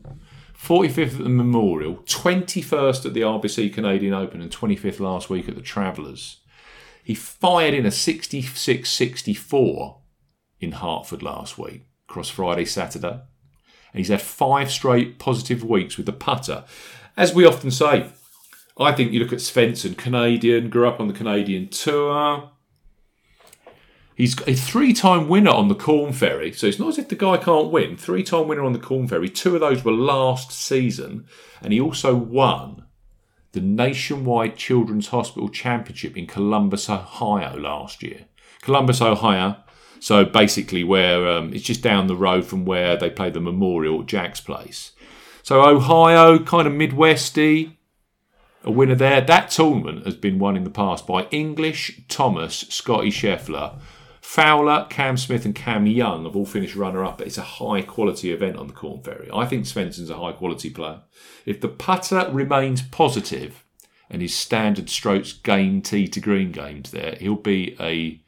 45th 0.55 1.17
at 1.17 1.23
the 1.23 1.29
Memorial, 1.29 1.95
21st 2.05 3.05
at 3.05 3.13
the 3.13 3.21
RBC 3.21 3.73
Canadian 3.73 4.13
Open, 4.13 4.41
and 4.41 4.51
25th 4.51 4.99
last 4.99 5.29
week 5.29 5.49
at 5.49 5.55
the 5.55 5.61
Travelers. 5.61 6.41
He 7.03 7.15
fired 7.15 7.73
in 7.73 7.85
a 7.85 7.91
66 7.91 8.89
64 8.89 10.01
in 10.59 10.71
Hartford 10.73 11.23
last 11.23 11.57
week, 11.57 11.87
across 12.07 12.29
Friday, 12.29 12.65
Saturday. 12.65 13.21
And 13.91 13.99
he's 13.99 14.09
had 14.09 14.21
five 14.21 14.71
straight 14.71 15.17
positive 15.19 15.63
weeks 15.63 15.97
with 15.97 16.05
the 16.05 16.13
putter. 16.13 16.63
As 17.15 17.33
we 17.33 17.45
often 17.45 17.71
say, 17.71 18.11
I 18.77 18.91
think 18.91 19.13
you 19.13 19.19
look 19.19 19.31
at 19.31 19.39
Svensson, 19.39 19.97
Canadian, 19.97 20.69
grew 20.69 20.87
up 20.87 20.99
on 20.99 21.07
the 21.07 21.13
Canadian 21.13 21.69
tour. 21.69 22.51
He's 24.15 24.39
a 24.47 24.53
three 24.53 24.93
time 24.93 25.27
winner 25.27 25.51
on 25.51 25.67
the 25.67 25.75
Korn 25.75 26.13
Ferry. 26.13 26.51
So 26.53 26.67
it's 26.67 26.79
not 26.79 26.89
as 26.89 26.97
if 26.97 27.09
the 27.09 27.15
guy 27.15 27.37
can't 27.37 27.71
win. 27.71 27.97
Three 27.97 28.23
time 28.23 28.47
winner 28.47 28.63
on 28.63 28.73
the 28.73 28.79
Korn 28.79 29.07
Ferry. 29.07 29.29
Two 29.29 29.55
of 29.55 29.61
those 29.61 29.83
were 29.83 29.91
last 29.91 30.51
season. 30.51 31.25
And 31.61 31.73
he 31.73 31.79
also 31.79 32.15
won 32.15 32.85
the 33.51 33.61
Nationwide 33.61 34.57
Children's 34.57 35.07
Hospital 35.07 35.49
Championship 35.49 36.17
in 36.17 36.27
Columbus, 36.27 36.89
Ohio 36.89 37.57
last 37.57 38.03
year. 38.03 38.25
Columbus, 38.61 39.01
Ohio. 39.01 39.57
So 39.99 40.25
basically, 40.25 40.83
where 40.83 41.27
um, 41.29 41.53
it's 41.53 41.63
just 41.63 41.81
down 41.81 42.07
the 42.07 42.15
road 42.15 42.45
from 42.45 42.65
where 42.65 42.97
they 42.97 43.09
play 43.09 43.29
the 43.29 43.39
Memorial 43.39 44.01
at 44.01 44.07
Jack's 44.07 44.41
place. 44.41 44.91
So 45.43 45.61
Ohio, 45.67 46.39
kind 46.39 46.67
of 46.67 46.73
Midwesty, 46.73 47.74
a 48.65 48.71
winner 48.71 48.95
there. 48.95 49.21
That 49.21 49.51
tournament 49.51 50.05
has 50.05 50.15
been 50.15 50.39
won 50.39 50.57
in 50.57 50.63
the 50.63 50.69
past 50.69 51.07
by 51.07 51.27
English, 51.31 52.01
Thomas, 52.09 52.65
Scottie 52.69 53.11
Scheffler, 53.11 53.79
Fowler, 54.19 54.87
Cam 54.89 55.17
Smith, 55.17 55.45
and 55.45 55.53
Cam 55.53 55.85
Young 55.85 56.25
have 56.25 56.35
all 56.35 56.47
finished 56.47 56.75
runner 56.75 57.05
up. 57.05 57.21
It's 57.21 57.37
a 57.37 57.43
high 57.43 57.83
quality 57.83 58.31
event 58.31 58.57
on 58.57 58.67
the 58.67 58.73
Korn 58.73 59.03
Ferry. 59.03 59.29
I 59.31 59.45
think 59.45 59.65
Svensson's 59.65 60.09
a 60.09 60.17
high 60.17 60.31
quality 60.31 60.71
player. 60.71 61.01
If 61.45 61.61
the 61.61 61.67
putter 61.67 62.27
remains 62.31 62.81
positive 62.81 63.63
and 64.09 64.21
his 64.21 64.33
standard 64.33 64.89
strokes 64.89 65.31
gain 65.31 65.81
tee 65.81 66.07
to 66.07 66.19
green 66.19 66.51
games 66.51 66.89
there, 66.89 67.15
he'll 67.19 67.35
be 67.35 67.77
a 67.79 68.19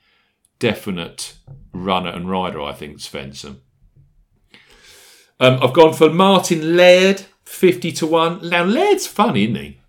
definite 0.59 1.35
runner 1.73 2.11
and 2.11 2.29
rider, 2.29 2.61
I 2.61 2.73
think, 2.73 2.97
Svensson. 2.99 3.57
Um, 5.39 5.59
I've 5.61 5.73
gone 5.73 5.93
for 5.93 6.09
Martin 6.09 6.75
Laird, 6.75 7.25
50 7.45 7.91
to 7.93 8.07
1. 8.07 8.49
Now, 8.49 8.63
Laird's 8.63 9.07
funny, 9.07 9.43
isn't 9.43 9.55
he? 9.55 9.81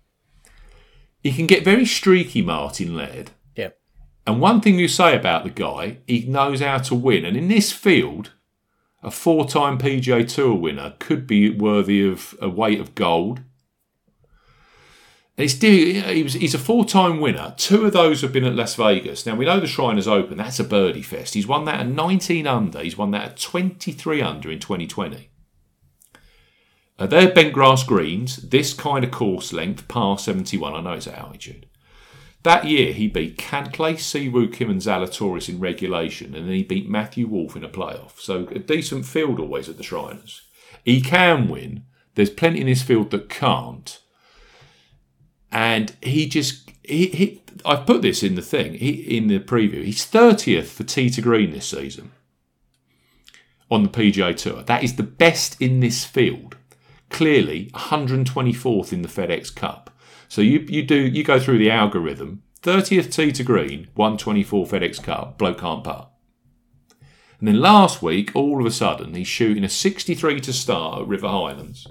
He 1.21 1.31
can 1.31 1.47
get 1.47 1.65
very 1.65 1.85
streaky, 1.85 2.41
Martin 2.41 2.95
Laird. 2.95 3.31
Yeah. 3.55 3.69
And 4.25 4.39
one 4.39 4.61
thing 4.61 4.79
you 4.79 4.87
say 4.87 5.15
about 5.15 5.43
the 5.43 5.49
guy, 5.49 5.97
he 6.07 6.25
knows 6.25 6.61
how 6.61 6.77
to 6.77 6.95
win. 6.95 7.25
And 7.25 7.35
in 7.35 7.49
this 7.49 7.71
field, 7.71 8.31
a 9.03 9.11
four 9.11 9.47
time 9.47 9.77
PGA 9.77 10.27
Tour 10.27 10.55
winner 10.55 10.95
could 10.99 11.27
be 11.27 11.49
worthy 11.49 12.07
of 12.07 12.35
a 12.41 12.49
weight 12.49 12.79
of 12.79 12.95
gold. 12.95 13.41
It's, 15.37 15.53
he 15.53 16.21
was, 16.21 16.33
he's 16.33 16.53
a 16.53 16.59
four 16.59 16.83
time 16.83 17.21
winner. 17.21 17.53
Two 17.57 17.85
of 17.85 17.93
those 17.93 18.21
have 18.21 18.33
been 18.33 18.43
at 18.43 18.55
Las 18.55 18.75
Vegas. 18.75 19.25
Now, 19.25 19.35
we 19.35 19.45
know 19.45 19.59
the 19.59 19.67
Shriners 19.67 20.07
Open, 20.07 20.37
that's 20.37 20.59
a 20.59 20.65
birdie 20.65 21.01
fest. 21.01 21.33
He's 21.33 21.47
won 21.47 21.63
that 21.65 21.79
at 21.79 21.87
19 21.87 22.45
under, 22.45 22.81
he's 22.81 22.97
won 22.97 23.11
that 23.11 23.23
at 23.23 23.37
23 23.37 24.21
under 24.21 24.51
in 24.51 24.59
2020. 24.59 25.29
Uh, 26.99 27.07
they're 27.07 27.33
bent 27.33 27.53
grass 27.53 27.83
greens, 27.83 28.35
this 28.37 28.73
kind 28.73 29.05
of 29.05 29.11
course 29.11 29.53
length, 29.53 29.87
par 29.87 30.19
71. 30.19 30.73
I 30.73 30.81
know 30.81 30.93
it's 30.93 31.07
at 31.07 31.17
altitude. 31.17 31.65
That 32.43 32.65
year, 32.65 32.91
he 32.91 33.07
beat 33.07 33.37
Cantlay, 33.37 33.97
Si 33.97 34.27
Woo 34.27 34.49
Kim, 34.49 34.69
and 34.69 34.81
Zalatoris 34.81 35.47
in 35.47 35.59
regulation, 35.59 36.35
and 36.35 36.45
then 36.45 36.55
he 36.55 36.63
beat 36.63 36.89
Matthew 36.89 37.25
Wolff 37.27 37.55
in 37.55 37.63
a 37.63 37.69
playoff. 37.69 38.19
So 38.19 38.47
a 38.47 38.59
decent 38.59 39.05
field 39.05 39.39
always 39.39 39.69
at 39.69 39.77
the 39.77 39.83
Shriners. 39.83 40.41
He 40.83 41.01
can 41.01 41.47
win. 41.47 41.85
There's 42.15 42.29
plenty 42.29 42.61
in 42.61 42.67
this 42.67 42.81
field 42.81 43.11
that 43.11 43.29
can't. 43.29 43.99
And 45.51 45.95
he 46.01 46.27
just 46.27 46.69
he, 46.83 47.07
he 47.07 47.43
I've 47.65 47.85
put 47.85 48.01
this 48.01 48.23
in 48.23 48.35
the 48.35 48.41
thing 48.41 48.75
he, 48.75 49.17
in 49.17 49.27
the 49.27 49.39
preview. 49.39 49.83
He's 49.83 50.05
thirtieth 50.05 50.71
for 50.71 50.83
tee 50.83 51.09
to 51.09 51.21
green 51.21 51.51
this 51.51 51.67
season 51.67 52.11
on 53.71 53.83
the 53.83 53.89
PGA 53.89 54.35
Tour. 54.35 54.63
That 54.63 54.83
is 54.83 54.95
the 54.95 55.03
best 55.03 55.59
in 55.61 55.79
this 55.79 56.05
field. 56.05 56.55
Clearly, 57.09 57.69
124th 57.73 58.93
in 58.93 59.01
the 59.01 59.07
FedEx 59.07 59.53
Cup. 59.53 59.89
So 60.27 60.41
you 60.41 60.59
you 60.69 60.83
do 60.83 60.95
you 60.95 61.23
go 61.23 61.39
through 61.39 61.57
the 61.57 61.71
algorithm. 61.71 62.43
30th 62.61 63.11
tee 63.11 63.31
to 63.31 63.43
green, 63.43 63.87
124 63.95 64.65
FedEx 64.65 65.01
Cup, 65.01 65.37
bloke 65.37 65.59
can't 65.59 65.83
putt. 65.83 66.11
And 67.39 67.47
then 67.47 67.61
last 67.61 68.01
week, 68.01 68.35
all 68.35 68.59
of 68.59 68.65
a 68.65 68.71
sudden, 68.71 69.13
he's 69.13 69.27
shooting 69.27 69.63
a 69.63 69.69
63 69.69 70.41
to 70.41 70.51
start 70.51 71.01
at 71.01 71.07
River 71.07 71.29
Highlands, 71.29 71.87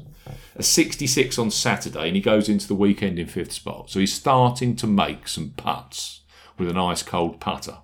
a 0.55 0.63
66 0.63 1.39
on 1.39 1.51
Saturday, 1.51 2.09
and 2.09 2.17
he 2.17 2.21
goes 2.21 2.51
into 2.51 2.69
the 2.69 2.75
weekend 2.75 3.19
in 3.19 3.27
fifth 3.27 3.53
spot. 3.53 3.89
So 3.89 3.99
he's 3.99 4.13
starting 4.13 4.77
to 4.77 4.87
make 4.87 5.27
some 5.27 5.55
putts 5.57 6.21
with 6.59 6.69
an 6.69 6.77
ice 6.77 7.03
cold 7.03 7.41
putter. 7.41 7.79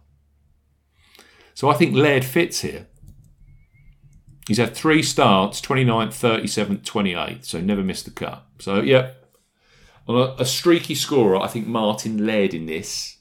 So 1.54 1.70
I 1.70 1.74
think 1.74 1.94
Laird 1.94 2.24
fits 2.24 2.60
here. 2.60 2.88
He's 4.46 4.58
had 4.58 4.74
three 4.74 5.02
starts 5.02 5.60
29th, 5.60 6.42
37th, 6.42 6.82
28th, 6.82 7.44
so 7.46 7.60
never 7.60 7.82
missed 7.82 8.04
the 8.04 8.10
cut. 8.10 8.44
So, 8.58 8.82
yeah, 8.82 9.12
on 10.06 10.16
a, 10.16 10.42
a 10.42 10.44
streaky 10.44 10.94
scorer, 10.94 11.36
I 11.36 11.46
think 11.46 11.66
Martin 11.66 12.26
Laird 12.26 12.52
in 12.52 12.66
this, 12.66 13.18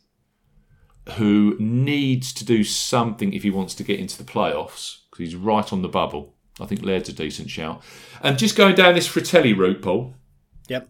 who 1.16 1.56
needs 1.60 2.34
to 2.34 2.46
do 2.46 2.64
something 2.64 3.34
if 3.34 3.44
he 3.44 3.50
wants 3.50 3.74
to 3.76 3.84
get 3.84 4.00
into 4.00 4.18
the 4.18 4.30
playoffs, 4.30 4.98
because 5.10 5.32
he's 5.32 5.36
right 5.36 5.72
on 5.72 5.82
the 5.82 5.88
bubble. 5.88 6.36
I 6.60 6.66
think 6.66 6.84
Laird's 6.84 7.10
a 7.10 7.14
decent 7.14 7.50
shout. 7.50 7.82
And 8.22 8.38
just 8.38 8.56
going 8.56 8.76
down 8.76 8.94
this 8.94 9.08
Frittelli 9.08 9.58
route, 9.58 9.82
Paul, 9.82 10.16
Yep. 10.68 10.90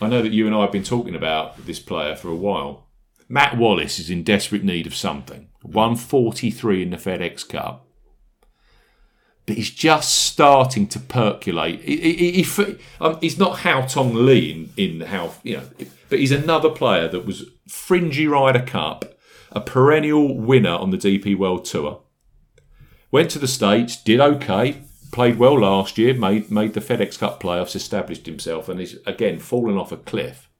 I 0.00 0.08
know 0.08 0.22
that 0.22 0.32
you 0.32 0.46
and 0.46 0.54
I 0.54 0.60
have 0.62 0.72
been 0.72 0.84
talking 0.84 1.14
about 1.14 1.66
this 1.66 1.80
player 1.80 2.14
for 2.14 2.28
a 2.28 2.36
while. 2.36 2.86
Matt 3.28 3.56
Wallace 3.56 3.98
is 3.98 4.10
in 4.10 4.22
desperate 4.22 4.62
need 4.62 4.86
of 4.86 4.94
something. 4.94 5.48
143 5.62 6.82
in 6.82 6.90
the 6.90 6.96
FedEx 6.96 7.48
Cup. 7.48 7.87
But 9.48 9.56
he's 9.56 9.70
just 9.70 10.26
starting 10.26 10.86
to 10.88 11.00
percolate. 11.00 11.80
He, 11.80 11.96
he, 11.96 12.42
he, 12.42 12.76
um, 13.00 13.16
he's 13.22 13.38
not 13.38 13.60
Haotong 13.60 14.12
Li 14.12 14.68
in, 14.76 15.00
in 15.00 15.06
how, 15.06 15.36
you 15.42 15.56
know, 15.56 15.62
but 16.10 16.18
he's 16.18 16.32
another 16.32 16.68
player 16.68 17.08
that 17.08 17.24
was 17.24 17.46
fringy 17.66 18.26
Ryder 18.26 18.66
Cup, 18.66 19.06
a 19.50 19.62
perennial 19.62 20.36
winner 20.36 20.74
on 20.74 20.90
the 20.90 20.98
DP 20.98 21.34
World 21.34 21.64
Tour. 21.64 22.02
Went 23.10 23.30
to 23.30 23.38
the 23.38 23.48
States, 23.48 23.96
did 23.96 24.20
okay, 24.20 24.82
played 25.12 25.38
well 25.38 25.58
last 25.58 25.96
year, 25.96 26.12
made 26.12 26.50
made 26.50 26.74
the 26.74 26.80
FedEx 26.80 27.18
Cup 27.18 27.42
playoffs, 27.42 27.74
established 27.74 28.26
himself, 28.26 28.68
and 28.68 28.78
is 28.78 28.98
again 29.06 29.38
fallen 29.38 29.78
off 29.78 29.92
a 29.92 29.96
cliff. 29.96 30.50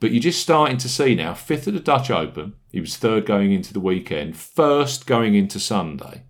But 0.00 0.12
you're 0.12 0.22
just 0.22 0.40
starting 0.40 0.78
to 0.78 0.88
see 0.88 1.14
now, 1.14 1.34
fifth 1.34 1.68
at 1.68 1.74
the 1.74 1.80
Dutch 1.80 2.10
Open, 2.10 2.54
he 2.72 2.80
was 2.80 2.96
third 2.96 3.26
going 3.26 3.52
into 3.52 3.74
the 3.74 3.80
weekend, 3.80 4.38
first 4.38 5.06
going 5.06 5.34
into 5.34 5.60
Sunday. 5.60 6.22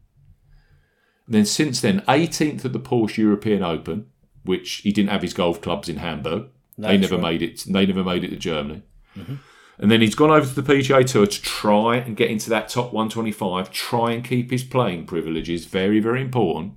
And 1.27 1.35
then 1.35 1.47
since 1.47 1.81
then, 1.81 2.01
18th 2.03 2.65
at 2.65 2.73
the 2.73 2.81
Porsche 2.81 3.19
European 3.19 3.63
Open, 3.63 4.07
which 4.45 4.77
he 4.77 4.93
didn't 4.93 5.11
have 5.11 5.23
his 5.23 5.35
golf 5.35 5.61
clubs 5.61 5.89
in 5.89 5.97
Hamburg. 5.97 6.49
they 6.77 6.99
never 6.99 7.17
right. 7.17 7.23
made 7.23 7.43
it. 7.43 7.65
They 7.67 7.87
never 7.87 8.05
made 8.05 8.25
it 8.25 8.31
to 8.31 8.37
Germany. 8.37 8.83
Mm-hmm. 9.17 9.35
And 9.79 9.91
then 9.91 10.01
he's 10.01 10.15
gone 10.15 10.31
over 10.31 10.47
to 10.47 10.61
the 10.61 10.73
PGA 10.73 11.05
Tour 11.05 11.27
to 11.27 11.43
try 11.43 11.97
and 11.97 12.17
get 12.17 12.31
into 12.31 12.49
that 12.51 12.69
top 12.69 12.93
125, 12.93 13.73
try 13.73 14.13
and 14.13 14.25
keep 14.25 14.51
his 14.51 14.63
playing 14.63 15.07
privileges. 15.07 15.65
Very, 15.65 15.99
very 15.99 16.21
important. 16.21 16.75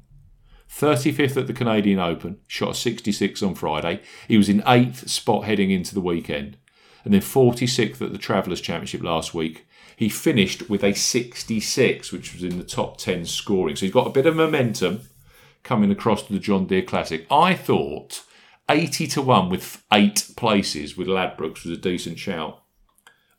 35th 0.70 1.38
at 1.38 1.48
the 1.48 1.54
Canadian 1.54 2.00
Open, 2.00 2.40
shot 2.48 2.72
a 2.72 2.74
66 2.74 3.42
on 3.44 3.56
Friday. 3.56 4.02
He 4.28 4.38
was 4.38 4.50
in 4.50 4.64
eighth 4.68 5.10
spot 5.10 5.46
heading 5.46 5.72
into 5.72 5.94
the 5.94 6.02
weekend, 6.02 6.58
and 7.06 7.14
then 7.14 7.22
46th 7.22 8.02
at 8.02 8.12
the 8.12 8.18
Travelers 8.18 8.62
Championship 8.62 9.04
last 9.04 9.34
week. 9.34 9.67
He 9.98 10.10
finished 10.10 10.70
with 10.70 10.84
a 10.84 10.94
66, 10.94 12.12
which 12.12 12.32
was 12.32 12.44
in 12.44 12.60
the 12.60 12.64
top 12.64 12.98
10 12.98 13.26
scoring. 13.26 13.76
So 13.76 13.88
he's 13.88 13.94
got 13.94 14.06
a 14.06 14.12
bit 14.12 14.28
of 14.28 14.36
momentum 14.36 15.02
coming 15.64 15.90
across 15.90 16.22
to 16.22 16.34
the 16.34 16.38
John 16.38 16.68
Deere 16.68 16.84
Classic. 16.84 17.26
I 17.32 17.56
thought 17.56 18.24
80 18.70 19.08
to 19.08 19.24
1 19.24 19.50
with 19.50 19.84
eight 19.92 20.30
places 20.38 20.96
with 20.96 21.08
Ladbrokes 21.08 21.64
was 21.64 21.72
a 21.72 21.78
decent 21.78 22.20
shout 22.20 22.62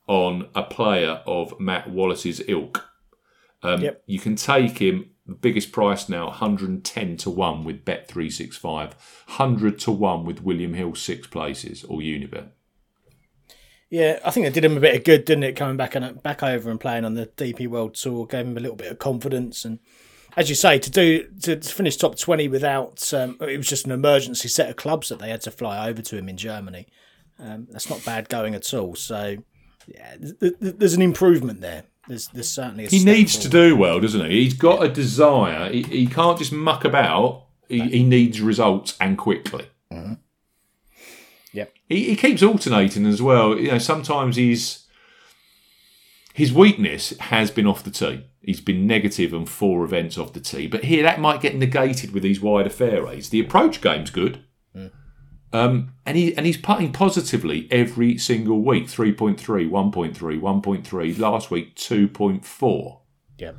on 0.09 0.49
a 0.57 0.65
player 0.65 1.23
of 1.29 1.61
Matt 1.61 1.91
Wallace's 1.91 2.43
ilk. 2.49 2.89
Um, 3.63 3.81
Yep. 3.81 4.03
You 4.07 4.19
can 4.19 4.35
take 4.35 4.79
him, 4.79 5.11
the 5.27 5.37
biggest 5.37 5.71
price 5.71 6.09
now, 6.09 6.27
110 6.27 7.17
to 7.19 7.31
1 7.31 7.63
with 7.63 7.85
Bet365, 7.85 8.65
100 8.65 9.79
to 9.79 9.93
1 9.93 10.25
with 10.25 10.43
William 10.43 10.75
Hill, 10.75 10.97
six 10.97 11.29
places, 11.29 11.85
or 11.85 12.01
Unibet. 12.01 12.49
Yeah, 13.91 14.19
I 14.25 14.31
think 14.31 14.47
it 14.47 14.53
did 14.53 14.65
him 14.65 14.77
a 14.77 14.81
bit 14.81 14.97
of 14.97 15.05
good, 15.05 15.25
didn't 15.25 15.45
it? 15.45 15.57
Coming 15.57 15.77
back 15.77 15.95
and 15.95 16.23
back 16.23 16.43
over 16.43 16.71
and 16.71 16.79
playing 16.79 17.05
on 17.05 17.15
the 17.15 17.27
DP 17.27 17.69
World 17.69 17.95
Tour 17.95 18.27
gave 18.27 18.47
him 18.47 18.57
a 18.57 18.61
little 18.61 18.77
bit 18.77 18.93
of 18.93 18.99
confidence, 18.99 19.65
and 19.65 19.79
as 20.37 20.49
you 20.49 20.55
say, 20.55 20.79
to 20.79 20.91
do 20.91 21.27
to, 21.43 21.57
finish 21.61 21.97
top 21.97 22.19
twenty 22.19 22.49
without 22.49 23.13
um, 23.15 23.39
it 23.41 23.57
was 23.57 23.67
just 23.67 23.87
an 23.87 23.93
emergency 23.93 24.49
set 24.49 24.69
of 24.69 24.77
clubs 24.77 25.09
that 25.09 25.19
they 25.19 25.31
had 25.31 25.41
to 25.43 25.51
fly 25.51 25.89
over 25.89 26.03
to 26.03 26.19
him 26.19 26.29
in 26.29 26.37
Germany. 26.37 26.87
Um, 27.39 27.67
that's 27.71 27.89
not 27.89 28.05
bad 28.05 28.29
going 28.29 28.55
at 28.55 28.75
all. 28.75 28.95
So, 28.95 29.37
yeah, 29.87 30.17
th- 30.17 30.39
th- 30.39 30.75
there's 30.77 30.95
an 30.95 31.03
improvement 31.03 31.63
there. 31.63 31.85
There's 32.09 32.29
there's 32.29 32.51
certainly 32.51 32.85
a 32.85 32.89
He 32.89 33.05
needs 33.05 33.37
to 33.39 33.49
do 33.49 33.75
well, 33.75 34.01
doesn't 34.01 34.29
he? 34.29 34.43
He's 34.45 34.55
got 34.55 34.85
a 34.85 34.89
desire. 34.89 35.71
He, 35.73 35.83
he 35.83 36.07
can't 36.07 36.39
just 36.39 36.53
muck 36.53 36.85
about. 36.85 37.47
He, 37.69 37.81
he 37.81 38.03
needs 38.03 38.41
results 38.41 38.97
and 39.01 39.17
quickly. 39.17 39.67
Yep. 41.53 41.73
He, 41.89 42.05
he 42.11 42.17
keeps 42.17 42.43
alternating 42.43 43.07
as 43.07 43.23
well. 43.23 43.59
You 43.59 43.73
know, 43.73 43.79
sometimes 43.79 44.37
he's 44.37 44.87
his 46.35 46.53
weakness 46.53 47.17
has 47.19 47.51
been 47.51 47.67
off 47.67 47.83
the 47.83 47.91
tee. 47.91 48.27
He's 48.41 48.61
been 48.61 48.87
negative 48.87 49.35
on 49.35 49.47
four 49.47 49.85
events 49.85 50.17
off 50.17 50.33
the 50.33 50.41
tee, 50.41 50.67
but 50.67 50.85
here 50.85 51.03
that 51.03 51.21
might 51.21 51.41
get 51.41 51.57
negated 51.57 52.13
with 52.13 52.23
these 52.23 52.41
wider 52.41 52.71
fairways. 52.71 53.31
The 53.31 53.41
approach 53.41 53.81
game's 53.81 54.11
good, 54.11 54.45
um, 55.53 55.95
and 56.05 56.17
he 56.17 56.37
and 56.37 56.47
he's 56.47 56.57
putting 56.57 56.93
positively 56.93 57.69
every 57.71 58.19
single 58.19 58.61
week. 58.61 58.85
3.3, 58.85 59.37
1.3, 59.39 60.15
1.3. 60.15 61.19
Last 61.19 61.51
week, 61.51 61.75
two 61.75 62.07
point 62.09 62.45
four. 62.45 63.03
Yeah. 63.39 63.53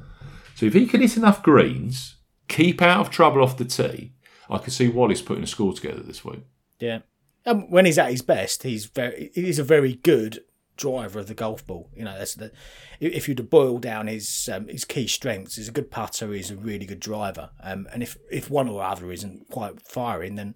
So 0.56 0.66
if 0.66 0.74
he 0.74 0.86
can 0.86 1.02
hit 1.02 1.18
enough 1.18 1.42
greens, 1.42 2.18
keep 2.48 2.82
out 2.82 3.00
of 3.00 3.10
trouble 3.10 3.42
off 3.42 3.58
the 3.58 3.66
tee, 3.66 4.14
I 4.50 4.60
could 4.60 4.74
see 4.74 4.88
Wallace 4.88 5.22
putting 5.22 5.44
a 5.44 5.48
score 5.48 5.74
together 5.74 6.02
this 6.02 6.24
week. 6.24 6.44
Yeah. 6.80 7.00
Um, 7.46 7.70
when 7.72 7.86
he's 7.86 7.98
at 7.98 8.12
his 8.12 8.22
best, 8.22 8.64
he's 8.64 8.86
very 8.86 9.32
he's 9.34 9.60
a 9.60 9.64
very 9.64 9.96
good 9.96 10.44
driver 10.78 11.20
of 11.20 11.28
the 11.28 11.34
golf 11.34 11.66
ball. 11.66 11.90
You 11.96 12.06
know, 12.06 12.18
that's 12.18 12.36
the 12.36 12.52
if 13.00 13.28
you 13.28 13.34
were 13.34 13.38
to 13.38 13.44
boil 13.44 13.80
down 13.80 14.08
his 14.08 14.50
um, 14.52 14.68
his 14.68 14.86
key 14.86 15.08
strengths, 15.08 15.56
he's 15.56 15.68
a 15.70 15.74
good 15.74 15.92
putter, 15.92 16.32
he's 16.34 16.52
a 16.52 16.56
really 16.56 16.86
good 16.86 17.00
driver. 17.00 17.50
Um, 17.62 17.88
and 17.94 18.04
if 18.04 18.18
if 18.32 18.50
one 18.50 18.68
or 18.68 18.84
other 18.84 19.12
isn't 19.12 19.50
quite 19.50 19.82
firing, 19.82 20.36
then 20.36 20.56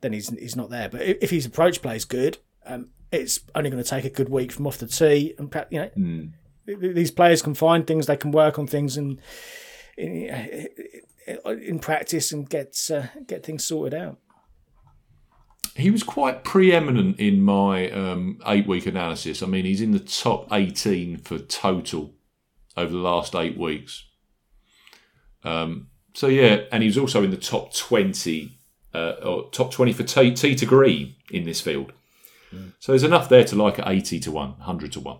then 0.00 0.12
he's 0.12 0.28
he's 0.30 0.56
not 0.56 0.70
there. 0.70 0.88
But 0.88 1.02
if, 1.02 1.30
his 1.30 1.46
approach 1.46 1.82
play 1.82 1.96
is 1.96 2.04
good, 2.04 2.38
um, 2.66 2.88
it's 3.10 3.40
only 3.54 3.70
going 3.70 3.82
to 3.82 3.88
take 3.88 4.04
a 4.04 4.10
good 4.10 4.28
week 4.28 4.52
from 4.52 4.66
off 4.66 4.78
the 4.78 4.86
tee, 4.86 5.34
and 5.38 5.52
you 5.70 5.80
know. 5.80 5.90
th- 6.66 6.94
These 6.94 7.10
players 7.10 7.42
can 7.42 7.54
find 7.54 7.86
things, 7.86 8.06
they 8.06 8.16
can 8.16 8.30
work 8.30 8.58
on 8.58 8.66
things, 8.66 8.96
and 8.96 9.20
in, 9.96 10.68
in 11.62 11.78
practice, 11.80 12.32
and 12.32 12.48
get 12.48 12.78
uh, 12.94 13.06
get 13.26 13.44
things 13.44 13.64
sorted 13.64 13.98
out. 13.98 14.18
He 15.76 15.90
was 15.90 16.02
quite 16.02 16.44
preeminent 16.44 17.18
in 17.20 17.42
my 17.42 17.90
um, 17.90 18.40
eight 18.46 18.66
week 18.66 18.86
analysis. 18.86 19.42
I 19.42 19.46
mean, 19.46 19.64
he's 19.64 19.80
in 19.80 19.92
the 19.92 19.98
top 20.00 20.48
18 20.52 21.18
for 21.18 21.38
total 21.38 22.14
over 22.76 22.90
the 22.92 22.98
last 22.98 23.34
eight 23.34 23.56
weeks. 23.56 24.04
Um, 25.44 25.88
so, 26.14 26.26
yeah, 26.26 26.62
and 26.72 26.82
he 26.82 26.88
was 26.88 26.98
also 26.98 27.22
in 27.22 27.30
the 27.30 27.36
top 27.36 27.72
20, 27.74 28.58
uh, 28.94 29.12
or 29.22 29.48
top 29.50 29.70
20 29.70 29.92
for 29.92 30.02
tee, 30.02 30.32
tee 30.34 30.54
to 30.56 30.66
green 30.66 31.14
in 31.30 31.44
this 31.44 31.60
field. 31.60 31.92
So 32.80 32.90
there's 32.90 33.04
enough 33.04 33.28
there 33.28 33.44
to 33.44 33.54
like 33.54 33.78
at 33.78 33.86
80 33.86 34.18
to 34.20 34.30
1, 34.32 34.48
100 34.50 34.92
to 34.92 35.00
1. 35.00 35.18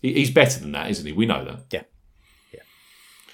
He- 0.00 0.14
He's 0.14 0.30
better 0.30 0.58
than 0.60 0.72
that, 0.72 0.90
isn't 0.90 1.04
he? 1.04 1.12
We 1.12 1.26
know 1.26 1.44
that. 1.44 1.66
Yeah. 1.70 1.82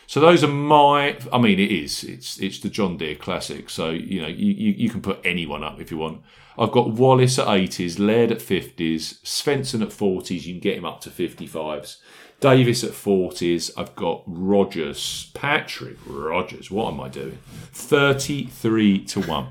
So 0.09 0.21
those 0.21 0.43
are 0.43 0.49
my. 0.49 1.19
I 1.31 1.37
mean, 1.37 1.59
it 1.59 1.71
is. 1.71 2.03
It's 2.03 2.41
it's 2.41 2.61
the 2.61 2.71
John 2.71 2.97
Deere 2.97 3.15
Classic. 3.15 3.69
So 3.69 3.91
you 3.91 4.23
know, 4.23 4.27
you, 4.27 4.55
you, 4.55 4.73
you 4.73 4.89
can 4.89 5.03
put 5.03 5.21
anyone 5.23 5.63
up 5.63 5.83
if 5.83 5.91
you 5.91 5.99
want. 5.99 6.23
I've 6.59 6.73
got 6.73 6.93
Wallace 6.93 7.39
at 7.39 7.47
eighties, 7.47 7.99
Laird 7.99 8.33
at 8.33 8.41
fifties, 8.41 9.21
Svensson 9.23 9.83
at 9.83 9.93
forties. 9.93 10.47
You 10.47 10.55
can 10.55 10.61
get 10.61 10.79
him 10.79 10.87
up 10.87 11.03
to 11.03 11.11
fifty 11.11 11.47
fives. 11.47 12.01
Davis 12.41 12.83
at 12.85 12.93
forties. 12.93 13.71
I've 13.77 13.95
got 13.97 14.23
Rodgers, 14.27 15.31
Patrick 15.35 15.99
Rodgers. 16.07 16.71
What 16.71 16.95
am 16.95 17.03
I 17.03 17.11
doing? 17.11 17.39
Thirty 17.73 18.47
three 18.47 19.05
to 19.05 19.21
one. 19.21 19.49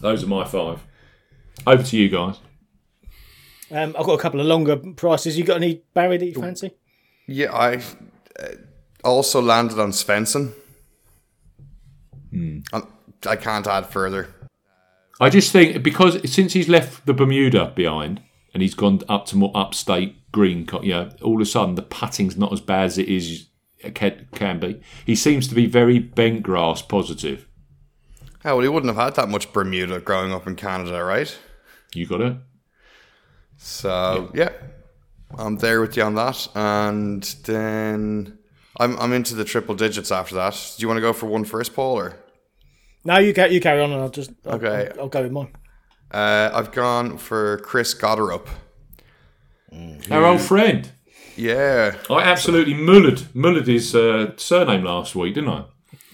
Those 0.00 0.24
are 0.24 0.28
my 0.28 0.46
five. 0.46 0.82
Over 1.66 1.82
to 1.82 1.96
you 1.98 2.08
guys. 2.08 2.38
Um, 3.70 3.94
I've 3.98 4.06
got 4.06 4.14
a 4.14 4.22
couple 4.22 4.40
of 4.40 4.46
longer 4.46 4.76
prices. 4.76 5.36
You 5.36 5.44
got 5.44 5.58
any 5.58 5.82
Barry 5.92 6.16
that 6.16 6.24
you 6.24 6.32
fancy? 6.32 6.70
Yeah, 7.26 7.52
I 7.52 7.82
uh, 8.40 8.54
also 9.06 9.40
landed 9.40 9.78
on 9.78 9.90
Svensson. 9.90 10.52
Um, 12.72 12.86
I 13.26 13.36
can't 13.36 13.66
add 13.66 13.86
further. 13.86 14.28
I 15.20 15.30
just 15.30 15.52
think 15.52 15.82
because 15.82 16.30
since 16.30 16.52
he's 16.52 16.68
left 16.68 17.06
the 17.06 17.14
Bermuda 17.14 17.72
behind 17.74 18.20
and 18.52 18.62
he's 18.62 18.74
gone 18.74 19.00
up 19.08 19.26
to 19.26 19.36
more 19.36 19.52
upstate 19.54 20.30
green, 20.32 20.68
you 20.82 20.92
know, 20.92 21.10
all 21.22 21.36
of 21.36 21.40
a 21.40 21.46
sudden 21.46 21.74
the 21.74 21.82
putting's 21.82 22.36
not 22.36 22.52
as 22.52 22.60
bad 22.60 22.84
as 22.84 22.98
it 22.98 23.08
is 23.08 23.46
it 23.78 23.94
can, 23.94 24.28
can 24.34 24.58
be. 24.58 24.80
He 25.04 25.14
seems 25.14 25.48
to 25.48 25.54
be 25.54 25.66
very 25.66 25.98
bent 25.98 26.42
grass 26.42 26.82
positive. 26.82 27.46
Oh, 28.44 28.56
well, 28.56 28.60
he 28.60 28.68
wouldn't 28.68 28.94
have 28.94 29.02
had 29.02 29.14
that 29.16 29.28
much 29.28 29.52
Bermuda 29.52 30.00
growing 30.00 30.32
up 30.32 30.46
in 30.46 30.56
Canada, 30.56 31.02
right? 31.02 31.36
You 31.94 32.06
got 32.06 32.20
it. 32.20 32.36
So 33.56 34.30
yeah, 34.34 34.50
I'm 35.36 35.56
there 35.56 35.80
with 35.80 35.96
you 35.96 36.02
on 36.02 36.14
that, 36.14 36.48
and 36.54 37.22
then 37.44 38.35
I'm 38.78 38.98
I'm 38.98 39.12
into 39.12 39.34
the 39.34 39.44
triple 39.44 39.74
digits 39.74 40.10
after 40.12 40.34
that. 40.36 40.74
Do 40.76 40.82
you 40.82 40.88
want 40.88 40.98
to 40.98 41.02
go 41.02 41.12
for 41.12 41.26
one 41.26 41.44
first, 41.44 41.74
Paul, 41.74 41.98
or 41.98 42.16
No, 43.04 43.18
you 43.18 43.32
ca- 43.34 43.46
you 43.46 43.60
carry 43.60 43.80
on, 43.82 43.92
and 43.92 44.00
I'll 44.02 44.08
just 44.10 44.30
I'll, 44.46 44.54
Okay. 44.56 44.90
I'll, 44.94 45.02
I'll 45.02 45.08
go 45.08 45.22
with 45.22 45.32
mine. 45.32 45.48
uh, 46.10 46.50
I've 46.52 46.72
gone 46.72 47.18
for 47.18 47.58
Chris 47.58 47.94
Goddard. 47.94 48.40
Our 50.10 50.24
old 50.24 50.40
friend. 50.40 50.90
Yeah, 51.36 51.96
I 52.08 52.22
absolutely 52.22 52.74
mullered 52.74 53.20
mullered 53.34 53.66
his 53.66 53.94
uh, 53.94 54.32
surname 54.36 54.84
last 54.84 55.14
week, 55.14 55.34
didn't 55.34 55.50
I? 55.50 55.64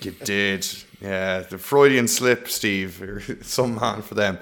you 0.01 0.11
did. 0.11 0.67
Yeah, 1.01 1.41
the 1.41 1.59
Freudian 1.59 2.09
slip, 2.09 2.49
Steve. 2.49 3.01
You're 3.01 3.21
Some 3.43 3.77
man 3.77 4.03
for 4.03 4.15
them. 4.17 4.39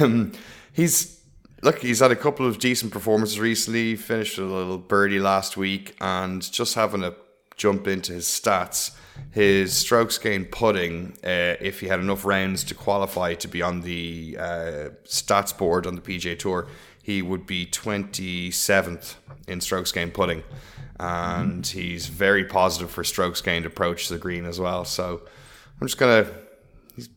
Um, 0.00 0.32
he's 0.72 1.20
look. 1.62 1.78
He's 1.80 2.00
had 2.00 2.10
a 2.10 2.16
couple 2.16 2.44
of 2.46 2.58
decent 2.58 2.92
performances 2.92 3.38
recently. 3.38 3.94
Finished 3.94 4.38
a 4.38 4.42
little 4.44 4.78
birdie 4.78 5.20
last 5.20 5.56
week, 5.56 5.94
and 6.00 6.42
just 6.50 6.74
having 6.74 7.04
a 7.04 7.14
jump 7.60 7.86
into 7.86 8.14
his 8.14 8.24
stats. 8.24 8.96
His 9.32 9.74
strokes 9.74 10.16
gained 10.16 10.50
putting, 10.50 11.12
uh, 11.22 11.60
if 11.60 11.80
he 11.80 11.88
had 11.88 12.00
enough 12.00 12.24
rounds 12.24 12.64
to 12.64 12.74
qualify 12.74 13.34
to 13.34 13.48
be 13.48 13.60
on 13.60 13.82
the 13.82 14.36
uh, 14.38 14.88
stats 15.04 15.56
board 15.56 15.86
on 15.86 15.94
the 15.94 16.00
PGA 16.00 16.38
Tour, 16.38 16.68
he 17.02 17.20
would 17.20 17.46
be 17.46 17.66
27th 17.66 19.16
in 19.46 19.60
strokes 19.60 19.92
gained 19.92 20.14
putting. 20.14 20.42
And 20.98 21.66
he's 21.66 22.06
very 22.06 22.44
positive 22.44 22.90
for 22.90 23.04
strokes 23.04 23.42
gained 23.42 23.66
approach 23.66 24.08
to 24.08 24.14
the 24.14 24.18
green 24.18 24.46
as 24.46 24.58
well. 24.58 24.84
So 24.84 25.22
I'm 25.80 25.86
just 25.86 25.98
going 25.98 26.24
to. 26.24 26.34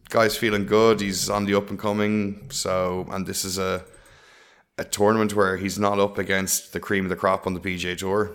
Guy's 0.10 0.38
feeling 0.38 0.66
good. 0.66 1.02
He's 1.02 1.30
on 1.30 1.46
the 1.46 1.56
up 1.56 1.70
and 1.70 1.78
coming. 1.78 2.50
So, 2.52 3.06
and 3.10 3.26
this 3.26 3.44
is 3.44 3.58
a 3.58 3.84
a 4.78 4.84
tournament 4.86 5.36
where 5.36 5.58
he's 5.58 5.78
not 5.78 6.00
up 6.00 6.18
against 6.18 6.74
the 6.74 6.80
cream 6.80 7.06
of 7.06 7.10
the 7.10 7.16
crop 7.16 7.46
on 7.46 7.54
the 7.54 7.60
PGA 7.60 7.98
Tour 7.98 8.32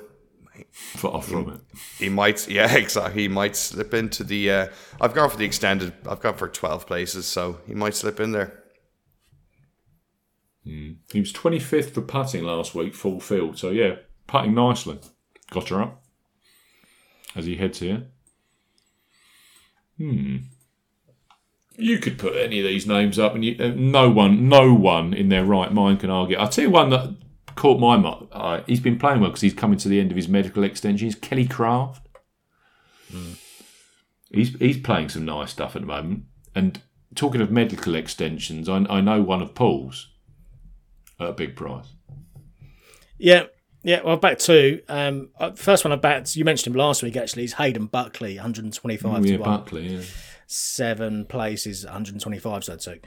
Far 0.73 1.23
from 1.23 1.51
it. 1.51 1.61
he 1.99 2.09
might 2.09 2.49
yeah 2.49 2.73
exactly 2.77 3.23
he 3.23 3.29
might 3.29 3.57
slip 3.57 3.95
into 3.95 4.25
the 4.25 4.51
uh, 4.51 4.67
i've 5.01 5.15
gone 5.15 5.31
for 5.31 5.37
the 5.37 5.45
extended 5.45 5.93
i've 6.09 6.21
gone 6.21 6.35
for 6.35 6.49
12 6.49 6.87
places 6.87 7.27
so 7.27 7.59
he 7.67 7.75
might 7.75 7.95
slip 7.95 8.21
in 8.21 8.33
there 8.33 8.63
He 11.13 11.21
was 11.21 11.33
25th 11.33 11.93
for 11.93 12.03
putting 12.03 12.45
last 12.45 12.75
week, 12.75 12.95
full 12.95 13.21
field. 13.21 13.59
So 13.59 13.71
yeah, 13.71 13.97
putting 14.27 14.55
nicely. 14.55 14.99
Got 15.51 15.71
her 15.71 15.81
up 15.81 16.03
as 17.35 17.47
he 17.47 17.57
heads 17.57 17.79
here. 17.79 18.09
Hmm. 19.97 20.37
You 21.77 21.99
could 21.99 22.19
put 22.19 22.37
any 22.37 22.59
of 22.61 22.67
these 22.67 22.87
names 22.87 23.19
up, 23.19 23.35
and 23.35 23.45
you, 23.45 23.57
uh, 23.59 23.73
no 23.75 24.11
one, 24.11 24.49
no 24.49 24.75
one 24.75 25.15
in 25.15 25.29
their 25.31 25.45
right 25.45 25.73
mind 25.73 26.01
can 26.01 26.11
argue. 26.11 26.37
I'll 26.37 26.49
tell 26.49 26.65
you 26.65 26.71
one 26.71 26.91
that 26.91 27.17
caught 27.59 27.81
my 27.81 27.97
mind. 27.97 28.29
Uh, 28.33 28.61
he's 28.67 28.81
been 28.81 28.99
playing 28.99 29.21
well 29.21 29.31
because 29.31 29.41
he's 29.43 29.53
coming 29.55 29.79
to 29.79 29.89
the 29.89 30.01
end 30.01 30.11
of 30.13 30.17
his 30.17 30.29
medical 30.29 30.63
extension. 30.65 31.07
He's 31.07 31.15
Kelly 31.17 31.47
Kraft. 31.47 32.07
He's 34.31 34.55
he's 34.59 34.79
playing 34.79 35.09
some 35.09 35.25
nice 35.25 35.51
stuff 35.51 35.75
at 35.75 35.83
the 35.83 35.87
moment. 35.87 36.25
And 36.55 36.81
talking 37.15 37.41
of 37.41 37.51
medical 37.51 37.95
extensions, 37.95 38.69
I, 38.69 38.85
I 38.89 39.01
know 39.01 39.23
one 39.23 39.43
of 39.43 39.55
Paul's 39.55 40.09
at 41.19 41.29
a 41.29 41.33
big 41.33 41.57
price. 41.57 41.87
Yeah, 43.19 43.45
yeah. 43.83 44.03
Well, 44.05 44.17
back 44.19 44.39
to 44.41 44.81
um, 44.89 45.31
uh, 45.39 45.53
first 45.53 45.85
one 45.85 45.93
I 45.93 45.97
backed. 45.97 46.37
You 46.37 46.45
mentioned 46.45 46.75
him 46.75 46.79
last 46.79 47.03
week. 47.03 47.17
Actually, 47.17 47.45
is 47.45 47.55
Hayden 47.55 47.87
Buckley, 47.87 48.37
125 48.37 49.13
Oh, 49.13 49.25
yeah, 49.25 49.37
to 49.37 49.43
one. 49.43 49.51
Buckley. 49.59 49.97
Yeah. 49.97 50.03
seven 50.47 51.25
places, 51.25 51.85
125 51.85 52.65
so 52.65 52.73
I 52.75 52.77
took. 52.77 52.99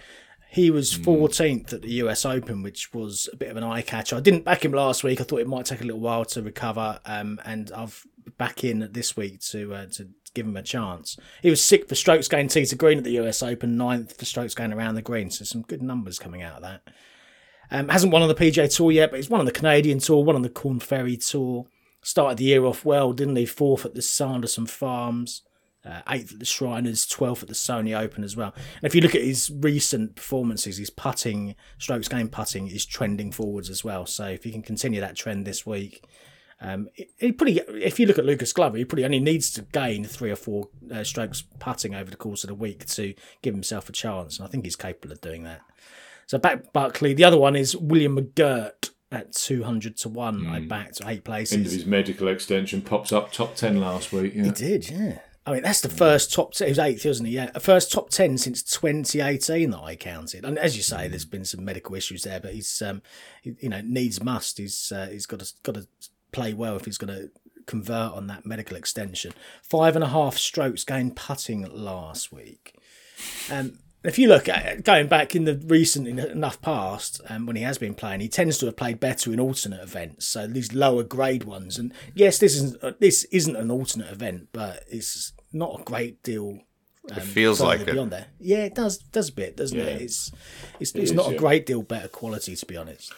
He 0.51 0.69
was 0.69 0.93
14th 0.93 1.71
at 1.71 1.81
the 1.81 1.93
US 2.03 2.25
Open, 2.25 2.61
which 2.61 2.93
was 2.93 3.29
a 3.31 3.37
bit 3.37 3.49
of 3.49 3.55
an 3.55 3.63
eye 3.63 3.81
catcher. 3.81 4.17
I 4.17 4.19
didn't 4.19 4.43
back 4.43 4.65
him 4.65 4.73
last 4.73 5.01
week. 5.01 5.21
I 5.21 5.23
thought 5.23 5.39
it 5.39 5.47
might 5.47 5.65
take 5.65 5.79
a 5.79 5.85
little 5.85 6.01
while 6.01 6.25
to 6.25 6.41
recover, 6.41 6.99
um, 7.05 7.39
and 7.45 7.71
I've 7.73 8.05
back 8.37 8.65
in 8.65 8.89
this 8.91 9.15
week 9.15 9.39
to 9.51 9.73
uh, 9.73 9.85
to 9.93 10.09
give 10.33 10.45
him 10.45 10.57
a 10.57 10.61
chance. 10.61 11.17
He 11.41 11.49
was 11.49 11.63
sixth 11.63 11.87
for 11.87 11.95
strokes 11.95 12.27
gained 12.27 12.49
tee 12.49 12.65
to 12.65 12.75
green 12.75 12.97
at 12.97 13.05
the 13.05 13.17
US 13.21 13.41
Open, 13.41 13.77
ninth 13.77 14.17
for 14.17 14.25
strokes 14.25 14.53
gained 14.53 14.73
around 14.73 14.95
the 14.95 15.01
green. 15.01 15.29
So 15.29 15.45
some 15.45 15.61
good 15.61 15.81
numbers 15.81 16.19
coming 16.19 16.41
out 16.41 16.57
of 16.57 16.63
that. 16.63 16.81
Um, 17.71 17.87
hasn't 17.87 18.11
won 18.11 18.21
on 18.21 18.27
the 18.27 18.35
PGA 18.35 18.75
Tour 18.75 18.91
yet, 18.91 19.09
but 19.09 19.21
he's 19.21 19.29
won 19.29 19.39
on 19.39 19.45
the 19.45 19.53
Canadian 19.53 19.99
Tour, 19.99 20.25
won 20.25 20.35
on 20.35 20.41
the 20.41 20.49
Korn 20.49 20.81
Ferry 20.81 21.15
Tour. 21.15 21.65
Started 22.01 22.39
the 22.39 22.43
year 22.43 22.65
off 22.65 22.83
well, 22.83 23.13
didn't 23.13 23.37
he? 23.37 23.45
Fourth 23.45 23.85
at 23.85 23.93
the 23.93 24.01
Sanderson 24.01 24.65
Farms, 24.65 25.43
uh, 25.85 26.01
eighth 26.09 26.33
at 26.33 26.39
the 26.39 26.45
Shriners, 26.45 27.05
twelfth 27.05 27.43
at 27.43 27.49
the 27.49 27.55
Sony 27.55 27.97
Open 27.99 28.23
as 28.23 28.35
well. 28.35 28.53
And 28.55 28.83
if 28.83 28.93
you 28.95 29.01
look 29.01 29.15
at 29.15 29.21
his 29.23 29.51
recent 29.59 30.15
performances, 30.15 30.77
his 30.77 30.89
putting, 30.89 31.55
strokes 31.77 32.07
game 32.07 32.29
putting, 32.29 32.67
is 32.67 32.85
trending 32.85 33.31
forwards 33.31 33.69
as 33.69 33.83
well. 33.83 34.05
So 34.05 34.25
if 34.27 34.43
he 34.43 34.51
can 34.51 34.61
continue 34.61 35.01
that 35.01 35.15
trend 35.15 35.45
this 35.45 35.65
week, 35.65 36.05
um, 36.63 36.89
he- 36.93 37.31
probably, 37.31 37.59
if 37.83 37.99
you 37.99 38.05
look 38.05 38.19
at 38.19 38.25
Lucas 38.25 38.53
Glover, 38.53 38.77
he 38.77 38.85
probably 38.85 39.05
only 39.05 39.19
needs 39.19 39.51
to 39.53 39.63
gain 39.63 40.05
three 40.05 40.29
or 40.29 40.35
four 40.35 40.69
uh, 40.93 41.03
strokes 41.03 41.43
putting 41.59 41.95
over 41.95 42.11
the 42.11 42.17
course 42.17 42.43
of 42.43 42.49
the 42.49 42.53
week 42.55 42.85
to 42.85 43.15
give 43.41 43.53
himself 43.55 43.89
a 43.89 43.91
chance. 43.91 44.37
And 44.37 44.47
I 44.47 44.51
think 44.51 44.65
he's 44.65 44.75
capable 44.75 45.11
of 45.11 45.21
doing 45.21 45.43
that. 45.43 45.61
So 46.27 46.37
back 46.37 46.71
Buckley. 46.71 47.13
The 47.15 47.23
other 47.23 47.37
one 47.39 47.55
is 47.55 47.75
William 47.75 48.15
McGirt 48.17 48.91
at 49.11 49.33
200 49.33 49.97
to 49.97 50.09
1. 50.09 50.47
I 50.47 50.59
backed 50.61 51.01
eight 51.05 51.23
places. 51.23 51.57
End 51.57 51.65
of 51.65 51.71
his 51.71 51.85
medical 51.85 52.27
extension 52.27 52.81
pops 52.83 53.11
up 53.11 53.31
top 53.33 53.55
10 53.55 53.79
last 53.79 54.13
week. 54.13 54.33
Yeah. 54.35 54.43
He 54.45 54.51
did, 54.51 54.89
yeah. 54.89 55.19
I 55.45 55.53
mean, 55.53 55.63
that's 55.63 55.81
the 55.81 55.89
first 55.89 56.31
top 56.31 56.53
10. 56.53 56.67
He 56.67 56.71
was 56.71 56.79
eighth, 56.79 57.05
wasn't 57.05 57.29
he? 57.29 57.35
Yeah. 57.35 57.57
First 57.57 57.91
top 57.91 58.11
10 58.11 58.37
since 58.37 58.61
2018 58.61 59.71
that 59.71 59.79
I 59.79 59.95
counted. 59.95 60.45
And 60.45 60.59
as 60.59 60.77
you 60.77 60.83
say, 60.83 61.07
there's 61.07 61.25
been 61.25 61.45
some 61.45 61.65
medical 61.65 61.95
issues 61.95 62.23
there, 62.23 62.39
but 62.39 62.53
he's, 62.53 62.81
um, 62.81 63.01
he, 63.41 63.55
you 63.59 63.69
know, 63.69 63.81
needs 63.83 64.23
must. 64.23 64.59
He's, 64.59 64.91
uh, 64.91 65.07
he's 65.07 65.25
got 65.25 65.39
to, 65.39 65.53
got 65.63 65.75
to 65.75 65.87
play 66.31 66.53
well 66.53 66.75
if 66.75 66.85
he's 66.85 66.99
going 66.99 67.13
to 67.13 67.31
convert 67.65 68.13
on 68.13 68.27
that 68.27 68.45
medical 68.45 68.77
extension. 68.77 69.33
Five 69.63 69.95
and 69.95 70.03
a 70.03 70.09
half 70.09 70.37
strokes 70.37 70.83
gained 70.83 71.15
putting 71.15 71.63
last 71.73 72.31
week. 72.31 72.75
Um, 73.51 73.79
if 74.03 74.17
you 74.17 74.27
look 74.27 74.49
at 74.49 74.83
going 74.83 75.07
back 75.07 75.35
in 75.35 75.45
the 75.45 75.55
recent 75.65 76.07
enough 76.07 76.61
past, 76.61 77.21
um, 77.29 77.45
when 77.45 77.55
he 77.55 77.61
has 77.61 77.77
been 77.77 77.93
playing, 77.93 78.19
he 78.19 78.27
tends 78.27 78.57
to 78.59 78.65
have 78.65 78.75
played 78.75 78.99
better 78.99 79.31
in 79.31 79.39
alternate 79.39 79.81
events. 79.81 80.27
So 80.27 80.47
these 80.47 80.73
lower 80.73 81.03
grade 81.03 81.43
ones, 81.43 81.77
and 81.77 81.93
yes, 82.15 82.39
this 82.39 82.55
isn't 82.55 82.83
uh, 82.83 82.93
this 82.99 83.25
isn't 83.25 83.55
an 83.55 83.69
alternate 83.69 84.11
event, 84.11 84.49
but 84.53 84.83
it's 84.89 85.33
not 85.53 85.81
a 85.81 85.83
great 85.83 86.23
deal. 86.23 86.59
Um, 87.11 87.17
It 87.17 87.23
feels 87.23 87.57
further 87.59 87.67
like 87.69 87.81
it. 87.81 87.91
beyond 87.91 88.11
there. 88.11 88.27
Yeah, 88.39 88.65
it 88.65 88.75
does 88.75 88.97
does 88.97 89.29
a 89.29 89.33
bit, 89.33 89.57
doesn't 89.57 89.77
Yeah. 89.77 89.85
it? 89.85 90.01
It's 90.01 90.31
it's, 90.79 90.91
it's 90.91 91.11
is, 91.11 91.13
not 91.13 91.29
a 91.29 91.33
yeah. 91.33 91.37
great 91.37 91.65
deal 91.65 91.81
better 91.83 92.07
quality, 92.07 92.55
to 92.55 92.65
be 92.65 92.77
honest. 92.77 93.13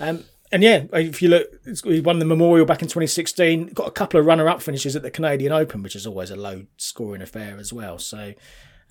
Um, 0.00 0.24
and 0.50 0.62
yeah, 0.62 0.84
if 0.92 1.22
you 1.22 1.28
look, 1.30 1.46
he 1.84 2.00
won 2.00 2.18
the 2.18 2.26
Memorial 2.26 2.66
back 2.66 2.82
in 2.82 2.88
2016. 2.88 3.68
Got 3.68 3.88
a 3.88 3.90
couple 3.90 4.20
of 4.20 4.26
runner-up 4.26 4.60
finishes 4.60 4.94
at 4.94 5.02
the 5.02 5.10
Canadian 5.10 5.50
Open, 5.50 5.82
which 5.82 5.96
is 5.96 6.06
always 6.06 6.30
a 6.30 6.36
low-scoring 6.36 7.22
affair 7.22 7.56
as 7.58 7.72
well. 7.72 7.98
So 7.98 8.34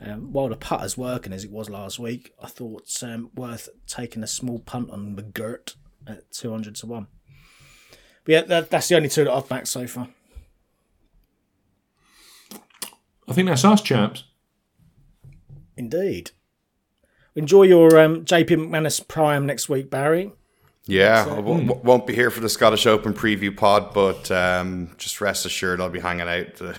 um, 0.04 0.32
while 0.34 0.50
the 0.50 0.56
putter's 0.56 0.98
working 0.98 1.32
as 1.34 1.44
it 1.44 1.52
was 1.52 1.70
last 1.70 2.00
week, 2.00 2.34
I 2.42 2.48
thought 2.48 2.92
um, 3.04 3.30
worth 3.36 3.70
taking 3.88 4.24
a 4.24 4.28
small 4.28 4.60
punt 4.60 4.90
on 4.90 5.16
McGirt 5.16 5.76
at 6.08 6.32
200 6.32 6.76
to 6.76 6.88
1. 6.88 7.08
But 8.24 8.32
yeah, 8.32 8.42
that, 8.42 8.70
that's 8.70 8.88
the 8.88 8.96
only 8.96 9.10
two 9.10 9.24
that 9.26 9.34
I've 9.34 9.48
backed 9.50 9.68
so 9.68 9.88
far. 9.88 10.08
I 13.28 13.34
think 13.34 13.48
that's 13.48 13.64
us, 13.64 13.82
chaps. 13.82 14.24
Indeed. 15.78 16.32
Enjoy 17.36 17.64
your 17.64 17.98
um, 17.98 18.26
JP 18.26 18.50
McManus 18.50 19.08
Pro-Am 19.08 19.46
next 19.46 19.70
week, 19.70 19.90
Barry. 19.90 20.34
Yeah, 20.86 21.26
I 21.30 21.36
w- 21.36 21.66
w- 21.68 21.82
won't 21.84 22.08
be 22.08 22.14
here 22.14 22.30
for 22.30 22.42
the 22.42 22.50
Scottish 22.50 22.86
Open 22.86 23.14
preview 23.14 23.56
pod, 23.56 23.94
but 23.94 24.30
um, 24.32 24.94
just 24.98 25.22
rest 25.22 25.46
assured 25.46 25.80
I'll 25.80 25.90
be 25.90 26.00
hanging 26.00 26.28
out 26.28 26.62
uh, 26.62 26.74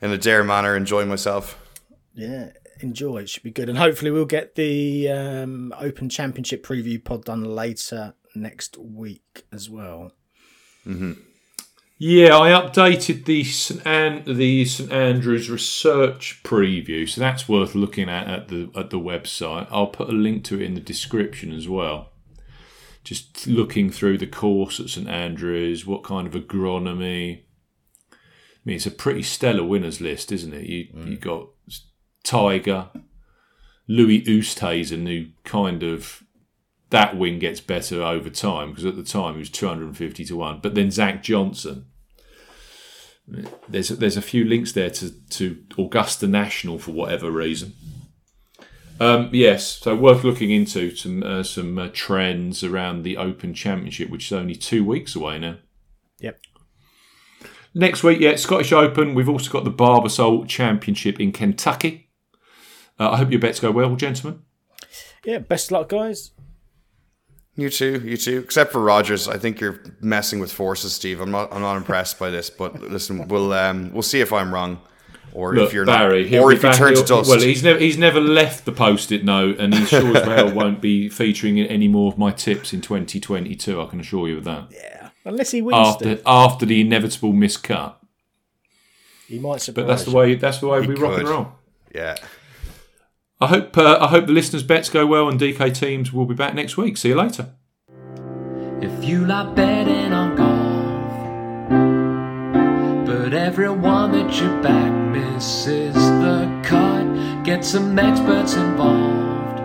in 0.00 0.10
Adare 0.12 0.46
Manor, 0.46 0.76
enjoying 0.76 1.08
myself. 1.08 1.58
Yeah, 2.14 2.50
enjoy. 2.82 3.18
It 3.18 3.28
should 3.28 3.42
be 3.42 3.50
good. 3.50 3.68
And 3.68 3.78
hopefully 3.78 4.10
we'll 4.10 4.24
get 4.24 4.54
the 4.54 5.08
um, 5.10 5.74
Open 5.78 6.08
Championship 6.08 6.64
preview 6.64 7.02
pod 7.02 7.24
done 7.24 7.44
later 7.44 8.14
next 8.34 8.76
week 8.78 9.44
as 9.52 9.68
well. 9.70 10.12
Yeah, 12.02 12.38
I 12.38 12.48
updated 12.50 13.26
the 13.26 13.44
St. 13.44 13.86
An- 13.86 14.24
the 14.24 14.64
St 14.64 14.90
Andrews 14.90 15.50
research 15.50 16.42
preview, 16.42 17.06
so 17.06 17.20
that's 17.20 17.46
worth 17.46 17.74
looking 17.74 18.08
at 18.08 18.26
at 18.26 18.48
the 18.48 18.70
at 18.74 18.88
the 18.88 18.98
website. 18.98 19.68
I'll 19.70 19.88
put 19.88 20.08
a 20.08 20.12
link 20.12 20.42
to 20.44 20.54
it 20.58 20.62
in 20.64 20.74
the 20.74 20.80
description 20.80 21.52
as 21.52 21.68
well. 21.68 22.12
Just 23.04 23.46
looking 23.46 23.90
through 23.90 24.16
the 24.16 24.26
course 24.26 24.80
at 24.80 24.88
St 24.88 25.08
Andrews, 25.08 25.86
what 25.86 26.02
kind 26.02 26.26
of 26.26 26.32
agronomy. 26.32 27.42
I 28.12 28.62
mean, 28.64 28.76
it's 28.76 28.86
a 28.86 28.90
pretty 28.90 29.22
stellar 29.22 29.64
winners 29.64 30.00
list, 30.00 30.32
isn't 30.32 30.54
it? 30.54 30.64
You 30.64 30.88
you 31.04 31.16
got 31.18 31.48
Tiger, 32.22 32.88
Louis 33.88 34.22
Oosthuizen, 34.22 35.06
who 35.06 35.32
kind 35.44 35.82
of 35.82 36.22
that 36.90 37.16
win 37.16 37.38
gets 37.38 37.60
better 37.60 38.02
over 38.02 38.28
time 38.30 38.70
because 38.70 38.84
at 38.84 38.96
the 38.96 39.04
time 39.04 39.34
he 39.34 39.38
was 39.38 39.50
250 39.50 40.24
to 40.24 40.36
1 40.36 40.58
but 40.60 40.74
then 40.74 40.90
Zach 40.90 41.22
Johnson 41.22 41.86
there's 43.68 43.90
there's 43.90 44.16
a 44.16 44.22
few 44.22 44.44
links 44.44 44.72
there 44.72 44.90
to, 44.90 45.12
to 45.28 45.62
Augusta 45.78 46.26
National 46.26 46.80
for 46.80 46.90
whatever 46.90 47.30
reason 47.30 47.74
um, 48.98 49.30
yes 49.32 49.78
so 49.78 49.94
worth 49.94 50.24
looking 50.24 50.50
into 50.50 50.96
some 50.96 51.22
uh, 51.22 51.44
some 51.44 51.78
uh, 51.78 51.90
trends 51.92 52.64
around 52.64 53.04
the 53.04 53.16
Open 53.16 53.54
Championship 53.54 54.10
which 54.10 54.26
is 54.26 54.32
only 54.32 54.56
two 54.56 54.84
weeks 54.84 55.14
away 55.14 55.38
now 55.38 55.58
Yep. 56.20 56.40
Next 57.74 58.02
week, 58.02 58.20
yeah, 58.20 58.36
Scottish 58.36 58.72
Open. 58.72 59.14
We've 59.14 59.28
also 59.28 59.50
got 59.50 59.64
the 59.64 59.70
Barbasol 59.70 60.46
Championship 60.48 61.18
in 61.18 61.32
Kentucky. 61.32 62.09
Uh, 63.00 63.10
I 63.12 63.16
hope 63.16 63.30
your 63.30 63.40
bets 63.40 63.58
go 63.58 63.70
well, 63.70 63.96
gentlemen. 63.96 64.42
Yeah, 65.24 65.38
best 65.38 65.68
of 65.68 65.72
luck, 65.72 65.88
guys. 65.88 66.32
You 67.56 67.68
too, 67.70 68.00
you 68.04 68.16
too. 68.16 68.38
Except 68.44 68.72
for 68.72 68.80
Rodgers, 68.80 69.26
I 69.26 69.36
think 69.38 69.58
you're 69.60 69.80
messing 70.00 70.38
with 70.38 70.52
forces, 70.52 70.92
Steve. 70.92 71.20
I'm 71.20 71.30
not, 71.30 71.52
I'm 71.52 71.62
not 71.62 71.76
impressed 71.76 72.18
by 72.18 72.30
this. 72.30 72.48
But 72.50 72.80
listen, 72.80 73.26
we'll, 73.28 73.52
um, 73.52 73.92
we'll 73.92 74.02
see 74.02 74.20
if 74.20 74.32
I'm 74.32 74.52
wrong, 74.54 74.80
or 75.32 75.54
Look, 75.54 75.68
if 75.68 75.74
you're 75.74 75.84
Barry, 75.84 76.30
not, 76.30 76.40
or 76.42 76.48
be 76.50 76.56
if 76.56 76.62
you 76.62 76.72
turn 76.72 76.94
to 76.94 77.00
he'll- 77.00 77.06
dust. 77.06 77.28
Well, 77.30 77.40
he's 77.40 77.62
never 77.62 77.78
he's 77.78 77.98
never 77.98 78.20
left 78.20 78.64
the 78.64 78.72
post-it 78.72 79.24
note, 79.24 79.58
and 79.58 79.74
he 79.74 79.84
sure 79.86 80.16
as 80.16 80.26
well 80.26 80.52
won't 80.52 80.80
be 80.80 81.08
featuring 81.08 81.58
in 81.58 81.66
any 81.66 81.88
more 81.88 82.10
of 82.12 82.18
my 82.18 82.30
tips 82.30 82.72
in 82.72 82.80
2022. 82.80 83.80
I 83.80 83.86
can 83.86 84.00
assure 84.00 84.28
you 84.28 84.38
of 84.38 84.44
that. 84.44 84.68
Yeah. 84.70 85.10
Unless 85.24 85.50
he 85.50 85.60
wins, 85.60 85.76
After 85.76 86.04
Steve. 86.04 86.22
after 86.24 86.66
the 86.66 86.80
inevitable 86.80 87.32
miscut, 87.32 87.94
he 89.28 89.38
might 89.38 89.60
surprise 89.60 89.84
but 89.84 89.88
that's 89.88 90.04
the 90.04 90.10
way 90.12 90.34
that's 90.34 90.58
the 90.58 90.68
way 90.68 90.80
we 90.80 90.94
rock 90.94 91.18
and 91.18 91.26
could. 91.26 91.28
roll. 91.28 91.52
yeah. 91.94 92.16
I 93.42 93.46
hope 93.46 93.78
uh, 93.78 93.96
I 94.02 94.08
hope 94.08 94.26
the 94.26 94.32
listeners' 94.32 94.62
bets 94.62 94.90
go 94.90 95.06
well, 95.06 95.26
and 95.26 95.40
DK 95.40 95.74
teams 95.74 96.12
will 96.12 96.26
be 96.26 96.34
back 96.34 96.54
next 96.54 96.76
week. 96.76 96.98
See 96.98 97.08
you 97.08 97.14
later. 97.14 97.54
If 98.82 99.02
you 99.02 99.24
like 99.24 99.54
betting 99.54 100.12
on 100.12 100.36
golf, 100.36 101.10
but 103.06 103.32
everyone 103.32 104.12
that 104.12 104.38
you 104.38 104.48
back 104.60 104.92
misses 104.92 105.94
the 105.94 106.60
cut, 106.62 107.42
get 107.42 107.64
some 107.64 107.98
experts 107.98 108.56
involved 108.56 109.60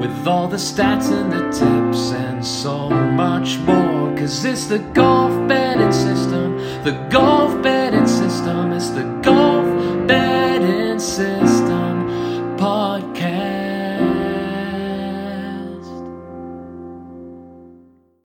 with 0.00 0.28
all 0.28 0.46
the 0.46 0.58
stats 0.58 1.10
and 1.10 1.32
the 1.32 1.42
tips 1.50 2.12
and 2.12 2.46
so 2.46 2.88
much 2.88 3.58
more. 3.58 4.16
Cause 4.16 4.44
it's 4.44 4.66
the 4.66 4.78
golf 4.94 5.48
betting 5.48 5.90
system, 5.90 6.56
the 6.84 6.92
golf 7.10 7.60
betting 7.64 7.79